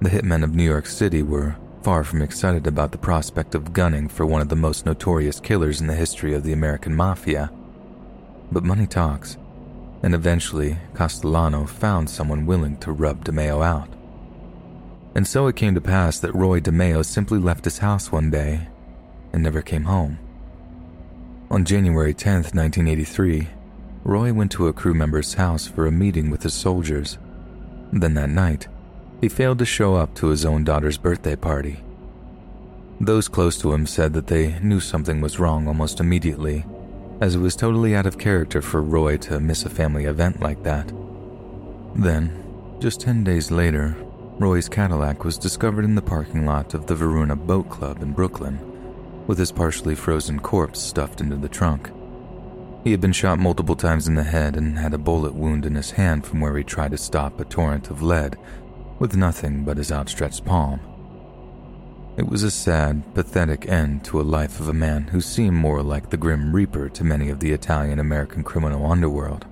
The 0.02 0.10
hitmen 0.10 0.44
of 0.44 0.56
New 0.56 0.64
York 0.64 0.85
City 0.88 1.23
were 1.23 1.56
far 1.84 2.03
from 2.03 2.22
excited 2.22 2.65
about 2.65 2.91
the 2.91 2.98
prospect 2.98 3.56
of 3.56 3.73
gunning 3.73 4.07
for 4.07 4.26
one 4.26 4.41
of 4.41 4.49
the 4.49 4.56
most 4.56 4.85
notorious 4.85 5.40
killers 5.40 5.81
in 5.81 5.88
the 5.88 5.95
history 5.95 6.34
of 6.34 6.44
the 6.44 6.53
American 6.53 6.95
Mafia. 6.95 7.52
But 8.52 8.64
money 8.64 8.88
talks, 8.88 9.38
and 10.02 10.15
eventually 10.15 10.77
Castellano 10.94 11.65
found 11.65 12.10
someone 12.10 12.45
willing 12.45 12.77
to 12.77 12.91
rub 12.91 13.26
DeMeo 13.26 13.64
out. 13.65 13.90
And 15.15 15.27
so 15.27 15.48
it 15.48 15.56
came 15.56 15.76
to 15.76 15.81
pass 15.81 16.19
that 16.19 16.34
Roy 16.34 16.60
DeMeo 16.60 17.06
simply 17.06 17.40
left 17.40 17.65
his 17.65 17.80
house 17.80 18.11
one 18.11 18.31
day 18.31 18.68
and 19.31 19.44
never 19.44 19.61
came 19.61 19.84
home. 19.84 20.18
On 21.52 21.65
January 21.65 22.14
10, 22.14 22.34
1983, 22.35 23.48
Roy 24.03 24.34
went 24.34 24.52
to 24.53 24.68
a 24.68 24.73
crew 24.73 24.94
member's 24.94 25.35
house 25.35 25.68
for 25.68 25.85
a 25.85 25.91
meeting 25.91 26.30
with 26.30 26.44
his 26.44 26.53
soldiers. 26.53 27.18
Then 27.91 28.15
that 28.15 28.30
night, 28.30 28.68
he 29.22 29.30
failed 29.30 29.60
to 29.60 29.65
show 29.65 29.95
up 29.95 30.15
to 30.15 30.27
his 30.27 30.45
own 30.45 30.64
daughter's 30.64 30.98
birthday 30.98 31.35
party. 31.35 31.81
Those 32.99 33.27
close 33.27 33.57
to 33.60 33.72
him 33.73 33.85
said 33.85 34.14
that 34.14 34.27
they 34.27 34.60
knew 34.60 34.80
something 34.80 35.22
was 35.22 35.40
wrong 35.40 35.68
almost 35.68 35.99
immediately, 35.99 36.65
as 37.22 37.35
it 37.35 37.40
was 37.40 37.56
totally 37.56 37.95
out 37.95 38.06
of 38.06 38.18
character 38.18 38.61
for 38.61 38.81
Roy 38.81 39.18
to 39.18 39.40
miss 39.40 39.64
a 39.64 39.69
family 39.69 40.06
event 40.06 40.41
like 40.41 40.64
that. 40.64 40.91
Then, 41.95 42.77
just 42.80 42.99
10 43.02 43.23
days 43.23 43.52
later, 43.52 43.95
Roy's 44.39 44.68
Cadillac 44.68 45.23
was 45.23 45.38
discovered 45.38 45.85
in 45.85 45.93
the 45.93 46.01
parking 46.01 46.45
lot 46.45 46.73
of 46.73 46.88
the 46.88 46.95
Varuna 46.95 47.35
Boat 47.35 47.69
Club 47.69 48.01
in 48.01 48.14
Brooklyn, 48.14 48.60
with 49.27 49.38
his 49.38 49.51
partially 49.51 49.93
frozen 49.93 50.39
corpse 50.39 50.81
stuffed 50.81 51.22
into 51.22 51.35
the 51.35 51.47
trunk. 51.47 51.91
He 52.84 52.89
had 52.89 52.99
been 52.99 53.14
shot 53.14 53.38
multiple 53.38 53.76
times 53.76 54.07
in 54.07 54.15
the 54.15 54.23
head 54.23 54.57
and 54.57 54.80
had 54.80 54.95
a 54.95 54.97
bullet 54.97 55.35
wound 55.35 55.68
in 55.68 55.76
his 55.76 55.91
hand 55.91 56.26
from 56.26 56.41
where 56.41 56.57
he 56.57 56.64
tried 56.64 56.91
to 56.91 56.97
stop 56.97 57.39
a 57.39 57.45
torrent 57.45 57.91
of 57.91 58.01
lead 58.01 58.35
with 58.97 59.15
nothing 59.15 59.64
but 59.64 59.77
his 59.77 59.91
outstretched 59.91 60.43
palm. 60.43 60.80
It 62.18 62.27
was 62.27 62.41
a 62.41 62.51
sad, 62.51 63.14
pathetic 63.14 63.69
end 63.69 64.03
to 64.05 64.19
a 64.19 64.23
life 64.23 64.60
of 64.60 64.68
a 64.68 64.73
man 64.73 65.03
who 65.03 65.22
seemed 65.22 65.57
more 65.57 65.84
like 65.84 66.10
the 66.10 66.18
Grim 66.18 66.53
Reaper 66.53 66.89
to 66.89 67.03
many 67.03 67.30
of 67.30 67.39
the 67.39 67.51
Italian 67.51 67.99
American 67.99 68.43
criminal 68.43 68.91
underworld. 68.91 69.45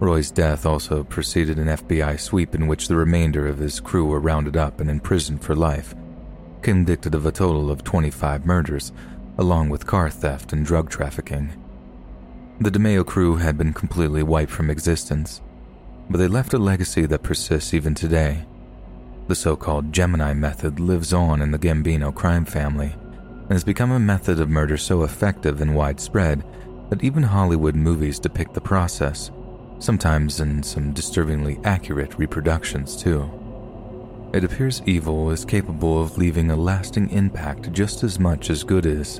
Roy's 0.00 0.30
death 0.30 0.64
also 0.64 1.04
preceded 1.04 1.58
an 1.58 1.66
FBI 1.66 2.18
sweep 2.18 2.54
in 2.54 2.66
which 2.66 2.88
the 2.88 2.96
remainder 2.96 3.46
of 3.46 3.58
his 3.58 3.80
crew 3.80 4.06
were 4.06 4.18
rounded 4.18 4.56
up 4.56 4.80
and 4.80 4.88
imprisoned 4.88 5.42
for 5.44 5.54
life, 5.54 5.94
convicted 6.62 7.14
of 7.14 7.26
a 7.26 7.32
total 7.32 7.70
of 7.70 7.84
25 7.84 8.46
murders, 8.46 8.92
along 9.36 9.68
with 9.68 9.86
car 9.86 10.08
theft 10.08 10.54
and 10.54 10.64
drug 10.64 10.88
trafficking. 10.88 11.52
The 12.62 12.70
DeMeo 12.70 13.06
crew 13.06 13.36
had 13.36 13.58
been 13.58 13.74
completely 13.74 14.22
wiped 14.22 14.50
from 14.50 14.70
existence, 14.70 15.42
but 16.08 16.16
they 16.16 16.28
left 16.28 16.54
a 16.54 16.58
legacy 16.58 17.04
that 17.04 17.22
persists 17.22 17.74
even 17.74 17.94
today. 17.94 18.46
The 19.28 19.34
so 19.34 19.54
called 19.54 19.92
Gemini 19.92 20.32
method 20.32 20.80
lives 20.80 21.12
on 21.12 21.42
in 21.42 21.50
the 21.50 21.58
Gambino 21.58 22.14
crime 22.14 22.46
family 22.46 22.94
and 23.42 23.50
has 23.50 23.64
become 23.64 23.90
a 23.90 24.00
method 24.00 24.40
of 24.40 24.48
murder 24.48 24.78
so 24.78 25.02
effective 25.02 25.60
and 25.60 25.74
widespread 25.74 26.42
that 26.88 27.04
even 27.04 27.22
Hollywood 27.22 27.74
movies 27.74 28.18
depict 28.18 28.54
the 28.54 28.60
process, 28.60 29.30
sometimes 29.80 30.38
in 30.38 30.62
some 30.62 30.92
disturbingly 30.92 31.58
accurate 31.64 32.16
reproductions, 32.18 32.96
too. 32.96 33.28
It 34.32 34.44
appears 34.44 34.82
evil 34.86 35.30
is 35.30 35.44
capable 35.44 36.00
of 36.00 36.16
leaving 36.16 36.50
a 36.50 36.56
lasting 36.56 37.10
impact 37.10 37.72
just 37.72 38.04
as 38.04 38.20
much 38.20 38.48
as 38.48 38.62
good 38.62 38.86
is, 38.86 39.18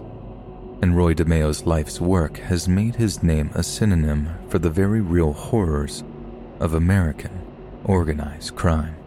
and 0.82 0.96
Roy 0.96 1.14
DeMeo's 1.14 1.66
life's 1.66 2.00
work 2.00 2.38
has 2.38 2.68
made 2.68 2.94
his 2.94 3.22
name 3.22 3.50
a 3.54 3.62
synonym 3.62 4.30
for 4.48 4.58
the 4.60 4.70
very 4.70 5.00
real 5.00 5.32
horrors 5.32 6.04
of 6.60 6.74
American 6.74 7.32
organized 7.84 8.54
crime. 8.54 8.99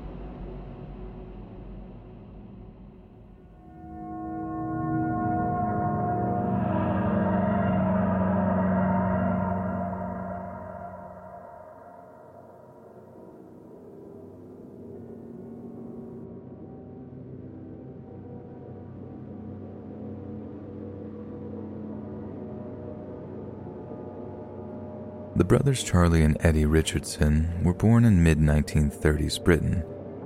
The 25.35 25.43
brothers 25.43 25.83
Charlie 25.83 26.21
and 26.21 26.37
Eddie 26.41 26.67
Richardson 26.67 27.63
were 27.63 27.73
born 27.73 28.05
in 28.05 28.21
mid 28.21 28.37
1930s 28.37 29.43
Britain 29.43 29.83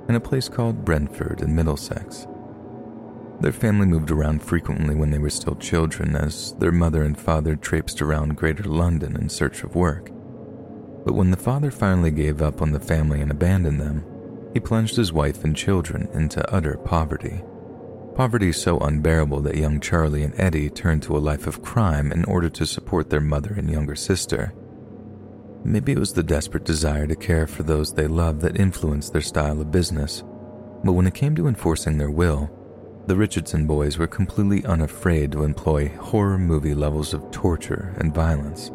in 0.09 0.15
a 0.15 0.19
place 0.19 0.49
called 0.49 0.83
Brentford 0.83 1.39
in 1.39 1.55
Middlesex. 1.55 2.27
Their 3.39 3.53
family 3.53 3.85
moved 3.85 4.11
around 4.11 4.43
frequently 4.43 4.95
when 4.95 5.09
they 5.11 5.17
were 5.17 5.29
still 5.29 5.55
children, 5.55 6.17
as 6.17 6.53
their 6.55 6.73
mother 6.73 7.03
and 7.03 7.17
father 7.17 7.55
traipsed 7.55 8.01
around 8.01 8.35
Greater 8.35 8.65
London 8.65 9.15
in 9.15 9.29
search 9.29 9.63
of 9.63 9.75
work. 9.75 10.11
But 11.05 11.13
when 11.13 11.31
the 11.31 11.37
father 11.37 11.71
finally 11.71 12.11
gave 12.11 12.41
up 12.41 12.61
on 12.61 12.73
the 12.73 12.79
family 12.79 13.21
and 13.21 13.31
abandoned 13.31 13.79
them, 13.79 14.03
he 14.53 14.59
plunged 14.59 14.97
his 14.97 15.13
wife 15.13 15.45
and 15.45 15.55
children 15.55 16.09
into 16.13 16.53
utter 16.53 16.75
poverty. 16.83 17.43
Poverty 18.13 18.51
so 18.51 18.77
unbearable 18.79 19.39
that 19.41 19.55
young 19.55 19.79
Charlie 19.79 20.23
and 20.23 20.37
Eddie 20.37 20.69
turned 20.69 21.03
to 21.03 21.15
a 21.15 21.19
life 21.19 21.47
of 21.47 21.61
crime 21.61 22.11
in 22.11 22.25
order 22.25 22.49
to 22.49 22.65
support 22.65 23.09
their 23.09 23.21
mother 23.21 23.53
and 23.55 23.69
younger 23.69 23.95
sister. 23.95 24.51
Maybe 25.67 25.91
it 25.91 25.99
was 25.99 26.13
the 26.13 26.23
desperate 26.23 26.63
desire 26.63 27.05
to 27.07 27.15
care 27.17 27.45
for 27.45 27.63
those 27.63 27.91
they 27.91 28.07
loved 28.07 28.39
that 28.39 28.57
influenced 28.57 29.11
their 29.11 29.21
style 29.21 29.59
of 29.59 29.69
business. 29.69 30.23
But 30.81 30.93
when 30.93 31.05
it 31.05 31.13
came 31.13 31.35
to 31.35 31.49
enforcing 31.49 31.97
their 31.97 32.09
will, 32.09 32.49
the 33.05 33.17
Richardson 33.17 33.67
boys 33.67 33.97
were 33.97 34.07
completely 34.07 34.63
unafraid 34.63 35.33
to 35.33 35.43
employ 35.43 35.89
horror 35.89 36.37
movie 36.37 36.73
levels 36.73 37.13
of 37.13 37.29
torture 37.31 37.93
and 37.97 38.15
violence. 38.15 38.71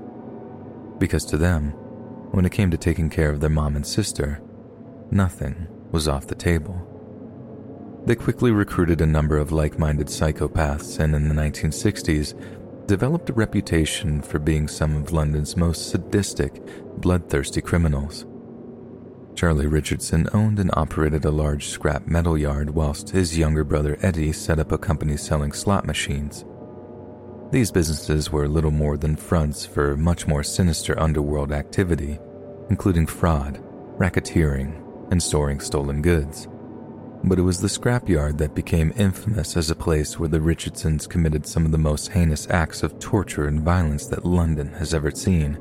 Because 0.99 1.25
to 1.27 1.39
them, 1.39 1.71
when 2.33 2.45
it 2.45 2.53
came 2.53 2.71
to 2.71 2.77
taking 2.77 3.09
care 3.09 3.31
of 3.31 3.41
their 3.41 3.49
mom 3.49 3.75
and 3.75 3.87
sister, 3.87 4.43
nothing 5.11 5.67
was 5.93 6.09
off 6.09 6.27
the 6.27 6.35
table. 6.35 6.77
They 8.05 8.17
quickly 8.17 8.51
recruited 8.51 9.01
a 9.01 9.07
number 9.07 9.39
of 9.39 9.51
like 9.51 9.79
minded 9.79 10.09
psychopaths, 10.09 11.01
and 11.01 11.15
in 11.15 11.31
the 11.31 11.35
1960s, 11.35 12.35
developed 12.87 13.31
a 13.31 13.33
reputation 13.33 14.23
for 14.23 14.39
being 14.39 14.69
some 14.69 14.97
of 14.97 15.13
London's 15.13 15.57
most 15.57 15.91
sadistic, 15.91 16.61
bloodthirsty 17.01 17.61
criminals. 17.61 18.27
Charlie 19.35 19.67
Richardson 19.67 20.29
owned 20.35 20.59
and 20.59 20.71
operated 20.75 21.25
a 21.25 21.31
large 21.31 21.69
scrap 21.69 22.07
metal 22.07 22.37
yard, 22.37 22.71
whilst 22.71 23.11
his 23.11 23.39
younger 23.39 23.65
brother 23.65 23.97
Eddie 24.03 24.33
set 24.33 24.59
up 24.59 24.73
a 24.73 24.79
company 24.79 25.17
selling 25.17 25.53
slot 25.53 25.87
machines. 25.87 26.45
These 27.51 27.71
businesses 27.71 28.31
were 28.31 28.49
little 28.49 28.71
more 28.71 28.97
than 28.97 29.17
fronts 29.17 29.65
for 29.65 29.97
much 29.97 30.27
more 30.27 30.43
sinister 30.43 30.99
underworld 30.99 31.53
activity, 31.53 32.19
including 32.71 33.07
fraud, 33.07 33.63
racketeering, 33.99 34.81
and 35.11 35.23
storing 35.23 35.61
stolen 35.61 36.03
goods 36.03 36.49
but 37.25 37.39
it 37.39 37.43
was 37.43 37.61
the 37.61 37.69
scrapyard 37.69 38.39
that 38.39 38.55
became 38.55 38.93
infamous 38.97 39.57
as 39.57 39.71
a 39.71 39.77
place 39.77 40.19
where 40.19 40.29
the 40.29 40.41
Richardsons 40.41 41.07
committed 41.07 41.47
some 41.47 41.65
of 41.65 41.73
the 41.73 41.79
most 41.79 42.09
heinous 42.09 42.49
acts 42.51 42.83
of 42.83 42.99
torture 42.99 43.47
and 43.47 43.61
violence 43.61 44.07
that 44.07 44.25
London 44.25 44.73
has 44.75 44.93
ever 44.93 45.11
seen. 45.11 45.57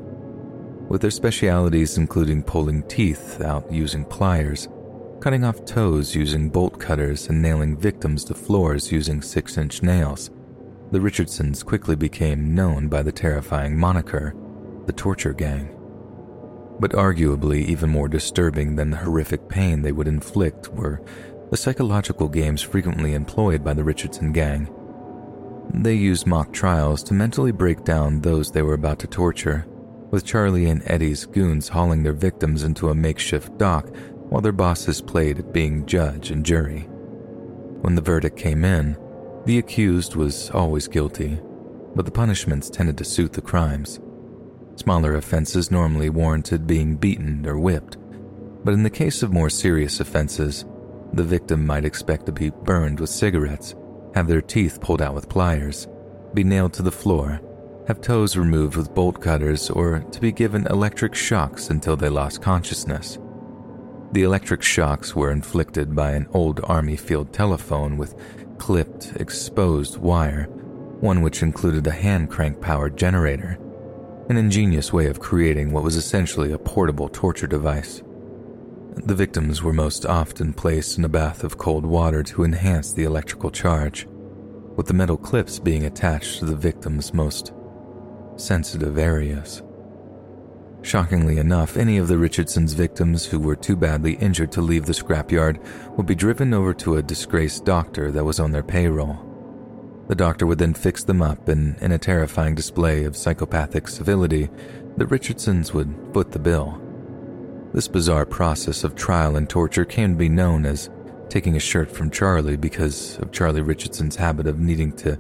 With 0.90 1.02
their 1.02 1.12
specialities 1.12 1.98
including 1.98 2.44
pulling 2.44 2.84
teeth 2.88 3.42
out 3.42 3.72
using 3.72 4.06
pliers, 4.06 4.68
cutting 5.22 5.44
off 5.44 5.64
toes 5.66 6.16
using 6.16 6.50
bolt 6.50 6.80
cutters, 6.80 7.30
and 7.30 7.42
nailing 7.42 7.78
victims 7.78 8.24
to 8.26 8.34
floors 8.34 8.92
using 8.92 9.22
six 9.22 9.58
inch 9.58 9.84
nails, 9.84 10.32
the 10.92 11.00
Richardsons 11.00 11.64
quickly 11.64 11.96
became 11.96 12.56
known 12.56 12.90
by 12.90 13.04
the 13.04 13.12
terrifying 13.12 13.78
moniker, 13.78 14.36
the 14.88 14.94
Torture 14.94 15.34
Gang. 15.34 15.78
But 16.80 16.92
arguably, 16.94 17.64
even 17.66 17.92
more 17.92 18.08
disturbing 18.08 18.76
than 18.76 18.90
the 18.90 18.98
horrific 18.98 19.48
pain 19.48 19.84
they 19.84 19.92
would 19.92 20.08
inflict 20.08 20.68
were 20.70 21.02
the 21.52 21.58
psychological 21.58 22.30
games 22.30 22.62
frequently 22.62 23.14
employed 23.14 23.62
by 23.62 23.74
the 23.74 23.84
Richardson 23.84 24.32
gang. 24.32 24.74
They 25.74 25.96
used 25.96 26.26
mock 26.26 26.54
trials 26.54 27.04
to 27.04 27.14
mentally 27.14 27.52
break 27.52 27.84
down 27.84 28.22
those 28.22 28.50
they 28.50 28.62
were 28.62 28.74
about 28.74 29.00
to 29.00 29.08
torture, 29.08 29.66
with 30.12 30.26
Charlie 30.26 30.70
and 30.70 30.82
Eddie's 30.86 31.26
goons 31.26 31.68
hauling 31.68 32.04
their 32.04 32.14
victims 32.14 32.64
into 32.64 32.90
a 32.90 32.96
makeshift 32.96 33.58
dock 33.58 33.94
while 34.30 34.42
their 34.42 34.54
bosses 34.54 35.02
played 35.02 35.40
at 35.40 35.52
being 35.52 35.86
judge 35.86 36.32
and 36.32 36.46
jury. 36.46 36.88
When 37.82 37.96
the 37.96 38.02
verdict 38.02 38.38
came 38.38 38.64
in, 38.64 38.98
the 39.46 39.58
accused 39.58 40.16
was 40.16 40.50
always 40.52 40.88
guilty, 40.88 41.38
but 41.96 42.06
the 42.06 42.12
punishments 42.12 42.70
tended 42.70 42.98
to 43.00 43.04
suit 43.04 43.34
the 43.34 43.42
crimes. 43.42 44.00
Smaller 44.76 45.16
offenses 45.16 45.70
normally 45.70 46.10
warranted 46.10 46.66
being 46.66 46.96
beaten 46.96 47.46
or 47.46 47.60
whipped, 47.60 47.98
but 48.64 48.74
in 48.74 48.84
the 48.84 48.90
case 48.90 49.22
of 49.22 49.34
more 49.34 49.50
serious 49.50 50.00
offenses, 50.00 50.64
the 51.14 51.24
victim 51.24 51.66
might 51.66 51.86
expect 51.86 52.26
to 52.26 52.32
be 52.32 52.50
burned 52.50 53.00
with 53.00 53.10
cigarettes, 53.10 53.76
have 54.16 54.28
their 54.28 54.42
teeth 54.42 54.80
pulled 54.82 55.02
out 55.02 55.14
with 55.14 55.30
pliers, 55.30 55.88
be 56.34 56.44
nailed 56.44 56.74
to 56.74 56.84
the 56.84 56.92
floor, 56.92 57.42
have 57.88 58.02
toes 58.02 58.38
removed 58.38 58.78
with 58.78 58.94
bolt 58.94 59.22
cutters, 59.22 59.70
or 59.70 60.00
to 60.12 60.22
be 60.22 60.32
given 60.32 60.68
electric 60.68 61.16
shocks 61.16 61.70
until 61.70 61.96
they 61.96 62.10
lost 62.10 62.42
consciousness. 62.42 63.20
The 64.14 64.24
electric 64.24 64.62
shocks 64.62 65.16
were 65.16 65.32
inflicted 65.32 65.96
by 65.96 66.12
an 66.12 66.28
old 66.34 66.60
army 66.64 66.98
field 66.98 67.34
telephone 67.34 67.98
with 67.98 68.16
clipped, 68.58 69.14
exposed 69.16 69.98
wire, 69.98 70.44
one 71.00 71.22
which 71.22 71.42
included 71.42 71.88
a 71.88 71.92
hand 71.92 72.30
crank 72.30 72.62
powered 72.62 72.98
generator, 72.98 73.58
an 74.30 74.38
ingenious 74.38 74.94
way 74.94 75.08
of 75.08 75.20
creating 75.20 75.72
what 75.72 75.84
was 75.84 75.96
essentially 75.96 76.52
a 76.52 76.58
portable 76.58 77.10
torture 77.10 77.48
device. 77.48 78.04
The 78.94 79.16
victims 79.16 79.64
were 79.64 79.74
most 79.74 80.06
often 80.06 80.52
placed 80.54 80.98
in 80.98 81.06
a 81.06 81.10
bath 81.10 81.46
of 81.46 81.58
cold 81.58 81.86
water 81.86 82.24
to 82.24 82.44
enhance 82.44 82.92
the 82.92 83.06
electrical 83.06 83.50
charge, 83.50 84.06
with 84.76 84.88
the 84.88 84.94
metal 84.94 85.18
clips 85.18 85.60
being 85.60 85.86
attached 85.86 86.40
to 86.40 86.46
the 86.46 86.56
victim's 86.56 87.14
most 87.14 87.54
sensitive 88.36 88.98
areas. 88.98 89.64
Shockingly 90.82 91.38
enough, 91.38 91.78
any 91.78 91.98
of 91.98 92.10
the 92.10 92.18
Richardsons' 92.18 92.74
victims 92.74 93.26
who 93.26 93.40
were 93.40 93.56
too 93.56 93.78
badly 93.78 94.14
injured 94.16 94.52
to 94.54 94.62
leave 94.62 94.86
the 94.86 94.94
scrapyard 94.94 95.64
would 95.96 96.06
be 96.06 96.16
driven 96.16 96.54
over 96.54 96.74
to 96.76 96.98
a 96.98 97.04
disgraced 97.04 97.64
doctor 97.64 98.12
that 98.12 98.26
was 98.26 98.40
on 98.40 98.52
their 98.52 98.64
payroll. 98.64 99.18
The 100.10 100.16
doctor 100.16 100.46
would 100.46 100.58
then 100.58 100.74
fix 100.74 101.04
them 101.04 101.22
up, 101.22 101.48
and 101.48 101.78
in 101.78 101.94
a 101.94 101.98
terrifying 101.98 102.56
display 102.56 103.06
of 103.06 103.16
psychopathic 103.16 103.88
civility, 103.88 104.50
the 104.98 105.08
Richardsons 105.08 105.74
would 105.74 105.96
foot 106.14 106.32
the 106.32 106.40
bill. 106.40 106.82
This 107.74 107.88
bizarre 107.88 108.26
process 108.26 108.84
of 108.84 108.96
trial 108.96 109.38
and 109.38 109.50
torture 109.50 109.86
came 109.86 110.12
to 110.12 110.18
be 110.18 110.28
known 110.28 110.66
as 110.66 110.90
taking 111.30 111.56
a 111.56 111.60
shirt 111.60 111.90
from 111.90 112.12
Charlie 112.12 112.58
because 112.58 113.18
of 113.20 113.32
Charlie 113.32 113.62
Richardson's 113.62 114.18
habit 114.18 114.46
of 114.46 114.60
needing 114.60 114.92
to 114.98 115.18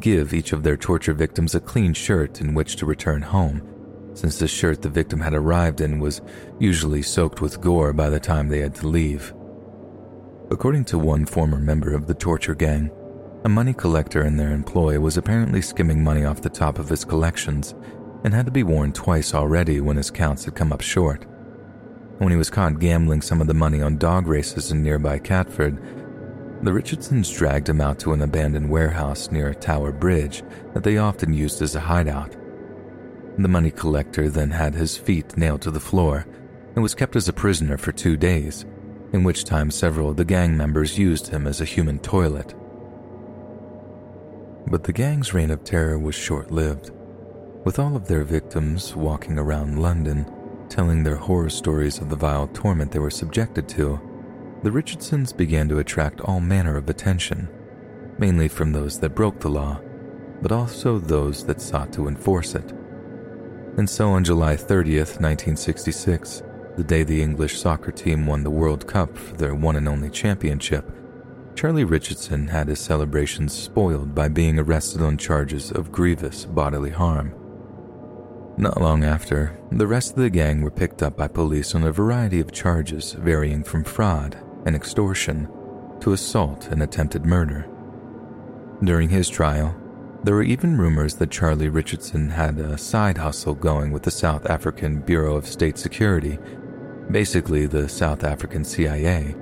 give 0.00 0.34
each 0.34 0.52
of 0.52 0.64
their 0.64 0.76
torture 0.76 1.12
victims 1.12 1.54
a 1.54 1.60
clean 1.60 1.94
shirt 1.94 2.40
in 2.40 2.54
which 2.54 2.74
to 2.76 2.86
return 2.86 3.22
home, 3.22 3.62
since 4.14 4.40
the 4.40 4.48
shirt 4.48 4.82
the 4.82 4.88
victim 4.88 5.20
had 5.20 5.32
arrived 5.32 5.80
in 5.80 6.00
was 6.00 6.20
usually 6.58 7.02
soaked 7.02 7.40
with 7.40 7.60
gore 7.60 7.92
by 7.92 8.10
the 8.10 8.18
time 8.18 8.48
they 8.48 8.58
had 8.58 8.74
to 8.74 8.88
leave. 8.88 9.32
According 10.50 10.86
to 10.86 10.98
one 10.98 11.24
former 11.24 11.60
member 11.60 11.94
of 11.94 12.08
the 12.08 12.14
torture 12.14 12.56
gang, 12.56 12.90
a 13.44 13.48
money 13.48 13.72
collector 13.72 14.24
in 14.24 14.36
their 14.36 14.52
employ 14.52 14.98
was 14.98 15.16
apparently 15.16 15.62
skimming 15.62 16.02
money 16.02 16.24
off 16.24 16.42
the 16.42 16.50
top 16.50 16.80
of 16.80 16.88
his 16.88 17.04
collections 17.04 17.76
and 18.24 18.34
had 18.34 18.46
to 18.46 18.52
be 18.52 18.64
warned 18.64 18.96
twice 18.96 19.34
already 19.34 19.80
when 19.80 19.96
his 19.96 20.10
counts 20.10 20.44
had 20.44 20.56
come 20.56 20.72
up 20.72 20.80
short. 20.80 21.26
When 22.22 22.30
he 22.30 22.38
was 22.38 22.50
caught 22.50 22.78
gambling 22.78 23.20
some 23.20 23.40
of 23.40 23.48
the 23.48 23.52
money 23.52 23.82
on 23.82 23.96
dog 23.96 24.28
races 24.28 24.70
in 24.70 24.80
nearby 24.80 25.18
Catford, 25.18 25.76
the 26.62 26.72
Richardsons 26.72 27.28
dragged 27.28 27.68
him 27.68 27.80
out 27.80 27.98
to 27.98 28.12
an 28.12 28.22
abandoned 28.22 28.70
warehouse 28.70 29.32
near 29.32 29.48
a 29.48 29.54
Tower 29.56 29.90
Bridge 29.90 30.44
that 30.72 30.84
they 30.84 30.98
often 30.98 31.34
used 31.34 31.60
as 31.62 31.74
a 31.74 31.80
hideout. 31.80 32.36
The 33.38 33.48
money 33.48 33.72
collector 33.72 34.28
then 34.28 34.52
had 34.52 34.72
his 34.72 34.96
feet 34.96 35.36
nailed 35.36 35.62
to 35.62 35.72
the 35.72 35.80
floor 35.80 36.24
and 36.76 36.82
was 36.84 36.94
kept 36.94 37.16
as 37.16 37.26
a 37.26 37.32
prisoner 37.32 37.76
for 37.76 37.90
two 37.90 38.16
days, 38.16 38.64
in 39.12 39.24
which 39.24 39.42
time 39.42 39.72
several 39.72 40.08
of 40.10 40.16
the 40.16 40.24
gang 40.24 40.56
members 40.56 40.96
used 40.96 41.26
him 41.26 41.48
as 41.48 41.60
a 41.60 41.64
human 41.64 41.98
toilet. 41.98 42.54
But 44.68 44.84
the 44.84 44.92
gang's 44.92 45.34
reign 45.34 45.50
of 45.50 45.64
terror 45.64 45.98
was 45.98 46.14
short 46.14 46.52
lived. 46.52 46.92
With 47.64 47.80
all 47.80 47.96
of 47.96 48.06
their 48.06 48.22
victims 48.22 48.94
walking 48.94 49.40
around 49.40 49.82
London, 49.82 50.32
telling 50.72 51.02
their 51.02 51.16
horror 51.16 51.50
stories 51.50 51.98
of 51.98 52.08
the 52.08 52.16
vile 52.16 52.48
torment 52.48 52.90
they 52.90 52.98
were 52.98 53.10
subjected 53.10 53.68
to, 53.68 54.00
the 54.62 54.72
Richardsons 54.72 55.30
began 55.30 55.68
to 55.68 55.80
attract 55.80 56.22
all 56.22 56.40
manner 56.40 56.78
of 56.78 56.88
attention, 56.88 57.46
mainly 58.16 58.48
from 58.48 58.72
those 58.72 58.98
that 59.00 59.14
broke 59.14 59.38
the 59.38 59.50
law, 59.50 59.78
but 60.40 60.50
also 60.50 60.98
those 60.98 61.44
that 61.44 61.60
sought 61.60 61.92
to 61.92 62.08
enforce 62.08 62.54
it. 62.54 62.72
And 63.76 63.88
so 63.88 64.08
on 64.08 64.24
July 64.24 64.56
30th, 64.56 65.20
1966, 65.20 66.42
the 66.78 66.84
day 66.84 67.02
the 67.02 67.20
English 67.20 67.60
soccer 67.60 67.92
team 67.92 68.26
won 68.26 68.42
the 68.42 68.50
World 68.50 68.86
Cup 68.86 69.14
for 69.14 69.36
their 69.36 69.54
one 69.54 69.76
and 69.76 69.86
only 69.86 70.08
championship, 70.08 70.90
Charlie 71.54 71.84
Richardson 71.84 72.48
had 72.48 72.68
his 72.68 72.80
celebrations 72.80 73.52
spoiled 73.52 74.14
by 74.14 74.28
being 74.28 74.58
arrested 74.58 75.02
on 75.02 75.18
charges 75.18 75.70
of 75.70 75.92
grievous 75.92 76.46
bodily 76.46 76.90
harm. 76.90 77.34
Not 78.62 78.80
long 78.80 79.02
after, 79.02 79.58
the 79.72 79.88
rest 79.88 80.12
of 80.12 80.22
the 80.22 80.30
gang 80.30 80.62
were 80.62 80.70
picked 80.70 81.02
up 81.02 81.16
by 81.16 81.26
police 81.26 81.74
on 81.74 81.82
a 81.82 81.90
variety 81.90 82.38
of 82.38 82.52
charges 82.52 83.10
varying 83.10 83.64
from 83.64 83.82
fraud 83.82 84.38
and 84.64 84.76
extortion 84.76 85.48
to 85.98 86.12
assault 86.12 86.68
and 86.68 86.80
attempted 86.80 87.26
murder. 87.26 87.68
During 88.84 89.08
his 89.08 89.28
trial, 89.28 89.74
there 90.22 90.36
were 90.36 90.44
even 90.44 90.78
rumors 90.78 91.16
that 91.16 91.32
Charlie 91.32 91.70
Richardson 91.70 92.30
had 92.30 92.60
a 92.60 92.78
side 92.78 93.18
hustle 93.18 93.56
going 93.56 93.90
with 93.90 94.04
the 94.04 94.12
South 94.12 94.46
African 94.48 95.00
Bureau 95.00 95.34
of 95.34 95.48
State 95.48 95.76
Security, 95.76 96.38
basically 97.10 97.66
the 97.66 97.88
South 97.88 98.22
African 98.22 98.64
CIA, 98.64 99.34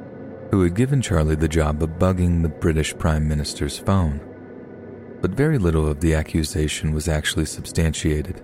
who 0.51 0.63
had 0.63 0.73
given 0.73 1.03
Charlie 1.03 1.37
the 1.37 1.47
job 1.47 1.83
of 1.83 1.99
bugging 1.99 2.41
the 2.41 2.49
British 2.49 2.97
Prime 2.97 3.29
Minister's 3.29 3.79
phone. 3.79 4.19
But 5.21 5.33
very 5.33 5.59
little 5.59 5.87
of 5.87 6.01
the 6.01 6.15
accusation 6.15 6.95
was 6.95 7.07
actually 7.07 7.45
substantiated. 7.45 8.43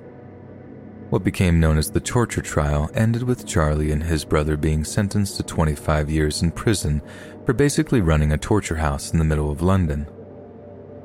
What 1.10 1.22
became 1.22 1.60
known 1.60 1.78
as 1.78 1.90
the 1.90 2.00
torture 2.00 2.42
trial 2.42 2.90
ended 2.92 3.22
with 3.22 3.46
Charlie 3.46 3.92
and 3.92 4.02
his 4.02 4.24
brother 4.24 4.56
being 4.56 4.82
sentenced 4.82 5.36
to 5.36 5.44
25 5.44 6.10
years 6.10 6.42
in 6.42 6.50
prison 6.50 7.00
for 7.44 7.52
basically 7.52 8.00
running 8.00 8.32
a 8.32 8.38
torture 8.38 8.74
house 8.74 9.12
in 9.12 9.20
the 9.20 9.24
middle 9.24 9.48
of 9.48 9.62
London. 9.62 10.08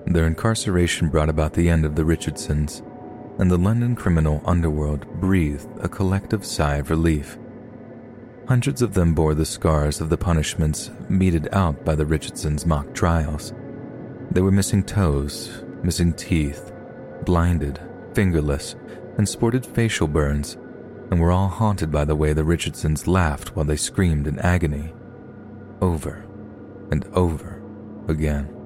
Their 0.08 0.26
incarceration 0.26 1.10
brought 1.10 1.30
about 1.30 1.54
the 1.54 1.70
end 1.70 1.86
of 1.86 1.96
the 1.96 2.04
Richardsons, 2.04 2.82
and 3.38 3.52
the 3.52 3.60
London 3.60 3.96
criminal 3.96 4.42
underworld 4.44 5.06
breathed 5.20 5.70
a 5.80 5.88
collective 5.88 6.44
sigh 6.44 6.78
of 6.78 6.90
relief. 6.90 7.38
Hundreds 8.48 8.82
of 8.82 8.96
them 8.96 9.14
bore 9.14 9.36
the 9.36 9.46
scars 9.46 10.02
of 10.02 10.10
the 10.10 10.18
punishments 10.18 10.90
meted 11.10 11.48
out 11.52 11.86
by 11.86 11.94
the 11.94 12.08
Richardsons' 12.08 12.66
mock 12.66 12.92
trials. 12.96 13.54
They 14.32 14.42
were 14.42 14.52
missing 14.52 14.84
toes, 14.84 15.64
missing 15.84 16.14
teeth, 16.14 16.72
blinded, 17.24 17.80
fingerless, 18.14 18.76
and 19.18 19.28
sported 19.28 19.66
facial 19.66 20.08
burns, 20.08 20.58
and 21.10 21.20
were 21.20 21.32
all 21.32 21.48
haunted 21.48 21.92
by 21.92 22.06
the 22.06 22.16
way 22.16 22.34
the 22.34 22.44
Richardsons 22.44 23.08
laughed 23.08 23.56
while 23.56 23.66
they 23.66 23.76
screamed 23.76 24.28
in 24.28 24.40
agony. 24.40 24.94
Over 25.82 26.26
and 26.92 27.06
over 27.14 27.62
again. 28.08 28.61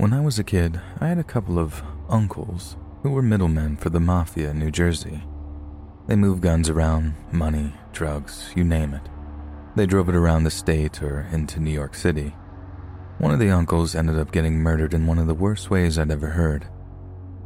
When 0.00 0.14
I 0.14 0.20
was 0.22 0.38
a 0.38 0.44
kid, 0.44 0.80
I 0.98 1.08
had 1.08 1.18
a 1.18 1.22
couple 1.22 1.58
of 1.58 1.82
uncles 2.08 2.78
who 3.02 3.10
were 3.10 3.20
middlemen 3.20 3.76
for 3.76 3.90
the 3.90 4.00
mafia 4.00 4.48
in 4.48 4.58
New 4.58 4.70
Jersey. 4.70 5.22
They 6.06 6.16
moved 6.16 6.40
guns 6.40 6.70
around, 6.70 7.16
money, 7.32 7.74
drugs, 7.92 8.50
you 8.56 8.64
name 8.64 8.94
it. 8.94 9.02
They 9.76 9.84
drove 9.84 10.08
it 10.08 10.14
around 10.14 10.44
the 10.44 10.50
state 10.50 11.02
or 11.02 11.28
into 11.30 11.60
New 11.60 11.70
York 11.70 11.94
City. 11.94 12.34
One 13.18 13.34
of 13.34 13.40
the 13.40 13.50
uncles 13.50 13.94
ended 13.94 14.18
up 14.18 14.32
getting 14.32 14.54
murdered 14.54 14.94
in 14.94 15.06
one 15.06 15.18
of 15.18 15.26
the 15.26 15.34
worst 15.34 15.68
ways 15.68 15.98
I'd 15.98 16.10
ever 16.10 16.28
heard. 16.28 16.66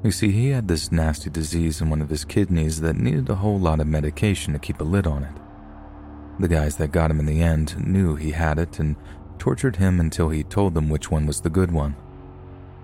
You 0.04 0.12
see, 0.12 0.30
he 0.30 0.50
had 0.50 0.68
this 0.68 0.92
nasty 0.92 1.30
disease 1.30 1.80
in 1.80 1.90
one 1.90 2.00
of 2.00 2.08
his 2.08 2.24
kidneys 2.24 2.80
that 2.82 2.94
needed 2.94 3.28
a 3.28 3.34
whole 3.34 3.58
lot 3.58 3.80
of 3.80 3.88
medication 3.88 4.52
to 4.52 4.60
keep 4.60 4.80
a 4.80 4.84
lid 4.84 5.08
on 5.08 5.24
it. 5.24 5.34
The 6.38 6.46
guys 6.46 6.76
that 6.76 6.92
got 6.92 7.10
him 7.10 7.18
in 7.18 7.26
the 7.26 7.42
end 7.42 7.84
knew 7.84 8.14
he 8.14 8.30
had 8.30 8.60
it 8.60 8.78
and 8.78 8.94
tortured 9.40 9.74
him 9.74 9.98
until 9.98 10.28
he 10.28 10.44
told 10.44 10.74
them 10.74 10.88
which 10.88 11.10
one 11.10 11.26
was 11.26 11.40
the 11.40 11.50
good 11.50 11.72
one. 11.72 11.96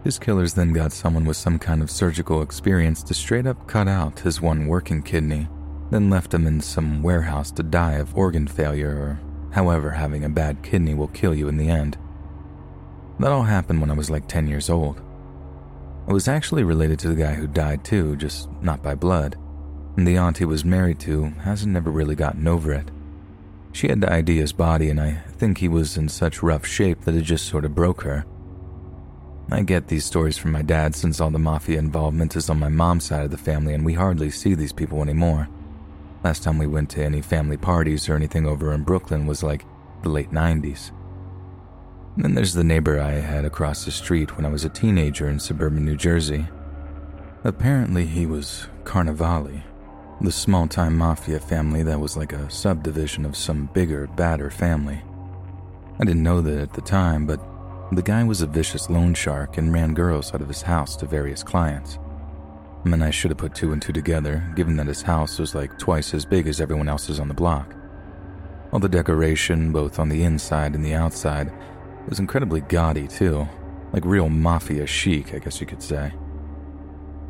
His 0.03 0.19
killers 0.19 0.55
then 0.55 0.73
got 0.73 0.93
someone 0.93 1.27
with 1.27 1.37
some 1.37 1.59
kind 1.59 1.83
of 1.83 1.91
surgical 1.91 2.41
experience 2.41 3.03
to 3.03 3.15
straight 3.15 3.47
up 3.47 3.67
cut 3.67 3.87
out 3.87 4.21
his 4.21 4.41
one 4.41 4.67
working 4.67 5.03
kidney, 5.03 5.47
then 5.91 6.09
left 6.09 6.33
him 6.33 6.47
in 6.47 6.61
some 6.61 7.03
warehouse 7.03 7.51
to 7.53 7.63
die 7.63 7.95
of 7.95 8.17
organ 8.17 8.47
failure 8.47 8.97
or 8.97 9.21
however 9.53 9.91
having 9.91 10.25
a 10.25 10.29
bad 10.29 10.63
kidney 10.63 10.95
will 10.95 11.09
kill 11.09 11.35
you 11.35 11.49
in 11.49 11.59
the 11.59 11.69
end. 11.69 11.99
That 13.19 13.33
all 13.33 13.43
happened 13.43 13.81
when 13.83 13.91
I 13.91 13.95
was 13.95 14.09
like 14.09 14.27
10 14.27 14.47
years 14.47 14.71
old. 14.71 15.03
I 16.09 16.13
was 16.13 16.29
actually 16.29 16.65
related 16.65 16.99
to 17.01 17.09
the 17.09 17.15
guy 17.15 17.35
who 17.35 17.47
died 17.47 17.85
too, 17.85 18.17
just 18.17 18.49
not 18.63 18.83
by 18.83 18.95
blood. 18.95 19.37
And 19.97 20.09
the 20.09 20.17
aunt 20.17 20.39
he 20.39 20.47
was 20.47 20.65
married 20.65 20.99
to 21.01 21.25
hasn't 21.43 21.73
never 21.73 21.91
really 21.91 22.15
gotten 22.15 22.49
over 22.49 22.73
it. 22.73 22.91
She 23.73 23.89
had 23.89 24.01
to 24.01 24.13
ID 24.13 24.39
his 24.39 24.53
body, 24.53 24.89
and 24.89 25.01
I 25.01 25.23
think 25.37 25.59
he 25.59 25.69
was 25.69 25.97
in 25.97 26.09
such 26.09 26.43
rough 26.43 26.67
shape 26.67 27.03
that 27.03 27.15
it 27.15 27.23
just 27.23 27.47
sort 27.47 27.67
of 27.67 27.75
broke 27.75 28.03
her. 28.03 28.25
I 29.53 29.63
get 29.63 29.89
these 29.89 30.05
stories 30.05 30.39
from 30.39 30.53
my 30.53 30.63
dad 30.63 30.95
since 30.95 31.21
all 31.21 31.31
the 31.31 31.39
mafia 31.39 31.79
involvement 31.81 32.37
is 32.37 32.49
on 32.49 32.61
my 32.61 32.69
mom's 32.69 33.05
side 33.05 33.25
of 33.25 33.33
the 33.33 33.37
family 33.37 33.75
and 33.75 33.85
we 33.85 33.95
hardly 33.95 34.31
see 34.31 34.55
these 34.55 34.73
people 34.73 35.03
anymore. 35.03 35.49
Last 36.23 36.45
time 36.45 36.57
we 36.57 36.69
went 36.69 36.89
to 36.91 37.05
any 37.05 37.21
family 37.21 37.57
parties 37.57 38.09
or 38.09 38.15
anything 38.15 38.47
over 38.47 38.73
in 38.73 38.85
Brooklyn 38.85 39.27
was 39.27 39.43
like 39.43 39.65
the 40.03 40.09
late 40.09 40.31
90s. 40.31 40.93
And 42.15 42.25
then 42.25 42.35
there's 42.35 42.55
the 42.55 42.63
neighbor 42.63 43.01
I 43.01 43.13
had 43.13 43.45
across 43.45 43.85
the 43.85 43.91
street 43.91 44.37
when 44.37 44.47
I 44.47 44.51
was 44.51 44.65
a 44.65 44.69
teenager 44.69 45.29
in 45.29 45.41
suburban 45.41 45.85
New 45.85 45.97
Jersey. 45.97 46.47
Apparently, 47.43 48.05
he 48.05 48.27
was 48.27 48.69
Carnevali, 48.85 49.63
the 50.21 50.31
small 50.31 50.69
time 50.69 50.97
mafia 50.97 51.41
family 51.41 51.83
that 51.85 51.99
was 51.99 52.17
like 52.17 52.33
a 52.33 52.51
subdivision 52.51 53.25
of 53.25 53.37
some 53.37 53.71
bigger, 53.73 54.07
badder 54.09 54.51
family. 54.51 55.03
I 55.99 56.05
didn't 56.05 56.23
know 56.23 56.41
that 56.41 56.59
at 56.59 56.73
the 56.75 56.83
time, 56.83 57.27
but 57.27 57.41
the 57.93 58.03
guy 58.03 58.23
was 58.23 58.41
a 58.41 58.47
vicious 58.47 58.89
loan 58.89 59.15
shark 59.15 59.59
and 59.59 59.73
ran 59.73 59.95
girls 59.95 60.33
out 60.33 60.41
of 60.41 60.49
his 60.49 60.63
house 60.63 60.97
to 60.97 61.07
various 61.07 61.43
clients. 61.43 61.99
Mean, 62.85 63.03
I 63.03 63.11
should 63.11 63.31
have 63.31 63.39
put 63.39 63.55
two 63.55 63.73
and 63.73 63.83
two 63.83 63.93
together, 63.93 64.43
given 64.57 64.77
that 64.77 64.87
his 64.87 65.03
house 65.03 65.39
was 65.39 65.55
like 65.55 65.79
twice 65.79 66.15
as 66.15 66.25
big 66.25 66.47
as 66.47 66.61
everyone 66.61 66.89
else's 66.89 67.21
on 67.21 67.29
the 67.29 67.35
block. 67.35 67.75
All 68.73 68.79
the 68.79 68.89
decoration, 68.89 69.73
both 69.73 69.99
on 69.99 70.09
the 70.09 70.23
inside 70.23 70.75
and 70.75 70.85
the 70.85 70.95
outside, 70.95 71.53
was 72.09 72.21
incredibly 72.21 72.61
gaudy 72.63 73.07
too. 73.07 73.47
Like 73.93 74.05
real 74.05 74.29
mafia 74.29 74.87
chic, 74.87 75.35
I 75.35 75.41
guess 75.41 75.61
you 75.61 75.67
could 75.67 75.83
say. 75.83 76.13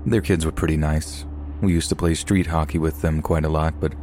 Their 0.07 0.21
kids 0.21 0.45
were 0.45 0.53
pretty 0.53 0.77
nice. 0.77 1.25
We 1.63 1.73
used 1.73 1.89
to 1.89 1.97
play 1.97 2.15
street 2.15 2.47
hockey 2.47 2.79
with 2.79 3.01
them 3.01 3.23
quite 3.23 3.45
a 3.45 3.49
lot, 3.49 3.81
but 3.81 3.95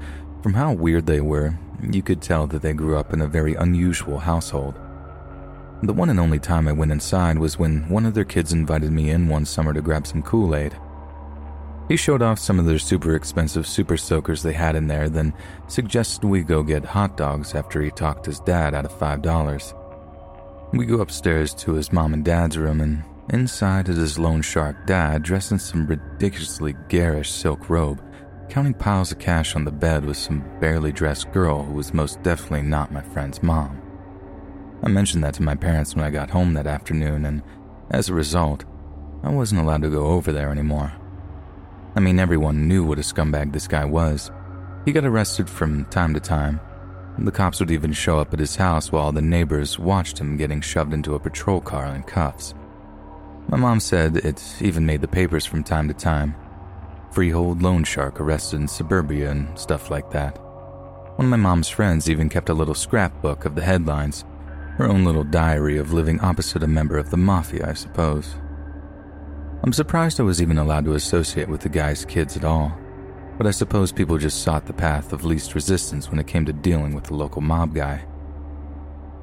from 0.42 0.54
how 0.54 0.74
weird 0.74 1.06
they 1.06 1.22
were, 1.22 1.58
you 1.82 2.02
could 2.02 2.22
tell 2.22 2.48
that 2.48 2.62
they 2.62 2.74
grew 2.74 2.98
up 2.98 3.14
in 3.14 3.22
a 3.22 3.28
very 3.28 3.54
unusual 3.54 4.20
household. 4.20 4.80
The 5.84 5.94
one 5.94 6.10
and 6.10 6.20
only 6.20 6.40
time 6.40 6.68
I 6.68 6.72
went 6.72 6.92
inside 6.92 7.38
was 7.38 7.60
when 7.60 7.88
one 7.88 8.08
of 8.08 8.16
their 8.16 8.26
kids 8.26 8.52
invited 8.52 8.92
me 8.92 9.12
in 9.12 9.30
one 9.30 9.46
summer 9.46 9.74
to 9.74 9.82
grab 9.82 10.08
some 10.08 10.24
Kool 10.24 10.56
Aid. 10.56 10.76
He 11.88 11.96
showed 11.96 12.24
off 12.24 12.40
some 12.40 12.58
of 12.58 12.66
their 12.66 12.80
super 12.80 13.16
expensive 13.16 13.68
super 13.68 13.96
soakers 13.96 14.42
they 14.42 14.54
had 14.54 14.76
in 14.76 14.88
there, 14.88 15.08
then 15.08 15.34
suggested 15.68 16.26
we 16.26 16.42
go 16.42 16.64
get 16.64 16.84
hot 16.84 17.16
dogs 17.16 17.54
after 17.54 17.82
he 17.82 17.92
talked 17.92 18.26
his 18.26 18.40
dad 18.40 18.74
out 18.74 18.86
of 18.86 18.92
$5. 18.92 20.74
We 20.74 20.86
go 20.86 21.00
upstairs 21.00 21.54
to 21.56 21.74
his 21.74 21.94
mom 21.94 22.14
and 22.14 22.26
dad's 22.26 22.58
room, 22.58 22.82
and 22.82 23.04
inside 23.30 23.88
is 23.88 23.98
his 23.98 24.20
loan 24.20 24.42
shark 24.42 24.88
dad 24.88 25.22
dressed 25.22 25.52
in 25.52 25.60
some 25.60 25.86
ridiculously 25.86 26.76
garish 26.90 27.32
silk 27.32 27.70
robe, 27.70 28.02
counting 28.50 28.74
piles 28.74 29.12
of 29.12 29.20
cash 29.20 29.56
on 29.56 29.64
the 29.64 29.72
bed 29.72 30.04
with 30.04 30.18
some 30.18 30.44
barely 30.60 30.92
dressed 30.92 31.32
girl 31.32 31.64
who 31.64 31.74
was 31.74 31.94
most 31.94 32.22
definitely 32.24 32.64
not 32.64 32.92
my 32.92 33.02
friend's 33.02 33.44
mom. 33.44 33.82
I 34.84 34.90
mentioned 34.90 35.24
that 35.24 35.34
to 35.36 35.44
my 35.44 35.56
parents 35.56 35.96
when 35.96 36.06
I 36.06 36.12
got 36.12 36.30
home 36.30 36.54
that 36.54 36.68
afternoon, 36.68 37.26
and 37.26 37.42
as 37.90 38.10
a 38.10 38.14
result, 38.14 38.66
I 39.24 39.30
wasn't 39.30 39.62
allowed 39.62 39.82
to 39.82 39.90
go 39.90 40.08
over 40.08 40.32
there 40.32 40.52
anymore. 40.52 40.94
I 41.96 42.00
mean, 42.00 42.20
everyone 42.20 42.68
knew 42.68 42.84
what 42.84 43.00
a 43.00 43.02
scumbag 43.02 43.52
this 43.52 43.68
guy 43.68 43.84
was. 43.84 44.30
He 44.86 44.92
got 44.92 45.06
arrested 45.06 45.50
from 45.50 45.86
time 45.86 46.14
to 46.14 46.20
time. 46.20 46.60
The 47.18 47.32
cops 47.32 47.60
would 47.60 47.72
even 47.72 47.92
show 47.94 48.20
up 48.20 48.32
at 48.34 48.40
his 48.40 48.56
house 48.56 48.92
while 48.92 49.12
the 49.12 49.22
neighbors 49.22 49.80
watched 49.80 50.20
him 50.20 50.38
getting 50.38 50.62
shoved 50.62 50.94
into 50.94 51.16
a 51.16 51.20
patrol 51.20 51.60
car 51.60 51.88
in 51.88 52.04
cuffs. 52.04 52.54
My 53.50 53.58
mom 53.58 53.80
said 53.80 54.18
it 54.18 54.44
even 54.62 54.86
made 54.86 55.02
the 55.02 55.08
papers 55.08 55.46
from 55.46 55.64
time 55.64 55.88
to 55.88 55.94
time. 55.96 56.36
Freehold 57.12 57.64
loan 57.64 57.84
shark 57.84 58.22
arrested 58.22 58.58
in 58.58 58.68
suburbia 58.68 59.32
and 59.32 59.58
stuff 59.58 59.90
like 59.90 60.12
that. 60.12 60.38
One 61.18 61.26
of 61.26 61.32
my 61.32 61.38
mom's 61.38 61.70
friends 61.70 62.08
even 62.08 62.30
kept 62.30 62.50
a 62.50 62.54
little 62.54 62.76
scrapbook 62.76 63.46
of 63.46 63.56
the 63.56 63.64
headlines, 63.64 64.26
her 64.78 64.88
own 64.88 65.04
little 65.04 65.24
diary 65.24 65.78
of 65.78 65.92
living 65.92 66.20
opposite 66.22 66.62
a 66.62 66.68
member 66.68 67.00
of 67.00 67.10
the 67.10 67.18
mafia, 67.18 67.68
I 67.68 67.74
suppose. 67.74 68.36
I'm 69.64 69.74
surprised 69.74 70.20
I 70.20 70.24
was 70.24 70.40
even 70.40 70.60
allowed 70.60 70.86
to 70.86 70.94
associate 70.94 71.50
with 71.50 71.62
the 71.62 71.70
guy's 71.70 72.06
kids 72.06 72.38
at 72.38 72.46
all, 72.46 72.78
but 73.40 73.48
I 73.48 73.52
suppose 73.52 73.92
people 73.92 74.20
just 74.20 74.44
sought 74.44 74.68
the 74.68 74.74
path 74.74 75.14
of 75.14 75.26
least 75.26 75.56
resistance 75.56 76.12
when 76.12 76.20
it 76.20 76.28
came 76.28 76.46
to 76.46 76.54
dealing 76.54 76.94
with 76.94 77.06
the 77.06 77.16
local 77.16 77.42
mob 77.42 77.74
guy. 77.74 78.06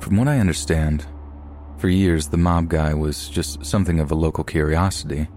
From 0.00 0.16
what 0.16 0.26
I 0.26 0.40
understand, 0.40 1.06
for 1.78 1.88
years 1.88 2.28
the 2.28 2.36
mob 2.36 2.68
guy 2.68 2.92
was 2.92 3.28
just 3.28 3.64
something 3.64 4.00
of 4.00 4.10
a 4.10 4.16
local 4.16 4.42
curiosity. 4.42 5.28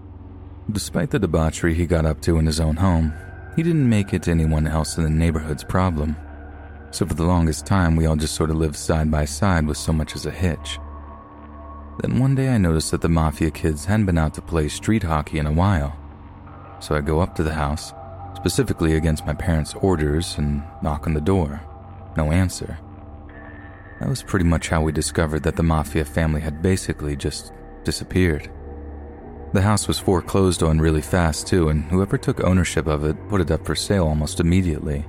Despite 0.70 1.10
the 1.10 1.20
debauchery 1.20 1.74
he 1.74 1.86
got 1.86 2.04
up 2.04 2.20
to 2.22 2.38
in 2.38 2.46
his 2.46 2.58
own 2.58 2.76
home, 2.76 3.14
he 3.54 3.62
didn't 3.62 3.88
make 3.88 4.12
it 4.12 4.26
anyone 4.26 4.66
else 4.66 4.98
in 4.98 5.04
the 5.04 5.10
neighborhood's 5.10 5.64
problem. 5.64 6.16
So 6.90 7.06
for 7.06 7.14
the 7.14 7.24
longest 7.24 7.66
time, 7.66 7.96
we 7.96 8.06
all 8.06 8.16
just 8.16 8.34
sort 8.34 8.50
of 8.50 8.56
lived 8.56 8.76
side 8.76 9.10
by 9.10 9.24
side 9.24 9.66
with 9.66 9.76
so 9.76 9.92
much 9.92 10.16
as 10.16 10.26
a 10.26 10.30
hitch. 10.30 10.78
Then 12.00 12.18
one 12.18 12.34
day 12.34 12.48
I 12.48 12.58
noticed 12.58 12.92
that 12.92 13.00
the 13.00 13.08
Mafia 13.08 13.50
kids 13.50 13.84
hadn't 13.84 14.06
been 14.06 14.18
out 14.18 14.34
to 14.34 14.42
play 14.42 14.68
street 14.68 15.02
hockey 15.02 15.38
in 15.38 15.46
a 15.46 15.52
while. 15.52 15.96
So 16.80 16.94
I 16.94 17.00
go 17.00 17.20
up 17.20 17.34
to 17.36 17.42
the 17.42 17.54
house, 17.54 17.92
specifically 18.36 18.94
against 18.94 19.26
my 19.26 19.34
parents' 19.34 19.74
orders, 19.74 20.38
and 20.38 20.62
knock 20.82 21.06
on 21.06 21.14
the 21.14 21.20
door. 21.20 21.60
No 22.16 22.30
answer. 22.30 22.78
That 24.00 24.08
was 24.08 24.22
pretty 24.22 24.44
much 24.44 24.68
how 24.68 24.80
we 24.80 24.92
discovered 24.92 25.42
that 25.42 25.56
the 25.56 25.64
Mafia 25.64 26.04
family 26.04 26.40
had 26.40 26.62
basically 26.62 27.16
just 27.16 27.52
disappeared. 27.84 28.48
The 29.52 29.62
house 29.62 29.88
was 29.88 29.98
foreclosed 29.98 30.62
on 30.62 30.78
really 30.78 31.02
fast, 31.02 31.48
too, 31.48 31.68
and 31.68 31.84
whoever 31.90 32.16
took 32.16 32.44
ownership 32.44 32.86
of 32.86 33.04
it 33.04 33.16
put 33.28 33.40
it 33.40 33.50
up 33.50 33.64
for 33.66 33.74
sale 33.74 34.06
almost 34.06 34.40
immediately. 34.40 35.04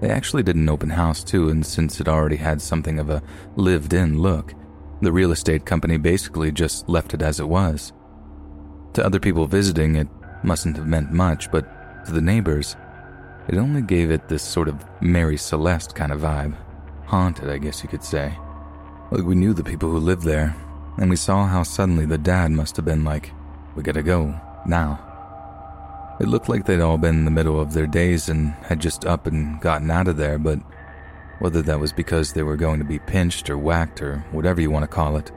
They 0.00 0.10
actually 0.10 0.42
did 0.44 0.56
an 0.56 0.68
open 0.68 0.90
house, 0.90 1.24
too, 1.24 1.48
and 1.48 1.66
since 1.66 2.00
it 2.00 2.08
already 2.08 2.36
had 2.36 2.62
something 2.62 2.98
of 2.98 3.10
a 3.10 3.22
lived 3.56 3.92
in 3.92 4.20
look, 4.20 4.54
the 5.00 5.12
real 5.12 5.32
estate 5.32 5.64
company 5.64 5.96
basically 5.96 6.52
just 6.52 6.88
left 6.88 7.14
it 7.14 7.22
as 7.22 7.40
it 7.40 7.48
was. 7.48 7.92
To 8.94 9.04
other 9.04 9.20
people 9.20 9.46
visiting, 9.46 9.96
it 9.96 10.08
mustn't 10.42 10.76
have 10.76 10.86
meant 10.86 11.12
much, 11.12 11.50
but 11.50 12.04
to 12.06 12.12
the 12.12 12.20
neighbors, 12.20 12.76
it 13.48 13.56
only 13.56 13.82
gave 13.82 14.10
it 14.10 14.28
this 14.28 14.42
sort 14.42 14.68
of 14.68 14.84
Mary 15.00 15.36
Celeste 15.36 15.94
kind 15.94 16.12
of 16.12 16.20
vibe. 16.20 16.56
Haunted, 17.06 17.48
I 17.48 17.58
guess 17.58 17.82
you 17.82 17.88
could 17.88 18.04
say. 18.04 18.36
Like 19.10 19.24
we 19.24 19.34
knew 19.34 19.54
the 19.54 19.64
people 19.64 19.90
who 19.90 19.98
lived 19.98 20.22
there, 20.22 20.54
and 20.98 21.08
we 21.08 21.16
saw 21.16 21.46
how 21.46 21.62
suddenly 21.62 22.06
the 22.06 22.18
dad 22.18 22.50
must 22.50 22.76
have 22.76 22.84
been 22.84 23.04
like, 23.04 23.32
We 23.74 23.82
gotta 23.82 24.02
go, 24.02 24.38
now. 24.66 25.07
It 26.20 26.28
looked 26.28 26.48
like 26.48 26.64
they'd 26.64 26.80
all 26.80 26.98
been 26.98 27.16
in 27.16 27.24
the 27.24 27.30
middle 27.30 27.60
of 27.60 27.72
their 27.72 27.86
days 27.86 28.28
and 28.28 28.50
had 28.64 28.80
just 28.80 29.04
up 29.04 29.26
and 29.26 29.60
gotten 29.60 29.90
out 29.90 30.08
of 30.08 30.16
there, 30.16 30.38
but 30.38 30.58
whether 31.38 31.62
that 31.62 31.78
was 31.78 31.92
because 31.92 32.32
they 32.32 32.42
were 32.42 32.56
going 32.56 32.80
to 32.80 32.84
be 32.84 32.98
pinched 32.98 33.48
or 33.48 33.56
whacked 33.56 34.02
or 34.02 34.18
whatever 34.32 34.60
you 34.60 34.70
want 34.70 34.82
to 34.82 34.88
call 34.88 35.16
it, 35.16 35.30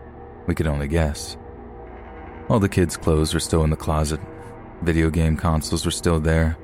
we 0.47 0.55
could 0.55 0.67
only 0.67 0.87
guess. 0.87 1.37
All 2.49 2.59
the 2.59 2.67
kids' 2.67 2.97
clothes 2.97 3.33
were 3.33 3.39
still 3.39 3.63
in 3.63 3.69
the 3.69 3.75
closet. 3.75 4.19
Video 4.81 5.11
game 5.11 5.37
consoles 5.37 5.85
were 5.85 5.91
still 5.91 6.19
there. 6.19 6.57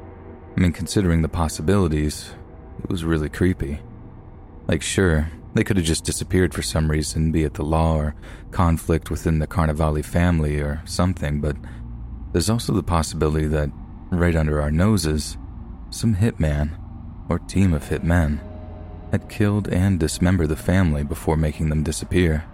I 0.55 0.59
mean, 0.59 0.71
considering 0.71 1.21
the 1.21 1.29
possibilities, 1.29 2.33
it 2.83 2.89
was 2.89 3.05
really 3.05 3.29
creepy. 3.29 3.79
Like, 4.67 4.81
sure, 4.81 5.29
they 5.53 5.63
could 5.63 5.77
have 5.77 5.85
just 5.85 6.03
disappeared 6.03 6.53
for 6.53 6.63
some 6.63 6.89
reason, 6.89 7.31
be 7.31 7.43
it 7.43 7.53
the 7.53 7.63
law 7.63 7.95
or 7.95 8.15
conflict 8.51 9.11
within 9.11 9.37
the 9.37 9.47
Carnivali 9.47 10.03
family 10.03 10.59
or 10.59 10.81
something, 10.85 11.39
but 11.39 11.55
there's 12.31 12.49
also 12.49 12.73
the 12.73 12.83
possibility 12.83 13.45
that, 13.47 13.69
right 14.11 14.35
under 14.35 14.61
our 14.61 14.71
noses, 14.71 15.37
some 15.89 16.15
hitman, 16.15 16.77
or 17.29 17.39
team 17.39 17.73
of 17.73 17.83
hitmen, 17.83 18.39
had 19.11 19.29
killed 19.29 19.67
and 19.69 19.99
dismembered 19.99 20.49
the 20.49 20.55
family 20.55 21.03
before 21.03 21.37
making 21.37 21.69
them 21.69 21.83
disappear. 21.83 22.45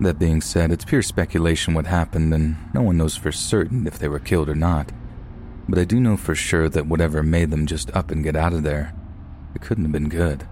That 0.00 0.18
being 0.18 0.40
said, 0.40 0.70
it's 0.70 0.84
pure 0.84 1.02
speculation 1.02 1.74
what 1.74 1.86
happened, 1.86 2.32
and 2.32 2.56
no 2.72 2.82
one 2.82 2.96
knows 2.96 3.16
for 3.16 3.32
certain 3.32 3.86
if 3.86 3.98
they 3.98 4.08
were 4.08 4.20
killed 4.20 4.48
or 4.48 4.54
not. 4.54 4.92
But 5.68 5.78
I 5.78 5.84
do 5.84 6.00
know 6.00 6.16
for 6.16 6.34
sure 6.34 6.68
that 6.68 6.86
whatever 6.86 7.22
made 7.22 7.50
them 7.50 7.66
just 7.66 7.94
up 7.94 8.10
and 8.10 8.22
get 8.22 8.36
out 8.36 8.52
of 8.52 8.62
there, 8.62 8.94
it 9.54 9.62
couldn't 9.62 9.84
have 9.84 9.92
been 9.92 10.08
good. 10.08 10.46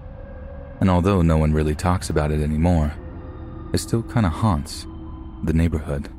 And 0.81 0.91
although 0.91 1.23
no 1.23 1.39
one 1.39 1.53
really 1.53 1.75
talks 1.75 2.11
about 2.11 2.33
it 2.33 2.43
anymore, 2.43 2.93
it 3.73 3.79
still 3.79 4.03
kind 4.03 4.27
of 4.27 4.33
haunts 4.33 4.87
the 5.45 5.53
neighborhood. 5.53 6.11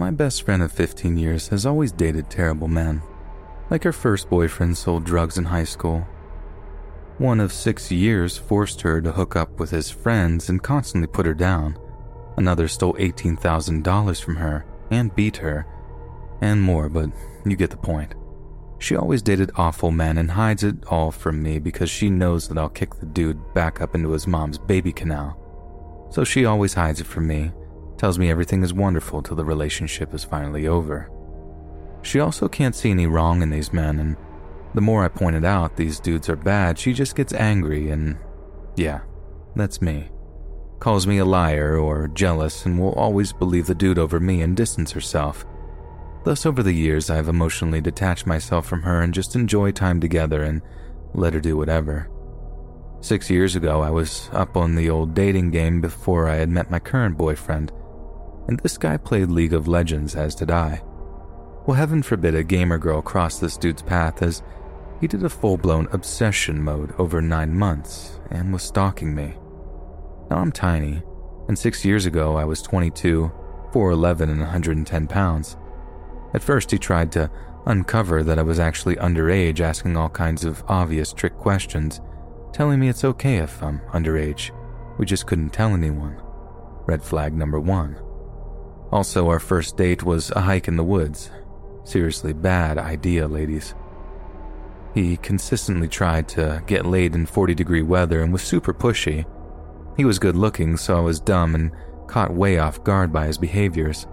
My 0.00 0.10
best 0.10 0.44
friend 0.44 0.62
of 0.62 0.72
15 0.72 1.18
years 1.18 1.48
has 1.48 1.66
always 1.66 1.92
dated 1.92 2.30
terrible 2.30 2.68
men. 2.68 3.02
Like 3.68 3.84
her 3.84 3.92
first 3.92 4.30
boyfriend 4.30 4.78
sold 4.78 5.04
drugs 5.04 5.36
in 5.36 5.44
high 5.44 5.64
school. 5.64 6.08
One 7.18 7.38
of 7.38 7.52
six 7.52 7.92
years 7.92 8.38
forced 8.38 8.80
her 8.80 9.02
to 9.02 9.12
hook 9.12 9.36
up 9.36 9.60
with 9.60 9.68
his 9.68 9.90
friends 9.90 10.48
and 10.48 10.62
constantly 10.62 11.06
put 11.06 11.26
her 11.26 11.34
down. 11.34 11.78
Another 12.38 12.66
stole 12.66 12.94
$18,000 12.94 14.22
from 14.22 14.36
her 14.36 14.64
and 14.90 15.14
beat 15.14 15.36
her. 15.36 15.66
And 16.40 16.62
more, 16.62 16.88
but 16.88 17.10
you 17.44 17.54
get 17.54 17.68
the 17.68 17.76
point. 17.76 18.14
She 18.78 18.96
always 18.96 19.20
dated 19.20 19.50
awful 19.56 19.90
men 19.90 20.16
and 20.16 20.30
hides 20.30 20.64
it 20.64 20.76
all 20.86 21.10
from 21.10 21.42
me 21.42 21.58
because 21.58 21.90
she 21.90 22.08
knows 22.08 22.48
that 22.48 22.56
I'll 22.56 22.70
kick 22.70 22.94
the 22.94 23.04
dude 23.04 23.52
back 23.52 23.82
up 23.82 23.94
into 23.94 24.12
his 24.12 24.26
mom's 24.26 24.56
baby 24.56 24.94
canal. 24.94 25.36
So 26.10 26.24
she 26.24 26.46
always 26.46 26.72
hides 26.72 27.02
it 27.02 27.06
from 27.06 27.26
me 27.26 27.52
tells 28.00 28.18
me 28.18 28.30
everything 28.30 28.62
is 28.62 28.72
wonderful 28.72 29.22
till 29.22 29.36
the 29.36 29.44
relationship 29.44 30.14
is 30.14 30.24
finally 30.24 30.66
over. 30.66 31.10
She 32.00 32.18
also 32.18 32.48
can't 32.48 32.74
see 32.74 32.90
any 32.90 33.06
wrong 33.06 33.42
in 33.42 33.50
these 33.50 33.74
men, 33.74 33.98
and 33.98 34.16
the 34.72 34.80
more 34.80 35.04
I 35.04 35.08
pointed 35.08 35.44
out 35.44 35.76
these 35.76 36.00
dudes 36.00 36.30
are 36.30 36.36
bad, 36.36 36.78
she 36.78 36.94
just 36.94 37.14
gets 37.14 37.34
angry 37.34 37.90
and. 37.90 38.16
Yeah, 38.74 39.00
that's 39.54 39.82
me. 39.82 40.08
Calls 40.78 41.06
me 41.06 41.18
a 41.18 41.26
liar 41.26 41.76
or 41.76 42.08
jealous 42.08 42.64
and 42.64 42.80
will 42.80 42.94
always 42.94 43.34
believe 43.34 43.66
the 43.66 43.74
dude 43.74 43.98
over 43.98 44.18
me 44.18 44.40
and 44.40 44.56
distance 44.56 44.92
herself. 44.92 45.44
Thus, 46.24 46.46
over 46.46 46.62
the 46.62 46.72
years, 46.72 47.10
I 47.10 47.16
have 47.16 47.28
emotionally 47.28 47.82
detached 47.82 48.26
myself 48.26 48.66
from 48.66 48.80
her 48.80 49.02
and 49.02 49.12
just 49.12 49.36
enjoy 49.36 49.72
time 49.72 50.00
together 50.00 50.42
and 50.42 50.62
let 51.12 51.34
her 51.34 51.40
do 51.40 51.54
whatever. 51.54 52.08
Six 53.02 53.28
years 53.28 53.56
ago, 53.56 53.82
I 53.82 53.90
was 53.90 54.30
up 54.32 54.56
on 54.56 54.74
the 54.74 54.88
old 54.88 55.12
dating 55.12 55.50
game 55.50 55.82
before 55.82 56.30
I 56.30 56.36
had 56.36 56.48
met 56.48 56.70
my 56.70 56.78
current 56.78 57.18
boyfriend 57.18 57.72
and 58.50 58.58
this 58.58 58.76
guy 58.76 58.96
played 58.96 59.30
League 59.30 59.54
of 59.54 59.68
Legends, 59.68 60.16
as 60.16 60.34
did 60.34 60.50
I. 60.50 60.82
Well, 61.66 61.76
heaven 61.76 62.02
forbid 62.02 62.34
a 62.34 62.42
gamer 62.42 62.78
girl 62.78 63.00
crossed 63.00 63.40
this 63.40 63.56
dude's 63.56 63.80
path, 63.80 64.22
as 64.22 64.42
he 65.00 65.06
did 65.06 65.22
a 65.22 65.28
full 65.28 65.56
blown 65.56 65.86
obsession 65.92 66.60
mode 66.60 66.92
over 66.98 67.22
nine 67.22 67.56
months 67.56 68.18
and 68.28 68.52
was 68.52 68.64
stalking 68.64 69.14
me. 69.14 69.34
Now 70.28 70.38
I'm 70.38 70.50
tiny, 70.50 71.00
and 71.46 71.56
six 71.56 71.84
years 71.84 72.06
ago 72.06 72.36
I 72.36 72.44
was 72.44 72.60
22, 72.60 73.30
4'11, 73.72 74.22
and 74.22 74.40
110 74.40 75.06
pounds. 75.06 75.56
At 76.34 76.42
first, 76.42 76.72
he 76.72 76.78
tried 76.78 77.12
to 77.12 77.30
uncover 77.66 78.24
that 78.24 78.38
I 78.40 78.42
was 78.42 78.58
actually 78.58 78.96
underage, 78.96 79.60
asking 79.60 79.96
all 79.96 80.08
kinds 80.08 80.44
of 80.44 80.64
obvious 80.66 81.12
trick 81.12 81.36
questions, 81.36 82.00
telling 82.52 82.80
me 82.80 82.88
it's 82.88 83.04
okay 83.04 83.36
if 83.36 83.62
I'm 83.62 83.80
underage. 83.92 84.50
We 84.98 85.06
just 85.06 85.28
couldn't 85.28 85.50
tell 85.50 85.72
anyone. 85.72 86.20
Red 86.88 87.04
flag 87.04 87.32
number 87.32 87.60
one. 87.60 87.96
Also, 88.92 89.28
our 89.28 89.38
first 89.38 89.76
date 89.76 90.02
was 90.02 90.30
a 90.32 90.40
hike 90.40 90.68
in 90.68 90.76
the 90.76 90.84
woods. 90.84 91.30
Seriously 91.84 92.32
bad 92.32 92.76
idea, 92.76 93.26
ladies. 93.28 93.74
He 94.94 95.16
consistently 95.18 95.86
tried 95.86 96.28
to 96.30 96.62
get 96.66 96.86
laid 96.86 97.14
in 97.14 97.26
40 97.26 97.54
degree 97.54 97.82
weather 97.82 98.22
and 98.22 98.32
was 98.32 98.42
super 98.42 98.74
pushy. 98.74 99.24
He 99.96 100.04
was 100.04 100.18
good 100.18 100.36
looking, 100.36 100.76
so 100.76 100.96
I 100.96 101.00
was 101.00 101.20
dumb 101.20 101.54
and 101.54 101.70
caught 102.08 102.34
way 102.34 102.58
off 102.58 102.82
guard 102.82 103.12
by 103.12 103.26
his 103.26 103.38
behaviors. 103.38 104.06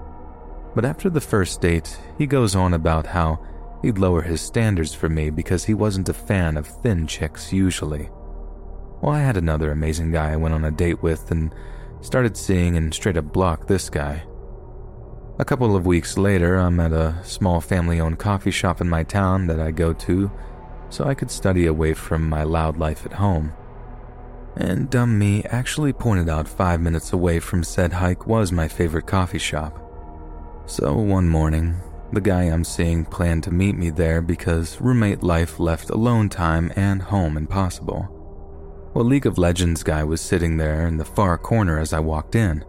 But 0.76 0.86
after 0.86 1.10
the 1.10 1.22
first 1.22 1.60
date, 1.62 1.98
he 2.20 2.28
goes 2.28 2.56
on 2.56 2.76
about 2.76 3.08
how 3.08 3.40
he'd 3.82 3.98
lower 3.98 4.22
his 4.22 4.42
standards 4.42 4.94
for 4.94 5.10
me 5.10 5.32
because 5.32 5.66
he 5.66 5.74
wasn't 5.74 6.10
a 6.10 6.14
fan 6.14 6.58
of 6.58 6.68
thin 6.68 7.08
chicks 7.08 7.52
usually. 7.52 8.10
Well, 9.02 9.14
I 9.14 9.20
had 9.20 9.38
another 9.38 9.72
amazing 9.72 10.12
guy 10.12 10.32
I 10.32 10.36
went 10.36 10.54
on 10.54 10.66
a 10.66 10.72
date 10.72 11.02
with 11.02 11.32
and 11.32 11.54
started 12.02 12.38
seeing 12.38 12.78
and 12.78 12.94
straight 12.94 13.18
up 13.18 13.34
blocked 13.34 13.68
this 13.68 13.90
guy. 13.90 14.24
A 15.40 15.46
couple 15.46 15.76
of 15.76 15.86
weeks 15.86 16.18
later, 16.18 16.56
I'm 16.56 16.80
at 16.80 16.92
a 16.92 17.16
small 17.24 17.62
family 17.62 18.00
owned 18.00 18.18
coffee 18.18 18.50
shop 18.50 18.82
in 18.82 18.90
my 18.90 19.04
town 19.04 19.46
that 19.48 19.60
I 19.60 19.70
go 19.70 19.94
to 19.94 20.32
so 20.90 21.06
I 21.06 21.14
could 21.14 21.30
study 21.30 21.68
away 21.68 21.94
from 21.94 22.28
my 22.28 22.42
loud 22.42 22.78
life 22.78 23.06
at 23.06 23.14
home. 23.14 23.54
And 24.56 24.90
dumb 24.90 25.20
me 25.20 25.44
actually 25.44 25.94
pointed 25.94 26.28
out 26.28 26.48
five 26.48 26.82
minutes 26.82 27.14
away 27.14 27.40
from 27.40 27.64
said 27.64 27.94
hike 27.94 28.26
was 28.26 28.52
my 28.52 28.68
favorite 28.68 29.06
coffee 29.06 29.38
shop. 29.38 29.80
So 30.66 30.96
one 30.96 31.30
morning, 31.30 31.76
the 32.12 32.22
guy 32.22 32.44
I'm 32.46 32.64
seeing 32.64 33.06
planned 33.06 33.44
to 33.44 33.52
meet 33.52 33.78
me 33.78 33.92
there 33.92 34.24
because 34.24 34.82
roommate 34.82 35.22
life 35.22 35.60
left 35.60 35.92
alone 35.92 36.30
time 36.30 36.72
and 36.76 37.00
home 37.00 37.38
impossible. 37.38 38.10
Well, 38.96 39.06
League 39.06 39.28
of 39.28 39.38
Legends 39.38 39.84
guy 39.84 40.04
was 40.04 40.20
sitting 40.20 40.58
there 40.58 40.88
in 40.88 40.98
the 40.98 41.06
far 41.06 41.38
corner 41.38 41.78
as 41.78 41.94
I 41.94 42.00
walked 42.00 42.34
in. 42.34 42.66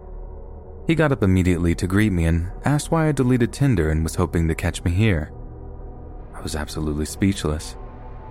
He 0.89 0.95
got 0.95 1.13
up 1.13 1.23
immediately 1.23 1.75
to 1.75 1.87
greet 1.87 2.13
me 2.13 2.25
and 2.25 2.51
asked 2.65 2.91
why 2.91 3.09
I 3.09 3.13
deleted 3.13 3.53
Tinder 3.53 3.91
and 3.91 4.03
was 4.03 4.15
hoping 4.15 4.49
to 4.49 4.55
catch 4.55 4.83
me 4.85 4.91
here. 4.91 5.31
I 6.35 6.41
was 6.41 6.57
absolutely 6.57 7.05
speechless. 7.05 7.77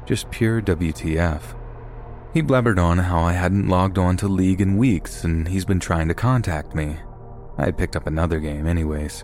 Just 0.07 0.31
pure 0.31 0.59
WTF. 0.59 1.55
He 2.33 2.41
blabbered 2.41 2.79
on 2.79 2.97
how 2.97 3.19
I 3.19 3.33
hadn't 3.33 3.69
logged 3.69 3.99
on 3.99 4.17
to 4.17 4.27
League 4.27 4.59
in 4.59 4.75
weeks 4.75 5.23
and 5.23 5.47
he's 5.47 5.65
been 5.65 5.79
trying 5.79 6.07
to 6.07 6.15
contact 6.15 6.73
me. 6.73 6.97
I 7.59 7.65
had 7.65 7.77
picked 7.77 7.95
up 7.95 8.07
another 8.07 8.39
game, 8.39 8.65
anyways. 8.65 9.23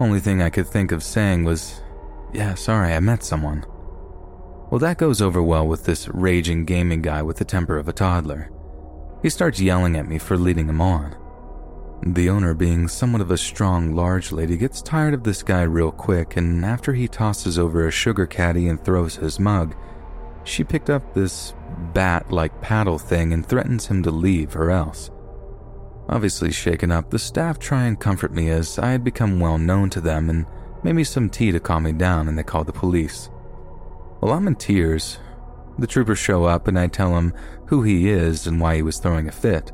Only 0.00 0.20
thing 0.20 0.40
I 0.40 0.48
could 0.48 0.66
think 0.66 0.92
of 0.92 1.02
saying 1.02 1.44
was, 1.44 1.82
Yeah, 2.32 2.54
sorry, 2.54 2.94
I 2.94 3.00
met 3.00 3.22
someone. 3.22 3.66
Well, 4.70 4.78
that 4.78 4.96
goes 4.96 5.20
over 5.20 5.42
well 5.42 5.68
with 5.68 5.84
this 5.84 6.08
raging 6.08 6.64
gaming 6.64 7.02
guy 7.02 7.20
with 7.20 7.36
the 7.36 7.44
temper 7.44 7.76
of 7.76 7.86
a 7.86 7.92
toddler. 7.92 8.50
He 9.22 9.28
starts 9.28 9.60
yelling 9.60 9.96
at 9.96 10.08
me 10.08 10.16
for 10.16 10.38
leading 10.38 10.70
him 10.70 10.80
on. 10.80 11.16
The 12.02 12.28
owner, 12.28 12.54
being 12.54 12.88
somewhat 12.88 13.22
of 13.22 13.30
a 13.30 13.38
strong, 13.38 13.94
large 13.94 14.30
lady, 14.30 14.56
gets 14.56 14.82
tired 14.82 15.14
of 15.14 15.24
this 15.24 15.42
guy 15.42 15.62
real 15.62 15.90
quick, 15.90 16.36
and 16.36 16.64
after 16.64 16.92
he 16.92 17.08
tosses 17.08 17.58
over 17.58 17.86
a 17.86 17.90
sugar 17.90 18.26
caddy 18.26 18.68
and 18.68 18.82
throws 18.82 19.16
his 19.16 19.40
mug, 19.40 19.74
she 20.44 20.62
picked 20.62 20.90
up 20.90 21.14
this 21.14 21.54
bat 21.92 22.30
like 22.30 22.60
paddle 22.60 22.98
thing 22.98 23.32
and 23.32 23.44
threatens 23.44 23.86
him 23.86 24.02
to 24.02 24.10
leave 24.10 24.54
or 24.56 24.70
else. 24.70 25.10
Obviously 26.08 26.52
shaken 26.52 26.92
up, 26.92 27.10
the 27.10 27.18
staff 27.18 27.58
try 27.58 27.84
and 27.84 27.98
comfort 27.98 28.32
me 28.32 28.50
as 28.50 28.78
I 28.78 28.92
had 28.92 29.02
become 29.02 29.40
well 29.40 29.58
known 29.58 29.90
to 29.90 30.00
them 30.00 30.30
and 30.30 30.46
made 30.84 30.94
me 30.94 31.02
some 31.02 31.28
tea 31.28 31.50
to 31.50 31.58
calm 31.58 31.82
me 31.82 31.92
down 31.92 32.28
and 32.28 32.38
they 32.38 32.44
called 32.44 32.68
the 32.68 32.72
police. 32.72 33.28
Well, 34.20 34.32
I'm 34.32 34.46
in 34.46 34.54
tears. 34.54 35.18
The 35.78 35.86
troopers 35.86 36.18
show 36.18 36.44
up 36.44 36.68
and 36.68 36.78
I 36.78 36.86
tell 36.86 37.16
him 37.16 37.34
who 37.66 37.82
he 37.82 38.08
is 38.08 38.46
and 38.46 38.60
why 38.60 38.76
he 38.76 38.82
was 38.82 38.98
throwing 38.98 39.28
a 39.28 39.32
fit. 39.32 39.72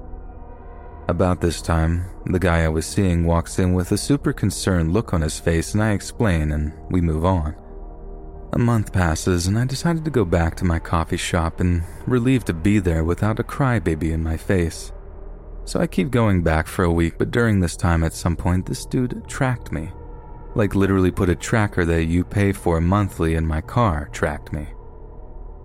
About 1.12 1.42
this 1.42 1.60
time, 1.60 2.06
the 2.24 2.38
guy 2.38 2.64
I 2.64 2.70
was 2.70 2.86
seeing 2.86 3.26
walks 3.26 3.58
in 3.58 3.74
with 3.74 3.92
a 3.92 3.98
super 3.98 4.32
concerned 4.32 4.94
look 4.94 5.12
on 5.12 5.20
his 5.20 5.38
face 5.38 5.74
and 5.74 5.82
I 5.82 5.90
explain 5.90 6.52
and 6.52 6.72
we 6.90 7.02
move 7.02 7.26
on. 7.26 7.54
A 8.54 8.58
month 8.58 8.94
passes 8.94 9.46
and 9.46 9.58
I 9.58 9.66
decided 9.66 10.06
to 10.06 10.10
go 10.10 10.24
back 10.24 10.56
to 10.56 10.64
my 10.64 10.78
coffee 10.78 11.18
shop 11.18 11.60
and 11.60 11.82
relieved 12.06 12.46
to 12.46 12.54
be 12.54 12.78
there 12.78 13.04
without 13.04 13.38
a 13.38 13.44
crybaby 13.44 14.10
in 14.10 14.22
my 14.22 14.38
face. 14.38 14.90
So 15.66 15.80
I 15.80 15.86
keep 15.86 16.10
going 16.10 16.42
back 16.42 16.66
for 16.66 16.82
a 16.82 16.90
week, 16.90 17.18
but 17.18 17.30
during 17.30 17.60
this 17.60 17.76
time 17.76 18.02
at 18.04 18.14
some 18.14 18.34
point 18.34 18.64
this 18.64 18.86
dude 18.86 19.22
tracked 19.28 19.70
me. 19.70 19.90
Like 20.54 20.74
literally 20.74 21.10
put 21.10 21.28
a 21.28 21.34
tracker 21.34 21.84
that 21.84 22.06
you 22.06 22.24
pay 22.24 22.52
for 22.52 22.80
monthly 22.80 23.34
in 23.34 23.46
my 23.46 23.60
car 23.60 24.08
tracked 24.12 24.50
me. 24.50 24.66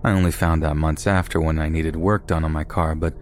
I 0.04 0.10
only 0.12 0.30
found 0.30 0.62
out 0.62 0.76
months 0.76 1.06
after 1.06 1.40
when 1.40 1.58
I 1.58 1.70
needed 1.70 1.96
work 1.96 2.26
done 2.26 2.44
on 2.44 2.52
my 2.52 2.64
car, 2.64 2.94
but 2.94 3.14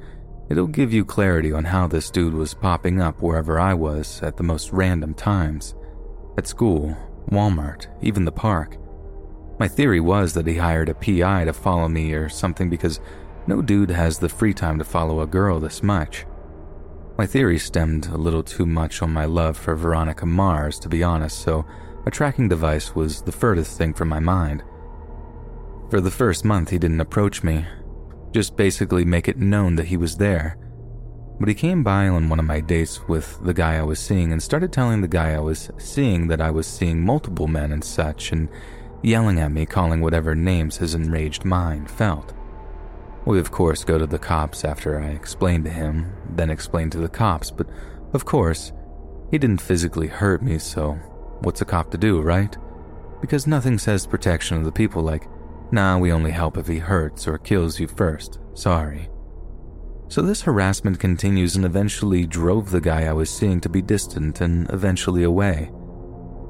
it'll 0.48 0.66
give 0.66 0.93
you 0.93 1.05
clarity 1.05 1.52
on 1.52 1.64
how 1.64 1.86
this 1.86 2.10
dude 2.10 2.35
was 2.35 2.55
popping 2.55 3.01
up 3.01 3.20
wherever 3.20 3.59
I 3.59 3.74
was 3.74 4.23
at 4.23 4.36
the 4.36 4.43
most 4.43 4.73
random 4.73 5.14
times. 5.14 5.74
At 6.39 6.47
school, 6.47 6.97
Walmart, 7.31 7.86
even 8.02 8.24
the 8.24 8.32
park. 8.32 8.77
My 9.59 9.68
theory 9.68 10.01
was 10.01 10.35
that 10.35 10.47
he 10.47 10.56
hired 10.56 10.89
a 10.89 10.94
PI 10.94 11.44
to 11.47 11.52
follow 11.52 11.89
me 11.89 12.12
or 12.12 12.28
something 12.28 12.68
because 12.68 13.01
no 13.47 13.62
dude 13.62 13.90
has 13.90 14.18
the 14.18 14.28
free 14.28 14.52
time 14.52 14.78
to 14.78 14.85
follow 14.85 15.20
a 15.20 15.27
girl 15.27 15.60
this 15.60 15.82
much. 15.82 16.27
My 17.16 17.27
theory 17.27 17.59
stemmed 17.59 18.06
a 18.06 18.18
little 18.18 18.43
too 18.43 18.66
much 18.66 19.01
on 19.01 19.12
my 19.12 19.24
love 19.24 19.56
for 19.56 19.74
Veronica 19.74 20.27
Mars, 20.27 20.78
to 20.81 20.89
be 20.89 21.02
honest, 21.02 21.40
so 21.40 21.64
a 22.05 22.10
tracking 22.10 22.48
device 22.48 22.94
was 22.94 23.23
the 23.23 23.32
furthest 23.32 23.78
thing 23.78 23.94
from 23.94 24.09
my 24.09 24.20
mind. 24.20 24.62
For 25.89 26.01
the 26.01 26.10
first 26.10 26.44
month, 26.44 26.70
he 26.70 26.78
didn't 26.78 27.01
approach 27.01 27.43
me, 27.43 27.64
just 28.37 28.55
basically 28.55 29.03
make 29.03 29.29
it 29.29 29.39
known 29.39 29.77
that 29.77 29.87
he 29.87 29.97
was 29.97 30.19
there. 30.19 30.59
But 31.41 31.49
he 31.49 31.55
came 31.55 31.83
by 31.83 32.07
on 32.07 32.29
one 32.29 32.39
of 32.39 32.45
my 32.45 32.61
dates 32.61 33.01
with 33.09 33.43
the 33.43 33.55
guy 33.55 33.77
I 33.77 33.83
was 33.83 33.99
seeing 33.99 34.31
and 34.31 34.43
started 34.43 34.75
telling 34.75 35.01
the 35.01 35.09
guy 35.09 35.33
I 35.33 35.39
was 35.39 35.71
seeing 35.79 36.29
that 36.29 36.43
I 36.43 36.51
was 36.51 36.67
seeing 36.67 37.03
multiple 37.03 37.47
men 37.47 37.73
and 37.73 37.83
such, 37.83 38.33
and 38.33 38.51
yelling 39.03 39.41
at 39.41 39.53
me, 39.53 39.65
calling 39.65 40.03
whatever 40.03 40.35
names 40.35 40.77
his 40.77 40.95
enraged 40.95 41.47
mind 41.47 41.91
felt. 41.91 42.35
We, 43.25 43.39
of 43.39 43.51
course, 43.51 43.85
go 43.85 43.97
to 43.97 44.07
the 44.07 44.19
cops 44.19 44.67
after 44.67 45.01
I 45.01 45.13
explained 45.13 45.65
to 45.65 45.71
him, 45.71 46.13
then 46.29 46.51
explained 46.51 46.93
to 46.93 46.99
the 46.99 47.09
cops, 47.09 47.51
but 47.51 47.67
of 48.13 48.27
course, 48.27 48.71
he 49.31 49.39
didn't 49.39 49.63
physically 49.63 50.09
hurt 50.09 50.43
me, 50.43 50.59
so 50.59 50.93
what's 51.41 51.63
a 51.63 51.65
cop 51.65 51.91
to 51.93 51.97
do, 51.97 52.21
right? 52.21 52.55
Because 53.23 53.47
nothing 53.47 53.79
says 53.79 54.07
protection 54.07 54.59
of 54.59 54.65
the 54.65 54.73
people 54.73 55.03
like, 55.03 55.27
nah, 55.72 55.98
we 55.98 56.12
only 56.12 56.30
help 56.30 56.56
if 56.56 56.66
he 56.66 56.78
hurts 56.78 57.26
or 57.26 57.38
kills 57.38 57.80
you 57.80 57.88
first, 57.88 58.38
sorry. 58.55 59.09
So 60.09 60.22
this 60.22 60.43
harassment 60.43 61.01
continues 61.01 61.56
and 61.56 61.64
eventually 61.64 62.26
drove 62.26 62.70
the 62.70 62.80
guy 62.80 63.05
I 63.05 63.12
was 63.12 63.28
seeing 63.28 63.60
to 63.62 63.68
be 63.68 63.82
distant 63.82 64.40
and 64.40 64.70
eventually 64.70 65.24
away. 65.24 65.70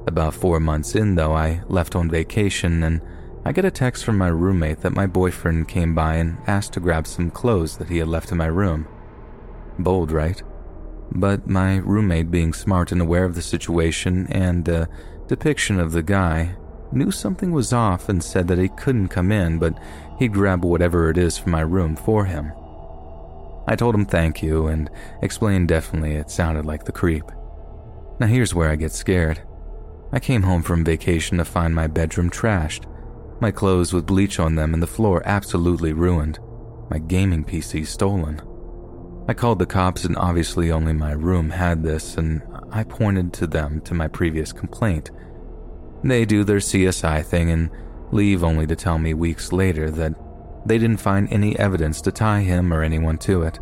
About 0.07 0.35
four 0.35 0.61
months 0.61 0.95
in, 0.95 1.15
though, 1.15 1.33
I 1.33 1.63
left 1.69 1.97
on 1.97 2.11
vacation 2.11 2.83
and 2.83 3.01
I 3.45 3.53
get 3.53 3.65
a 3.65 3.71
text 3.71 4.05
from 4.05 4.19
my 4.19 4.29
roommate 4.29 4.81
that 4.81 4.95
my 4.95 5.07
boyfriend 5.07 5.69
came 5.69 5.95
by 5.95 6.17
and 6.17 6.37
asked 6.47 6.75
to 6.75 6.81
grab 6.81 7.07
some 7.07 7.31
clothes 7.31 7.77
that 7.79 7.89
he 7.89 7.99
had 7.99 8.09
left 8.09 8.31
in 8.31 8.39
my 8.39 8.47
room. 8.47 8.87
Bold, 9.79 10.13
right? 10.13 10.43
But 11.13 11.49
my 11.49 11.77
roommate, 11.77 12.31
being 12.31 12.53
smart 12.53 12.93
and 12.93 13.01
aware 13.01 13.25
of 13.25 13.35
the 13.35 13.43
situation 13.43 14.27
and 14.31 14.65
the 14.65 14.89
depiction 15.29 15.81
of 15.81 15.93
the 15.93 16.03
guy, 16.03 16.57
knew 16.97 17.11
something 17.11 17.53
was 17.53 17.73
off 17.73 18.09
and 18.09 18.23
said 18.23 18.49
that 18.49 18.59
he 18.59 18.69
couldn't 18.69 19.09
come 19.09 19.31
in, 19.31 19.59
but 19.59 19.79
he'd 20.19 20.33
grab 20.33 20.65
whatever 20.65 21.11
it 21.11 21.19
is 21.19 21.39
from 21.39 21.53
my 21.53 21.61
room 21.61 21.95
for 21.95 22.25
him. 22.25 22.53
I 23.69 23.77
told 23.77 23.95
him 23.95 24.07
thank 24.07 24.43
you 24.43 24.67
and 24.67 24.91
explained 25.23 25.69
definitely 25.69 26.15
it 26.15 26.31
sounded 26.31 26.65
like 26.65 26.85
the 26.85 26.93
creep. 26.93 27.25
Now 28.19 28.27
here's 28.27 28.55
where 28.55 28.71
I 28.71 28.77
get 28.77 28.93
scared. 28.93 29.43
I 30.13 30.21
came 30.21 30.43
home 30.43 30.63
from 30.63 30.85
vacation 30.85 31.39
to 31.39 31.45
find 31.45 31.75
my 31.75 31.87
bedroom 31.87 32.31
trashed, 32.31 32.85
my 33.41 33.51
clothes 33.51 33.93
with 33.93 34.07
bleach 34.07 34.39
on 34.39 34.55
them 34.55 34.73
and 34.73 34.83
the 34.83 34.87
floor 34.87 35.23
absolutely 35.27 35.93
ruined, 35.93 36.39
my 36.91 36.99
gaming 36.99 37.45
PC 37.45 37.87
stolen. 37.87 38.41
I 39.29 39.35
called 39.35 39.59
the 39.59 39.67
cops, 39.67 40.05
and 40.05 40.17
obviously 40.17 40.71
only 40.71 40.93
my 40.93 41.11
room 41.11 41.51
had 41.51 41.83
this, 41.83 42.17
and 42.17 42.43
I 42.71 42.85
pointed 42.85 43.33
to 43.35 43.49
them 43.49 43.81
to 43.81 43.93
my 43.93 44.07
previous 44.07 44.53
complaint. 44.53 45.11
They 46.03 46.25
do 46.25 46.45
their 46.45 46.59
CSI 46.59 47.25
thing 47.25 47.51
and 47.51 47.71
leave 48.13 48.45
only 48.45 48.67
to 48.67 48.77
tell 48.77 48.99
me 48.99 49.15
weeks 49.15 49.53
later 49.53 49.91
that 49.91 50.15
they 50.67 50.79
didn't 50.79 51.01
find 51.01 51.29
any 51.31 51.59
evidence 51.59 52.01
to 52.03 52.13
tie 52.13 52.41
him 52.41 52.73
or 52.73 52.83
anyone 52.83 53.19
to 53.19 53.43
it. 53.43 53.59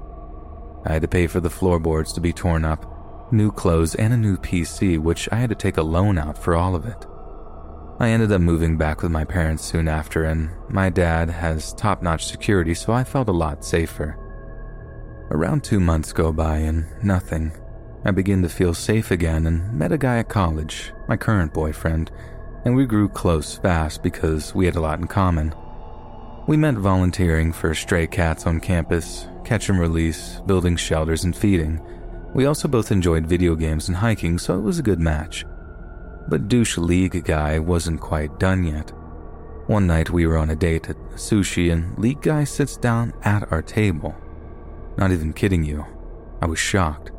I 0.86 0.94
had 0.94 1.02
to 1.02 1.09
pay 1.09 1.27
for 1.27 1.40
the 1.40 1.51
floorboards 1.51 2.12
to 2.15 2.20
be 2.20 2.32
torn 2.32 2.65
up, 2.65 3.32
new 3.32 3.51
clothes, 3.51 3.94
and 3.94 4.12
a 4.12 4.16
new 4.16 4.36
PC, 4.36 4.98
which 4.98 5.28
I 5.32 5.36
had 5.36 5.51
to 5.51 5.56
take 5.56 5.77
a 5.77 5.82
loan 5.82 6.19
out 6.19 6.36
for 6.36 6.55
all 6.55 6.74
of 6.74 6.86
it. 6.86 7.06
I 8.01 8.09
ended 8.09 8.32
up 8.32 8.40
moving 8.40 8.77
back 8.77 9.02
with 9.02 9.12
my 9.12 9.24
parents 9.24 9.65
soon 9.65 9.86
after, 9.89 10.24
and 10.24 10.51
my 10.69 10.90
dad 10.90 11.31
has 11.31 11.73
top 11.74 12.02
notch 12.02 12.27
security, 12.27 12.74
so 12.74 12.93
I 12.93 13.05
felt 13.05 13.28
a 13.28 13.32
lot 13.32 13.65
safer. 13.65 14.19
Around 15.31 15.65
two 15.65 15.81
months 15.81 16.12
go 16.12 16.32
by 16.32 16.59
and 16.59 16.86
nothing. 17.02 17.52
I 18.06 18.10
begin 18.10 18.43
to 18.43 18.51
feel 18.51 18.74
safe 18.74 19.10
again 19.10 19.47
and 19.47 19.72
met 19.72 19.90
a 19.90 19.97
guy 19.97 20.18
at 20.18 20.28
college, 20.28 20.93
my 21.09 21.16
current 21.16 21.55
boyfriend, 21.55 22.10
and 22.66 22.76
we 22.76 22.85
grew 22.85 23.09
close 23.09 23.56
fast 23.56 24.02
because 24.02 24.55
we 24.55 24.66
had 24.66 24.76
a 24.76 24.81
lot 24.81 24.98
in 24.98 25.06
common. 25.06 25.55
We 26.47 26.59
met 26.59 26.74
volunteering 26.74 27.51
for 27.51 27.74
stray 27.74 28.06
cats 28.06 28.47
on 28.47 28.60
campus, 28.60 29.26
catch 29.43 29.70
and 29.70 29.81
release, 29.81 30.43
building 30.44 30.76
shelters, 30.76 31.24
and 31.24 31.35
feeding. 31.35 31.81
We 32.35 32.44
also 32.44 32.68
both 32.68 32.93
enjoyed 32.93 33.26
video 33.26 33.55
games 33.55 33.89
and 33.89 33.97
hiking, 33.97 34.36
so 34.36 34.59
it 34.59 34.62
was 34.62 34.78
a 34.78 34.82
good 34.82 35.01
match. 35.01 35.47
But 36.28 36.48
douche 36.48 36.76
league 36.76 37.24
guy 37.24 37.59
wasn't 37.59 38.02
quite 38.02 38.39
done 38.39 38.64
yet. 38.64 38.90
One 39.66 39.86
night 39.86 40.10
we 40.10 40.26
were 40.26 40.36
on 40.36 40.51
a 40.51 40.56
date 40.56 40.90
at 40.90 40.98
sushi 41.14 41.72
and 41.72 41.98
league 41.98 42.20
guy 42.20 42.44
sits 42.44 42.76
down 42.76 43.14
at 43.22 43.51
our 43.51 43.62
table. 43.62 44.14
Not 44.98 45.10
even 45.10 45.32
kidding 45.32 45.64
you. 45.64 45.86
I 46.43 46.47
was 46.47 46.59
shocked. 46.59 47.14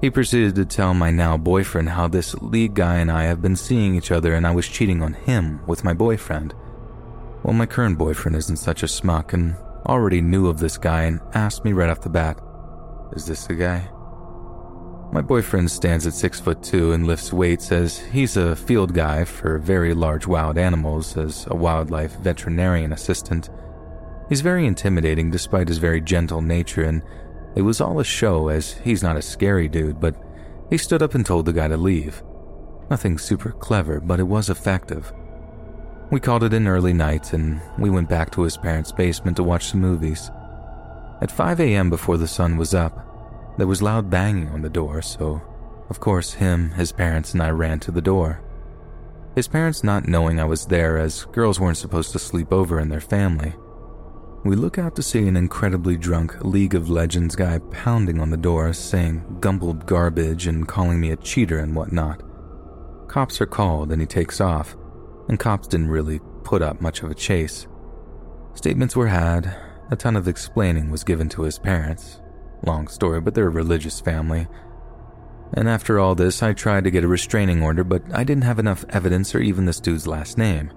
He 0.00 0.10
proceeded 0.10 0.54
to 0.56 0.66
tell 0.66 0.92
my 0.92 1.10
now 1.10 1.36
boyfriend 1.38 1.88
how 1.88 2.06
this 2.06 2.34
league 2.34 2.74
guy 2.74 2.96
and 2.96 3.10
I 3.10 3.24
have 3.24 3.40
been 3.40 3.56
seeing 3.56 3.94
each 3.94 4.10
other 4.10 4.34
and 4.34 4.46
I 4.46 4.54
was 4.54 4.68
cheating 4.68 5.02
on 5.02 5.14
him 5.14 5.60
with 5.66 5.84
my 5.84 5.94
boyfriend. 5.94 6.54
Well, 7.42 7.54
my 7.54 7.66
current 7.66 7.96
boyfriend 7.96 8.36
isn't 8.36 8.56
such 8.56 8.82
a 8.82 8.88
smuck 8.88 9.32
and 9.32 9.56
already 9.86 10.20
knew 10.20 10.48
of 10.48 10.58
this 10.58 10.76
guy 10.76 11.04
and 11.04 11.20
asked 11.32 11.64
me 11.64 11.72
right 11.72 11.88
off 11.88 12.02
the 12.02 12.10
bat, 12.10 12.38
Is 13.14 13.24
this 13.24 13.46
the 13.46 13.54
guy? 13.54 13.88
My 15.12 15.22
boyfriend 15.22 15.70
stands 15.70 16.06
at 16.06 16.12
six 16.12 16.40
foot 16.40 16.62
two 16.62 16.92
and 16.92 17.06
lifts 17.06 17.32
weights 17.32 17.72
as 17.72 17.98
he's 17.98 18.36
a 18.36 18.56
field 18.56 18.92
guy 18.92 19.24
for 19.24 19.58
very 19.58 19.94
large 19.94 20.26
wild 20.26 20.58
animals 20.58 21.16
as 21.16 21.46
a 21.48 21.54
wildlife 21.54 22.16
veterinarian 22.18 22.92
assistant. 22.92 23.48
He's 24.28 24.40
very 24.40 24.66
intimidating 24.66 25.30
despite 25.30 25.68
his 25.68 25.78
very 25.78 26.00
gentle 26.00 26.42
nature, 26.42 26.82
and 26.82 27.02
it 27.56 27.62
was 27.62 27.80
all 27.80 27.98
a 27.98 28.04
show 28.04 28.48
as 28.48 28.74
he's 28.84 29.02
not 29.02 29.16
a 29.16 29.22
scary 29.22 29.66
dude, 29.68 29.98
but 30.00 30.14
he 30.70 30.78
stood 30.78 31.02
up 31.02 31.14
and 31.14 31.24
told 31.24 31.46
the 31.46 31.52
guy 31.52 31.68
to 31.68 31.76
leave. 31.76 32.22
Nothing 32.90 33.18
super 33.18 33.50
clever, 33.50 33.98
but 33.98 34.20
it 34.20 34.24
was 34.24 34.50
effective. 34.50 35.12
We 36.10 36.20
called 36.20 36.44
it 36.44 36.54
an 36.54 36.68
early 36.68 36.92
night 36.92 37.32
and 37.32 37.60
we 37.78 37.90
went 37.90 38.08
back 38.08 38.30
to 38.32 38.42
his 38.42 38.56
parents' 38.56 38.92
basement 38.92 39.36
to 39.38 39.42
watch 39.42 39.66
some 39.66 39.80
movies. 39.80 40.30
At 41.20 41.32
5 41.32 41.58
a.m., 41.60 41.90
before 41.90 42.18
the 42.18 42.28
sun 42.28 42.56
was 42.56 42.74
up, 42.74 43.56
there 43.58 43.66
was 43.66 43.82
loud 43.82 44.10
banging 44.10 44.48
on 44.50 44.62
the 44.62 44.68
door, 44.68 45.02
so 45.02 45.42
of 45.88 46.00
course, 46.00 46.34
him, 46.34 46.72
his 46.72 46.92
parents, 46.92 47.32
and 47.32 47.42
I 47.42 47.50
ran 47.50 47.80
to 47.80 47.90
the 47.90 48.02
door. 48.02 48.42
His 49.34 49.48
parents 49.48 49.84
not 49.84 50.08
knowing 50.08 50.40
I 50.40 50.44
was 50.44 50.66
there 50.66 50.98
as 50.98 51.24
girls 51.26 51.60
weren't 51.60 51.76
supposed 51.76 52.12
to 52.12 52.18
sleep 52.18 52.52
over 52.52 52.80
in 52.80 52.88
their 52.88 53.00
family. 53.00 53.54
We 54.46 54.54
look 54.54 54.78
out 54.78 54.94
to 54.94 55.02
see 55.02 55.26
an 55.26 55.36
incredibly 55.36 55.96
drunk 55.96 56.44
League 56.44 56.76
of 56.76 56.88
Legends 56.88 57.34
guy 57.34 57.58
pounding 57.72 58.20
on 58.20 58.30
the 58.30 58.36
door, 58.36 58.72
saying 58.72 59.38
gumbled 59.40 59.86
garbage 59.86 60.46
and 60.46 60.68
calling 60.68 61.00
me 61.00 61.10
a 61.10 61.16
cheater 61.16 61.58
and 61.58 61.74
whatnot. 61.74 62.22
Cops 63.08 63.40
are 63.40 63.46
called 63.46 63.90
and 63.90 64.00
he 64.00 64.06
takes 64.06 64.40
off, 64.40 64.76
and 65.28 65.40
cops 65.40 65.66
didn't 65.66 65.88
really 65.88 66.20
put 66.44 66.62
up 66.62 66.80
much 66.80 67.02
of 67.02 67.10
a 67.10 67.14
chase. 67.14 67.66
Statements 68.54 68.94
were 68.94 69.08
had, 69.08 69.52
a 69.90 69.96
ton 69.96 70.14
of 70.14 70.28
explaining 70.28 70.92
was 70.92 71.02
given 71.02 71.28
to 71.30 71.42
his 71.42 71.58
parents, 71.58 72.20
Long 72.64 72.86
story, 72.86 73.20
but 73.20 73.34
they're 73.34 73.48
a 73.48 73.50
religious 73.50 74.00
family. 74.00 74.46
And 75.54 75.68
after 75.68 75.98
all 75.98 76.14
this, 76.14 76.40
I 76.40 76.52
tried 76.52 76.84
to 76.84 76.92
get 76.92 77.02
a 77.02 77.08
restraining 77.08 77.64
order, 77.64 77.82
but 77.82 78.02
I 78.14 78.22
didn't 78.22 78.44
have 78.44 78.60
enough 78.60 78.84
evidence 78.90 79.34
or 79.34 79.40
even 79.40 79.64
this 79.64 79.80
dude's 79.80 80.06
last 80.06 80.38
name. 80.38 80.70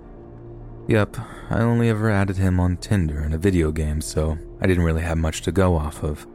Yep, 0.89 1.17
I 1.51 1.59
only 1.59 1.87
ever 1.87 2.09
added 2.09 2.37
him 2.37 2.59
on 2.59 2.75
Tinder 2.77 3.21
in 3.21 3.31
a 3.31 3.37
video 3.37 3.71
game, 3.71 4.01
so 4.01 4.39
I 4.59 4.65
didn't 4.65 4.85
really 4.85 5.03
have 5.03 5.19
much 5.19 5.43
to 5.43 5.51
go 5.51 5.75
off 5.75 6.01
of. 6.01 6.25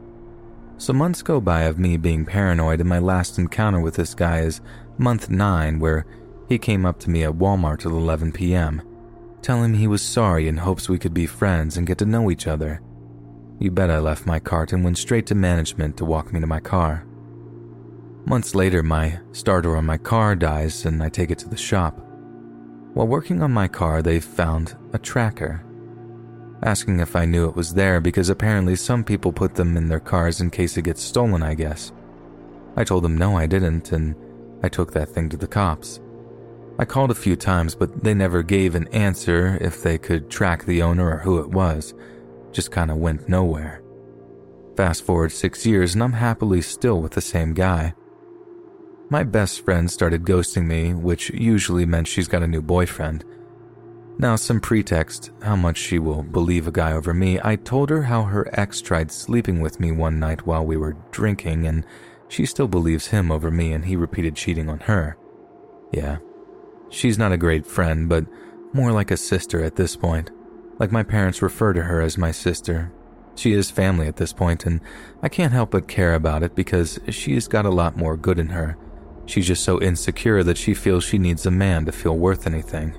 So 0.77 0.93
months 0.93 1.21
go 1.21 1.41
by 1.41 1.63
of 1.63 1.77
me 1.77 1.97
being 1.97 2.25
paranoid, 2.25 2.79
and 2.79 2.87
my 2.87 2.99
last 2.99 3.37
encounter 3.37 3.81
with 3.81 3.95
this 3.95 4.13
guy 4.13 4.39
is 4.39 4.61
month 4.97 5.29
9, 5.29 5.79
where 5.79 6.05
he 6.47 6.57
came 6.57 6.85
up 6.85 6.99
to 6.99 7.09
me 7.09 7.25
at 7.25 7.33
Walmart 7.33 7.85
at 7.85 7.91
11 7.91 8.31
p.m., 8.31 8.81
telling 9.41 9.73
me 9.73 9.77
he 9.79 9.87
was 9.87 10.01
sorry 10.01 10.47
and 10.47 10.61
hopes 10.61 10.87
we 10.87 10.99
could 10.99 11.13
be 11.13 11.25
friends 11.25 11.75
and 11.75 11.85
get 11.85 11.97
to 11.97 12.05
know 12.05 12.31
each 12.31 12.47
other. 12.47 12.81
You 13.59 13.71
bet 13.71 13.91
I 13.91 13.99
left 13.99 14.25
my 14.25 14.39
cart 14.39 14.71
and 14.71 14.85
went 14.85 14.97
straight 14.97 15.25
to 15.25 15.35
management 15.35 15.97
to 15.97 16.05
walk 16.05 16.31
me 16.31 16.39
to 16.39 16.47
my 16.47 16.61
car. 16.61 17.05
Months 18.25 18.55
later, 18.55 18.81
my 18.81 19.19
starter 19.33 19.75
on 19.75 19.85
my 19.85 19.97
car 19.97 20.33
dies 20.33 20.85
and 20.85 21.03
I 21.03 21.09
take 21.09 21.29
it 21.29 21.39
to 21.39 21.49
the 21.49 21.57
shop. 21.57 22.04
While 22.95 23.07
working 23.07 23.43
on 23.43 23.51
my 23.51 23.67
car, 23.67 24.01
they 24.01 24.21
found 24.21 24.77
a 24.93 24.97
tracker. 24.97 25.61
Asking 26.63 27.01
if 27.01 27.17
I 27.17 27.25
knew 27.25 27.49
it 27.49 27.55
was 27.55 27.73
there 27.73 27.99
because 27.99 28.29
apparently 28.29 28.77
some 28.77 29.03
people 29.03 29.33
put 29.33 29.55
them 29.55 29.75
in 29.75 29.89
their 29.89 29.99
cars 29.99 30.39
in 30.39 30.49
case 30.49 30.77
it 30.77 30.83
gets 30.83 31.03
stolen, 31.03 31.43
I 31.43 31.55
guess. 31.55 31.91
I 32.77 32.85
told 32.85 33.03
them 33.03 33.17
no, 33.17 33.37
I 33.37 33.47
didn't, 33.47 33.91
and 33.91 34.15
I 34.63 34.69
took 34.69 34.93
that 34.93 35.09
thing 35.09 35.27
to 35.27 35.35
the 35.35 35.45
cops. 35.45 35.99
I 36.79 36.85
called 36.85 37.11
a 37.11 37.15
few 37.15 37.35
times, 37.35 37.75
but 37.75 38.01
they 38.01 38.13
never 38.13 38.41
gave 38.41 38.75
an 38.75 38.87
answer 38.93 39.57
if 39.59 39.83
they 39.83 39.97
could 39.97 40.29
track 40.29 40.63
the 40.63 40.81
owner 40.81 41.15
or 41.15 41.17
who 41.17 41.39
it 41.39 41.49
was 41.49 41.93
just 42.53 42.71
kind 42.71 42.89
of 42.89 42.97
went 42.97 43.27
nowhere. 43.27 43.83
Fast 44.77 45.03
forward 45.03 45.33
six 45.33 45.65
years, 45.65 45.95
and 45.95 46.01
I'm 46.01 46.13
happily 46.13 46.61
still 46.61 47.01
with 47.01 47.11
the 47.11 47.21
same 47.21 47.53
guy. 47.53 47.93
My 49.15 49.23
best 49.23 49.63
friend 49.63 49.89
started 49.89 50.25
ghosting 50.25 50.65
me, 50.65 50.93
which 50.93 51.29
usually 51.29 51.85
meant 51.85 52.05
she's 52.05 52.27
got 52.27 52.43
a 52.43 52.47
new 52.49 52.61
boyfriend. 52.61 53.23
Now, 54.17 54.35
some 54.35 54.59
pretext 54.59 55.31
how 55.41 55.55
much 55.55 55.77
she 55.77 55.99
will 55.99 56.21
believe 56.21 56.67
a 56.67 56.71
guy 56.73 56.91
over 56.91 57.13
me, 57.13 57.39
I 57.41 57.55
told 57.55 57.89
her 57.91 58.01
how 58.01 58.23
her 58.23 58.49
ex 58.51 58.81
tried 58.81 59.13
sleeping 59.13 59.61
with 59.61 59.79
me 59.79 59.93
one 59.93 60.19
night 60.19 60.45
while 60.45 60.65
we 60.65 60.75
were 60.75 60.97
drinking, 61.11 61.65
and 61.65 61.85
she 62.27 62.45
still 62.45 62.67
believes 62.67 63.07
him 63.07 63.31
over 63.31 63.49
me, 63.49 63.71
and 63.71 63.85
he 63.85 63.95
repeated 63.95 64.35
cheating 64.35 64.67
on 64.67 64.81
her. 64.81 65.15
Yeah, 65.93 66.17
she's 66.89 67.17
not 67.17 67.31
a 67.31 67.37
great 67.37 67.65
friend, 67.65 68.09
but 68.09 68.25
more 68.73 68.91
like 68.91 69.11
a 69.11 69.15
sister 69.15 69.63
at 69.63 69.77
this 69.77 69.95
point. 69.95 70.29
Like 70.77 70.91
my 70.91 71.03
parents 71.03 71.41
refer 71.41 71.71
to 71.71 71.83
her 71.83 72.01
as 72.01 72.17
my 72.17 72.31
sister. 72.31 72.91
She 73.35 73.53
is 73.53 73.71
family 73.71 74.09
at 74.09 74.17
this 74.17 74.33
point, 74.33 74.65
and 74.65 74.81
I 75.23 75.29
can't 75.29 75.53
help 75.53 75.71
but 75.71 75.87
care 75.87 76.15
about 76.15 76.43
it 76.43 76.53
because 76.53 76.99
she's 77.07 77.47
got 77.47 77.65
a 77.65 77.69
lot 77.69 77.95
more 77.95 78.17
good 78.17 78.39
in 78.39 78.49
her. 78.49 78.75
She's 79.25 79.47
just 79.47 79.63
so 79.63 79.81
insecure 79.81 80.43
that 80.43 80.57
she 80.57 80.73
feels 80.73 81.03
she 81.03 81.17
needs 81.17 81.45
a 81.45 81.51
man 81.51 81.85
to 81.85 81.91
feel 81.91 82.17
worth 82.17 82.47
anything. 82.47 82.95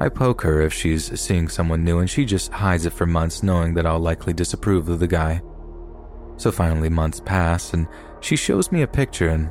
I 0.00 0.08
poke 0.08 0.42
her 0.42 0.60
if 0.60 0.72
she's 0.72 1.20
seeing 1.20 1.48
someone 1.48 1.84
new, 1.84 2.00
and 2.00 2.10
she 2.10 2.24
just 2.24 2.52
hides 2.52 2.86
it 2.86 2.92
for 2.92 3.06
months, 3.06 3.42
knowing 3.42 3.74
that 3.74 3.86
I'll 3.86 4.00
likely 4.00 4.32
disapprove 4.32 4.88
of 4.88 4.98
the 4.98 5.06
guy. 5.06 5.42
So 6.36 6.50
finally, 6.50 6.88
months 6.88 7.20
pass, 7.20 7.72
and 7.72 7.86
she 8.20 8.34
shows 8.34 8.72
me 8.72 8.82
a 8.82 8.86
picture, 8.88 9.28
and 9.28 9.50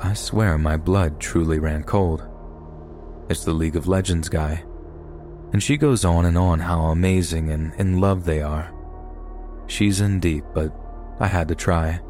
I 0.00 0.14
swear 0.14 0.58
my 0.58 0.76
blood 0.76 1.20
truly 1.20 1.58
ran 1.58 1.84
cold. 1.84 2.26
It's 3.28 3.44
the 3.44 3.52
League 3.52 3.76
of 3.76 3.86
Legends 3.86 4.28
guy 4.28 4.64
and 5.52 5.62
she 5.62 5.76
goes 5.76 6.04
on 6.04 6.26
and 6.26 6.36
on 6.36 6.60
how 6.60 6.80
amazing 6.86 7.50
and 7.50 7.72
in 7.74 8.00
love 8.00 8.24
they 8.24 8.42
are. 8.42 8.72
She's 9.66 10.00
in 10.00 10.20
deep, 10.20 10.44
but 10.54 10.72
I 11.20 11.26
had 11.26 11.48
to 11.48 11.54
try. 11.54 12.00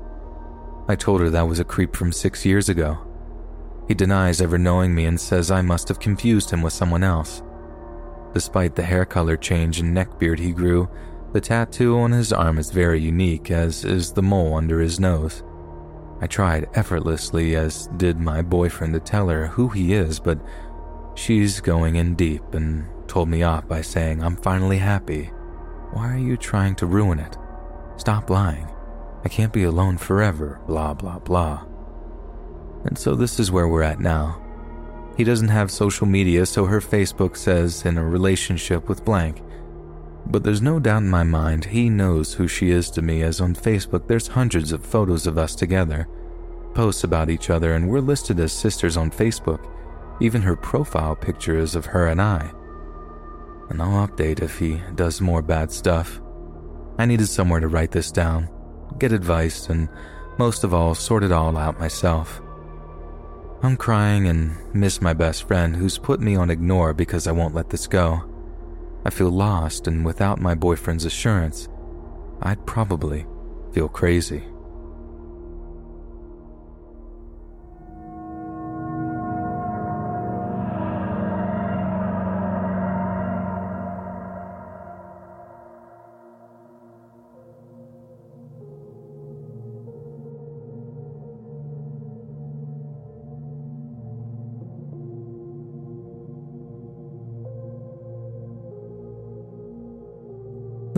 I 0.88 0.96
told 0.96 1.20
her 1.20 1.28
that 1.30 1.46
was 1.46 1.60
a 1.60 1.64
creep 1.64 1.94
from 1.94 2.12
six 2.12 2.46
years 2.46 2.70
ago. 2.70 2.98
He 3.88 3.94
denies 3.94 4.40
ever 4.40 4.56
knowing 4.58 4.94
me 4.94 5.04
and 5.04 5.20
says 5.20 5.50
I 5.50 5.60
must 5.60 5.88
have 5.88 6.00
confused 6.00 6.50
him 6.50 6.62
with 6.62 6.72
someone 6.72 7.02
else. 7.02 7.42
Despite 8.32 8.74
the 8.74 8.82
hair 8.82 9.04
color 9.04 9.36
change 9.36 9.80
and 9.80 9.96
neckbeard 9.96 10.38
he 10.38 10.52
grew, 10.52 10.88
the 11.32 11.40
tattoo 11.40 11.98
on 11.98 12.12
his 12.12 12.32
arm 12.32 12.58
is 12.58 12.70
very 12.70 13.00
unique, 13.00 13.50
as 13.50 13.84
is 13.84 14.12
the 14.12 14.22
mole 14.22 14.54
under 14.54 14.80
his 14.80 14.98
nose. 14.98 15.42
I 16.20 16.26
tried 16.26 16.68
effortlessly, 16.74 17.54
as 17.54 17.88
did 17.98 18.18
my 18.18 18.40
boyfriend, 18.40 18.94
to 18.94 19.00
tell 19.00 19.28
her 19.28 19.46
who 19.46 19.68
he 19.68 19.92
is, 19.92 20.18
but 20.18 20.40
she's 21.14 21.60
going 21.60 21.96
in 21.96 22.14
deep 22.14 22.54
and 22.54 22.86
told 23.08 23.28
me 23.28 23.42
off 23.42 23.68
by 23.68 23.82
saying, 23.82 24.22
I'm 24.22 24.36
finally 24.36 24.78
happy. 24.78 25.24
Why 25.92 26.12
are 26.14 26.18
you 26.18 26.36
trying 26.36 26.74
to 26.76 26.86
ruin 26.86 27.18
it? 27.18 27.36
Stop 27.96 28.30
lying. 28.30 28.68
I 29.24 29.28
can't 29.28 29.52
be 29.52 29.64
alone 29.64 29.98
forever, 29.98 30.60
blah, 30.66 30.94
blah, 30.94 31.18
blah. 31.18 31.64
And 32.84 32.96
so 32.98 33.14
this 33.14 33.40
is 33.40 33.50
where 33.50 33.68
we're 33.68 33.82
at 33.82 34.00
now. 34.00 34.42
He 35.16 35.24
doesn't 35.24 35.48
have 35.48 35.70
social 35.70 36.06
media, 36.06 36.46
so 36.46 36.66
her 36.66 36.80
Facebook 36.80 37.36
says 37.36 37.84
in 37.84 37.98
a 37.98 38.04
relationship 38.04 38.88
with 38.88 39.04
blank. 39.04 39.42
But 40.26 40.44
there's 40.44 40.62
no 40.62 40.78
doubt 40.78 41.02
in 41.02 41.10
my 41.10 41.24
mind 41.24 41.64
he 41.64 41.88
knows 41.88 42.34
who 42.34 42.46
she 42.46 42.70
is 42.70 42.90
to 42.90 43.02
me, 43.02 43.22
as 43.22 43.40
on 43.40 43.54
Facebook 43.54 44.06
there's 44.06 44.28
hundreds 44.28 44.72
of 44.72 44.84
photos 44.84 45.26
of 45.26 45.38
us 45.38 45.54
together, 45.54 46.06
posts 46.74 47.02
about 47.02 47.30
each 47.30 47.50
other, 47.50 47.74
and 47.74 47.88
we're 47.88 48.00
listed 48.00 48.38
as 48.38 48.52
sisters 48.52 48.96
on 48.96 49.10
Facebook. 49.10 49.68
Even 50.20 50.42
her 50.42 50.56
profile 50.56 51.16
picture 51.16 51.58
is 51.58 51.74
of 51.74 51.86
her 51.86 52.06
and 52.06 52.22
I 52.22 52.52
and 53.70 53.82
I'll 53.82 54.06
update 54.06 54.42
if 54.42 54.58
he 54.58 54.80
does 54.94 55.20
more 55.20 55.42
bad 55.42 55.70
stuff. 55.70 56.20
I 56.98 57.06
needed 57.06 57.28
somewhere 57.28 57.60
to 57.60 57.68
write 57.68 57.90
this 57.90 58.10
down, 58.10 58.48
get 58.98 59.12
advice, 59.12 59.68
and 59.68 59.88
most 60.38 60.64
of 60.64 60.74
all, 60.74 60.94
sort 60.94 61.24
it 61.24 61.32
all 61.32 61.56
out 61.56 61.80
myself. 61.80 62.40
I'm 63.62 63.76
crying 63.76 64.28
and 64.28 64.56
miss 64.74 65.00
my 65.00 65.14
best 65.14 65.48
friend 65.48 65.74
who's 65.74 65.98
put 65.98 66.20
me 66.20 66.36
on 66.36 66.50
ignore 66.50 66.94
because 66.94 67.26
I 67.26 67.32
won't 67.32 67.54
let 67.54 67.70
this 67.70 67.86
go. 67.86 68.22
I 69.04 69.10
feel 69.10 69.30
lost, 69.30 69.86
and 69.86 70.04
without 70.04 70.40
my 70.40 70.54
boyfriend's 70.54 71.04
assurance, 71.04 71.68
I'd 72.42 72.66
probably 72.66 73.26
feel 73.72 73.88
crazy. 73.88 74.44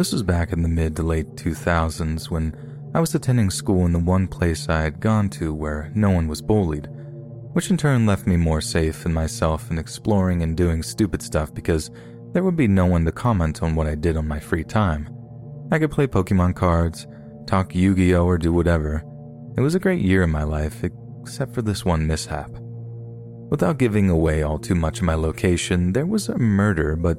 This 0.01 0.13
was 0.13 0.23
back 0.23 0.51
in 0.55 0.63
the 0.63 0.69
mid 0.71 0.97
to 0.97 1.03
late 1.03 1.27
2000s 1.37 2.31
when 2.31 2.57
I 2.95 3.01
was 3.01 3.15
attending 3.15 3.51
school 3.51 3.85
in 3.85 3.93
the 3.93 3.99
one 3.99 4.29
place 4.29 4.67
I 4.67 4.81
had 4.81 4.99
gone 4.99 5.29
to 5.37 5.53
where 5.53 5.93
no 5.95 6.09
one 6.09 6.27
was 6.27 6.41
bullied, 6.41 6.89
which 7.53 7.69
in 7.69 7.77
turn 7.77 8.07
left 8.07 8.27
me 8.27 8.39
more 8.39 8.63
safe 8.63 9.05
in 9.05 9.13
myself 9.13 9.69
and 9.69 9.79
exploring 9.79 10.43
and 10.43 10.57
doing 10.57 10.83
stupid 10.83 11.21
stuff 11.21 11.53
because 11.53 11.91
there 12.33 12.43
would 12.43 12.57
be 12.57 12.67
no 12.67 12.87
one 12.87 13.05
to 13.05 13.13
comment 13.13 13.63
on 13.63 13.75
what 13.75 13.87
I 13.87 13.95
did 13.95 14.17
on 14.17 14.27
my 14.27 14.41
free 14.41 14.65
time. 14.65 15.07
I 15.71 15.79
could 15.79 15.91
play 15.91 16.07
Pokemon 16.07 16.57
cards, 16.57 17.07
talk 17.47 17.75
Yu 17.75 17.95
Gi 17.95 18.15
Oh! 18.15 18.25
or 18.25 18.39
do 18.39 18.55
whatever. 18.55 19.05
It 19.59 19.61
was 19.61 19.75
a 19.75 19.79
great 19.79 20.01
year 20.01 20.23
in 20.23 20.31
my 20.31 20.45
life, 20.45 20.83
except 20.83 21.53
for 21.53 21.61
this 21.61 21.85
one 21.85 22.07
mishap. 22.07 22.51
Without 23.51 23.77
giving 23.77 24.09
away 24.09 24.45
all 24.45 24.59
too 24.59 24.75
much 24.75 25.01
of 25.01 25.05
my 25.05 25.15
location, 25.15 25.93
there 25.93 26.07
was 26.07 26.31
a 26.31 26.39
murder, 26.39 26.97
but 26.97 27.19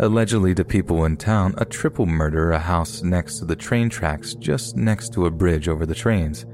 allegedly 0.00 0.54
to 0.54 0.64
people 0.64 1.04
in 1.04 1.16
town, 1.16 1.54
a 1.58 1.64
triple 1.64 2.06
murder 2.06 2.52
a 2.52 2.58
house 2.58 3.02
next 3.02 3.38
to 3.38 3.44
the 3.44 3.56
train 3.56 3.88
tracks 3.88 4.34
just 4.34 4.76
next 4.76 5.12
to 5.12 5.26
a 5.26 5.30
bridge 5.30 5.68
over 5.68 5.84
the 5.84 5.94
trains. 5.94 6.46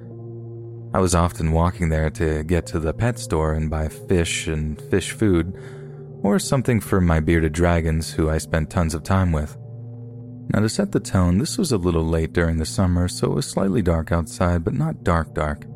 I 0.94 1.00
was 1.00 1.14
often 1.14 1.52
walking 1.52 1.88
there 1.88 2.08
to 2.10 2.44
get 2.44 2.66
to 2.66 2.78
the 2.78 2.94
pet 2.94 3.18
store 3.18 3.54
and 3.54 3.68
buy 3.68 3.88
fish 3.88 4.46
and 4.46 4.80
fish 4.90 5.12
food, 5.12 5.52
or 6.22 6.38
something 6.38 6.80
for 6.80 7.00
my 7.00 7.20
bearded 7.20 7.52
dragons 7.52 8.12
who 8.12 8.30
I 8.30 8.38
spent 8.38 8.70
tons 8.70 8.94
of 8.94 9.02
time 9.02 9.32
with. 9.32 9.56
Now, 10.52 10.60
to 10.60 10.68
set 10.68 10.92
the 10.92 11.00
tone, 11.00 11.38
this 11.38 11.58
was 11.58 11.72
a 11.72 11.78
little 11.78 12.04
late 12.04 12.32
during 12.32 12.58
the 12.58 12.66
summer, 12.66 13.08
so 13.08 13.32
it 13.32 13.34
was 13.34 13.46
slightly 13.46 13.82
dark 13.82 14.12
outside, 14.12 14.62
but 14.62 14.74
not 14.74 15.02
dark 15.02 15.34
dark. 15.34 15.66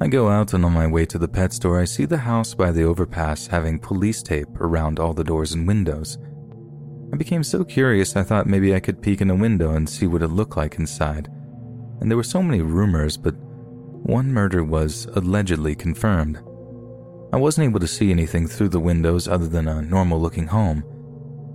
I 0.00 0.08
go 0.08 0.28
out, 0.28 0.52
and 0.52 0.64
on 0.64 0.72
my 0.72 0.86
way 0.86 1.06
to 1.06 1.18
the 1.18 1.28
pet 1.28 1.52
store, 1.52 1.80
I 1.80 1.86
see 1.86 2.04
the 2.04 2.18
house 2.18 2.54
by 2.54 2.70
the 2.70 2.84
overpass 2.84 3.46
having 3.46 3.78
police 3.78 4.22
tape 4.22 4.60
around 4.60 5.00
all 5.00 5.14
the 5.14 5.24
doors 5.24 5.52
and 5.52 5.66
windows. 5.66 6.18
I 7.12 7.16
became 7.16 7.44
so 7.44 7.64
curious 7.64 8.16
I 8.16 8.22
thought 8.22 8.46
maybe 8.46 8.74
I 8.74 8.80
could 8.80 9.02
peek 9.02 9.20
in 9.20 9.30
a 9.30 9.34
window 9.34 9.72
and 9.72 9.88
see 9.88 10.06
what 10.06 10.22
it 10.22 10.28
looked 10.28 10.56
like 10.56 10.78
inside. 10.78 11.28
And 12.00 12.10
there 12.10 12.16
were 12.16 12.22
so 12.22 12.42
many 12.42 12.62
rumors, 12.62 13.16
but 13.16 13.34
one 13.36 14.32
murder 14.32 14.62
was 14.62 15.06
allegedly 15.14 15.74
confirmed. 15.74 16.38
I 17.32 17.36
wasn't 17.38 17.68
able 17.68 17.80
to 17.80 17.86
see 17.86 18.10
anything 18.10 18.46
through 18.46 18.68
the 18.68 18.80
windows 18.80 19.28
other 19.28 19.48
than 19.48 19.68
a 19.68 19.82
normal 19.82 20.20
looking 20.20 20.46
home. 20.46 20.84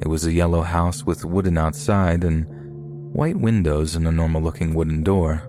It 0.01 0.07
was 0.07 0.25
a 0.25 0.33
yellow 0.33 0.61
house 0.61 1.05
with 1.05 1.25
wooden 1.25 1.57
outside 1.57 2.23
and 2.23 2.45
white 3.13 3.37
windows 3.37 3.95
and 3.95 4.07
a 4.07 4.11
normal 4.11 4.41
looking 4.41 4.73
wooden 4.73 5.03
door. 5.03 5.43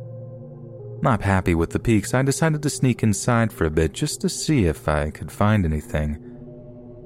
Not 1.00 1.22
happy 1.22 1.54
with 1.54 1.70
the 1.70 1.80
peaks, 1.80 2.14
I 2.14 2.22
decided 2.22 2.62
to 2.62 2.70
sneak 2.70 3.02
inside 3.02 3.52
for 3.52 3.64
a 3.64 3.70
bit 3.70 3.92
just 3.92 4.20
to 4.20 4.28
see 4.28 4.66
if 4.66 4.88
I 4.88 5.10
could 5.10 5.32
find 5.32 5.64
anything. 5.64 6.18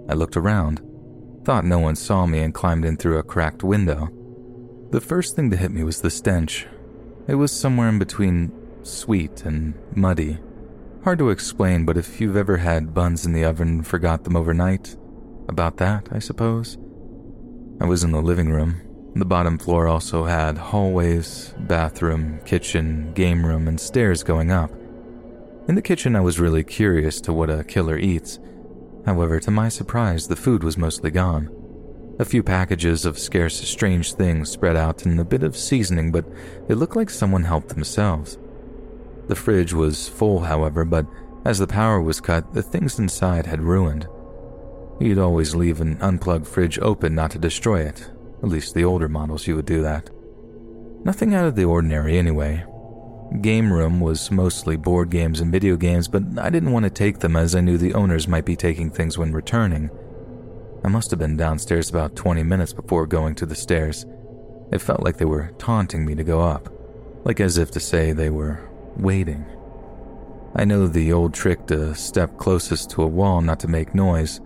I 0.09 0.14
looked 0.14 0.36
around. 0.36 0.82
Thought 1.47 1.64
no 1.64 1.78
one 1.78 1.94
saw 1.94 2.27
me 2.27 2.40
and 2.40 2.52
climbed 2.52 2.85
in 2.85 2.97
through 2.97 3.18
a 3.18 3.23
cracked 3.23 3.62
window. 3.62 4.09
The 4.90 5.01
first 5.01 5.36
thing 5.36 5.48
to 5.51 5.56
hit 5.56 5.70
me 5.70 5.85
was 5.85 6.01
the 6.01 6.10
stench. 6.10 6.66
It 7.28 7.36
was 7.36 7.52
somewhere 7.52 7.89
in 7.89 8.01
between 8.01 8.51
sweet 8.82 9.44
and 9.44 9.74
muddy. 9.94 10.39
Hard 11.05 11.20
to 11.20 11.31
explain, 11.31 11.85
but 11.85 11.97
if 11.97 12.20
you've 12.20 12.36
ever 12.36 12.56
had 12.56 12.93
buns 12.93 13.24
in 13.24 13.32
the 13.32 13.44
oven 13.44 13.68
and 13.68 13.86
forgot 13.86 14.24
them 14.24 14.35
overnight, 14.35 14.97
about 15.48 15.77
that, 15.77 16.09
I 16.10 16.18
suppose. 16.18 16.78
I 17.81 17.86
was 17.86 18.02
in 18.02 18.10
the 18.10 18.20
living 18.20 18.51
room. 18.51 18.81
The 19.14 19.24
bottom 19.24 19.56
floor 19.56 19.86
also 19.86 20.24
had 20.24 20.59
hallways, 20.59 21.55
bathroom, 21.60 22.40
kitchen, 22.44 23.12
game 23.14 23.47
room, 23.47 23.68
and 23.68 23.81
stairs 23.81 24.24
going 24.24 24.51
up. 24.51 24.73
In 25.68 25.77
the 25.77 25.81
kitchen, 25.81 26.16
I 26.16 26.23
was 26.23 26.40
really 26.40 26.64
curious 26.64 27.20
to 27.20 27.32
what 27.32 27.51
a 27.51 27.62
killer 27.62 27.97
eats. 27.97 28.40
However, 29.06 29.40
to 29.40 29.50
my 29.50 29.68
surprise, 29.68 30.26
the 30.26 30.36
food 30.36 30.64
was 30.64 30.76
mostly 30.76 31.10
gone. 31.10 31.48
A 32.18 32.24
few 32.24 32.42
packages 32.42 33.06
of 33.06 33.18
scarce, 33.18 33.60
strange 33.60 34.14
things 34.14 34.50
spread 34.50 34.76
out 34.76 35.06
and 35.06 35.20
a 35.20 35.24
bit 35.24 35.42
of 35.42 35.56
seasoning, 35.56 36.10
but 36.10 36.26
it 36.68 36.74
looked 36.74 36.96
like 36.96 37.10
someone 37.10 37.44
helped 37.44 37.68
themselves. 37.68 38.38
The 39.28 39.36
fridge 39.36 39.72
was 39.72 40.08
full, 40.08 40.40
however, 40.40 40.84
but 40.84 41.06
as 41.44 41.58
the 41.58 41.66
power 41.66 42.00
was 42.00 42.20
cut, 42.20 42.52
the 42.52 42.62
things 42.62 42.98
inside 42.98 43.46
had 43.46 43.60
ruined. 43.62 44.08
You'd 44.98 45.18
always 45.18 45.54
leave 45.54 45.80
an 45.80 45.98
unplugged 46.00 46.46
fridge 46.46 46.78
open 46.80 47.14
not 47.14 47.30
to 47.32 47.38
destroy 47.38 47.82
it. 47.82 48.10
At 48.42 48.48
least 48.48 48.74
the 48.74 48.84
older 48.84 49.08
models, 49.08 49.46
you 49.46 49.54
would 49.54 49.66
do 49.66 49.82
that. 49.82 50.10
Nothing 51.04 51.34
out 51.34 51.46
of 51.46 51.54
the 51.54 51.64
ordinary, 51.64 52.18
anyway. 52.18 52.64
Game 53.40 53.72
room 53.72 54.00
was 54.00 54.30
mostly 54.30 54.76
board 54.76 55.10
games 55.10 55.40
and 55.40 55.52
video 55.52 55.76
games, 55.76 56.08
but 56.08 56.22
I 56.38 56.48
didn't 56.48 56.72
want 56.72 56.84
to 56.84 56.90
take 56.90 57.18
them 57.18 57.36
as 57.36 57.54
I 57.54 57.60
knew 57.60 57.76
the 57.76 57.94
owners 57.94 58.28
might 58.28 58.44
be 58.44 58.56
taking 58.56 58.90
things 58.90 59.18
when 59.18 59.32
returning. 59.32 59.90
I 60.84 60.88
must 60.88 61.10
have 61.10 61.18
been 61.18 61.36
downstairs 61.36 61.90
about 61.90 62.16
20 62.16 62.42
minutes 62.44 62.72
before 62.72 63.06
going 63.06 63.34
to 63.36 63.46
the 63.46 63.54
stairs. 63.54 64.06
It 64.72 64.80
felt 64.80 65.02
like 65.02 65.16
they 65.16 65.24
were 65.24 65.50
taunting 65.58 66.06
me 66.06 66.14
to 66.14 66.24
go 66.24 66.40
up, 66.40 66.72
like 67.24 67.40
as 67.40 67.58
if 67.58 67.70
to 67.72 67.80
say 67.80 68.12
they 68.12 68.30
were 68.30 68.70
waiting. 68.96 69.44
I 70.54 70.64
know 70.64 70.86
the 70.86 71.12
old 71.12 71.34
trick 71.34 71.66
to 71.66 71.94
step 71.94 72.38
closest 72.38 72.90
to 72.90 73.02
a 73.02 73.06
wall 73.06 73.42
not 73.42 73.60
to 73.60 73.68
make 73.68 73.94
noise. 73.94 74.40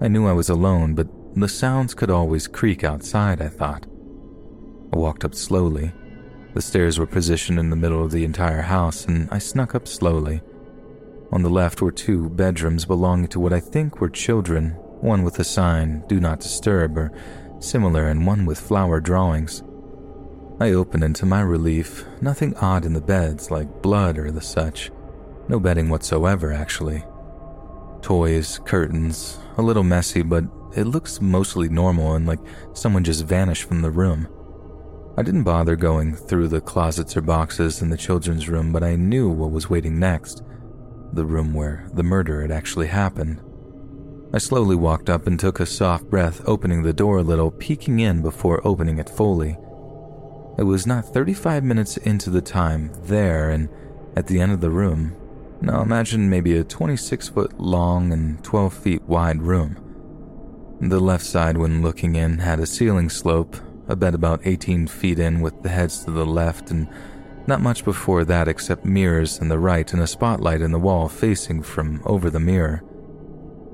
I 0.00 0.08
knew 0.08 0.26
I 0.26 0.32
was 0.32 0.50
alone, 0.50 0.94
but 0.94 1.08
the 1.34 1.48
sounds 1.48 1.94
could 1.94 2.10
always 2.10 2.46
creak 2.46 2.84
outside, 2.84 3.42
I 3.42 3.48
thought. 3.48 3.86
I 4.92 4.96
walked 4.96 5.24
up 5.24 5.34
slowly, 5.34 5.92
the 6.58 6.62
stairs 6.62 6.98
were 6.98 7.06
positioned 7.06 7.56
in 7.56 7.70
the 7.70 7.76
middle 7.76 8.04
of 8.04 8.10
the 8.10 8.24
entire 8.24 8.62
house, 8.62 9.04
and 9.04 9.28
I 9.30 9.38
snuck 9.38 9.76
up 9.76 9.86
slowly. 9.86 10.42
On 11.30 11.42
the 11.42 11.48
left 11.48 11.80
were 11.80 11.92
two 11.92 12.30
bedrooms 12.30 12.84
belonging 12.84 13.28
to 13.28 13.38
what 13.38 13.52
I 13.52 13.60
think 13.60 14.00
were 14.00 14.08
children, 14.10 14.70
one 15.00 15.22
with 15.22 15.38
a 15.38 15.44
sign, 15.44 16.02
Do 16.08 16.18
Not 16.18 16.40
Disturb, 16.40 16.98
or 16.98 17.12
similar, 17.60 18.08
and 18.08 18.26
one 18.26 18.44
with 18.44 18.58
flower 18.58 18.98
drawings. 18.98 19.62
I 20.58 20.72
opened, 20.72 21.04
and 21.04 21.14
to 21.14 21.26
my 21.26 21.42
relief, 21.42 22.04
nothing 22.20 22.56
odd 22.56 22.84
in 22.84 22.92
the 22.92 23.00
beds 23.00 23.52
like 23.52 23.80
blood 23.80 24.18
or 24.18 24.32
the 24.32 24.40
such. 24.40 24.90
No 25.46 25.60
bedding 25.60 25.88
whatsoever, 25.88 26.52
actually. 26.52 27.04
Toys, 28.02 28.58
curtains, 28.64 29.38
a 29.58 29.62
little 29.62 29.84
messy, 29.84 30.22
but 30.22 30.42
it 30.74 30.86
looks 30.88 31.20
mostly 31.20 31.68
normal 31.68 32.14
and 32.14 32.26
like 32.26 32.40
someone 32.72 33.04
just 33.04 33.24
vanished 33.26 33.62
from 33.62 33.80
the 33.80 33.92
room. 33.92 34.26
I 35.18 35.22
didn't 35.22 35.42
bother 35.42 35.74
going 35.74 36.14
through 36.14 36.46
the 36.46 36.60
closets 36.60 37.16
or 37.16 37.22
boxes 37.22 37.82
in 37.82 37.90
the 37.90 37.96
children's 37.96 38.48
room, 38.48 38.72
but 38.72 38.84
I 38.84 38.94
knew 38.94 39.28
what 39.28 39.50
was 39.50 39.68
waiting 39.68 39.98
next 39.98 40.44
the 41.12 41.24
room 41.24 41.52
where 41.52 41.88
the 41.92 42.04
murder 42.04 42.40
had 42.40 42.52
actually 42.52 42.86
happened. 42.86 43.42
I 44.32 44.38
slowly 44.38 44.76
walked 44.76 45.10
up 45.10 45.26
and 45.26 45.40
took 45.40 45.58
a 45.58 45.66
soft 45.66 46.08
breath, 46.08 46.40
opening 46.46 46.84
the 46.84 46.92
door 46.92 47.18
a 47.18 47.22
little, 47.24 47.50
peeking 47.50 47.98
in 47.98 48.22
before 48.22 48.64
opening 48.64 49.00
it 49.00 49.10
fully. 49.10 49.58
It 50.56 50.62
was 50.62 50.86
not 50.86 51.12
35 51.12 51.64
minutes 51.64 51.96
into 51.96 52.30
the 52.30 52.40
time 52.40 52.92
there, 53.02 53.50
and 53.50 53.68
at 54.14 54.28
the 54.28 54.40
end 54.40 54.52
of 54.52 54.60
the 54.60 54.70
room. 54.70 55.16
Now 55.60 55.82
imagine 55.82 56.30
maybe 56.30 56.56
a 56.56 56.62
26 56.62 57.30
foot 57.30 57.58
long 57.58 58.12
and 58.12 58.44
12 58.44 58.72
feet 58.72 59.02
wide 59.02 59.42
room. 59.42 60.78
The 60.80 61.00
left 61.00 61.26
side, 61.26 61.56
when 61.56 61.82
looking 61.82 62.14
in, 62.14 62.38
had 62.38 62.60
a 62.60 62.66
ceiling 62.66 63.08
slope 63.08 63.56
a 63.88 63.96
bed 63.96 64.14
about 64.14 64.40
18 64.44 64.86
feet 64.86 65.18
in 65.18 65.40
with 65.40 65.62
the 65.62 65.68
heads 65.68 66.04
to 66.04 66.10
the 66.10 66.26
left, 66.26 66.70
and 66.70 66.88
not 67.46 67.62
much 67.62 67.84
before 67.84 68.24
that 68.24 68.46
except 68.46 68.84
mirrors 68.84 69.38
in 69.38 69.48
the 69.48 69.58
right 69.58 69.92
and 69.92 70.02
a 70.02 70.06
spotlight 70.06 70.60
in 70.60 70.70
the 70.70 70.78
wall 70.78 71.08
facing 71.08 71.62
from 71.62 72.02
over 72.04 72.30
the 72.30 72.40
mirror. 72.40 72.82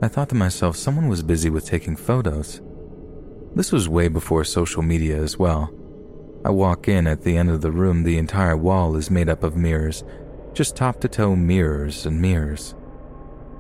I 0.01 0.09
thought 0.09 0.29
to 0.29 0.35
myself, 0.35 0.77
someone 0.77 1.09
was 1.09 1.23
busy 1.23 1.51
with 1.51 1.67
taking 1.67 1.97
photos. 1.97 2.61
This 3.55 3.73
was 3.73 3.89
way 3.89 4.09
before 4.09 4.45
social 4.45 4.83
media 4.83 5.17
as 5.17 5.39
well. 5.39 5.71
I 6.45 6.51
walk 6.51 6.89
in 6.89 7.07
at 7.07 7.23
the 7.23 7.37
end 7.37 7.51
of 7.51 7.63
the 7.63 7.73
room, 7.73 8.03
the 8.03 8.19
entire 8.19 8.57
wall 8.57 8.97
is 8.97 9.11
made 9.11 9.29
up 9.29 9.43
of 9.43 9.57
mirrors, 9.57 10.05
just 10.53 10.77
top 10.77 11.01
to 11.01 11.09
toe 11.09 11.35
mirrors 11.35 12.07
and 12.07 12.21
mirrors. 12.21 12.75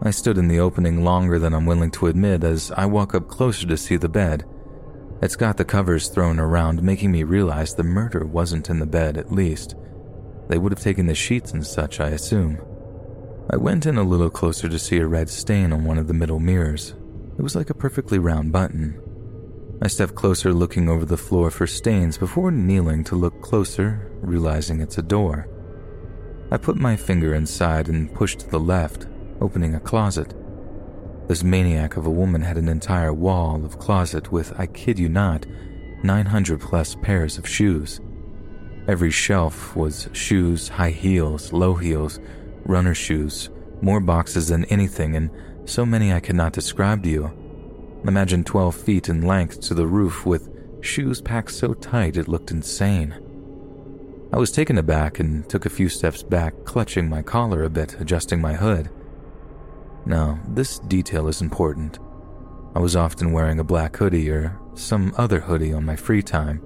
I 0.03 0.11
stood 0.11 0.37
in 0.37 0.49
the 0.49 0.61
opening 0.61 1.03
longer 1.03 1.39
than 1.39 1.55
I'm 1.55 1.67
willing 1.67 1.91
to 1.93 2.09
admit 2.09 2.45
as 2.45 2.71
I 2.73 2.87
walk 2.87 3.15
up 3.15 3.29
closer 3.29 3.67
to 3.67 3.77
see 3.77 3.97
the 3.97 4.09
bed. 4.09 4.45
It's 5.23 5.37
got 5.37 5.57
the 5.57 5.65
covers 5.65 6.09
thrown 6.09 6.39
around, 6.39 6.83
making 6.83 7.13
me 7.13 7.23
realize 7.23 7.75
the 7.75 7.83
murder 7.83 8.25
wasn't 8.25 8.69
in 8.69 8.79
the 8.79 8.87
bed, 8.87 9.17
at 9.17 9.33
least. 9.33 9.75
They 10.49 10.59
would 10.59 10.73
have 10.73 10.83
taken 10.83 11.07
the 11.07 11.15
sheets 11.15 11.53
and 11.53 11.67
such, 11.67 12.01
I 12.01 12.11
assume. 12.11 12.61
I 13.51 13.57
went 13.57 13.87
in 13.87 13.97
a 13.97 14.03
little 14.03 14.31
closer 14.31 14.69
to 14.69 14.79
see 14.79 14.99
a 14.99 15.07
red 15.07 15.29
stain 15.29 15.73
on 15.73 15.85
one 15.85 15.99
of 15.99 16.09
the 16.09 16.15
middle 16.15 16.41
mirrors. 16.41 16.95
It 17.39 17.43
was 17.43 17.57
like 17.57 17.71
a 17.71 17.75
perfectly 17.75 18.19
round 18.19 18.53
button. 18.53 19.01
I 19.83 19.89
stepped 19.89 20.15
closer, 20.15 20.53
looking 20.53 20.89
over 20.89 21.05
the 21.05 21.17
floor 21.17 21.51
for 21.51 21.67
stains 21.67 22.17
before 22.17 22.51
kneeling 22.51 23.05
to 23.05 23.17
look 23.17 23.41
closer, 23.43 24.11
realizing 24.21 24.81
it's 24.81 24.99
a 24.99 25.03
door. 25.03 25.49
I 26.51 26.57
put 26.57 26.77
my 26.77 26.97
finger 26.97 27.35
inside 27.35 27.89
and 27.89 28.15
pushed 28.15 28.41
to 28.41 28.51
the 28.51 28.61
left, 28.61 29.07
opening 29.41 29.75
a 29.75 29.81
closet. 29.81 30.35
This 31.27 31.43
maniac 31.43 31.97
of 31.97 32.05
a 32.05 32.11
woman 32.11 32.43
had 32.43 32.59
an 32.59 32.69
entire 32.69 33.13
wall 33.13 33.65
of 33.65 33.79
closet 33.79 34.31
with, 34.31 34.53
I 34.59 34.67
kid 34.67 34.99
you 34.99 35.09
not, 35.09 35.47
900 36.03 36.61
plus 36.61 36.95
pairs 36.97 37.39
of 37.39 37.49
shoes. 37.49 38.01
Every 38.87 39.11
shelf 39.11 39.75
was 39.75 40.11
shoes, 40.13 40.69
high 40.69 40.91
heels, 40.91 41.51
low 41.51 41.75
heels, 41.75 42.21
runner 42.67 42.95
shoes, 42.95 43.49
more 43.81 44.01
boxes 44.01 44.49
than 44.49 44.67
anything, 44.67 45.17
and 45.17 45.31
so 45.65 45.87
many 45.87 46.13
I 46.13 46.21
could 46.21 46.37
not 46.37 46.53
describe 46.53 47.03
to 47.05 47.09
you. 47.09 47.31
Imagine 48.07 48.45
12 48.45 48.75
feet 48.75 49.09
in 49.09 49.23
length 49.23 49.61
to 49.63 49.75
the 49.75 49.87
roof 49.87 50.27
with 50.27 50.51
shoes 50.83 51.23
packed 51.23 51.53
so 51.53 51.73
tight 51.73 52.19
it 52.19 52.29
looked 52.29 52.51
insane. 52.51 53.15
I 54.31 54.37
was 54.37 54.53
taken 54.53 54.77
aback 54.77 55.21
and 55.21 55.49
took 55.49 55.65
a 55.65 55.71
few 55.71 55.89
steps 55.89 56.23
back, 56.23 56.53
clutching 56.65 57.09
my 57.09 57.23
collar 57.23 57.65
a 57.65 57.71
bit, 57.71 57.99
adjusting 57.99 58.43
my 58.43 58.53
hood. 58.53 58.91
Now, 60.07 60.39
this 60.49 60.79
detail 60.81 61.29
is 61.29 61.41
important. 61.41 61.99
I 62.75 62.79
was 62.79 62.97
often 62.97 63.33
wearing 63.33 63.59
a 63.59 63.65
black 63.65 63.97
hoodie 63.97 64.31
or 64.31 64.59
some 64.75 65.15
other 65.17 65.41
hoodie 65.41 65.73
on 65.73 65.85
my 65.85 65.97
free 65.97 66.23
time. 66.23 66.63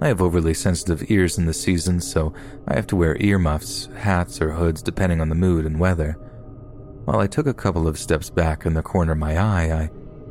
I 0.00 0.08
have 0.08 0.22
overly 0.22 0.54
sensitive 0.54 1.10
ears 1.10 1.36
in 1.36 1.44
the 1.44 1.52
season, 1.52 2.00
so 2.00 2.32
I 2.66 2.74
have 2.74 2.86
to 2.88 2.96
wear 2.96 3.20
earmuffs, 3.20 3.88
hats, 3.96 4.40
or 4.40 4.52
hoods 4.52 4.82
depending 4.82 5.20
on 5.20 5.28
the 5.28 5.34
mood 5.34 5.66
and 5.66 5.78
weather. 5.78 6.12
While 7.04 7.20
I 7.20 7.26
took 7.26 7.46
a 7.46 7.54
couple 7.54 7.86
of 7.86 7.98
steps 7.98 8.30
back 8.30 8.64
in 8.64 8.72
the 8.74 8.82
corner 8.82 9.12
of 9.12 9.18
my 9.18 9.36
eye, 9.36 9.72
I 9.72 9.90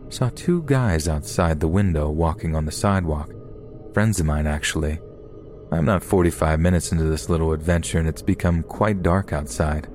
saw 0.10 0.30
two 0.30 0.64
guys 0.64 1.08
outside 1.08 1.60
the 1.60 1.68
window 1.68 2.10
walking 2.10 2.56
on 2.56 2.66
the 2.66 2.72
sidewalk. 2.72 3.32
Friends 3.94 4.20
of 4.20 4.26
mine, 4.26 4.48
actually. 4.48 5.00
I'm 5.72 5.86
not 5.86 6.04
45 6.04 6.60
minutes 6.60 6.92
into 6.92 7.04
this 7.04 7.30
little 7.30 7.54
adventure 7.54 8.00
and 8.00 8.08
it's 8.08 8.24
become 8.24 8.64
quite 8.64 9.04
dark 9.04 9.34
outside. 9.34 9.88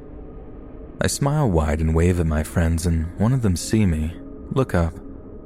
I 1.00 1.06
smile 1.08 1.50
wide 1.50 1.80
and 1.80 1.94
wave 1.94 2.20
at 2.20 2.26
my 2.26 2.42
friends, 2.42 2.86
and 2.86 3.18
one 3.18 3.32
of 3.32 3.42
them 3.42 3.56
see 3.56 3.84
me, 3.84 4.14
look 4.52 4.74
up, 4.74 4.94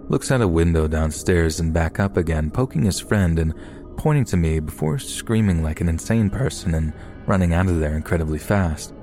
looks 0.08 0.30
out 0.30 0.40
a 0.40 0.48
window 0.48 0.86
downstairs 0.86 1.58
and 1.60 1.72
back 1.72 1.98
up 1.98 2.16
again, 2.16 2.50
poking 2.50 2.84
his 2.84 3.00
friend 3.00 3.38
and 3.38 3.54
pointing 3.96 4.24
to 4.26 4.36
me 4.36 4.60
before 4.60 4.98
screaming 4.98 5.62
like 5.62 5.80
an 5.80 5.88
insane 5.88 6.30
person 6.30 6.74
and 6.74 6.92
running 7.26 7.52
out 7.52 7.66
of 7.66 7.80
there 7.80 7.96
incredibly 7.96 8.38
fast. 8.38 8.94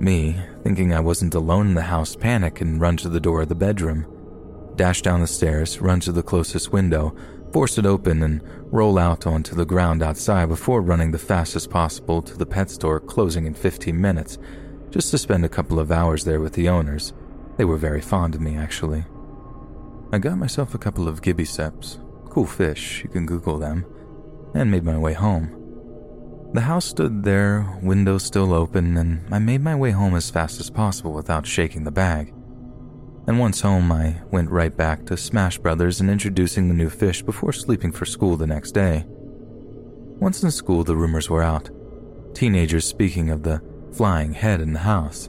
Me, 0.00 0.36
thinking 0.62 0.92
I 0.92 1.00
wasn't 1.00 1.34
alone 1.34 1.68
in 1.68 1.74
the 1.74 1.82
house, 1.82 2.16
panic 2.16 2.60
and 2.60 2.80
run 2.80 2.96
to 2.98 3.08
the 3.08 3.20
door 3.20 3.42
of 3.42 3.48
the 3.48 3.54
bedroom. 3.54 4.06
Dash 4.76 5.00
down 5.00 5.20
the 5.20 5.26
stairs, 5.26 5.80
run 5.80 6.00
to 6.00 6.12
the 6.12 6.22
closest 6.22 6.72
window, 6.72 7.14
force 7.52 7.78
it 7.78 7.86
open, 7.86 8.22
and 8.22 8.42
roll 8.72 8.98
out 8.98 9.26
onto 9.26 9.54
the 9.54 9.64
ground 9.64 10.02
outside 10.02 10.48
before 10.48 10.82
running 10.82 11.10
the 11.10 11.18
fastest 11.18 11.70
possible 11.70 12.20
to 12.22 12.36
the 12.36 12.46
pet 12.46 12.70
store 12.70 12.98
closing 12.98 13.46
in 13.46 13.54
15 13.54 13.98
minutes, 13.98 14.38
just 14.92 15.10
to 15.10 15.18
spend 15.18 15.44
a 15.44 15.48
couple 15.48 15.80
of 15.80 15.90
hours 15.90 16.24
there 16.24 16.40
with 16.40 16.52
the 16.52 16.68
owners. 16.68 17.14
They 17.56 17.64
were 17.64 17.78
very 17.78 18.02
fond 18.02 18.34
of 18.34 18.42
me, 18.42 18.56
actually. 18.56 19.04
I 20.12 20.18
got 20.18 20.36
myself 20.36 20.74
a 20.74 20.78
couple 20.78 21.08
of 21.08 21.22
gibbiceps, 21.22 21.98
cool 22.28 22.46
fish, 22.46 23.02
you 23.02 23.08
can 23.08 23.24
Google 23.24 23.58
them, 23.58 23.86
and 24.54 24.70
made 24.70 24.84
my 24.84 24.98
way 24.98 25.14
home. 25.14 25.58
The 26.52 26.60
house 26.60 26.84
stood 26.84 27.24
there, 27.24 27.78
windows 27.82 28.24
still 28.24 28.52
open, 28.52 28.98
and 28.98 29.24
I 29.32 29.38
made 29.38 29.62
my 29.62 29.74
way 29.74 29.92
home 29.92 30.14
as 30.14 30.28
fast 30.28 30.60
as 30.60 30.68
possible 30.68 31.14
without 31.14 31.46
shaking 31.46 31.84
the 31.84 31.90
bag. 31.90 32.34
And 33.26 33.38
once 33.38 33.62
home, 33.62 33.90
I 33.90 34.20
went 34.30 34.50
right 34.50 34.76
back 34.76 35.06
to 35.06 35.16
Smash 35.16 35.56
Brothers 35.56 36.02
and 36.02 36.10
introducing 36.10 36.68
the 36.68 36.74
new 36.74 36.90
fish 36.90 37.22
before 37.22 37.54
sleeping 37.54 37.92
for 37.92 38.04
school 38.04 38.36
the 38.36 38.46
next 38.46 38.72
day. 38.72 39.06
Once 40.18 40.42
in 40.42 40.50
school, 40.50 40.84
the 40.84 40.96
rumors 40.96 41.30
were 41.30 41.42
out. 41.42 41.70
Teenagers 42.34 42.84
speaking 42.84 43.30
of 43.30 43.44
the 43.44 43.62
flying 43.92 44.32
head 44.32 44.60
in 44.60 44.72
the 44.72 44.80
house. 44.80 45.28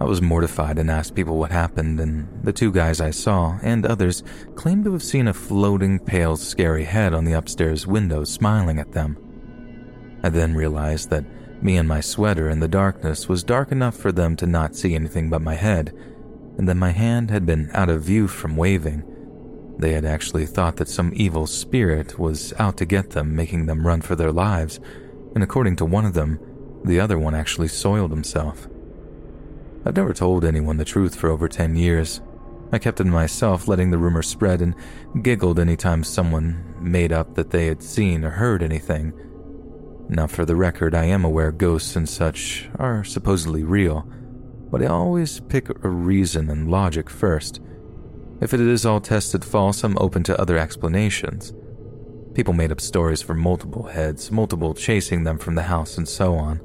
I 0.00 0.04
was 0.04 0.22
mortified 0.22 0.78
and 0.78 0.90
asked 0.90 1.14
people 1.14 1.36
what 1.36 1.50
happened, 1.50 2.00
and 2.00 2.26
the 2.42 2.54
two 2.54 2.72
guys 2.72 3.02
I 3.02 3.10
saw 3.10 3.58
and 3.62 3.84
others 3.84 4.22
claimed 4.54 4.84
to 4.84 4.92
have 4.92 5.02
seen 5.02 5.28
a 5.28 5.34
floating, 5.34 5.98
pale, 5.98 6.36
scary 6.36 6.84
head 6.84 7.12
on 7.12 7.24
the 7.24 7.34
upstairs 7.34 7.86
window 7.86 8.24
smiling 8.24 8.78
at 8.78 8.92
them. 8.92 9.18
I 10.22 10.30
then 10.30 10.54
realized 10.54 11.10
that 11.10 11.26
me 11.62 11.76
and 11.76 11.86
my 11.86 12.00
sweater 12.00 12.48
in 12.48 12.60
the 12.60 12.68
darkness 12.68 13.28
was 13.28 13.44
dark 13.44 13.72
enough 13.72 13.94
for 13.94 14.10
them 14.10 14.36
to 14.36 14.46
not 14.46 14.74
see 14.74 14.94
anything 14.94 15.28
but 15.28 15.42
my 15.42 15.54
head, 15.54 15.92
and 16.56 16.66
that 16.66 16.76
my 16.76 16.90
hand 16.90 17.30
had 17.30 17.44
been 17.44 17.70
out 17.74 17.90
of 17.90 18.02
view 18.02 18.26
from 18.26 18.56
waving. 18.56 19.04
They 19.78 19.92
had 19.92 20.06
actually 20.06 20.46
thought 20.46 20.76
that 20.76 20.88
some 20.88 21.12
evil 21.14 21.46
spirit 21.46 22.18
was 22.18 22.54
out 22.58 22.78
to 22.78 22.86
get 22.86 23.10
them, 23.10 23.36
making 23.36 23.66
them 23.66 23.86
run 23.86 24.00
for 24.00 24.16
their 24.16 24.32
lives, 24.32 24.80
and 25.34 25.44
according 25.44 25.76
to 25.76 25.84
one 25.84 26.06
of 26.06 26.14
them, 26.14 26.40
the 26.84 27.00
other 27.00 27.18
one 27.18 27.34
actually 27.34 27.68
soiled 27.68 28.10
himself. 28.10 28.68
I've 29.84 29.96
never 29.96 30.12
told 30.12 30.44
anyone 30.44 30.76
the 30.76 30.84
truth 30.84 31.14
for 31.14 31.30
over 31.30 31.48
10 31.48 31.76
years. 31.76 32.20
I 32.72 32.78
kept 32.78 33.00
it 33.00 33.04
myself, 33.04 33.66
letting 33.66 33.90
the 33.90 33.98
rumor 33.98 34.22
spread, 34.22 34.60
and 34.60 34.74
giggled 35.22 35.58
anytime 35.58 36.04
someone 36.04 36.74
made 36.80 37.12
up 37.12 37.34
that 37.34 37.50
they 37.50 37.66
had 37.66 37.82
seen 37.82 38.24
or 38.24 38.30
heard 38.30 38.62
anything. 38.62 39.12
Now, 40.08 40.26
for 40.26 40.44
the 40.44 40.56
record, 40.56 40.94
I 40.94 41.04
am 41.06 41.24
aware 41.24 41.52
ghosts 41.52 41.96
and 41.96 42.08
such 42.08 42.68
are 42.78 43.04
supposedly 43.04 43.64
real, 43.64 44.06
but 44.70 44.82
I 44.82 44.86
always 44.86 45.40
pick 45.40 45.68
a 45.84 45.88
reason 45.88 46.50
and 46.50 46.70
logic 46.70 47.08
first. 47.08 47.60
If 48.40 48.54
it 48.54 48.60
is 48.60 48.86
all 48.86 49.00
tested 49.00 49.44
false, 49.44 49.82
I'm 49.84 49.98
open 49.98 50.22
to 50.24 50.40
other 50.40 50.56
explanations. 50.58 51.52
People 52.34 52.54
made 52.54 52.72
up 52.72 52.80
stories 52.80 53.22
for 53.22 53.34
multiple 53.34 53.88
heads, 53.88 54.30
multiple 54.30 54.74
chasing 54.74 55.24
them 55.24 55.38
from 55.38 55.56
the 55.56 55.62
house, 55.62 55.98
and 55.98 56.08
so 56.08 56.34
on. 56.34 56.60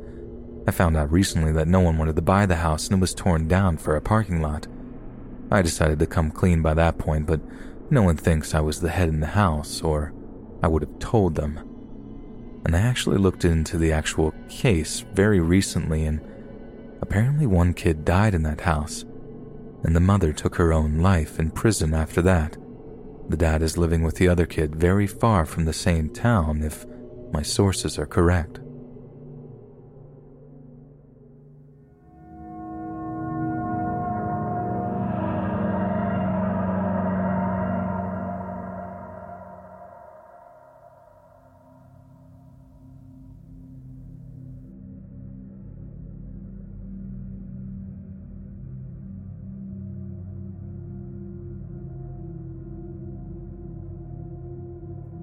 I 0.68 0.72
found 0.72 0.98
out 0.98 1.12
recently 1.12 1.52
that 1.54 1.68
no 1.68 1.80
one 1.80 1.98
wanted 1.98 2.16
to 2.16 2.22
buy 2.22 2.46
the 2.46 2.58
house 2.58 2.88
and 2.88 2.98
it 2.98 3.02
was 3.02 3.14
torn 3.14 3.48
down 3.48 3.78
for 3.78 3.96
a 3.96 4.02
parking 4.02 4.42
lot. 4.42 4.68
I 5.52 5.62
decided 5.62 6.00
to 6.00 6.08
come 6.08 6.32
clean 6.32 6.62
by 6.62 6.74
that 6.74 6.98
point, 6.98 7.28
but 7.28 7.42
no 7.90 8.02
one 8.02 8.18
thinks 8.18 8.54
I 8.54 8.62
was 8.62 8.82
the 8.82 8.90
head 8.90 9.10
in 9.10 9.20
the 9.20 9.28
house, 9.28 9.84
or 9.84 10.12
I 10.64 10.68
would 10.68 10.82
have 10.82 10.98
told 10.98 11.36
them 11.36 11.60
and 12.66 12.76
I 12.76 12.80
actually 12.80 13.18
looked 13.18 13.46
into 13.46 13.78
the 13.78 13.92
actual 13.92 14.34
case 14.50 15.06
very 15.14 15.40
recently, 15.40 16.04
and 16.04 16.20
apparently 17.00 17.46
one 17.46 17.76
kid 17.76 18.04
died 18.04 18.34
in 18.34 18.42
that 18.44 18.62
house, 18.62 19.06
and 19.84 19.96
the 19.96 20.00
mother 20.00 20.34
took 20.34 20.56
her 20.56 20.74
own 20.74 20.98
life 20.98 21.40
in 21.40 21.52
prison 21.52 21.94
after 21.94 22.24
that. 22.24 22.58
The 23.30 23.38
dad 23.38 23.62
is 23.62 23.78
living 23.78 24.02
with 24.02 24.16
the 24.16 24.28
other 24.28 24.48
kid 24.48 24.76
very 24.76 25.06
far 25.06 25.46
from 25.46 25.66
the 25.66 25.74
same 25.74 26.10
town, 26.10 26.64
if 26.64 26.88
my 27.32 27.44
sources 27.44 28.00
are 28.00 28.08
correct. 28.08 28.60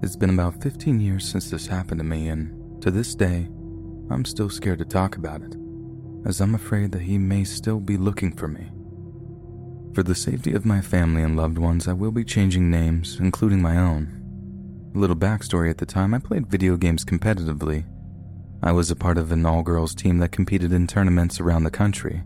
It's 0.02 0.16
been 0.16 0.30
about 0.30 0.60
15 0.60 0.98
years 0.98 1.24
since 1.24 1.48
this 1.48 1.68
happened 1.68 2.00
to 2.00 2.04
me, 2.04 2.26
and 2.26 2.82
to 2.82 2.90
this 2.90 3.14
day, 3.14 3.48
I'm 4.10 4.24
still 4.24 4.50
scared 4.50 4.80
to 4.80 4.84
talk 4.84 5.14
about 5.14 5.42
it, 5.42 5.54
as 6.26 6.40
I'm 6.40 6.56
afraid 6.56 6.90
that 6.90 7.02
he 7.02 7.18
may 7.18 7.44
still 7.44 7.78
be 7.78 7.96
looking 7.96 8.34
for 8.34 8.48
me. 8.48 8.72
For 9.94 10.02
the 10.02 10.16
safety 10.16 10.54
of 10.54 10.66
my 10.66 10.80
family 10.80 11.22
and 11.22 11.36
loved 11.36 11.56
ones, 11.56 11.86
I 11.86 11.92
will 11.92 12.10
be 12.10 12.24
changing 12.24 12.68
names, 12.68 13.18
including 13.20 13.62
my 13.62 13.76
own. 13.76 14.90
A 14.92 14.98
little 14.98 15.14
backstory 15.14 15.70
at 15.70 15.78
the 15.78 15.86
time, 15.86 16.14
I 16.14 16.18
played 16.18 16.50
video 16.50 16.76
games 16.76 17.04
competitively. 17.04 17.84
I 18.60 18.72
was 18.72 18.90
a 18.90 18.96
part 18.96 19.18
of 19.18 19.30
an 19.30 19.46
all 19.46 19.62
girls 19.62 19.94
team 19.94 20.18
that 20.18 20.32
competed 20.32 20.72
in 20.72 20.88
tournaments 20.88 21.38
around 21.38 21.62
the 21.62 21.70
country. 21.70 22.24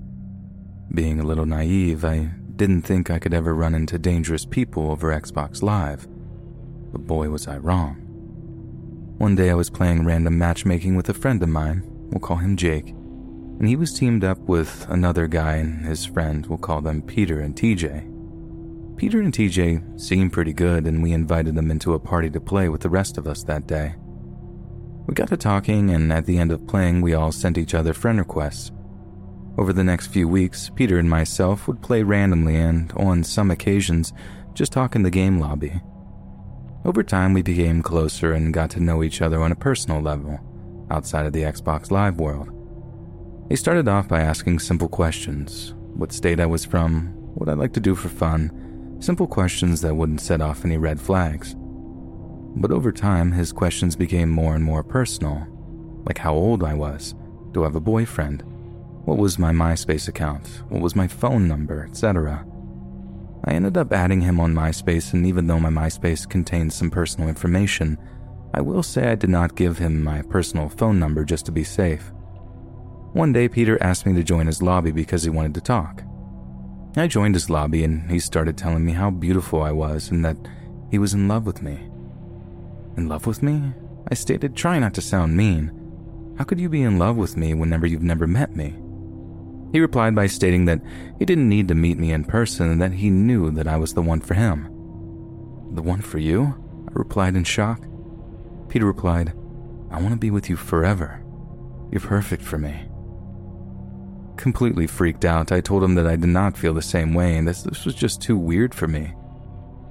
Being 0.95 1.21
a 1.21 1.27
little 1.27 1.45
naive, 1.45 2.07
I 2.07 2.31
didn't 2.57 2.83
think 2.83 3.11
I 3.11 3.19
could 3.19 3.35
ever 3.35 3.55
run 3.55 3.75
into 3.75 3.99
dangerous 3.99 4.47
people 4.47 4.91
over 4.91 5.13
Xbox 5.13 5.63
Live 5.63 6.09
but 6.97 7.07
boy 7.07 7.29
was 7.29 7.47
I 7.47 7.59
wrong. 7.59 7.97
One 9.19 9.35
day 9.35 9.51
I 9.51 9.55
was 9.55 9.69
playing 9.69 10.07
random 10.07 10.39
matchmaking 10.39 10.97
with 10.97 11.11
a 11.11 11.15
friend 11.15 11.43
of 11.43 11.49
mine, 11.51 11.83
we'll 11.85 12.21
call 12.21 12.39
him 12.39 12.57
Jake, 12.57 12.89
and 12.89 13.69
he 13.69 13.77
was 13.77 13.93
teamed 13.93 14.25
up 14.25 14.39
with 14.39 14.87
another 14.89 15.27
guy 15.27 15.57
and 15.57 15.85
his 15.85 16.07
friend, 16.07 16.47
we'll 16.47 16.57
call 16.57 16.81
them 16.81 17.03
Peter 17.03 17.41
and 17.41 17.55
TJ. 17.55 18.97
Peter 18.97 19.21
and 19.21 19.31
TJ 19.31 20.01
seemed 20.01 20.33
pretty 20.33 20.55
good, 20.55 20.87
and 20.87 21.03
we 21.03 21.13
invited 21.13 21.55
them 21.55 21.71
into 21.71 21.93
a 21.93 21.99
party 21.99 22.31
to 22.31 22.41
play 22.41 22.71
with 22.71 22.81
the 22.81 22.89
rest 22.89 23.19
of 23.19 23.27
us 23.27 23.43
that 23.43 23.67
day. 23.67 23.95
We 25.07 25.13
got 25.13 25.29
to 25.29 25.37
talking, 25.37 25.91
and 25.91 26.11
at 26.11 26.25
the 26.25 26.39
end 26.39 26.51
of 26.51 26.67
playing, 26.67 27.03
we 27.03 27.13
all 27.13 27.31
sent 27.31 27.59
each 27.59 27.75
other 27.75 27.93
friend 27.93 28.19
requests. 28.19 28.73
Over 29.59 29.75
the 29.75 29.85
next 29.85 30.07
few 30.07 30.29
weeks, 30.29 30.71
Peter 30.75 30.99
and 30.99 31.11
myself 31.11 31.69
would 31.69 31.83
play 31.83 32.03
randomly 32.03 32.57
and, 32.57 32.91
on 32.97 33.23
some 33.23 33.51
occasions, 33.51 34.15
just 34.55 34.73
talk 34.73 34.97
in 34.97 35.03
the 35.03 35.11
game 35.11 35.39
lobby. 35.39 35.83
Over 36.87 37.03
time, 37.03 37.33
we 37.33 37.43
became 37.43 37.83
closer 37.83 38.33
and 38.33 38.55
got 38.55 38.71
to 38.71 38.81
know 38.81 39.03
each 39.03 39.21
other 39.21 39.43
on 39.43 39.51
a 39.51 39.57
personal 39.57 40.01
level, 40.01 40.39
outside 40.89 41.27
of 41.27 41.33
the 41.33 41.43
Xbox 41.43 41.91
Live 41.91 42.21
world. 42.21 42.49
He 43.49 43.57
started 43.57 43.89
off 43.89 44.07
by 44.07 44.21
asking 44.21 44.61
simple 44.61 44.89
questions 44.89 45.75
what 45.95 46.13
state 46.13 46.39
I 46.39 46.47
was 46.47 46.65
from, 46.65 47.09
what 47.35 47.49
I'd 47.49 47.59
like 47.59 47.73
to 47.73 47.81
do 47.81 47.97
for 47.97 48.09
fun, 48.09 48.97
simple 49.01 49.27
questions 49.27 49.81
that 49.81 49.97
wouldn't 49.97 50.21
set 50.21 50.41
off 50.41 50.65
any 50.65 50.77
red 50.77 51.01
flags. 51.01 51.57
But 51.59 52.71
over 52.71 52.93
time, 52.93 53.33
his 53.33 53.51
questions 53.51 53.97
became 53.97 54.31
more 54.31 54.55
and 54.55 54.63
more 54.63 54.85
personal, 54.85 55.45
like 56.05 56.19
how 56.19 56.35
old 56.35 56.63
I 56.63 56.75
was, 56.75 57.17
do 57.51 57.63
I 57.63 57.67
have 57.67 57.75
a 57.75 57.81
boyfriend, 57.81 58.45
what 59.07 59.19
was 59.19 59.41
my 59.41 59.51
MySpace 59.51 60.07
account, 60.07 60.63
what 60.69 60.83
was 60.83 60.95
my 60.95 61.09
phone 61.09 61.49
number, 61.49 61.85
etc. 61.85 62.46
I 63.47 63.55
ended 63.55 63.77
up 63.77 63.93
adding 63.93 64.21
him 64.21 64.41
on 64.41 64.55
MySpace, 64.55 65.13
and 65.13 65.25
even 65.25 65.47
though 65.47 65.61
my 65.61 65.71
MySpace 65.71 66.29
contained 66.29 66.73
some 66.73 66.91
personal 66.91 67.29
information, 67.29 67.97
I 68.53 68.61
will 68.61 68.83
say 68.83 69.09
I 69.11 69.15
did 69.15 69.31
not 69.31 69.55
give 69.55 69.79
him 69.79 70.03
my 70.03 70.23
personal 70.23 70.69
phone 70.69 70.99
number 70.99 71.25
just 71.25 71.47
to 71.47 71.53
be 71.53 71.63
safe. 71.63 72.13
One 73.13 73.33
day, 73.33 73.49
Peter 73.49 73.81
asked 73.83 74.05
me 74.05 74.15
to 74.15 74.25
join 74.25 74.47
his 74.47 74.63
lobby 74.63 74.91
because 74.91 75.23
he 75.23 75.31
wanted 75.31 75.55
to 75.55 75.61
talk. 75.61 76.03
I 76.97 77.07
joined 77.07 77.35
his 77.35 77.51
lobby 77.51 77.85
and 77.85 78.11
he 78.11 78.19
started 78.19 78.57
telling 78.57 78.85
me 78.85 78.93
how 78.93 79.11
beautiful 79.11 79.63
I 79.63 79.71
was 79.71 80.11
and 80.11 80.25
that 80.25 80.37
he 80.91 80.99
was 80.99 81.15
in 81.15 81.29
love 81.29 81.47
with 81.47 81.63
me. 81.63 81.75
In 82.97 83.09
love 83.09 83.27
with 83.27 83.43
me? 83.43 83.75
I 84.11 84.15
stated, 84.15 84.57
try 84.57 84.79
not 84.79 84.95
to 84.95 85.03
sound 85.03 85.37
mean. 85.37 85.71
How 86.39 86.45
could 86.45 86.59
you 86.59 86.69
be 86.69 86.83
in 86.83 86.99
love 86.99 87.17
with 87.17 87.37
me 87.37 87.55
whenever 87.55 87.87
you've 87.87 88.03
never 88.03 88.27
met 88.27 88.57
me? 88.57 88.75
He 89.77 89.81
replied 89.81 90.15
by 90.15 90.27
stating 90.27 90.65
that 90.65 90.81
he 91.19 91.27
didn't 91.27 91.51
need 91.51 91.69
to 91.69 91.75
meet 91.75 91.99
me 91.99 92.11
in 92.11 92.25
person 92.25 92.71
and 92.71 92.81
that 92.81 92.95
he 92.95 93.11
knew 93.11 93.51
that 93.51 93.69
I 93.69 93.77
was 93.77 93.93
the 93.93 94.01
one 94.01 94.21
for 94.21 94.33
him. 94.33 94.65
The 95.75 95.83
one 95.83 96.01
for 96.01 96.17
you? 96.17 96.55
I 96.89 96.93
replied 96.93 97.37
in 97.37 97.45
shock. 97.45 97.87
Peter 98.71 98.87
replied, 98.87 99.35
I 99.91 100.01
want 100.01 100.13
to 100.13 100.19
be 100.19 100.31
with 100.31 100.49
you 100.49 100.57
forever. 100.57 101.23
You're 101.93 102.01
perfect 102.01 102.43
for 102.43 102.57
me. 102.57 102.89
Completely 104.39 104.87
freaked 104.87 105.27
out, 105.27 105.53
I 105.53 105.61
told 105.61 105.85
him 105.85 105.95
that 105.97 106.07
I 106.07 106.17
did 106.17 106.31
not 106.31 106.57
feel 106.57 106.73
the 106.73 106.81
same 106.81 107.13
way 107.13 107.37
and 107.37 107.47
this, 107.47 107.61
this 107.61 107.85
was 107.85 107.95
just 107.95 108.23
too 108.23 108.39
weird 108.39 108.75
for 108.75 108.89
me. 108.89 109.13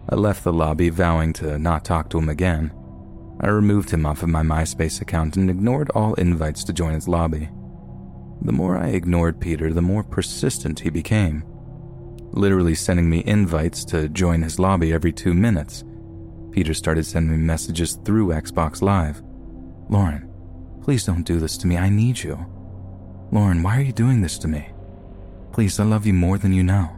I 0.09 0.15
left 0.15 0.43
the 0.43 0.51
lobby 0.51 0.89
vowing 0.89 1.31
to 1.33 1.59
not 1.59 1.85
talk 1.85 2.09
to 2.09 2.17
him 2.17 2.29
again. 2.29 2.73
I 3.39 3.49
removed 3.49 3.91
him 3.91 4.07
off 4.07 4.23
of 4.23 4.29
my 4.29 4.41
MySpace 4.41 4.99
account 4.99 5.37
and 5.37 5.47
ignored 5.47 5.91
all 5.93 6.15
invites 6.15 6.63
to 6.63 6.73
join 6.73 6.95
his 6.95 7.07
lobby. 7.07 7.49
The 8.41 8.51
more 8.51 8.77
I 8.77 8.89
ignored 8.89 9.39
Peter, 9.39 9.73
the 9.73 9.81
more 9.81 10.03
persistent 10.03 10.79
he 10.79 10.89
became, 10.89 11.43
literally 12.31 12.75
sending 12.75 13.09
me 13.09 13.23
invites 13.25 13.83
to 13.85 14.09
join 14.09 14.41
his 14.41 14.59
lobby 14.59 14.93
every 14.93 15.11
two 15.11 15.33
minutes. 15.33 15.83
Peter 16.51 16.73
started 16.73 17.05
sending 17.05 17.31
me 17.31 17.43
messages 17.43 17.95
through 18.05 18.29
Xbox 18.29 18.81
Live. 18.81 19.21
Lauren, 19.89 20.29
please 20.81 21.05
don't 21.05 21.23
do 21.25 21.39
this 21.39 21.57
to 21.57 21.67
me. 21.67 21.77
I 21.77 21.89
need 21.89 22.21
you. 22.21 22.45
Lauren, 23.31 23.63
why 23.63 23.77
are 23.77 23.81
you 23.81 23.91
doing 23.91 24.21
this 24.21 24.37
to 24.39 24.47
me? 24.47 24.69
Please, 25.51 25.79
I 25.79 25.83
love 25.83 26.05
you 26.05 26.13
more 26.13 26.37
than 26.37 26.53
you 26.53 26.63
know. 26.63 26.95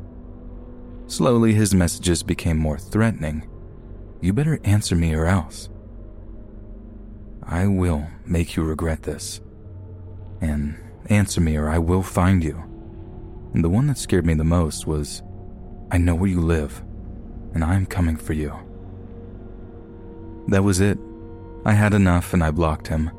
Slowly, 1.08 1.54
his 1.54 1.74
messages 1.74 2.22
became 2.24 2.58
more 2.58 2.78
threatening. 2.78 3.48
You 4.22 4.34
better 4.34 4.60
answer 4.64 4.96
me 4.96 5.14
or 5.14 5.26
else. 5.26 5.70
I 7.44 7.68
will 7.68 8.06
make 8.26 8.56
you 8.56 8.64
regret 8.64 9.04
this. 9.04 9.40
And 10.42 10.76
answer 11.10 11.42
me 11.42 11.58
or 11.58 11.70
I 11.70 11.78
will 11.78 12.04
find 12.04 12.44
you. 12.44 12.64
And 13.54 13.64
the 13.64 13.70
one 13.70 13.88
that 13.88 13.98
scared 13.98 14.26
me 14.26 14.34
the 14.34 14.44
most 14.44 14.88
was 14.88 15.24
I 15.92 15.98
know 15.98 16.16
where 16.16 16.30
you 16.30 16.42
live, 16.42 16.84
and 17.54 17.64
I 17.64 17.76
am 17.76 17.86
coming 17.86 18.18
for 18.18 18.34
you. 18.34 18.54
That 20.48 20.64
was 20.64 20.80
it. 20.80 20.98
I 21.66 21.74
had 21.74 21.94
enough 21.94 22.34
and 22.34 22.44
I 22.44 22.52
blocked 22.52 22.88
him. 22.88 23.12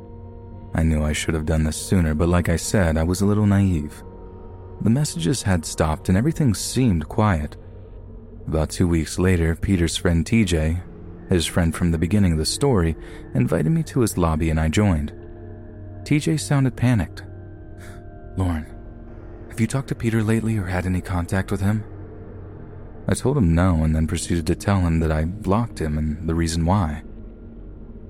I 0.74 0.82
knew 0.82 1.02
I 1.02 1.12
should 1.12 1.34
have 1.34 1.46
done 1.46 1.64
this 1.64 1.76
sooner, 1.76 2.14
but 2.14 2.28
like 2.28 2.48
I 2.48 2.56
said, 2.56 2.96
I 2.96 3.02
was 3.02 3.20
a 3.20 3.26
little 3.26 3.46
naive. 3.46 4.02
The 4.82 4.90
messages 4.90 5.42
had 5.42 5.64
stopped 5.64 6.08
and 6.08 6.16
everything 6.16 6.54
seemed 6.54 7.08
quiet. 7.08 7.56
About 8.46 8.70
two 8.70 8.86
weeks 8.86 9.18
later, 9.18 9.56
Peter's 9.56 9.96
friend 9.96 10.24
TJ, 10.24 10.80
his 11.28 11.46
friend 11.46 11.74
from 11.74 11.90
the 11.90 11.98
beginning 11.98 12.32
of 12.32 12.38
the 12.38 12.46
story, 12.46 12.96
invited 13.34 13.70
me 13.70 13.82
to 13.84 14.00
his 14.00 14.16
lobby 14.16 14.50
and 14.50 14.60
I 14.60 14.68
joined. 14.68 15.12
TJ 16.04 16.40
sounded 16.40 16.76
panicked. 16.76 17.24
Lauren, 18.38 18.66
have 19.50 19.58
you 19.58 19.66
talked 19.66 19.88
to 19.88 19.96
Peter 19.96 20.22
lately 20.22 20.56
or 20.56 20.66
had 20.66 20.86
any 20.86 21.00
contact 21.00 21.50
with 21.50 21.60
him? 21.60 21.82
I 23.08 23.14
told 23.14 23.36
him 23.36 23.52
no 23.52 23.82
and 23.82 23.96
then 23.96 24.06
proceeded 24.06 24.46
to 24.46 24.54
tell 24.54 24.78
him 24.78 25.00
that 25.00 25.10
I 25.10 25.24
blocked 25.24 25.80
him 25.80 25.98
and 25.98 26.28
the 26.28 26.36
reason 26.36 26.64
why. 26.64 27.02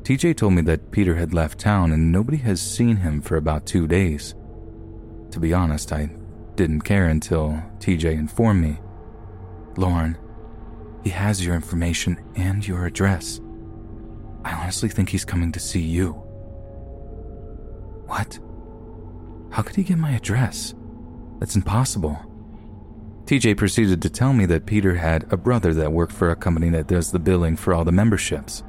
TJ 0.03 0.37
told 0.37 0.53
me 0.53 0.61
that 0.63 0.91
Peter 0.91 1.15
had 1.15 1.33
left 1.33 1.59
town 1.59 1.93
and 1.93 2.13
nobody 2.13 2.37
has 2.37 2.61
seen 2.61 2.97
him 2.97 3.23
for 3.23 3.39
about 3.39 3.65
two 3.65 3.87
days. 3.87 4.35
To 5.31 5.41
be 5.41 5.55
honest, 5.55 5.95
I 5.95 6.11
didn't 6.57 6.83
care 6.83 7.07
until 7.07 7.63
TJ 7.79 8.13
informed 8.13 8.61
me. 8.61 8.79
Lauren, 9.79 10.19
he 11.05 11.11
has 11.11 11.43
your 11.43 11.55
information 11.55 12.23
and 12.37 12.67
your 12.69 12.85
address. 12.85 13.41
I 14.45 14.53
honestly 14.53 14.91
think 14.91 15.09
he's 15.09 15.25
coming 15.25 15.53
to 15.53 15.61
see 15.61 15.81
you. 15.81 16.13
What? 18.09 18.39
How 19.51 19.63
could 19.63 19.77
he 19.77 19.83
get 19.83 19.99
my 19.99 20.13
address? 20.13 20.75
That's 21.39 21.57
impossible. 21.57 22.19
TJ 23.25 23.57
proceeded 23.57 24.01
to 24.03 24.11
tell 24.11 24.33
me 24.33 24.47
that 24.47 24.67
Peter 24.67 24.95
had 24.95 25.31
a 25.33 25.37
brother 25.37 25.75
that 25.75 25.93
worked 25.93 26.13
for 26.13 26.31
a 26.31 26.37
company 26.37 26.71
that 26.71 26.87
does 26.87 27.13
the 27.13 27.19
billing 27.19 27.57
for 27.57 27.75
all 27.75 27.85
the 27.85 27.93
memberships. 27.93 28.63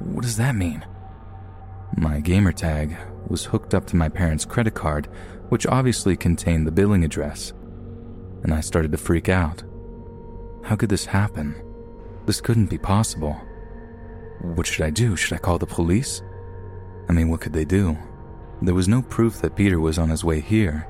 What 0.00 0.22
does 0.22 0.36
that 0.36 0.56
mean? 0.56 0.84
My 1.96 2.20
gamertag 2.20 2.96
was 3.28 3.44
hooked 3.44 3.74
up 3.74 3.86
to 3.86 3.96
my 3.96 4.08
parents' 4.08 4.44
credit 4.44 4.74
card, 4.74 5.08
which 5.50 5.66
obviously 5.66 6.16
contained 6.16 6.66
the 6.66 6.72
billing 6.72 7.04
address, 7.04 7.52
and 8.42 8.52
I 8.52 8.60
started 8.60 8.90
to 8.92 8.98
freak 8.98 9.28
out. 9.28 9.62
How 10.64 10.74
could 10.74 10.88
this 10.88 11.06
happen? 11.06 11.54
This 12.26 12.40
couldn't 12.40 12.70
be 12.70 12.78
possible. 12.78 13.34
What 14.40 14.66
should 14.66 14.84
I 14.84 14.90
do? 14.90 15.14
Should 15.14 15.34
I 15.34 15.38
call 15.38 15.58
the 15.58 15.66
police? 15.66 16.22
I 17.08 17.12
mean, 17.12 17.28
what 17.28 17.40
could 17.40 17.52
they 17.52 17.64
do? 17.64 17.96
There 18.62 18.74
was 18.74 18.88
no 18.88 19.02
proof 19.02 19.40
that 19.40 19.56
Peter 19.56 19.80
was 19.80 19.98
on 19.98 20.08
his 20.08 20.24
way 20.24 20.40
here. 20.40 20.88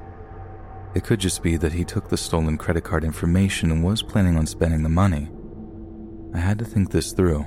It 0.94 1.04
could 1.04 1.18
just 1.18 1.42
be 1.42 1.56
that 1.56 1.72
he 1.72 1.84
took 1.84 2.08
the 2.08 2.16
stolen 2.16 2.56
credit 2.56 2.84
card 2.84 3.04
information 3.04 3.70
and 3.70 3.82
was 3.82 4.02
planning 4.02 4.36
on 4.36 4.46
spending 4.46 4.82
the 4.82 4.88
money. 4.88 5.30
I 6.34 6.38
had 6.38 6.58
to 6.60 6.64
think 6.64 6.90
this 6.90 7.12
through. 7.12 7.44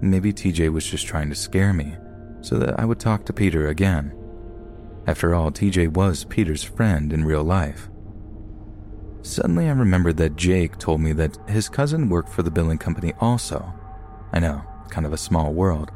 Maybe 0.00 0.32
TJ 0.32 0.72
was 0.72 0.86
just 0.86 1.06
trying 1.06 1.28
to 1.28 1.34
scare 1.34 1.72
me 1.72 1.96
so 2.40 2.58
that 2.58 2.78
I 2.78 2.84
would 2.84 3.00
talk 3.00 3.24
to 3.24 3.32
Peter 3.32 3.68
again. 3.68 4.12
After 5.06 5.34
all, 5.34 5.50
TJ 5.50 5.88
was 5.88 6.24
Peter's 6.24 6.62
friend 6.62 7.12
in 7.12 7.24
real 7.24 7.42
life. 7.42 7.88
Suddenly, 9.22 9.68
I 9.68 9.72
remembered 9.72 10.16
that 10.18 10.36
Jake 10.36 10.78
told 10.78 11.00
me 11.00 11.12
that 11.14 11.38
his 11.48 11.68
cousin 11.68 12.08
worked 12.08 12.28
for 12.28 12.42
the 12.42 12.50
billing 12.50 12.78
company 12.78 13.12
also. 13.20 13.72
I 14.32 14.40
know, 14.40 14.62
kind 14.90 15.06
of 15.06 15.12
a 15.12 15.18
small 15.18 15.52
world. 15.52 15.90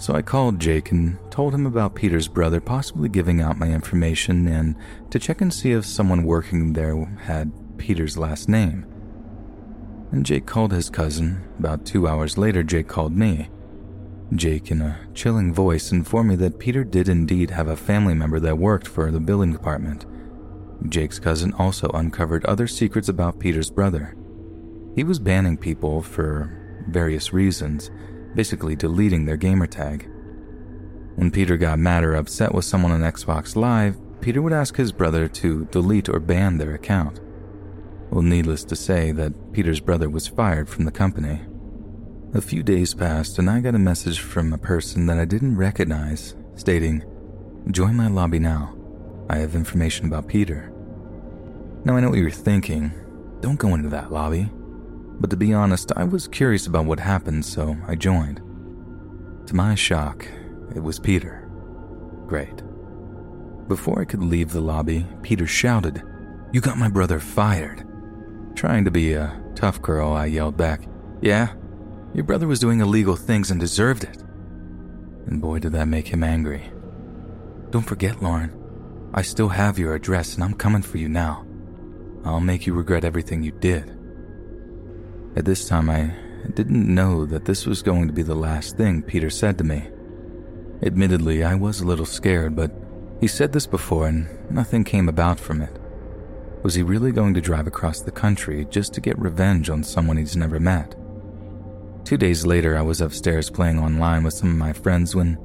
So 0.00 0.14
I 0.14 0.22
called 0.22 0.58
Jake 0.58 0.90
and 0.90 1.18
told 1.30 1.54
him 1.54 1.66
about 1.66 1.94
Peter's 1.94 2.26
brother 2.26 2.60
possibly 2.60 3.08
giving 3.08 3.40
out 3.40 3.58
my 3.58 3.68
information 3.68 4.48
and 4.48 4.74
to 5.10 5.18
check 5.18 5.40
and 5.40 5.54
see 5.54 5.70
if 5.70 5.84
someone 5.84 6.24
working 6.24 6.72
there 6.72 7.04
had 7.04 7.52
Peter's 7.78 8.18
last 8.18 8.48
name 8.48 8.86
and 10.12 10.26
Jake 10.26 10.46
called 10.46 10.72
his 10.72 10.90
cousin. 10.90 11.44
About 11.58 11.86
two 11.86 12.08
hours 12.08 12.36
later, 12.36 12.62
Jake 12.62 12.88
called 12.88 13.16
me. 13.16 13.48
Jake, 14.34 14.70
in 14.70 14.80
a 14.80 14.98
chilling 15.14 15.52
voice, 15.52 15.92
informed 15.92 16.30
me 16.30 16.36
that 16.36 16.58
Peter 16.58 16.84
did 16.84 17.08
indeed 17.08 17.50
have 17.50 17.68
a 17.68 17.76
family 17.76 18.14
member 18.14 18.40
that 18.40 18.58
worked 18.58 18.86
for 18.86 19.10
the 19.10 19.20
billing 19.20 19.52
department. 19.52 20.06
Jake's 20.88 21.18
cousin 21.18 21.52
also 21.54 21.88
uncovered 21.90 22.44
other 22.44 22.66
secrets 22.66 23.08
about 23.08 23.38
Peter's 23.38 23.70
brother. 23.70 24.16
He 24.94 25.04
was 25.04 25.18
banning 25.18 25.56
people 25.56 26.02
for 26.02 26.84
various 26.88 27.32
reasons, 27.32 27.90
basically 28.34 28.76
deleting 28.76 29.24
their 29.24 29.36
gamertag. 29.36 30.08
When 31.16 31.30
Peter 31.30 31.56
got 31.56 31.78
mad 31.78 32.04
or 32.04 32.14
upset 32.14 32.54
with 32.54 32.64
someone 32.64 32.92
on 32.92 33.00
Xbox 33.00 33.56
Live, 33.56 33.96
Peter 34.20 34.42
would 34.42 34.52
ask 34.52 34.76
his 34.76 34.92
brother 34.92 35.28
to 35.28 35.66
delete 35.66 36.08
or 36.08 36.20
ban 36.20 36.58
their 36.58 36.74
account. 36.74 37.20
Well, 38.10 38.22
needless 38.22 38.64
to 38.64 38.76
say 38.76 39.12
that 39.12 39.52
Peter's 39.52 39.80
brother 39.80 40.08
was 40.08 40.28
fired 40.28 40.68
from 40.68 40.84
the 40.84 40.90
company. 40.92 41.40
A 42.34 42.40
few 42.40 42.62
days 42.62 42.94
passed, 42.94 43.38
and 43.38 43.50
I 43.50 43.60
got 43.60 43.74
a 43.74 43.78
message 43.78 44.20
from 44.20 44.52
a 44.52 44.58
person 44.58 45.06
that 45.06 45.18
I 45.18 45.24
didn't 45.24 45.56
recognize 45.56 46.34
stating, 46.54 47.04
Join 47.70 47.94
my 47.94 48.08
lobby 48.08 48.38
now. 48.38 48.76
I 49.28 49.36
have 49.38 49.54
information 49.54 50.06
about 50.06 50.28
Peter. 50.28 50.72
Now, 51.84 51.96
I 51.96 52.00
know 52.00 52.10
what 52.10 52.18
you're 52.18 52.30
thinking. 52.30 52.92
Don't 53.40 53.58
go 53.58 53.74
into 53.74 53.88
that 53.90 54.12
lobby. 54.12 54.50
But 55.20 55.30
to 55.30 55.36
be 55.36 55.52
honest, 55.52 55.92
I 55.94 56.04
was 56.04 56.26
curious 56.26 56.66
about 56.66 56.86
what 56.86 56.98
happened, 56.98 57.44
so 57.44 57.76
I 57.86 57.94
joined. 57.94 58.40
To 59.46 59.54
my 59.54 59.74
shock, 59.74 60.26
it 60.74 60.82
was 60.82 60.98
Peter. 60.98 61.46
Great. 62.26 62.62
Before 63.68 64.00
I 64.00 64.04
could 64.04 64.22
leave 64.22 64.50
the 64.50 64.60
lobby, 64.60 65.06
Peter 65.22 65.46
shouted, 65.46 66.02
You 66.52 66.60
got 66.60 66.78
my 66.78 66.88
brother 66.88 67.20
fired. 67.20 67.86
Trying 68.56 68.84
to 68.86 68.90
be 68.90 69.12
a 69.12 69.40
tough 69.54 69.82
girl, 69.82 70.12
I 70.12 70.26
yelled 70.26 70.56
back, 70.56 70.86
Yeah, 71.20 71.52
your 72.14 72.24
brother 72.24 72.48
was 72.48 72.58
doing 72.58 72.80
illegal 72.80 73.14
things 73.14 73.50
and 73.50 73.60
deserved 73.60 74.04
it. 74.04 74.22
And 75.26 75.40
boy, 75.40 75.58
did 75.58 75.72
that 75.72 75.86
make 75.86 76.08
him 76.08 76.24
angry. 76.24 76.72
Don't 77.70 77.86
forget, 77.86 78.22
Lauren, 78.22 78.56
I 79.12 79.22
still 79.22 79.48
have 79.48 79.78
your 79.78 79.94
address 79.94 80.34
and 80.34 80.42
I'm 80.42 80.54
coming 80.54 80.82
for 80.82 80.98
you 80.98 81.08
now. 81.08 81.46
I'll 82.24 82.40
make 82.40 82.66
you 82.66 82.74
regret 82.74 83.04
everything 83.04 83.42
you 83.42 83.52
did. 83.52 83.96
At 85.36 85.44
this 85.44 85.68
time, 85.68 85.88
I 85.88 86.12
didn't 86.54 86.92
know 86.92 87.24
that 87.26 87.44
this 87.44 87.64
was 87.64 87.82
going 87.82 88.08
to 88.08 88.12
be 88.12 88.22
the 88.22 88.34
last 88.34 88.76
thing 88.76 89.02
Peter 89.02 89.30
said 89.30 89.58
to 89.58 89.64
me. 89.64 89.88
Admittedly, 90.82 91.44
I 91.44 91.54
was 91.54 91.80
a 91.80 91.86
little 91.86 92.06
scared, 92.06 92.56
but 92.56 92.72
he 93.20 93.28
said 93.28 93.52
this 93.52 93.66
before 93.66 94.08
and 94.08 94.28
nothing 94.50 94.82
came 94.82 95.08
about 95.08 95.38
from 95.38 95.62
it. 95.62 95.78
Was 96.62 96.74
he 96.74 96.82
really 96.82 97.12
going 97.12 97.34
to 97.34 97.40
drive 97.40 97.66
across 97.66 98.00
the 98.00 98.10
country 98.10 98.66
just 98.70 98.92
to 98.94 99.00
get 99.00 99.18
revenge 99.18 99.70
on 99.70 99.84
someone 99.84 100.16
he's 100.16 100.36
never 100.36 100.58
met? 100.58 100.96
Two 102.04 102.16
days 102.16 102.44
later, 102.44 102.76
I 102.76 102.82
was 102.82 103.00
upstairs 103.00 103.50
playing 103.50 103.78
online 103.78 104.24
with 104.24 104.34
some 104.34 104.50
of 104.50 104.56
my 104.56 104.72
friends 104.72 105.14
when 105.14 105.38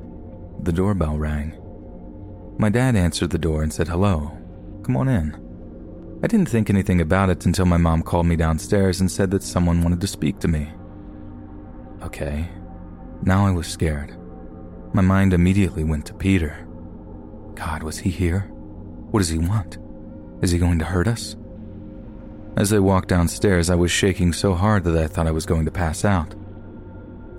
the 0.64 0.74
doorbell 0.74 1.18
rang. 1.18 1.53
My 2.57 2.70
dad 2.70 2.95
answered 2.95 3.30
the 3.30 3.38
door 3.38 3.62
and 3.62 3.72
said 3.72 3.88
hello. 3.88 4.36
Come 4.84 4.98
on 4.98 5.10
in. 5.10 5.45
I 6.26 6.28
didn't 6.28 6.50
think 6.50 6.72
anything 6.72 7.02
about 7.02 7.30
it 7.30 7.46
until 7.46 7.68
my 7.68 7.78
mom 7.78 8.02
called 8.02 8.26
me 8.26 8.36
downstairs 8.36 9.00
and 9.00 9.12
said 9.12 9.30
that 9.30 9.44
someone 9.44 9.84
wanted 9.84 10.02
to 10.02 10.08
speak 10.08 10.40
to 10.40 10.48
me. 10.48 10.72
Okay, 12.02 12.50
now 13.22 13.46
I 13.46 13.52
was 13.52 13.68
scared. 13.68 14.18
My 14.92 15.04
mind 15.04 15.36
immediately 15.36 15.84
went 15.84 16.08
to 16.08 16.16
Peter. 16.16 16.68
God, 17.54 17.84
was 17.84 18.00
he 18.00 18.10
here? 18.10 18.40
What 19.12 19.20
does 19.20 19.30
he 19.30 19.38
want? 19.38 19.78
Is 20.42 20.50
he 20.50 20.58
going 20.58 20.80
to 20.80 20.86
hurt 20.86 21.08
us? 21.08 21.36
As 22.58 22.74
I 22.74 22.80
walked 22.80 23.10
downstairs, 23.10 23.70
I 23.70 23.76
was 23.76 23.92
shaking 23.92 24.34
so 24.34 24.56
hard 24.56 24.84
that 24.86 24.98
I 24.98 25.06
thought 25.06 25.28
I 25.28 25.32
was 25.32 25.46
going 25.46 25.66
to 25.66 25.72
pass 25.72 26.04
out. 26.04 26.34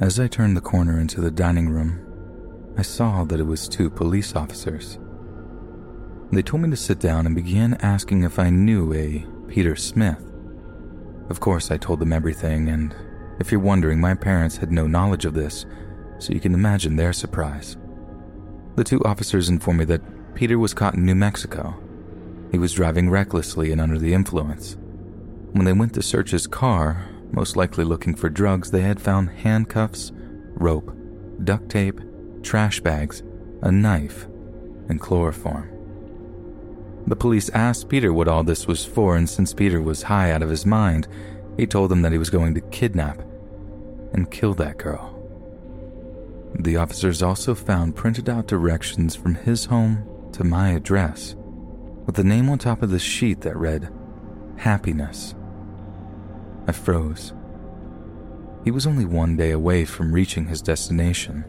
As 0.01 0.21
I 0.21 0.29
turned 0.29 0.57
the 0.57 0.61
corner 0.61 1.01
into 1.01 1.21
the 1.21 1.33
dining 1.33 1.69
room, 1.69 1.99
I 2.79 2.83
saw 2.83 3.25
that 3.25 3.41
it 3.41 3.49
was 3.49 3.69
two 3.69 3.91
police 3.91 4.37
officers. 4.37 5.01
They 6.33 6.43
told 6.43 6.63
me 6.63 6.71
to 6.71 6.77
sit 6.77 6.99
down 6.99 7.25
and 7.25 7.35
began 7.35 7.75
asking 7.75 8.25
if 8.25 8.39
I 8.39 8.51
knew 8.51 8.93
a 8.93 9.25
Peter 9.49 9.77
Smith. 9.77 10.23
Of 11.31 11.41
course, 11.41 11.71
I 11.71 11.77
told 11.77 12.01
them 12.01 12.13
everything, 12.13 12.69
and 12.69 12.95
if 13.39 13.53
you're 13.53 13.61
wondering, 13.61 14.01
my 14.01 14.15
parents 14.15 14.57
had 14.57 14.73
no 14.73 14.87
knowledge 14.87 15.25
of 15.25 15.35
this, 15.35 15.67
so 16.19 16.33
you 16.33 16.41
can 16.41 16.55
imagine 16.55 16.97
their 16.97 17.13
surprise. 17.13 17.77
The 18.75 18.85
two 18.85 19.03
officers 19.05 19.49
informed 19.49 19.79
me 19.81 19.85
that 19.87 20.35
Peter 20.35 20.59
was 20.59 20.75
caught 20.75 20.95
in 20.95 21.07
New 21.07 21.15
Mexico. 21.15 21.75
He 22.51 22.59
was 22.59 22.73
driving 22.73 23.09
recklessly 23.09 23.73
and 23.73 23.81
under 23.81 23.99
the 23.99 24.13
influence. 24.13 24.77
When 25.53 25.65
they 25.65 25.73
went 25.73 25.95
to 25.95 26.03
search 26.03 26.31
his 26.31 26.47
car, 26.47 27.09
most 27.33 27.57
likely 27.57 27.85
looking 27.85 28.15
for 28.15 28.29
drugs, 28.29 28.71
they 28.71 28.83
had 28.83 29.01
found 29.01 29.31
handcuffs, 29.31 30.13
rope, 30.55 30.95
duct 31.45 31.69
tape, 31.69 32.01
trash 32.43 32.81
bags, 32.81 33.23
a 33.63 33.71
knife, 33.71 34.27
and 34.89 35.01
chloroform. 35.01 35.76
The 37.07 37.17
police 37.17 37.49
asked 37.51 37.89
Peter 37.89 38.13
what 38.13 38.29
all 38.29 38.43
this 38.43 38.67
was 38.67 38.85
for, 38.85 39.17
and 39.17 39.29
since 39.29 39.55
Peter 39.55 39.81
was 39.81 40.03
high 40.03 40.33
out 40.33 40.43
of 40.43 40.51
his 40.51 40.67
mind, 40.67 41.07
he 41.57 41.67
told 41.67 41.91
them 41.91 42.03
that 42.03 42.13
he 42.13 42.19
was 42.19 42.31
going 42.31 42.55
to 42.55 42.61
kidnap 42.61 43.23
and 44.13 44.31
kill 44.31 44.55
that 44.55 44.79
girl. 44.79 45.13
The 46.59 46.77
officers 46.77 47.23
also 47.23 47.55
found 47.55 47.97
printed 47.97 48.29
out 48.29 48.49
directions 48.49 49.15
from 49.15 49.35
his 49.35 49.67
home 49.67 50.05
to 50.33 50.43
my 50.43 50.71
address, 50.71 51.37
with 52.07 52.17
the 52.17 52.25
name 52.25 52.49
on 52.49 52.59
top 52.59 52.83
of 52.83 52.91
the 52.91 52.99
sheet 52.99 53.43
that 53.43 53.57
read, 53.57 53.93
Happiness. 54.57 55.35
I 56.67 56.73
froze. 56.73 57.33
He 58.65 58.71
was 58.71 58.87
only 58.87 59.05
one 59.05 59.37
day 59.37 59.53
away 59.53 59.85
from 59.85 60.13
reaching 60.13 60.47
his 60.47 60.61
destination. 60.61 61.45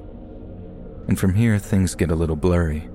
And 1.08 1.18
from 1.18 1.34
here, 1.34 1.58
things 1.58 1.96
get 1.96 2.12
a 2.12 2.16
little 2.16 2.36
blurry. 2.36 2.90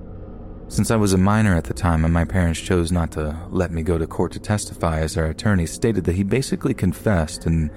Since 0.73 0.89
I 0.89 0.95
was 0.95 1.13
a 1.13 1.19
minor 1.19 1.53
at 1.53 1.65
the 1.65 1.73
time 1.75 2.03
and 2.03 2.11
my 2.11 2.25
parents 2.25 2.59
chose 2.59 2.91
not 2.91 3.11
to 3.11 3.37
let 3.51 3.69
me 3.69 3.83
go 3.83 3.99
to 3.99 4.07
court 4.07 4.31
to 4.31 4.39
testify, 4.39 5.01
as 5.01 5.15
our 5.15 5.25
attorney 5.25 5.67
stated 5.67 6.03
that 6.05 6.15
he 6.15 6.23
basically 6.23 6.73
confessed 6.73 7.45
and 7.45 7.69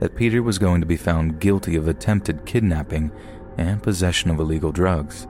that 0.00 0.16
Peter 0.16 0.42
was 0.42 0.58
going 0.58 0.80
to 0.80 0.86
be 0.86 0.96
found 0.96 1.38
guilty 1.38 1.76
of 1.76 1.86
attempted 1.86 2.44
kidnapping 2.46 3.12
and 3.56 3.80
possession 3.80 4.32
of 4.32 4.40
illegal 4.40 4.72
drugs. 4.72 5.28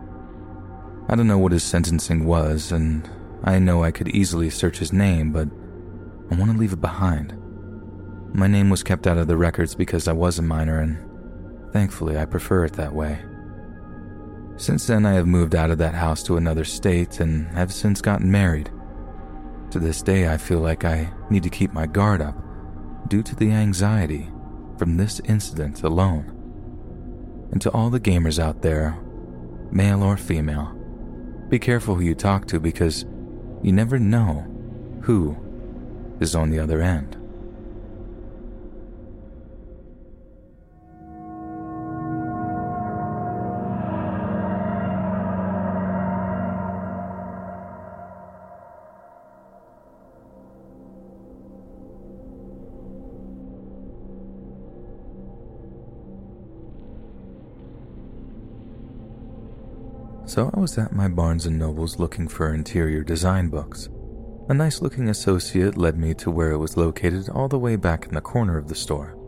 I 1.11 1.15
don't 1.15 1.27
know 1.27 1.37
what 1.37 1.53
his 1.53 1.63
sentencing 1.63 2.25
was, 2.25 2.73
and 2.73 3.07
I 3.45 3.59
know 3.59 3.85
I 3.85 3.91
could 3.91 4.09
easily 4.09 4.49
search 4.49 4.79
his 4.79 4.91
name, 4.91 5.31
but 5.31 5.51
I 6.31 6.37
want 6.37 6.53
to 6.53 6.57
leave 6.57 6.73
it 6.73 6.81
behind. 6.81 7.37
My 8.33 8.47
name 8.47 8.71
was 8.71 8.83
kept 8.83 9.07
out 9.07 9.19
of 9.19 9.29
the 9.29 9.37
records 9.37 9.75
because 9.75 10.09
I 10.09 10.15
was 10.15 10.39
a 10.39 10.43
minor, 10.43 10.81
and 10.81 10.97
thankfully 11.71 12.17
I 12.17 12.25
prefer 12.25 12.65
it 12.65 12.73
that 12.73 12.95
way. 12.95 13.19
Since 14.61 14.89
then, 14.89 15.07
I 15.07 15.15
have 15.15 15.27
moved 15.27 15.55
out 15.55 15.71
of 15.71 15.79
that 15.79 15.95
house 15.95 16.23
to 16.25 16.37
another 16.37 16.67
state 16.67 17.19
and 17.19 17.47
have 17.55 17.73
since 17.73 18.03
gotten 18.03 18.31
married. 18.31 18.71
To 19.71 19.79
this 19.79 20.03
day, 20.03 20.31
I 20.31 20.37
feel 20.37 20.59
like 20.59 20.85
I 20.85 21.11
need 21.31 21.45
to 21.45 21.49
keep 21.49 21.73
my 21.73 21.87
guard 21.87 22.21
up 22.21 22.37
due 23.09 23.23
to 23.23 23.35
the 23.35 23.53
anxiety 23.53 24.29
from 24.77 24.99
this 24.99 25.19
incident 25.25 25.83
alone. 25.83 26.27
And 27.51 27.63
to 27.63 27.71
all 27.71 27.89
the 27.89 27.99
gamers 27.99 28.39
out 28.39 28.61
there, 28.61 28.99
male 29.73 30.03
or 30.03 30.19
female, 30.19 30.77
be 31.49 31.59
careful 31.59 31.95
who 31.95 32.03
you 32.03 32.15
talk 32.15 32.47
to 32.49 32.61
because 32.61 33.07
you 33.63 33.73
never 33.73 33.99
know 33.99 34.47
who 35.01 35.39
is 36.21 36.35
on 36.35 36.51
the 36.51 36.59
other 36.59 36.83
end. 36.83 37.17
So 60.31 60.49
I 60.55 60.61
was 60.61 60.79
at 60.79 60.93
my 60.93 61.09
Barnes 61.09 61.45
& 61.47 61.51
Nobles 61.51 61.99
looking 61.99 62.29
for 62.29 62.55
interior 62.55 63.03
design 63.03 63.49
books. 63.49 63.89
A 64.49 64.55
nice 64.55 64.81
looking 64.81 65.09
associate 65.09 65.77
led 65.77 65.99
me 65.99 66.15
to 66.15 66.31
where 66.31 66.53
it 66.53 66.59
was 66.59 66.77
located 66.77 67.29
all 67.31 67.49
the 67.49 67.59
way 67.59 67.75
back 67.75 68.07
in 68.07 68.15
the 68.15 68.21
corner 68.21 68.57
of 68.57 68.69
the 68.69 68.77
store. 68.77 69.19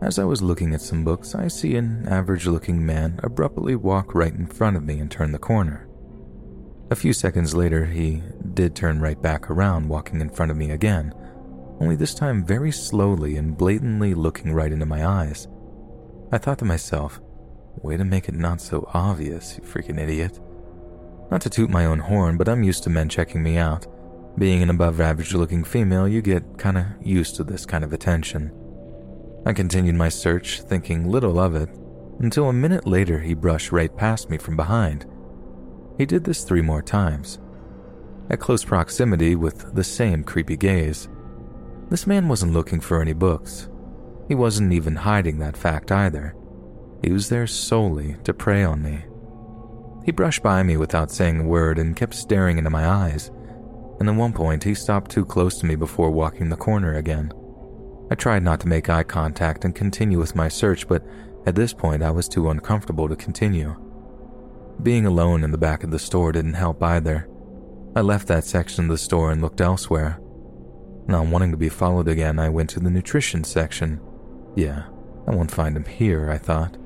As 0.00 0.18
I 0.18 0.24
was 0.24 0.40
looking 0.40 0.72
at 0.72 0.80
some 0.80 1.04
books, 1.04 1.34
I 1.34 1.48
see 1.48 1.76
an 1.76 2.08
average 2.08 2.46
looking 2.46 2.86
man 2.86 3.20
abruptly 3.22 3.76
walk 3.76 4.14
right 4.14 4.32
in 4.32 4.46
front 4.46 4.78
of 4.78 4.82
me 4.82 4.98
and 4.98 5.10
turn 5.10 5.30
the 5.30 5.38
corner. 5.38 5.86
A 6.90 6.96
few 6.96 7.12
seconds 7.12 7.54
later, 7.54 7.84
he 7.84 8.22
did 8.54 8.74
turn 8.74 9.02
right 9.02 9.20
back 9.20 9.50
around, 9.50 9.90
walking 9.90 10.22
in 10.22 10.30
front 10.30 10.50
of 10.50 10.56
me 10.56 10.70
again, 10.70 11.12
only 11.80 11.96
this 11.96 12.14
time 12.14 12.46
very 12.46 12.72
slowly 12.72 13.36
and 13.36 13.58
blatantly 13.58 14.14
looking 14.14 14.54
right 14.54 14.72
into 14.72 14.86
my 14.86 15.06
eyes. 15.06 15.48
I 16.32 16.38
thought 16.38 16.60
to 16.60 16.64
myself, 16.64 17.20
Way 17.82 17.96
to 17.96 18.04
make 18.04 18.28
it 18.28 18.34
not 18.34 18.60
so 18.60 18.88
obvious, 18.94 19.58
you 19.58 19.64
freaking 19.64 20.00
idiot. 20.00 20.40
Not 21.30 21.40
to 21.42 21.50
toot 21.50 21.70
my 21.70 21.86
own 21.86 21.98
horn, 21.98 22.36
but 22.36 22.48
I'm 22.48 22.62
used 22.62 22.84
to 22.84 22.90
men 22.90 23.08
checking 23.08 23.42
me 23.42 23.56
out. 23.56 23.86
Being 24.38 24.62
an 24.62 24.70
above 24.70 25.00
average 25.00 25.34
looking 25.34 25.64
female, 25.64 26.08
you 26.08 26.22
get 26.22 26.58
kinda 26.58 26.96
used 27.02 27.36
to 27.36 27.44
this 27.44 27.66
kind 27.66 27.84
of 27.84 27.92
attention. 27.92 28.52
I 29.46 29.52
continued 29.52 29.94
my 29.94 30.08
search, 30.08 30.62
thinking 30.62 31.08
little 31.08 31.38
of 31.38 31.54
it, 31.54 31.68
until 32.18 32.48
a 32.48 32.52
minute 32.52 32.86
later 32.86 33.20
he 33.20 33.34
brushed 33.34 33.72
right 33.72 33.94
past 33.94 34.30
me 34.30 34.38
from 34.38 34.56
behind. 34.56 35.06
He 35.98 36.06
did 36.06 36.24
this 36.24 36.44
three 36.44 36.62
more 36.62 36.82
times. 36.82 37.38
At 38.30 38.40
close 38.40 38.64
proximity 38.64 39.36
with 39.36 39.74
the 39.74 39.84
same 39.84 40.24
creepy 40.24 40.56
gaze. 40.56 41.08
This 41.90 42.06
man 42.06 42.28
wasn't 42.28 42.54
looking 42.54 42.80
for 42.80 43.02
any 43.02 43.12
books. 43.12 43.68
He 44.28 44.34
wasn't 44.34 44.72
even 44.72 44.96
hiding 44.96 45.38
that 45.38 45.56
fact 45.56 45.92
either. 45.92 46.34
He 47.04 47.12
was 47.12 47.28
there 47.28 47.46
solely 47.46 48.16
to 48.24 48.32
prey 48.32 48.64
on 48.64 48.82
me. 48.82 49.04
He 50.06 50.10
brushed 50.10 50.42
by 50.42 50.62
me 50.62 50.78
without 50.78 51.10
saying 51.10 51.38
a 51.38 51.44
word 51.44 51.78
and 51.78 51.94
kept 51.94 52.14
staring 52.14 52.56
into 52.56 52.70
my 52.70 52.88
eyes, 52.88 53.30
and 54.00 54.08
at 54.08 54.14
one 54.14 54.32
point 54.32 54.64
he 54.64 54.74
stopped 54.74 55.10
too 55.10 55.26
close 55.26 55.58
to 55.58 55.66
me 55.66 55.74
before 55.74 56.10
walking 56.10 56.48
the 56.48 56.56
corner 56.56 56.94
again. 56.94 57.30
I 58.10 58.14
tried 58.14 58.42
not 58.42 58.58
to 58.60 58.68
make 58.68 58.88
eye 58.88 59.02
contact 59.02 59.66
and 59.66 59.74
continue 59.74 60.18
with 60.18 60.34
my 60.34 60.48
search, 60.48 60.88
but 60.88 61.04
at 61.44 61.54
this 61.54 61.74
point 61.74 62.02
I 62.02 62.10
was 62.10 62.26
too 62.26 62.48
uncomfortable 62.48 63.06
to 63.10 63.16
continue. 63.16 63.76
Being 64.82 65.04
alone 65.04 65.44
in 65.44 65.50
the 65.50 65.58
back 65.58 65.84
of 65.84 65.90
the 65.90 65.98
store 65.98 66.32
didn't 66.32 66.54
help 66.54 66.82
either. 66.82 67.28
I 67.94 68.00
left 68.00 68.28
that 68.28 68.44
section 68.44 68.84
of 68.84 68.90
the 68.90 68.96
store 68.96 69.30
and 69.30 69.42
looked 69.42 69.60
elsewhere. 69.60 70.18
Not 71.06 71.26
wanting 71.26 71.50
to 71.50 71.58
be 71.58 71.68
followed 71.68 72.08
again, 72.08 72.38
I 72.38 72.48
went 72.48 72.70
to 72.70 72.80
the 72.80 72.88
nutrition 72.88 73.44
section. 73.44 74.00
Yeah, 74.56 74.84
I 75.28 75.34
won't 75.34 75.50
find 75.50 75.76
him 75.76 75.84
here, 75.84 76.30
I 76.30 76.38
thought. 76.38 76.78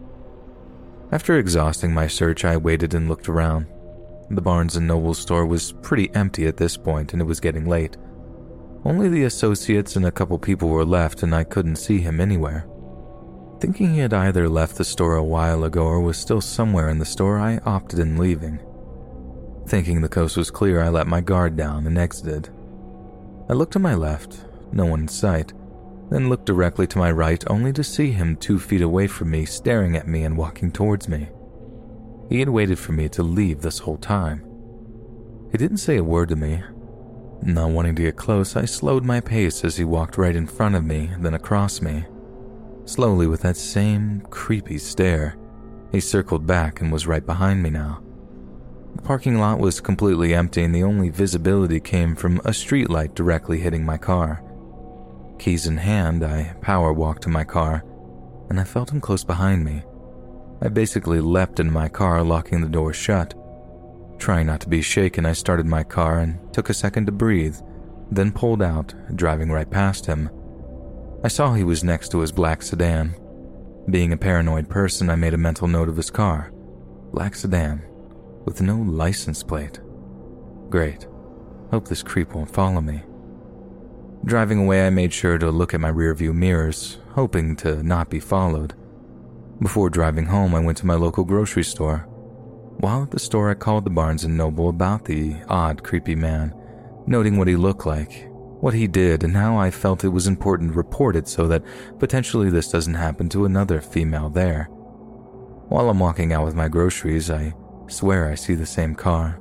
After 1.10 1.38
exhausting 1.38 1.94
my 1.94 2.06
search, 2.06 2.44
I 2.44 2.56
waited 2.58 2.92
and 2.92 3.08
looked 3.08 3.28
around. 3.28 3.66
The 4.30 4.42
Barnes 4.42 4.78
& 4.78 4.80
Noble 4.80 5.14
store 5.14 5.46
was 5.46 5.72
pretty 5.72 6.14
empty 6.14 6.46
at 6.46 6.58
this 6.58 6.76
point 6.76 7.14
and 7.14 7.22
it 7.22 7.24
was 7.24 7.40
getting 7.40 7.66
late. 7.66 7.96
Only 8.84 9.08
the 9.08 9.24
associates 9.24 9.96
and 9.96 10.04
a 10.04 10.12
couple 10.12 10.38
people 10.38 10.68
were 10.68 10.84
left 10.84 11.22
and 11.22 11.34
I 11.34 11.44
couldn't 11.44 11.76
see 11.76 12.00
him 12.00 12.20
anywhere. 12.20 12.66
Thinking 13.58 13.94
he 13.94 14.00
had 14.00 14.12
either 14.12 14.48
left 14.50 14.76
the 14.76 14.84
store 14.84 15.16
a 15.16 15.24
while 15.24 15.64
ago 15.64 15.82
or 15.82 16.00
was 16.00 16.18
still 16.18 16.42
somewhere 16.42 16.90
in 16.90 16.98
the 16.98 17.06
store, 17.06 17.38
I 17.38 17.58
opted 17.64 17.98
in 17.98 18.18
leaving. 18.18 18.60
Thinking 19.66 20.02
the 20.02 20.08
coast 20.08 20.36
was 20.36 20.50
clear, 20.50 20.82
I 20.82 20.90
let 20.90 21.06
my 21.06 21.22
guard 21.22 21.56
down 21.56 21.86
and 21.86 21.98
exited. 21.98 22.50
I 23.48 23.54
looked 23.54 23.72
to 23.72 23.78
my 23.78 23.94
left, 23.94 24.44
no 24.72 24.84
one 24.84 25.00
in 25.00 25.08
sight, 25.08 25.54
then 26.10 26.28
looked 26.28 26.46
directly 26.46 26.86
to 26.86 26.98
my 26.98 27.10
right 27.10 27.42
only 27.48 27.72
to 27.72 27.84
see 27.84 28.10
him 28.10 28.36
two 28.36 28.58
feet 28.58 28.82
away 28.82 29.06
from 29.06 29.30
me, 29.30 29.44
staring 29.44 29.96
at 29.96 30.08
me 30.08 30.24
and 30.24 30.36
walking 30.36 30.72
towards 30.72 31.08
me. 31.08 31.28
He 32.28 32.40
had 32.40 32.48
waited 32.48 32.78
for 32.78 32.92
me 32.92 33.08
to 33.10 33.22
leave 33.22 33.60
this 33.60 33.78
whole 33.78 33.98
time. 33.98 34.44
He 35.50 35.58
didn't 35.58 35.78
say 35.78 35.96
a 35.96 36.04
word 36.04 36.28
to 36.30 36.36
me. 36.36 36.62
Not 37.42 37.70
wanting 37.70 37.94
to 37.96 38.02
get 38.02 38.16
close, 38.16 38.56
I 38.56 38.64
slowed 38.64 39.04
my 39.04 39.20
pace 39.20 39.64
as 39.64 39.76
he 39.76 39.84
walked 39.84 40.18
right 40.18 40.34
in 40.34 40.46
front 40.46 40.74
of 40.74 40.84
me, 40.84 41.10
then 41.18 41.34
across 41.34 41.80
me. 41.80 42.04
Slowly, 42.84 43.26
with 43.26 43.42
that 43.42 43.56
same 43.56 44.22
creepy 44.30 44.78
stare, 44.78 45.36
he 45.92 46.00
circled 46.00 46.46
back 46.46 46.80
and 46.80 46.90
was 46.90 47.06
right 47.06 47.24
behind 47.24 47.62
me 47.62 47.70
now. 47.70 48.02
The 48.96 49.02
parking 49.02 49.38
lot 49.38 49.60
was 49.60 49.80
completely 49.80 50.34
empty, 50.34 50.64
and 50.64 50.74
the 50.74 50.82
only 50.82 51.08
visibility 51.08 51.80
came 51.80 52.16
from 52.16 52.38
a 52.38 52.50
streetlight 52.50 53.14
directly 53.14 53.60
hitting 53.60 53.84
my 53.84 53.96
car. 53.96 54.42
Keys 55.38 55.66
in 55.66 55.76
hand, 55.76 56.24
I 56.24 56.54
power 56.60 56.92
walked 56.92 57.22
to 57.22 57.28
my 57.28 57.44
car, 57.44 57.84
and 58.50 58.58
I 58.58 58.64
felt 58.64 58.90
him 58.90 59.00
close 59.00 59.24
behind 59.24 59.64
me. 59.64 59.82
I 60.60 60.68
basically 60.68 61.20
leapt 61.20 61.60
into 61.60 61.72
my 61.72 61.88
car, 61.88 62.22
locking 62.24 62.60
the 62.60 62.68
door 62.68 62.92
shut. 62.92 63.34
Trying 64.18 64.46
not 64.46 64.60
to 64.62 64.68
be 64.68 64.82
shaken, 64.82 65.24
I 65.24 65.32
started 65.32 65.66
my 65.66 65.84
car 65.84 66.18
and 66.18 66.52
took 66.52 66.68
a 66.68 66.74
second 66.74 67.06
to 67.06 67.12
breathe, 67.12 67.56
then 68.10 68.32
pulled 68.32 68.62
out, 68.62 68.92
driving 69.14 69.50
right 69.52 69.70
past 69.70 70.06
him. 70.06 70.28
I 71.22 71.28
saw 71.28 71.54
he 71.54 71.64
was 71.64 71.84
next 71.84 72.10
to 72.10 72.20
his 72.20 72.32
black 72.32 72.62
sedan. 72.62 73.14
Being 73.90 74.12
a 74.12 74.16
paranoid 74.16 74.68
person, 74.68 75.08
I 75.08 75.16
made 75.16 75.34
a 75.34 75.38
mental 75.38 75.68
note 75.68 75.88
of 75.88 75.96
his 75.96 76.10
car. 76.10 76.52
Black 77.12 77.34
sedan, 77.36 77.84
with 78.44 78.60
no 78.60 78.76
license 78.76 79.42
plate. 79.42 79.80
Great. 80.68 81.06
Hope 81.70 81.86
this 81.86 82.02
creep 82.02 82.34
won't 82.34 82.52
follow 82.52 82.80
me. 82.80 83.02
Driving 84.24 84.58
away, 84.60 84.86
I 84.86 84.90
made 84.90 85.12
sure 85.12 85.38
to 85.38 85.50
look 85.50 85.72
at 85.72 85.80
my 85.80 85.90
rearview 85.90 86.34
mirrors, 86.34 86.98
hoping 87.12 87.56
to 87.56 87.82
not 87.82 88.10
be 88.10 88.20
followed. 88.20 88.74
Before 89.60 89.88
driving 89.90 90.26
home, 90.26 90.54
I 90.54 90.60
went 90.60 90.78
to 90.78 90.86
my 90.86 90.94
local 90.94 91.24
grocery 91.24 91.64
store. 91.64 92.00
While 92.80 93.04
at 93.04 93.10
the 93.10 93.18
store, 93.18 93.50
I 93.50 93.54
called 93.54 93.84
the 93.84 93.90
Barnes 93.90 94.24
& 94.24 94.28
Noble 94.28 94.68
about 94.68 95.04
the 95.04 95.36
odd, 95.48 95.82
creepy 95.82 96.14
man, 96.14 96.54
noting 97.06 97.36
what 97.36 97.48
he 97.48 97.56
looked 97.56 97.86
like, 97.86 98.28
what 98.60 98.74
he 98.74 98.86
did, 98.86 99.24
and 99.24 99.36
how 99.36 99.56
I 99.56 99.70
felt 99.70 100.04
it 100.04 100.08
was 100.08 100.26
important 100.26 100.72
to 100.72 100.76
report 100.76 101.16
it 101.16 101.26
so 101.26 101.48
that 101.48 101.64
potentially 101.98 102.50
this 102.50 102.70
doesn't 102.70 102.94
happen 102.94 103.28
to 103.30 103.44
another 103.44 103.80
female 103.80 104.28
there. 104.28 104.64
While 105.68 105.90
I'm 105.90 105.98
walking 105.98 106.32
out 106.32 106.44
with 106.44 106.54
my 106.54 106.68
groceries, 106.68 107.30
I 107.30 107.54
swear 107.88 108.28
I 108.28 108.34
see 108.34 108.54
the 108.54 108.66
same 108.66 108.94
car. 108.94 109.40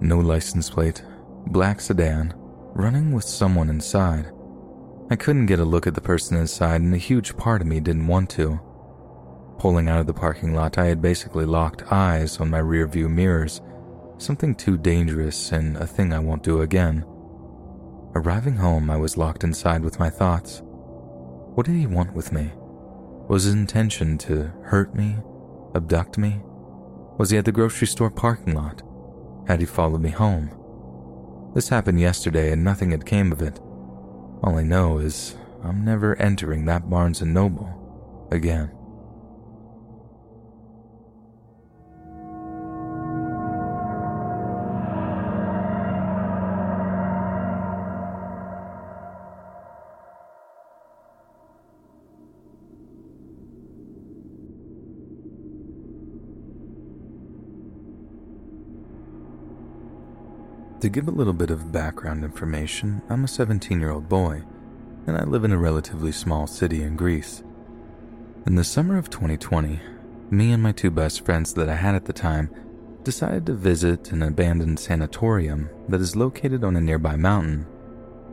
No 0.00 0.18
license 0.18 0.70
plate, 0.70 1.04
black 1.46 1.80
sedan, 1.80 2.34
running 2.74 3.12
with 3.12 3.24
someone 3.24 3.70
inside. 3.70 4.30
I 5.08 5.16
couldn't 5.16 5.46
get 5.46 5.60
a 5.60 5.64
look 5.64 5.86
at 5.86 5.94
the 5.94 6.00
person 6.00 6.36
inside, 6.36 6.80
and 6.80 6.92
a 6.92 6.98
huge 6.98 7.36
part 7.36 7.60
of 7.60 7.68
me 7.68 7.78
didn't 7.78 8.08
want 8.08 8.30
to. 8.30 8.60
Pulling 9.58 9.88
out 9.88 10.00
of 10.00 10.06
the 10.06 10.14
parking 10.14 10.54
lot, 10.54 10.76
I 10.76 10.86
had 10.86 11.00
basically 11.00 11.46
locked 11.46 11.92
eyes 11.92 12.38
on 12.40 12.50
my 12.50 12.60
rearview 12.60 13.08
mirrors, 13.08 13.60
something 14.18 14.54
too 14.54 14.76
dangerous 14.76 15.52
and 15.52 15.76
a 15.76 15.86
thing 15.86 16.12
I 16.12 16.18
won't 16.18 16.42
do 16.42 16.62
again. 16.62 17.04
Arriving 18.16 18.56
home, 18.56 18.90
I 18.90 18.96
was 18.96 19.16
locked 19.16 19.44
inside 19.44 19.82
with 19.82 20.00
my 20.00 20.10
thoughts. 20.10 20.62
What 20.64 21.66
did 21.66 21.76
he 21.76 21.86
want 21.86 22.12
with 22.12 22.32
me? 22.32 22.50
Was 23.28 23.44
his 23.44 23.54
intention 23.54 24.18
to 24.18 24.52
hurt 24.64 24.94
me? 24.94 25.16
Abduct 25.74 26.18
me? 26.18 26.40
Was 27.18 27.30
he 27.30 27.38
at 27.38 27.44
the 27.44 27.52
grocery 27.52 27.86
store 27.86 28.10
parking 28.10 28.54
lot? 28.54 28.82
Had 29.46 29.60
he 29.60 29.66
followed 29.66 30.00
me 30.00 30.10
home? 30.10 30.50
This 31.54 31.68
happened 31.68 32.00
yesterday 32.00 32.50
and 32.50 32.64
nothing 32.64 32.90
had 32.90 33.06
came 33.06 33.30
of 33.30 33.40
it. 33.40 33.60
All 34.42 34.58
I 34.58 34.64
know 34.64 34.98
is 34.98 35.36
I'm 35.62 35.84
never 35.84 36.16
entering 36.16 36.64
that 36.64 36.90
Barnes 36.90 37.22
& 37.22 37.22
Noble 37.22 38.28
again. 38.32 38.72
To 60.84 60.90
give 60.90 61.08
a 61.08 61.12
little 61.12 61.32
bit 61.32 61.48
of 61.48 61.72
background 61.72 62.24
information, 62.24 63.00
I'm 63.08 63.24
a 63.24 63.26
17 63.26 63.80
year 63.80 63.90
old 63.90 64.06
boy, 64.06 64.42
and 65.06 65.16
I 65.16 65.24
live 65.24 65.42
in 65.42 65.52
a 65.52 65.56
relatively 65.56 66.12
small 66.12 66.46
city 66.46 66.82
in 66.82 66.94
Greece. 66.94 67.42
In 68.44 68.54
the 68.54 68.64
summer 68.64 68.98
of 68.98 69.08
2020, 69.08 69.80
me 70.28 70.52
and 70.52 70.62
my 70.62 70.72
two 70.72 70.90
best 70.90 71.24
friends 71.24 71.54
that 71.54 71.70
I 71.70 71.74
had 71.74 71.94
at 71.94 72.04
the 72.04 72.12
time 72.12 72.50
decided 73.02 73.46
to 73.46 73.54
visit 73.54 74.12
an 74.12 74.22
abandoned 74.22 74.78
sanatorium 74.78 75.70
that 75.88 76.02
is 76.02 76.16
located 76.16 76.62
on 76.62 76.76
a 76.76 76.82
nearby 76.82 77.16
mountain. 77.16 77.66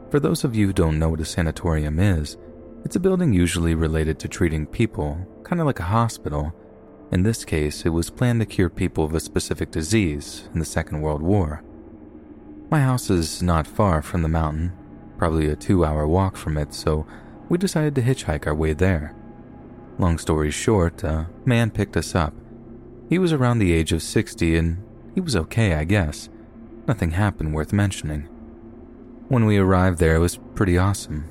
For 0.09 0.19
those 0.19 0.43
of 0.43 0.53
you 0.53 0.67
who 0.67 0.73
don't 0.73 0.99
know 0.99 1.07
what 1.07 1.21
a 1.21 1.25
sanatorium 1.25 1.99
is, 1.99 2.35
it's 2.83 2.97
a 2.97 2.99
building 2.99 3.31
usually 3.31 3.75
related 3.75 4.19
to 4.19 4.27
treating 4.27 4.67
people, 4.67 5.25
kind 5.45 5.61
of 5.61 5.67
like 5.67 5.79
a 5.79 5.83
hospital. 5.83 6.53
In 7.13 7.23
this 7.23 7.45
case, 7.45 7.85
it 7.85 7.91
was 7.91 8.09
planned 8.09 8.41
to 8.41 8.45
cure 8.45 8.69
people 8.69 9.05
of 9.05 9.15
a 9.15 9.21
specific 9.21 9.71
disease 9.71 10.49
in 10.53 10.59
the 10.59 10.65
Second 10.65 10.99
World 10.99 11.21
War. 11.21 11.63
My 12.71 12.79
house 12.79 13.09
is 13.09 13.43
not 13.43 13.67
far 13.67 14.01
from 14.01 14.21
the 14.21 14.29
mountain, 14.29 14.71
probably 15.17 15.49
a 15.49 15.57
two 15.57 15.83
hour 15.83 16.07
walk 16.07 16.37
from 16.37 16.57
it, 16.57 16.73
so 16.73 17.05
we 17.49 17.57
decided 17.57 17.95
to 17.95 18.01
hitchhike 18.01 18.47
our 18.47 18.55
way 18.55 18.71
there. 18.71 19.13
Long 19.97 20.17
story 20.17 20.51
short, 20.51 21.03
a 21.03 21.27
man 21.43 21.71
picked 21.71 21.97
us 21.97 22.15
up. 22.15 22.33
He 23.09 23.19
was 23.19 23.33
around 23.33 23.59
the 23.59 23.73
age 23.73 23.91
of 23.91 24.01
60 24.01 24.55
and 24.55 24.81
he 25.13 25.19
was 25.19 25.35
okay, 25.35 25.73
I 25.73 25.83
guess. 25.83 26.29
Nothing 26.87 27.11
happened 27.11 27.53
worth 27.53 27.73
mentioning. 27.73 28.29
When 29.27 29.45
we 29.45 29.57
arrived 29.57 29.99
there, 29.99 30.15
it 30.15 30.19
was 30.19 30.39
pretty 30.55 30.77
awesome. 30.77 31.29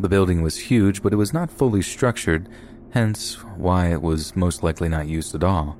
The 0.00 0.08
building 0.08 0.42
was 0.42 0.58
huge, 0.58 1.00
but 1.00 1.12
it 1.12 1.16
was 1.16 1.32
not 1.32 1.52
fully 1.52 1.82
structured, 1.82 2.48
hence 2.90 3.34
why 3.56 3.92
it 3.92 4.02
was 4.02 4.34
most 4.34 4.64
likely 4.64 4.88
not 4.88 5.06
used 5.06 5.32
at 5.36 5.44
all. 5.44 5.78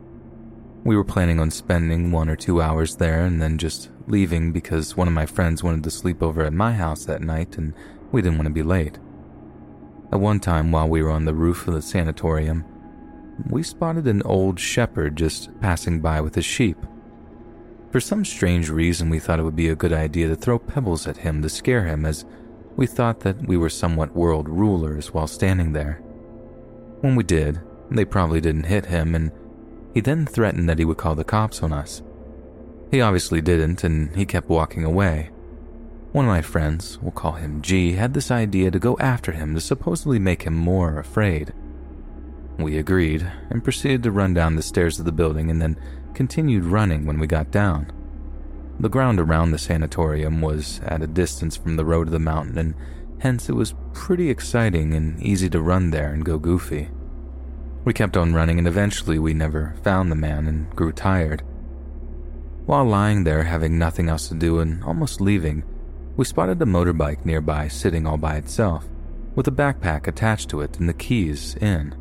We 0.85 0.97
were 0.97 1.03
planning 1.03 1.41
on 1.41 1.51
spending 1.51 2.13
one 2.13 2.29
or 2.29 2.37
two 2.37 2.63
hours 2.63 2.95
there 2.95 3.25
and 3.25 3.43
then 3.43 3.59
just 3.59 3.91
leaving 4.07 4.53
because 4.53 4.97
one 4.97 5.09
of 5.09 5.15
my 5.15 5.27
friends 5.27 5.63
wanted 5.63 5.85
to 5.85 5.91
sleep 5.91 6.23
over 6.23 6.43
at 6.43 6.53
my 6.53 6.73
house 6.73 7.05
that 7.05 7.23
night 7.23 7.57
and 7.57 7.75
we 8.11 8.23
didn't 8.23 8.39
want 8.39 8.47
to 8.47 8.55
be 8.55 8.63
late. 8.63 8.99
At 10.13 10.21
one 10.21 10.41
time, 10.41 10.73
while 10.73 10.89
we 10.89 11.03
were 11.03 11.11
on 11.11 11.25
the 11.25 11.35
roof 11.35 11.67
of 11.67 11.75
the 11.75 11.83
sanatorium, 11.83 12.65
we 13.49 13.63
spotted 13.63 14.07
an 14.07 14.23
old 14.23 14.61
shepherd 14.61 15.17
just 15.17 15.59
passing 15.61 16.01
by 16.01 16.21
with 16.21 16.35
his 16.35 16.45
sheep. 16.45 16.77
For 17.91 18.01
some 18.01 18.25
strange 18.25 18.71
reason, 18.71 19.11
we 19.11 19.19
thought 19.19 19.39
it 19.39 19.43
would 19.43 19.57
be 19.57 19.69
a 19.69 19.75
good 19.75 19.93
idea 19.93 20.29
to 20.29 20.37
throw 20.37 20.59
pebbles 20.59 21.07
at 21.07 21.19
him 21.19 21.43
to 21.43 21.49
scare 21.49 21.85
him, 21.85 22.05
as 22.05 22.25
we 22.77 22.87
thought 22.87 23.21
that 23.21 23.47
we 23.47 23.57
were 23.57 23.69
somewhat 23.69 24.15
world 24.15 24.49
rulers 24.49 25.13
while 25.13 25.27
standing 25.27 25.73
there. 25.73 25.97
When 27.01 27.17
we 27.17 27.23
did, 27.23 27.61
they 27.91 28.05
probably 28.05 28.41
didn't 28.41 28.65
hit 28.65 28.87
him, 28.87 29.15
and 29.15 29.31
he 29.93 30.01
then 30.01 30.25
threatened 30.25 30.69
that 30.69 30.79
he 30.79 30.85
would 30.85 30.97
call 30.97 31.15
the 31.15 31.25
cops 31.25 31.63
on 31.63 31.73
us. 31.73 32.03
He 32.93 33.01
obviously 33.01 33.41
didn't, 33.41 33.85
and 33.85 34.15
he 34.15 34.27
kept 34.27 34.51
walking 34.51 34.85
away. 34.85 35.31
One 36.13 36.27
of 36.27 36.29
my 36.29 36.43
friends, 36.43 36.99
we'll 37.01 37.11
call 37.11 37.33
him 37.33 37.63
G, 37.63 37.93
had 37.93 38.13
this 38.13 38.31
idea 38.31 38.71
to 38.71 38.79
go 38.79 38.99
after 39.01 39.33
him 39.33 39.55
to 39.55 39.63
supposedly 39.63 40.19
make 40.19 40.43
him 40.43 40.53
more 40.53 40.99
afraid. 40.99 41.55
We 42.59 42.77
agreed 42.77 43.33
and 43.49 43.65
proceeded 43.65 44.03
to 44.03 44.11
run 44.11 44.35
down 44.35 44.57
the 44.57 44.63
stairs 44.63 44.99
of 44.99 45.07
the 45.07 45.11
building 45.11 45.51
and 45.51 45.63
then 45.63 45.81
continued 46.13 46.65
running 46.65 47.07
when 47.07 47.19
we 47.19 47.27
got 47.27 47.51
down. 47.51 47.91
The 48.79 48.91
ground 48.91 49.19
around 49.19 49.53
the 49.53 49.59
sanatorium 49.59 50.43
was 50.43 50.83
at 50.85 51.03
a 51.03 51.07
distance 51.07 51.57
from 51.57 51.77
the 51.77 51.87
road 51.87 52.09
of 52.09 52.13
the 52.13 52.19
mountain, 52.19 52.59
and 52.59 52.75
hence 53.21 53.49
it 53.49 53.57
was 53.57 53.75
pretty 53.95 54.29
exciting 54.29 54.93
and 54.93 55.19
easy 55.23 55.49
to 55.49 55.63
run 55.63 55.93
there 55.93 56.13
and 56.13 56.27
go 56.27 56.39
goofy. 56.39 56.91
We 57.87 57.95
kept 57.95 58.19
on 58.19 58.35
running, 58.35 58.59
and 58.59 58.69
eventually 58.69 59.19
we 59.19 59.33
never 59.33 59.77
found 59.83 60.13
the 60.13 60.17
man 60.17 60.47
and 60.47 60.69
grew 60.77 60.93
tired. 60.93 61.43
While 62.67 62.85
lying 62.85 63.25
there, 63.25 63.43
having 63.43 63.79
nothing 63.79 64.09
else 64.09 64.29
to 64.29 64.35
do 64.35 64.61
and 64.61 64.83
almost 64.85 65.21
leaving, 65.21 65.65
we 66.17 66.25
spotted 66.25 66.61
a 66.63 66.67
motorbike 66.67 67.25
nearby 67.25 67.69
sitting 67.69 68.07
all 68.07 68.19
by 68.19 68.37
itself, 68.37 68.87
with 69.35 69.49
a 69.49 69.53
backpack 69.53 70.07
attached 70.07 70.49
to 70.51 70.61
it 70.61 70.79
and 70.79 70.89
the 70.89 70.95
keys 70.95 71.57
in. 71.57 71.95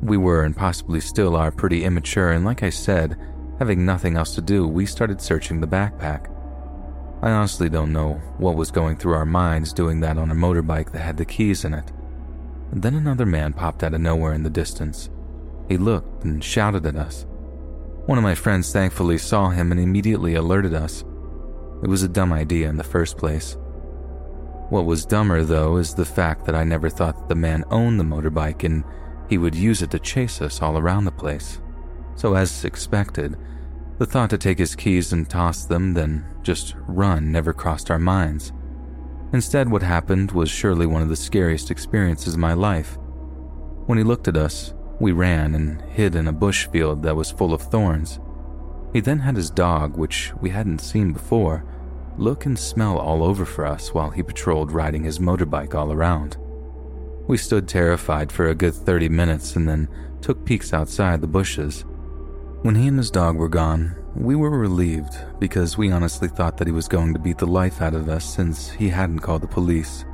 We 0.00 0.16
were 0.16 0.44
and 0.44 0.56
possibly 0.56 1.00
still 1.00 1.36
are 1.36 1.52
pretty 1.52 1.84
immature, 1.84 2.32
and 2.32 2.44
like 2.44 2.62
I 2.62 2.70
said, 2.70 3.16
Having 3.62 3.86
nothing 3.86 4.16
else 4.16 4.34
to 4.34 4.40
do, 4.40 4.66
we 4.66 4.86
started 4.86 5.20
searching 5.20 5.60
the 5.60 5.68
backpack. 5.68 6.28
I 7.22 7.30
honestly 7.30 7.68
don't 7.68 7.92
know 7.92 8.14
what 8.38 8.56
was 8.56 8.72
going 8.72 8.96
through 8.96 9.14
our 9.14 9.24
minds 9.24 9.72
doing 9.72 10.00
that 10.00 10.18
on 10.18 10.32
a 10.32 10.34
motorbike 10.34 10.90
that 10.90 11.02
had 11.02 11.16
the 11.16 11.24
keys 11.24 11.64
in 11.64 11.72
it. 11.72 11.92
Then 12.72 12.96
another 12.96 13.24
man 13.24 13.52
popped 13.52 13.84
out 13.84 13.94
of 13.94 14.00
nowhere 14.00 14.32
in 14.32 14.42
the 14.42 14.50
distance. 14.50 15.10
He 15.68 15.76
looked 15.76 16.24
and 16.24 16.42
shouted 16.42 16.86
at 16.86 16.96
us. 16.96 17.24
One 18.06 18.18
of 18.18 18.24
my 18.24 18.34
friends 18.34 18.72
thankfully 18.72 19.16
saw 19.16 19.50
him 19.50 19.70
and 19.70 19.80
immediately 19.80 20.34
alerted 20.34 20.74
us. 20.74 21.04
It 21.82 21.88
was 21.88 22.02
a 22.02 22.08
dumb 22.08 22.32
idea 22.32 22.68
in 22.68 22.76
the 22.76 22.82
first 22.84 23.16
place. 23.16 23.56
What 24.70 24.86
was 24.86 25.06
dumber, 25.06 25.44
though, 25.44 25.76
is 25.76 25.94
the 25.94 26.04
fact 26.04 26.44
that 26.46 26.56
I 26.56 26.64
never 26.64 26.88
thought 26.88 27.16
that 27.16 27.28
the 27.28 27.36
man 27.36 27.64
owned 27.70 28.00
the 28.00 28.04
motorbike 28.04 28.64
and 28.64 28.82
he 29.28 29.38
would 29.38 29.54
use 29.54 29.82
it 29.82 29.90
to 29.92 30.00
chase 30.00 30.42
us 30.42 30.60
all 30.60 30.78
around 30.78 31.04
the 31.04 31.12
place. 31.12 31.60
So, 32.16 32.34
as 32.34 32.64
expected, 32.64 33.36
the 33.98 34.06
thought 34.06 34.30
to 34.30 34.38
take 34.38 34.58
his 34.58 34.74
keys 34.74 35.12
and 35.12 35.28
toss 35.28 35.64
them, 35.64 35.94
then 35.94 36.26
just 36.42 36.74
run, 36.88 37.30
never 37.30 37.52
crossed 37.52 37.90
our 37.90 37.98
minds. 38.00 38.52
Instead, 39.32 39.70
what 39.70 39.82
happened 39.82 40.32
was 40.32 40.50
surely 40.50 40.86
one 40.86 41.02
of 41.02 41.08
the 41.08 41.16
scariest 41.16 41.70
experiences 41.70 42.34
of 42.34 42.40
my 42.40 42.52
life. 42.52 42.98
When 43.86 43.96
he 43.96 44.04
looked 44.04 44.26
at 44.26 44.36
us, 44.36 44.74
we 45.02 45.10
ran 45.10 45.56
and 45.56 45.82
hid 45.90 46.14
in 46.14 46.28
a 46.28 46.32
bush 46.32 46.68
field 46.68 47.02
that 47.02 47.16
was 47.16 47.28
full 47.28 47.52
of 47.52 47.60
thorns. 47.60 48.20
He 48.92 49.00
then 49.00 49.18
had 49.18 49.34
his 49.34 49.50
dog, 49.50 49.96
which 49.96 50.32
we 50.40 50.50
hadn't 50.50 50.78
seen 50.78 51.12
before, 51.12 51.64
look 52.16 52.46
and 52.46 52.56
smell 52.56 52.98
all 52.98 53.24
over 53.24 53.44
for 53.44 53.66
us 53.66 53.92
while 53.92 54.10
he 54.10 54.22
patrolled 54.22 54.70
riding 54.70 55.02
his 55.02 55.18
motorbike 55.18 55.74
all 55.74 55.92
around. 55.92 56.36
We 57.26 57.36
stood 57.36 57.66
terrified 57.66 58.30
for 58.30 58.46
a 58.46 58.54
good 58.54 58.74
30 58.74 59.08
minutes 59.08 59.56
and 59.56 59.68
then 59.68 59.88
took 60.20 60.44
peeks 60.44 60.72
outside 60.72 61.20
the 61.20 61.26
bushes. 61.26 61.84
When 62.62 62.76
he 62.76 62.86
and 62.86 62.96
his 62.96 63.10
dog 63.10 63.36
were 63.36 63.48
gone, 63.48 63.96
we 64.14 64.36
were 64.36 64.50
relieved 64.50 65.18
because 65.40 65.76
we 65.76 65.90
honestly 65.90 66.28
thought 66.28 66.58
that 66.58 66.68
he 66.68 66.72
was 66.72 66.86
going 66.86 67.12
to 67.12 67.18
beat 67.18 67.38
the 67.38 67.46
life 67.46 67.82
out 67.82 67.94
of 67.94 68.08
us 68.08 68.24
since 68.24 68.70
he 68.70 68.88
hadn't 68.88 69.18
called 69.18 69.42
the 69.42 69.48
police. 69.48 70.04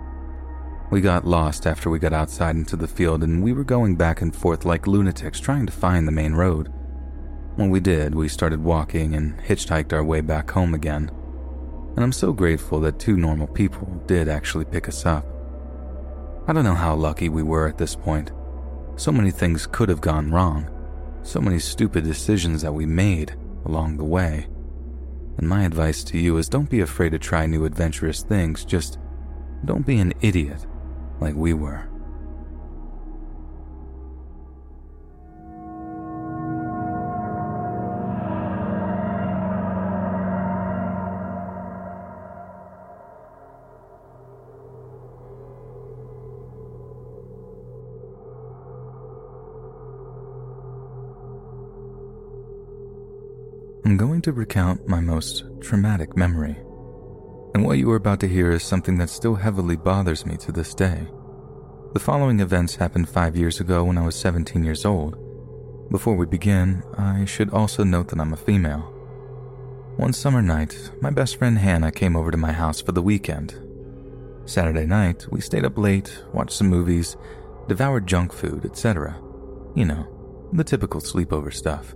We 0.90 1.00
got 1.00 1.26
lost 1.26 1.66
after 1.66 1.90
we 1.90 1.98
got 1.98 2.12
outside 2.12 2.56
into 2.56 2.76
the 2.76 2.88
field 2.88 3.22
and 3.22 3.42
we 3.42 3.52
were 3.52 3.64
going 3.64 3.96
back 3.96 4.22
and 4.22 4.34
forth 4.34 4.64
like 4.64 4.86
lunatics 4.86 5.38
trying 5.38 5.66
to 5.66 5.72
find 5.72 6.06
the 6.06 6.12
main 6.12 6.34
road. 6.34 6.72
When 7.56 7.70
we 7.70 7.80
did, 7.80 8.14
we 8.14 8.28
started 8.28 8.62
walking 8.62 9.14
and 9.14 9.38
hitchhiked 9.38 9.92
our 9.92 10.04
way 10.04 10.20
back 10.20 10.50
home 10.50 10.74
again 10.74 11.10
and 11.98 12.04
I'm 12.04 12.12
so 12.12 12.32
grateful 12.32 12.78
that 12.82 13.00
two 13.00 13.16
normal 13.16 13.48
people 13.48 14.00
did 14.06 14.28
actually 14.28 14.66
pick 14.66 14.86
us 14.86 15.04
up. 15.04 15.26
I 16.46 16.52
don't 16.52 16.62
know 16.62 16.76
how 16.76 16.94
lucky 16.94 17.28
we 17.28 17.42
were 17.42 17.66
at 17.66 17.76
this 17.76 17.96
point. 17.96 18.30
So 18.94 19.10
many 19.10 19.32
things 19.32 19.66
could 19.66 19.88
have 19.88 20.00
gone 20.00 20.30
wrong, 20.30 20.70
so 21.24 21.40
many 21.40 21.58
stupid 21.58 22.04
decisions 22.04 22.62
that 22.62 22.72
we 22.72 22.86
made 22.86 23.34
along 23.64 23.96
the 23.96 24.04
way. 24.04 24.46
And 25.38 25.48
my 25.48 25.64
advice 25.64 26.04
to 26.04 26.18
you 26.18 26.36
is 26.36 26.48
don't 26.48 26.70
be 26.70 26.82
afraid 26.82 27.10
to 27.10 27.18
try 27.18 27.46
new 27.46 27.64
adventurous 27.64 28.22
things, 28.22 28.64
just 28.64 29.00
don't 29.64 29.84
be 29.84 29.98
an 29.98 30.14
idiot 30.20 30.64
like 31.20 31.34
we 31.34 31.52
were. 31.52 31.88
I'm 53.84 53.96
going 53.96 54.20
to 54.22 54.32
recount 54.32 54.86
my 54.86 55.00
most 55.00 55.44
traumatic 55.62 56.14
memory. 56.14 56.58
And 57.58 57.66
what 57.66 57.78
you 57.78 57.90
are 57.90 57.96
about 57.96 58.20
to 58.20 58.28
hear 58.28 58.52
is 58.52 58.62
something 58.62 58.98
that 58.98 59.10
still 59.10 59.34
heavily 59.34 59.74
bothers 59.74 60.24
me 60.24 60.36
to 60.36 60.52
this 60.52 60.74
day. 60.74 61.08
The 61.92 61.98
following 61.98 62.38
events 62.38 62.76
happened 62.76 63.08
five 63.08 63.36
years 63.36 63.58
ago 63.58 63.82
when 63.82 63.98
I 63.98 64.06
was 64.06 64.14
17 64.14 64.62
years 64.62 64.84
old. 64.84 65.18
Before 65.90 66.14
we 66.14 66.24
begin, 66.24 66.84
I 66.96 67.24
should 67.24 67.50
also 67.50 67.82
note 67.82 68.10
that 68.10 68.20
I'm 68.20 68.32
a 68.32 68.36
female. 68.36 68.82
One 69.96 70.12
summer 70.12 70.40
night, 70.40 70.92
my 71.00 71.10
best 71.10 71.36
friend 71.36 71.58
Hannah 71.58 71.90
came 71.90 72.14
over 72.14 72.30
to 72.30 72.36
my 72.36 72.52
house 72.52 72.80
for 72.80 72.92
the 72.92 73.02
weekend. 73.02 73.58
Saturday 74.44 74.86
night, 74.86 75.26
we 75.28 75.40
stayed 75.40 75.64
up 75.64 75.76
late, 75.76 76.22
watched 76.32 76.52
some 76.52 76.68
movies, 76.68 77.16
devoured 77.66 78.06
junk 78.06 78.32
food, 78.32 78.66
etc. 78.66 79.20
You 79.74 79.84
know, 79.84 80.48
the 80.52 80.62
typical 80.62 81.00
sleepover 81.00 81.52
stuff. 81.52 81.92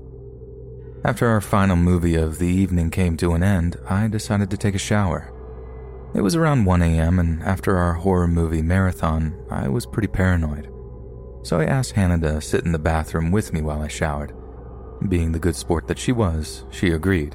After 1.04 1.28
our 1.28 1.40
final 1.40 1.76
movie 1.76 2.16
of 2.16 2.40
the 2.40 2.48
evening 2.48 2.90
came 2.90 3.16
to 3.18 3.34
an 3.34 3.44
end, 3.44 3.76
I 3.88 4.08
decided 4.08 4.50
to 4.50 4.56
take 4.56 4.74
a 4.74 4.78
shower. 4.78 5.31
It 6.14 6.20
was 6.20 6.36
around 6.36 6.66
1 6.66 6.82
a.m., 6.82 7.18
and 7.18 7.42
after 7.42 7.78
our 7.78 7.94
horror 7.94 8.28
movie 8.28 8.60
marathon, 8.60 9.34
I 9.50 9.68
was 9.68 9.86
pretty 9.86 10.08
paranoid. 10.08 10.68
So 11.42 11.58
I 11.58 11.64
asked 11.64 11.92
Hannah 11.92 12.20
to 12.20 12.40
sit 12.40 12.64
in 12.64 12.72
the 12.72 12.78
bathroom 12.78 13.32
with 13.32 13.52
me 13.52 13.62
while 13.62 13.80
I 13.80 13.88
showered. 13.88 14.34
Being 15.08 15.32
the 15.32 15.38
good 15.38 15.56
sport 15.56 15.88
that 15.88 15.98
she 15.98 16.12
was, 16.12 16.64
she 16.70 16.90
agreed. 16.90 17.34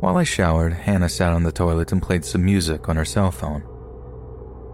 While 0.00 0.16
I 0.16 0.24
showered, 0.24 0.72
Hannah 0.72 1.08
sat 1.08 1.32
on 1.32 1.44
the 1.44 1.52
toilet 1.52 1.92
and 1.92 2.02
played 2.02 2.24
some 2.24 2.44
music 2.44 2.88
on 2.88 2.96
her 2.96 3.04
cell 3.04 3.30
phone. 3.30 3.62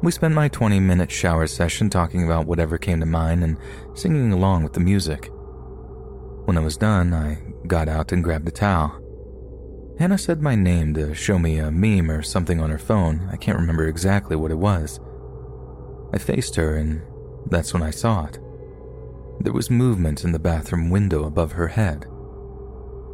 We 0.02 0.10
spent 0.10 0.34
my 0.34 0.48
20 0.48 0.80
minute 0.80 1.10
shower 1.10 1.46
session 1.46 1.90
talking 1.90 2.24
about 2.24 2.46
whatever 2.46 2.78
came 2.78 3.00
to 3.00 3.06
mind 3.06 3.44
and 3.44 3.58
singing 3.94 4.32
along 4.32 4.62
with 4.62 4.72
the 4.72 4.80
music. 4.80 5.30
When 6.46 6.56
I 6.56 6.60
was 6.60 6.78
done, 6.78 7.12
I 7.12 7.42
got 7.66 7.88
out 7.88 8.12
and 8.12 8.24
grabbed 8.24 8.48
a 8.48 8.50
towel. 8.50 8.97
Hannah 9.98 10.16
said 10.16 10.40
my 10.40 10.54
name 10.54 10.94
to 10.94 11.12
show 11.12 11.40
me 11.40 11.58
a 11.58 11.72
meme 11.72 12.08
or 12.08 12.22
something 12.22 12.60
on 12.60 12.70
her 12.70 12.78
phone. 12.78 13.28
I 13.32 13.36
can't 13.36 13.58
remember 13.58 13.88
exactly 13.88 14.36
what 14.36 14.52
it 14.52 14.58
was. 14.58 15.00
I 16.12 16.18
faced 16.18 16.54
her, 16.54 16.76
and 16.76 17.02
that's 17.50 17.74
when 17.74 17.82
I 17.82 17.90
saw 17.90 18.26
it. 18.26 18.38
There 19.40 19.52
was 19.52 19.70
movement 19.70 20.22
in 20.22 20.30
the 20.30 20.38
bathroom 20.38 20.88
window 20.90 21.24
above 21.24 21.52
her 21.52 21.66
head. 21.66 22.06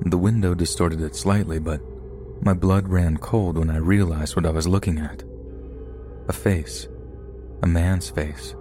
The 0.03 0.19
window 0.19 0.55
distorted 0.55 1.01
it 1.01 1.17
slightly, 1.17 1.59
but 1.59 1.81
my 2.43 2.53
blood 2.53 2.89
ran 2.89 3.17
cold 3.17 3.57
when 3.57 3.71
I 3.71 3.79
realized 3.79 4.37
what 4.37 4.45
I 4.45 4.51
was 4.51 4.69
looking 4.69 4.99
at. 4.99 5.25
A 6.29 6.35
face. 6.35 6.87
A 7.63 7.67
man's 7.67 8.11
face. 8.11 8.55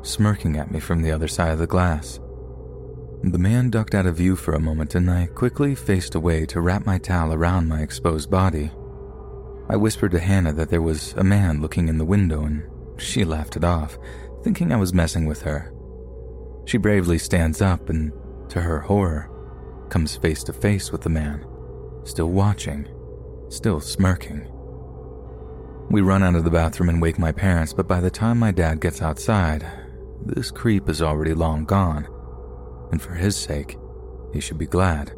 Smirking 0.00 0.56
at 0.56 0.70
me 0.70 0.80
from 0.80 1.02
the 1.02 1.10
other 1.10 1.28
side 1.28 1.52
of 1.52 1.58
the 1.58 1.66
glass. 1.66 2.20
The 3.26 3.38
man 3.38 3.70
ducked 3.70 3.94
out 3.94 4.04
of 4.04 4.16
view 4.16 4.36
for 4.36 4.52
a 4.52 4.60
moment, 4.60 4.94
and 4.94 5.10
I 5.10 5.26
quickly 5.26 5.74
faced 5.74 6.14
away 6.14 6.44
to 6.46 6.60
wrap 6.60 6.84
my 6.84 6.98
towel 6.98 7.32
around 7.32 7.66
my 7.66 7.80
exposed 7.80 8.30
body. 8.30 8.70
I 9.70 9.76
whispered 9.76 10.10
to 10.10 10.20
Hannah 10.20 10.52
that 10.52 10.68
there 10.68 10.82
was 10.82 11.14
a 11.14 11.24
man 11.24 11.62
looking 11.62 11.88
in 11.88 11.96
the 11.96 12.04
window, 12.04 12.44
and 12.44 12.62
she 12.98 13.24
laughed 13.24 13.56
it 13.56 13.64
off, 13.64 13.96
thinking 14.42 14.72
I 14.72 14.76
was 14.76 14.92
messing 14.92 15.24
with 15.24 15.40
her. 15.40 15.72
She 16.66 16.76
bravely 16.76 17.16
stands 17.16 17.62
up 17.62 17.88
and, 17.88 18.12
to 18.50 18.60
her 18.60 18.80
horror, 18.80 19.30
comes 19.88 20.16
face 20.16 20.44
to 20.44 20.52
face 20.52 20.92
with 20.92 21.00
the 21.00 21.08
man, 21.08 21.46
still 22.04 22.30
watching, 22.30 22.86
still 23.48 23.80
smirking. 23.80 24.46
We 25.88 26.02
run 26.02 26.22
out 26.22 26.34
of 26.34 26.44
the 26.44 26.50
bathroom 26.50 26.90
and 26.90 27.00
wake 27.00 27.18
my 27.18 27.32
parents, 27.32 27.72
but 27.72 27.88
by 27.88 28.00
the 28.00 28.10
time 28.10 28.38
my 28.38 28.50
dad 28.50 28.80
gets 28.82 29.00
outside, 29.00 29.66
this 30.26 30.50
creep 30.50 30.90
is 30.90 31.00
already 31.00 31.32
long 31.32 31.64
gone 31.64 32.06
and 32.90 33.00
for 33.00 33.14
his 33.14 33.36
sake, 33.36 33.78
he 34.32 34.40
should 34.40 34.58
be 34.58 34.66
glad. 34.66 35.12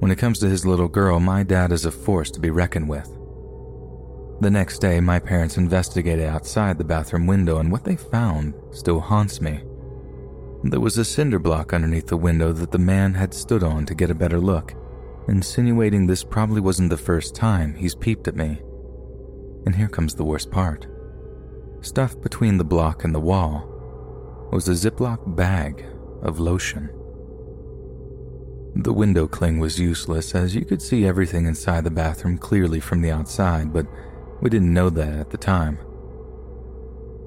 When 0.00 0.10
it 0.10 0.18
comes 0.18 0.38
to 0.40 0.48
his 0.48 0.66
little 0.66 0.88
girl, 0.88 1.20
my 1.20 1.42
dad 1.42 1.72
is 1.72 1.86
a 1.86 1.90
force 1.90 2.30
to 2.32 2.40
be 2.40 2.50
reckoned 2.50 2.88
with. 2.88 3.08
The 4.40 4.50
next 4.50 4.80
day, 4.80 5.00
my 5.00 5.18
parents 5.18 5.56
investigated 5.56 6.26
outside 6.26 6.76
the 6.76 6.84
bathroom 6.84 7.26
window, 7.26 7.58
and 7.58 7.70
what 7.70 7.84
they 7.84 7.96
found 7.96 8.54
still 8.72 9.00
haunts 9.00 9.40
me. 9.40 9.62
There 10.64 10.80
was 10.80 10.98
a 10.98 11.04
cinder 11.04 11.38
block 11.38 11.72
underneath 11.72 12.08
the 12.08 12.16
window 12.16 12.52
that 12.52 12.72
the 12.72 12.78
man 12.78 13.14
had 13.14 13.32
stood 13.32 13.62
on 13.62 13.86
to 13.86 13.94
get 13.94 14.10
a 14.10 14.14
better 14.14 14.40
look, 14.40 14.74
insinuating 15.28 16.06
this 16.06 16.24
probably 16.24 16.60
wasn't 16.60 16.90
the 16.90 16.96
first 16.96 17.34
time 17.34 17.74
he's 17.74 17.94
peeped 17.94 18.28
at 18.28 18.36
me. 18.36 18.60
And 19.66 19.74
here 19.74 19.88
comes 19.88 20.14
the 20.14 20.24
worst 20.24 20.50
part. 20.50 20.86
Stuffed 21.80 22.20
between 22.22 22.56
the 22.56 22.64
block 22.64 23.04
and 23.04 23.14
the 23.14 23.20
wall 23.20 23.70
was 24.52 24.68
a 24.68 24.72
Ziploc 24.72 25.36
bag 25.36 25.84
of 26.24 26.40
lotion. 26.40 26.90
The 28.74 28.92
window 28.92 29.28
cling 29.28 29.60
was 29.60 29.78
useless 29.78 30.34
as 30.34 30.54
you 30.54 30.64
could 30.64 30.82
see 30.82 31.06
everything 31.06 31.46
inside 31.46 31.84
the 31.84 31.90
bathroom 31.90 32.38
clearly 32.38 32.80
from 32.80 33.02
the 33.02 33.12
outside, 33.12 33.72
but 33.72 33.86
we 34.40 34.50
didn't 34.50 34.74
know 34.74 34.90
that 34.90 35.12
at 35.12 35.30
the 35.30 35.38
time. 35.38 35.78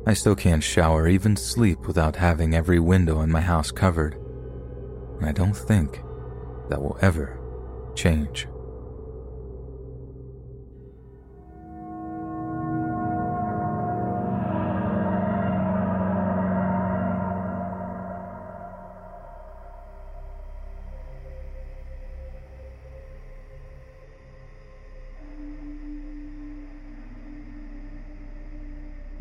I 0.06 0.14
still 0.14 0.36
can't 0.36 0.64
shower 0.64 1.08
even 1.08 1.36
sleep 1.36 1.88
without 1.88 2.18
having 2.18 2.54
every 2.54 2.80
window 2.80 3.22
in 3.22 3.32
my 3.32 3.42
house 3.42 3.72
covered. 3.72 4.16
And 5.20 5.28
I 5.28 5.32
don't 5.32 5.56
think 5.56 6.02
that 6.70 6.82
will 6.82 6.98
ever 7.02 7.40
change. 7.96 8.48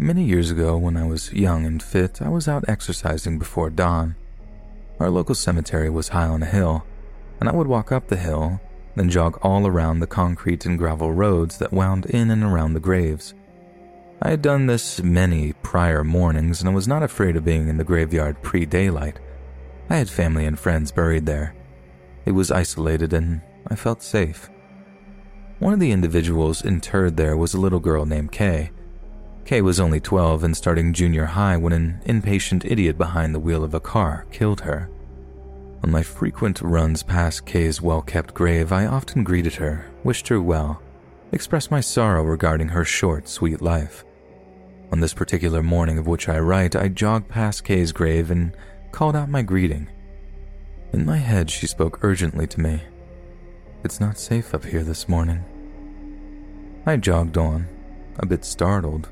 Many 0.06 0.22
years 0.22 0.52
ago, 0.52 0.78
when 0.78 0.96
I 0.96 1.04
was 1.04 1.32
young 1.32 1.66
and 1.66 1.82
fit, 1.82 2.22
I 2.22 2.28
was 2.28 2.46
out 2.46 2.64
exercising 2.68 3.40
before 3.40 3.70
dawn. 3.70 4.14
Our 5.00 5.10
local 5.10 5.34
cemetery 5.34 5.90
was 5.90 6.10
high 6.10 6.28
on 6.28 6.44
a 6.44 6.46
hill, 6.46 6.86
and 7.40 7.48
I 7.48 7.52
would 7.52 7.66
walk 7.66 7.90
up 7.90 8.06
the 8.06 8.16
hill, 8.16 8.60
then 8.94 9.10
jog 9.10 9.36
all 9.42 9.66
around 9.66 9.98
the 9.98 10.06
concrete 10.06 10.64
and 10.64 10.78
gravel 10.78 11.12
roads 11.12 11.58
that 11.58 11.72
wound 11.72 12.06
in 12.06 12.30
and 12.30 12.44
around 12.44 12.74
the 12.74 12.78
graves. 12.78 13.34
I 14.22 14.30
had 14.30 14.42
done 14.42 14.68
this 14.68 15.02
many 15.02 15.54
prior 15.54 16.04
mornings, 16.04 16.60
and 16.60 16.70
I 16.70 16.72
was 16.72 16.86
not 16.86 17.02
afraid 17.02 17.34
of 17.34 17.44
being 17.44 17.66
in 17.66 17.76
the 17.76 17.82
graveyard 17.82 18.40
pre 18.42 18.64
daylight. 18.64 19.18
I 19.90 19.96
had 19.96 20.08
family 20.08 20.46
and 20.46 20.56
friends 20.56 20.92
buried 20.92 21.26
there. 21.26 21.52
It 22.24 22.30
was 22.30 22.52
isolated, 22.52 23.12
and 23.12 23.40
I 23.66 23.74
felt 23.74 24.04
safe. 24.04 24.50
One 25.58 25.72
of 25.72 25.80
the 25.80 25.90
individuals 25.90 26.64
interred 26.64 27.16
there 27.16 27.36
was 27.36 27.54
a 27.54 27.60
little 27.60 27.80
girl 27.80 28.06
named 28.06 28.30
Kay. 28.30 28.70
Kay 29.46 29.62
was 29.62 29.78
only 29.78 30.00
12 30.00 30.42
and 30.42 30.56
starting 30.56 30.92
junior 30.92 31.24
high 31.24 31.56
when 31.56 31.72
an 31.72 32.00
impatient 32.04 32.64
idiot 32.64 32.98
behind 32.98 33.32
the 33.32 33.38
wheel 33.38 33.62
of 33.62 33.74
a 33.74 33.80
car 33.80 34.26
killed 34.32 34.60
her. 34.62 34.90
On 35.84 35.90
my 35.92 36.02
frequent 36.02 36.60
runs 36.62 37.04
past 37.04 37.46
Kay's 37.46 37.80
well 37.80 38.02
kept 38.02 38.34
grave, 38.34 38.72
I 38.72 38.86
often 38.86 39.22
greeted 39.22 39.54
her, 39.54 39.86
wished 40.02 40.26
her 40.26 40.42
well, 40.42 40.82
expressed 41.30 41.70
my 41.70 41.80
sorrow 41.80 42.24
regarding 42.24 42.66
her 42.66 42.84
short, 42.84 43.28
sweet 43.28 43.62
life. 43.62 44.04
On 44.90 44.98
this 44.98 45.14
particular 45.14 45.62
morning 45.62 45.96
of 45.96 46.08
which 46.08 46.28
I 46.28 46.40
write, 46.40 46.74
I 46.74 46.88
jogged 46.88 47.28
past 47.28 47.62
Kay's 47.62 47.92
grave 47.92 48.32
and 48.32 48.52
called 48.90 49.14
out 49.14 49.28
my 49.30 49.42
greeting. 49.42 49.88
In 50.92 51.06
my 51.06 51.18
head, 51.18 51.52
she 51.52 51.68
spoke 51.68 52.00
urgently 52.02 52.48
to 52.48 52.60
me. 52.60 52.82
It's 53.84 54.00
not 54.00 54.18
safe 54.18 54.54
up 54.54 54.64
here 54.64 54.82
this 54.82 55.08
morning. 55.08 55.44
I 56.84 56.96
jogged 56.96 57.38
on, 57.38 57.68
a 58.18 58.26
bit 58.26 58.44
startled, 58.44 59.08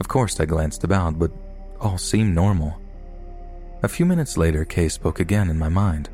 of 0.00 0.08
course, 0.08 0.38
I 0.40 0.44
glanced 0.44 0.84
about, 0.84 1.18
but 1.18 1.32
all 1.80 1.98
seemed 1.98 2.34
normal. 2.34 2.80
A 3.82 3.88
few 3.88 4.06
minutes 4.06 4.36
later, 4.36 4.64
Kay 4.64 4.88
spoke 4.88 5.20
again 5.20 5.48
in 5.48 5.58
my 5.58 5.68
mind. 5.68 6.08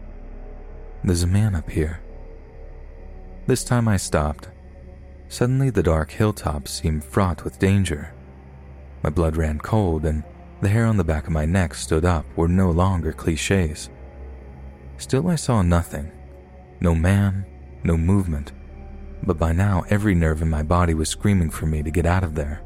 There's 1.04 1.22
a 1.22 1.28
man 1.28 1.54
up 1.54 1.70
here. 1.70 2.00
This 3.46 3.64
time 3.64 3.88
I 3.88 3.96
stopped. 3.96 4.48
Suddenly, 5.28 5.70
the 5.70 5.82
dark 5.82 6.10
hilltops 6.10 6.70
seemed 6.70 7.04
fraught 7.04 7.44
with 7.44 7.58
danger. 7.58 8.14
My 9.02 9.10
blood 9.10 9.36
ran 9.36 9.58
cold, 9.58 10.04
and 10.04 10.22
the 10.60 10.68
hair 10.68 10.86
on 10.86 10.96
the 10.96 11.04
back 11.04 11.26
of 11.26 11.32
my 11.32 11.44
neck 11.44 11.74
stood 11.74 12.04
up 12.04 12.24
were 12.36 12.48
no 12.48 12.70
longer 12.70 13.12
cliches. 13.12 13.90
Still, 14.96 15.28
I 15.28 15.36
saw 15.36 15.62
nothing 15.62 16.12
no 16.80 16.94
man, 16.96 17.46
no 17.84 17.96
movement, 17.96 18.50
but 19.22 19.38
by 19.38 19.52
now 19.52 19.84
every 19.88 20.16
nerve 20.16 20.42
in 20.42 20.50
my 20.50 20.64
body 20.64 20.94
was 20.94 21.08
screaming 21.08 21.48
for 21.48 21.66
me 21.66 21.80
to 21.80 21.92
get 21.92 22.04
out 22.04 22.24
of 22.24 22.34
there. 22.34 22.60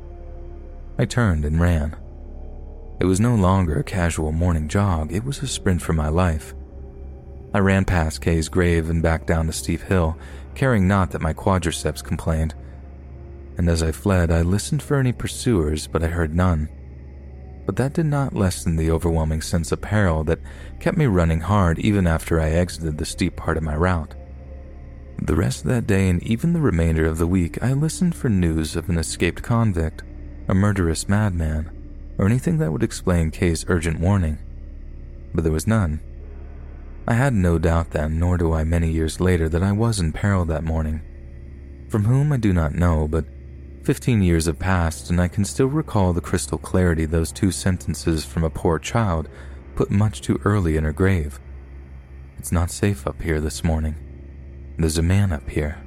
I 0.98 1.04
turned 1.04 1.44
and 1.44 1.60
ran. 1.60 1.94
It 3.00 3.04
was 3.04 3.20
no 3.20 3.34
longer 3.34 3.78
a 3.78 3.84
casual 3.84 4.32
morning 4.32 4.68
jog, 4.68 5.12
it 5.12 5.24
was 5.24 5.42
a 5.42 5.46
sprint 5.46 5.82
for 5.82 5.92
my 5.92 6.08
life. 6.08 6.54
I 7.52 7.58
ran 7.58 7.84
past 7.84 8.22
Kay's 8.22 8.48
grave 8.48 8.88
and 8.88 9.02
back 9.02 9.26
down 9.26 9.46
the 9.46 9.52
steep 9.52 9.82
hill, 9.82 10.18
caring 10.54 10.88
not 10.88 11.10
that 11.10 11.20
my 11.20 11.34
quadriceps 11.34 12.02
complained. 12.02 12.54
And 13.58 13.68
as 13.68 13.82
I 13.82 13.92
fled, 13.92 14.30
I 14.30 14.40
listened 14.42 14.82
for 14.82 14.96
any 14.96 15.12
pursuers, 15.12 15.86
but 15.86 16.02
I 16.02 16.08
heard 16.08 16.34
none. 16.34 16.68
But 17.66 17.76
that 17.76 17.92
did 17.92 18.06
not 18.06 18.34
lessen 18.34 18.76
the 18.76 18.90
overwhelming 18.90 19.42
sense 19.42 19.72
of 19.72 19.82
peril 19.82 20.24
that 20.24 20.40
kept 20.80 20.96
me 20.96 21.06
running 21.06 21.40
hard 21.40 21.78
even 21.78 22.06
after 22.06 22.40
I 22.40 22.50
exited 22.50 22.96
the 22.96 23.04
steep 23.04 23.36
part 23.36 23.56
of 23.56 23.62
my 23.62 23.76
route. 23.76 24.14
The 25.20 25.36
rest 25.36 25.64
of 25.64 25.70
that 25.70 25.86
day 25.86 26.08
and 26.08 26.22
even 26.22 26.52
the 26.52 26.60
remainder 26.60 27.06
of 27.06 27.18
the 27.18 27.26
week, 27.26 27.62
I 27.62 27.72
listened 27.72 28.14
for 28.14 28.28
news 28.28 28.76
of 28.76 28.88
an 28.88 28.98
escaped 28.98 29.42
convict 29.42 30.02
a 30.48 30.54
murderous 30.54 31.08
madman, 31.08 31.70
or 32.18 32.26
anything 32.26 32.58
that 32.58 32.72
would 32.72 32.82
explain 32.82 33.30
Kay's 33.30 33.64
urgent 33.68 34.00
warning. 34.00 34.38
But 35.34 35.44
there 35.44 35.52
was 35.52 35.66
none. 35.66 36.00
I 37.08 37.14
had 37.14 37.34
no 37.34 37.58
doubt 37.58 37.90
then, 37.90 38.18
nor 38.18 38.36
do 38.36 38.52
I 38.52 38.64
many 38.64 38.90
years 38.90 39.20
later, 39.20 39.48
that 39.48 39.62
I 39.62 39.72
was 39.72 40.00
in 40.00 40.12
peril 40.12 40.44
that 40.46 40.64
morning. 40.64 41.02
From 41.88 42.04
whom 42.04 42.32
I 42.32 42.36
do 42.36 42.52
not 42.52 42.74
know, 42.74 43.06
but 43.06 43.24
15 43.84 44.22
years 44.22 44.46
have 44.46 44.58
passed, 44.58 45.10
and 45.10 45.20
I 45.20 45.28
can 45.28 45.44
still 45.44 45.68
recall 45.68 46.12
the 46.12 46.20
crystal 46.20 46.58
clarity 46.58 47.04
those 47.04 47.30
two 47.30 47.52
sentences 47.52 48.24
from 48.24 48.42
a 48.42 48.50
poor 48.50 48.80
child 48.80 49.28
put 49.76 49.90
much 49.90 50.20
too 50.20 50.40
early 50.44 50.76
in 50.76 50.82
her 50.82 50.92
grave. 50.92 51.38
It's 52.38 52.50
not 52.50 52.70
safe 52.70 53.06
up 53.06 53.22
here 53.22 53.40
this 53.40 53.62
morning. 53.62 53.94
There's 54.78 54.98
a 54.98 55.02
man 55.02 55.32
up 55.32 55.48
here. 55.48 55.80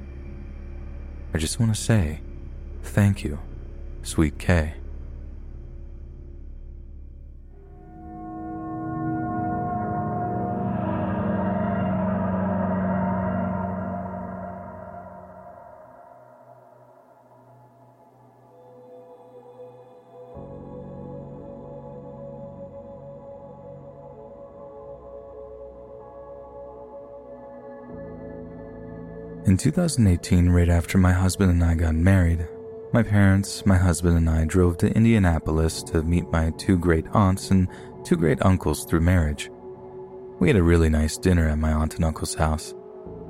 I 1.34 1.38
just 1.38 1.60
want 1.60 1.74
to 1.74 1.80
say 1.80 2.22
thank 2.82 3.22
you. 3.22 3.38
Sweet 4.02 4.38
Kay. 4.38 4.74
In 29.46 29.56
2018, 29.56 30.50
right 30.50 30.68
after 30.68 30.96
my 30.96 31.12
husband 31.12 31.50
and 31.50 31.64
I 31.64 31.74
got 31.74 31.94
married, 31.94 32.46
my 32.92 33.02
parents, 33.04 33.64
my 33.64 33.76
husband, 33.76 34.16
and 34.16 34.28
I 34.28 34.44
drove 34.44 34.76
to 34.78 34.92
Indianapolis 34.94 35.82
to 35.84 36.02
meet 36.02 36.30
my 36.32 36.50
two 36.58 36.76
great 36.76 37.06
aunts 37.12 37.50
and 37.50 37.68
two 38.04 38.16
great 38.16 38.42
uncles 38.42 38.84
through 38.84 39.00
marriage. 39.00 39.50
We 40.40 40.48
had 40.48 40.56
a 40.56 40.62
really 40.62 40.88
nice 40.88 41.16
dinner 41.16 41.48
at 41.48 41.58
my 41.58 41.72
aunt 41.72 41.94
and 41.94 42.04
uncle's 42.04 42.34
house. 42.34 42.74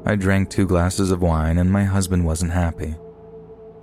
I 0.06 0.16
drank 0.16 0.48
two 0.48 0.66
glasses 0.66 1.10
of 1.10 1.20
wine, 1.20 1.58
and 1.58 1.70
my 1.70 1.84
husband 1.84 2.24
wasn't 2.24 2.52
happy. 2.52 2.94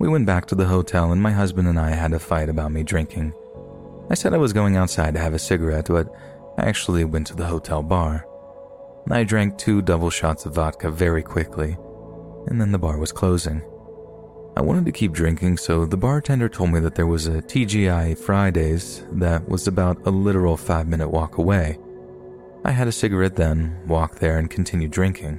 We 0.00 0.08
went 0.08 0.26
back 0.26 0.46
to 0.46 0.56
the 0.56 0.66
hotel, 0.66 1.12
and 1.12 1.22
my 1.22 1.30
husband 1.30 1.68
and 1.68 1.78
I 1.78 1.90
had 1.90 2.12
a 2.12 2.18
fight 2.18 2.48
about 2.48 2.72
me 2.72 2.82
drinking. 2.82 3.32
I 4.10 4.14
said 4.14 4.34
I 4.34 4.38
was 4.38 4.52
going 4.52 4.76
outside 4.76 5.14
to 5.14 5.20
have 5.20 5.34
a 5.34 5.38
cigarette, 5.38 5.88
but 5.88 6.12
I 6.56 6.62
actually 6.62 7.04
went 7.04 7.28
to 7.28 7.36
the 7.36 7.46
hotel 7.46 7.84
bar. 7.84 8.26
I 9.10 9.22
drank 9.22 9.58
two 9.58 9.80
double 9.80 10.10
shots 10.10 10.44
of 10.44 10.54
vodka 10.54 10.90
very 10.90 11.22
quickly, 11.22 11.76
and 12.48 12.60
then 12.60 12.72
the 12.72 12.78
bar 12.78 12.98
was 12.98 13.12
closing. 13.12 13.62
I 14.58 14.60
wanted 14.60 14.86
to 14.86 14.92
keep 14.92 15.12
drinking, 15.12 15.58
so 15.58 15.86
the 15.86 15.96
bartender 15.96 16.48
told 16.48 16.72
me 16.72 16.80
that 16.80 16.96
there 16.96 17.06
was 17.06 17.28
a 17.28 17.40
TGI 17.40 18.18
Fridays 18.18 19.04
that 19.12 19.48
was 19.48 19.68
about 19.68 20.04
a 20.04 20.10
literal 20.10 20.56
five 20.56 20.88
minute 20.88 21.10
walk 21.10 21.38
away. 21.38 21.78
I 22.64 22.72
had 22.72 22.88
a 22.88 22.92
cigarette 22.92 23.36
then, 23.36 23.78
walked 23.86 24.18
there, 24.18 24.36
and 24.36 24.50
continued 24.50 24.90
drinking. 24.90 25.38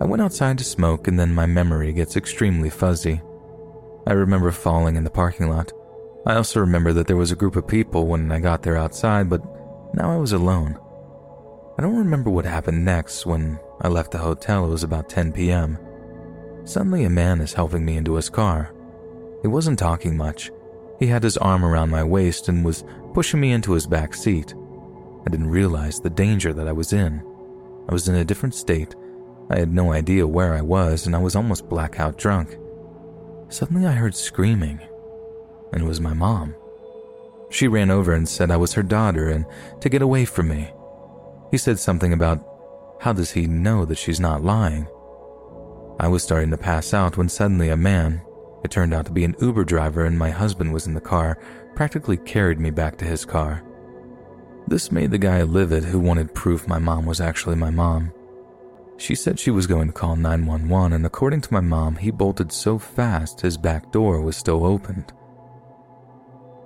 I 0.00 0.06
went 0.06 0.20
outside 0.20 0.58
to 0.58 0.64
smoke, 0.64 1.06
and 1.06 1.16
then 1.16 1.32
my 1.32 1.46
memory 1.46 1.92
gets 1.92 2.16
extremely 2.16 2.70
fuzzy. 2.70 3.22
I 4.04 4.14
remember 4.14 4.50
falling 4.50 4.96
in 4.96 5.04
the 5.04 5.10
parking 5.10 5.48
lot. 5.48 5.70
I 6.26 6.34
also 6.34 6.58
remember 6.58 6.92
that 6.92 7.06
there 7.06 7.16
was 7.16 7.30
a 7.30 7.36
group 7.36 7.54
of 7.54 7.68
people 7.68 8.08
when 8.08 8.32
I 8.32 8.40
got 8.40 8.64
there 8.64 8.76
outside, 8.76 9.30
but 9.30 9.42
now 9.94 10.12
I 10.12 10.16
was 10.16 10.32
alone. 10.32 10.76
I 11.78 11.82
don't 11.82 11.98
remember 11.98 12.30
what 12.30 12.46
happened 12.46 12.84
next 12.84 13.26
when 13.26 13.60
I 13.80 13.86
left 13.86 14.10
the 14.10 14.18
hotel. 14.18 14.64
It 14.64 14.70
was 14.70 14.82
about 14.82 15.08
10 15.08 15.30
p.m. 15.30 15.78
Suddenly, 16.64 17.04
a 17.04 17.10
man 17.10 17.40
is 17.40 17.52
helping 17.52 17.84
me 17.84 17.96
into 17.96 18.14
his 18.14 18.30
car. 18.30 18.72
He 19.42 19.48
wasn't 19.48 19.78
talking 19.78 20.16
much. 20.16 20.50
He 20.98 21.06
had 21.06 21.22
his 21.22 21.36
arm 21.36 21.64
around 21.64 21.90
my 21.90 22.02
waist 22.02 22.48
and 22.48 22.64
was 22.64 22.84
pushing 23.12 23.40
me 23.40 23.52
into 23.52 23.72
his 23.72 23.86
back 23.86 24.14
seat. 24.14 24.54
I 25.26 25.30
didn't 25.30 25.50
realize 25.50 26.00
the 26.00 26.10
danger 26.10 26.52
that 26.52 26.68
I 26.68 26.72
was 26.72 26.92
in. 26.92 27.22
I 27.88 27.92
was 27.92 28.08
in 28.08 28.14
a 28.14 28.24
different 28.24 28.54
state. 28.54 28.94
I 29.50 29.58
had 29.58 29.72
no 29.72 29.92
idea 29.92 30.26
where 30.26 30.54
I 30.54 30.62
was, 30.62 31.06
and 31.06 31.14
I 31.14 31.18
was 31.18 31.36
almost 31.36 31.68
blackout 31.68 32.16
drunk. 32.16 32.56
Suddenly, 33.50 33.86
I 33.86 33.92
heard 33.92 34.14
screaming, 34.14 34.80
and 35.72 35.82
it 35.82 35.86
was 35.86 36.00
my 36.00 36.14
mom. 36.14 36.54
She 37.50 37.68
ran 37.68 37.90
over 37.90 38.12
and 38.12 38.28
said 38.28 38.50
I 38.50 38.56
was 38.56 38.72
her 38.72 38.82
daughter 38.82 39.28
and 39.28 39.44
to 39.80 39.88
get 39.88 40.02
away 40.02 40.24
from 40.24 40.48
me. 40.48 40.72
He 41.50 41.58
said 41.58 41.78
something 41.78 42.12
about 42.12 42.44
how 43.00 43.12
does 43.12 43.30
he 43.32 43.46
know 43.46 43.84
that 43.84 43.98
she's 43.98 44.18
not 44.18 44.42
lying? 44.42 44.88
I 45.98 46.08
was 46.08 46.22
starting 46.22 46.50
to 46.50 46.56
pass 46.56 46.92
out 46.92 47.16
when 47.16 47.28
suddenly 47.28 47.68
a 47.68 47.76
man, 47.76 48.20
it 48.64 48.70
turned 48.70 48.92
out 48.92 49.06
to 49.06 49.12
be 49.12 49.24
an 49.24 49.36
Uber 49.40 49.64
driver 49.64 50.04
and 50.04 50.18
my 50.18 50.30
husband 50.30 50.72
was 50.72 50.86
in 50.86 50.94
the 50.94 51.00
car, 51.00 51.38
practically 51.74 52.16
carried 52.16 52.58
me 52.58 52.70
back 52.70 52.96
to 52.98 53.04
his 53.04 53.24
car. 53.24 53.62
This 54.66 54.90
made 54.90 55.10
the 55.10 55.18
guy 55.18 55.42
livid 55.42 55.84
who 55.84 56.00
wanted 56.00 56.34
proof 56.34 56.66
my 56.66 56.78
mom 56.78 57.06
was 57.06 57.20
actually 57.20 57.56
my 57.56 57.70
mom. 57.70 58.12
She 58.96 59.14
said 59.14 59.38
she 59.38 59.50
was 59.50 59.66
going 59.66 59.88
to 59.88 59.92
call 59.92 60.16
911, 60.16 60.92
and 60.92 61.04
according 61.04 61.40
to 61.42 61.52
my 61.52 61.60
mom, 61.60 61.96
he 61.96 62.10
bolted 62.10 62.52
so 62.52 62.78
fast 62.78 63.40
his 63.40 63.58
back 63.58 63.92
door 63.92 64.20
was 64.20 64.36
still 64.36 64.64
opened. 64.64 65.12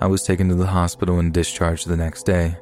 I 0.00 0.06
was 0.06 0.22
taken 0.22 0.48
to 0.48 0.54
the 0.54 0.66
hospital 0.66 1.18
and 1.18 1.34
discharged 1.34 1.88
the 1.88 1.96
next 1.96 2.24
day. 2.24 2.56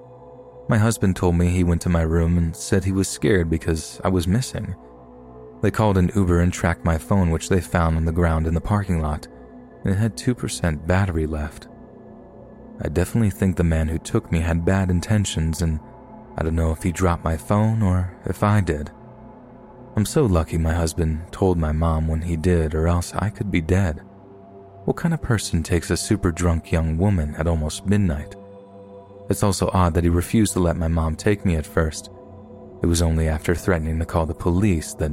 My 0.68 0.78
husband 0.78 1.16
told 1.16 1.36
me 1.36 1.48
he 1.48 1.64
went 1.64 1.82
to 1.82 1.88
my 1.88 2.02
room 2.02 2.38
and 2.38 2.56
said 2.56 2.84
he 2.84 2.92
was 2.92 3.08
scared 3.08 3.50
because 3.50 4.00
I 4.02 4.08
was 4.08 4.26
missing. 4.26 4.74
They 5.62 5.70
called 5.70 5.98
an 5.98 6.10
Uber 6.14 6.40
and 6.40 6.52
tracked 6.52 6.84
my 6.84 6.98
phone, 6.98 7.30
which 7.30 7.48
they 7.48 7.60
found 7.60 7.96
on 7.96 8.04
the 8.04 8.12
ground 8.12 8.46
in 8.46 8.54
the 8.54 8.60
parking 8.60 9.00
lot, 9.00 9.26
it 9.86 9.94
had 9.94 10.16
2% 10.16 10.86
battery 10.86 11.26
left. 11.26 11.68
I 12.82 12.88
definitely 12.88 13.30
think 13.30 13.56
the 13.56 13.64
man 13.64 13.88
who 13.88 13.98
took 13.98 14.32
me 14.32 14.40
had 14.40 14.64
bad 14.64 14.90
intentions, 14.90 15.62
and 15.62 15.78
I 16.36 16.42
don't 16.42 16.56
know 16.56 16.72
if 16.72 16.82
he 16.82 16.92
dropped 16.92 17.24
my 17.24 17.36
phone 17.36 17.82
or 17.82 18.16
if 18.26 18.42
I 18.42 18.60
did. 18.60 18.90
I'm 19.94 20.04
so 20.04 20.26
lucky 20.26 20.58
my 20.58 20.74
husband 20.74 21.32
told 21.32 21.56
my 21.56 21.72
mom 21.72 22.08
when 22.08 22.22
he 22.22 22.36
did, 22.36 22.74
or 22.74 22.88
else 22.88 23.14
I 23.14 23.30
could 23.30 23.50
be 23.50 23.60
dead. 23.60 24.00
What 24.84 24.96
kind 24.96 25.14
of 25.14 25.22
person 25.22 25.62
takes 25.62 25.90
a 25.90 25.96
super 25.96 26.32
drunk 26.32 26.70
young 26.70 26.98
woman 26.98 27.34
at 27.36 27.46
almost 27.46 27.86
midnight? 27.86 28.34
It's 29.30 29.42
also 29.42 29.70
odd 29.72 29.94
that 29.94 30.04
he 30.04 30.10
refused 30.10 30.52
to 30.54 30.60
let 30.60 30.76
my 30.76 30.88
mom 30.88 31.16
take 31.16 31.44
me 31.44 31.56
at 31.56 31.66
first. 31.66 32.10
It 32.82 32.86
was 32.86 33.02
only 33.02 33.28
after 33.28 33.54
threatening 33.54 33.98
to 34.00 34.04
call 34.04 34.26
the 34.26 34.34
police 34.34 34.94
that 34.94 35.12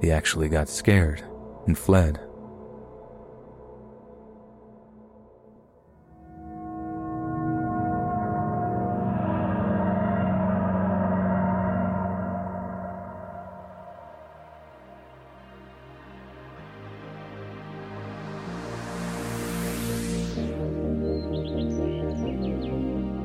he 0.00 0.10
actually 0.10 0.48
got 0.48 0.68
scared 0.68 1.22
and 1.66 1.76
fled. 1.76 2.20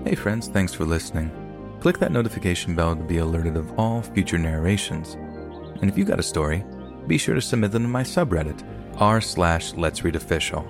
Hey 0.06 0.16
friends, 0.16 0.50
thanks 0.50 0.74
for 0.74 0.84
listening. 0.84 1.32
Click 1.80 1.98
that 2.00 2.12
notification 2.12 2.76
bell 2.76 2.98
to 2.98 3.04
be 3.04 3.20
alerted 3.20 3.56
of 3.56 3.72
all 3.80 4.02
future 4.02 4.38
narrations. 4.38 5.16
And 5.82 5.90
if 5.90 5.98
you 5.98 6.06
got 6.06 6.20
a 6.20 6.24
story, 6.24 6.64
be 7.08 7.18
sure 7.18 7.36
to 7.36 7.42
submit 7.42 7.72
them 7.72 7.84
to 7.84 7.90
my 7.90 8.04
subreddit, 8.04 8.64
r 8.98 9.20
slash 9.20 9.74
let's 9.74 10.04
read 10.04 10.16
official, 10.16 10.66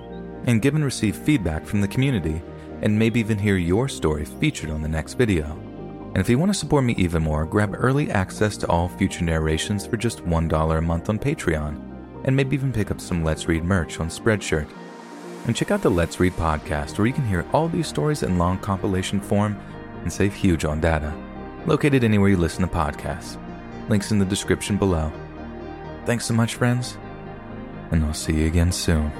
and 0.45 0.61
give 0.61 0.75
and 0.75 0.83
receive 0.83 1.15
feedback 1.15 1.65
from 1.65 1.81
the 1.81 1.87
community, 1.87 2.41
and 2.81 2.97
maybe 2.97 3.19
even 3.19 3.37
hear 3.37 3.57
your 3.57 3.87
story 3.87 4.25
featured 4.25 4.69
on 4.69 4.81
the 4.81 4.87
next 4.87 5.15
video. 5.15 5.45
And 6.13 6.17
if 6.17 6.29
you 6.29 6.37
want 6.37 6.51
to 6.51 6.57
support 6.57 6.83
me 6.83 6.93
even 6.97 7.23
more, 7.23 7.45
grab 7.45 7.75
early 7.77 8.11
access 8.11 8.57
to 8.57 8.67
all 8.67 8.89
future 8.89 9.23
narrations 9.23 9.85
for 9.85 9.97
just 9.97 10.25
$1 10.25 10.77
a 10.77 10.81
month 10.81 11.09
on 11.09 11.19
Patreon, 11.19 11.79
and 12.25 12.35
maybe 12.35 12.55
even 12.55 12.73
pick 12.73 12.91
up 12.91 12.99
some 12.99 13.23
Let's 13.23 13.47
Read 13.47 13.63
merch 13.63 13.99
on 13.99 14.09
Spreadshirt. 14.09 14.69
And 15.45 15.55
check 15.55 15.71
out 15.71 15.81
the 15.81 15.89
Let's 15.89 16.19
Read 16.19 16.33
podcast, 16.33 16.97
where 16.97 17.07
you 17.07 17.13
can 17.13 17.27
hear 17.27 17.45
all 17.53 17.67
these 17.67 17.87
stories 17.87 18.23
in 18.23 18.37
long 18.37 18.59
compilation 18.59 19.19
form 19.19 19.59
and 20.01 20.11
save 20.11 20.33
huge 20.33 20.65
on 20.65 20.81
data. 20.81 21.13
Located 21.65 22.03
anywhere 22.03 22.29
you 22.29 22.37
listen 22.37 22.67
to 22.67 22.73
podcasts. 22.73 23.37
Links 23.89 24.11
in 24.11 24.19
the 24.19 24.25
description 24.25 24.77
below. 24.77 25.11
Thanks 26.05 26.25
so 26.25 26.33
much, 26.33 26.55
friends, 26.55 26.97
and 27.91 28.03
I'll 28.03 28.13
see 28.13 28.33
you 28.33 28.47
again 28.47 28.71
soon. 28.71 29.11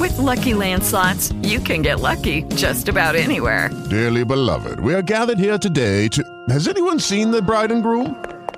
With 0.00 0.16
Lucky 0.18 0.54
Land 0.54 0.82
slots, 0.82 1.32
you 1.42 1.60
can 1.60 1.82
get 1.82 2.00
lucky 2.00 2.42
just 2.54 2.88
about 2.88 3.14
anywhere. 3.14 3.70
Dearly 3.90 4.24
beloved, 4.24 4.80
we 4.80 4.94
are 4.94 5.02
gathered 5.02 5.38
here 5.38 5.58
today 5.58 6.08
to. 6.08 6.22
Has 6.48 6.68
anyone 6.68 6.98
seen 6.98 7.30
the 7.30 7.42
bride 7.42 7.70
and 7.70 7.82
groom? 7.82 8.16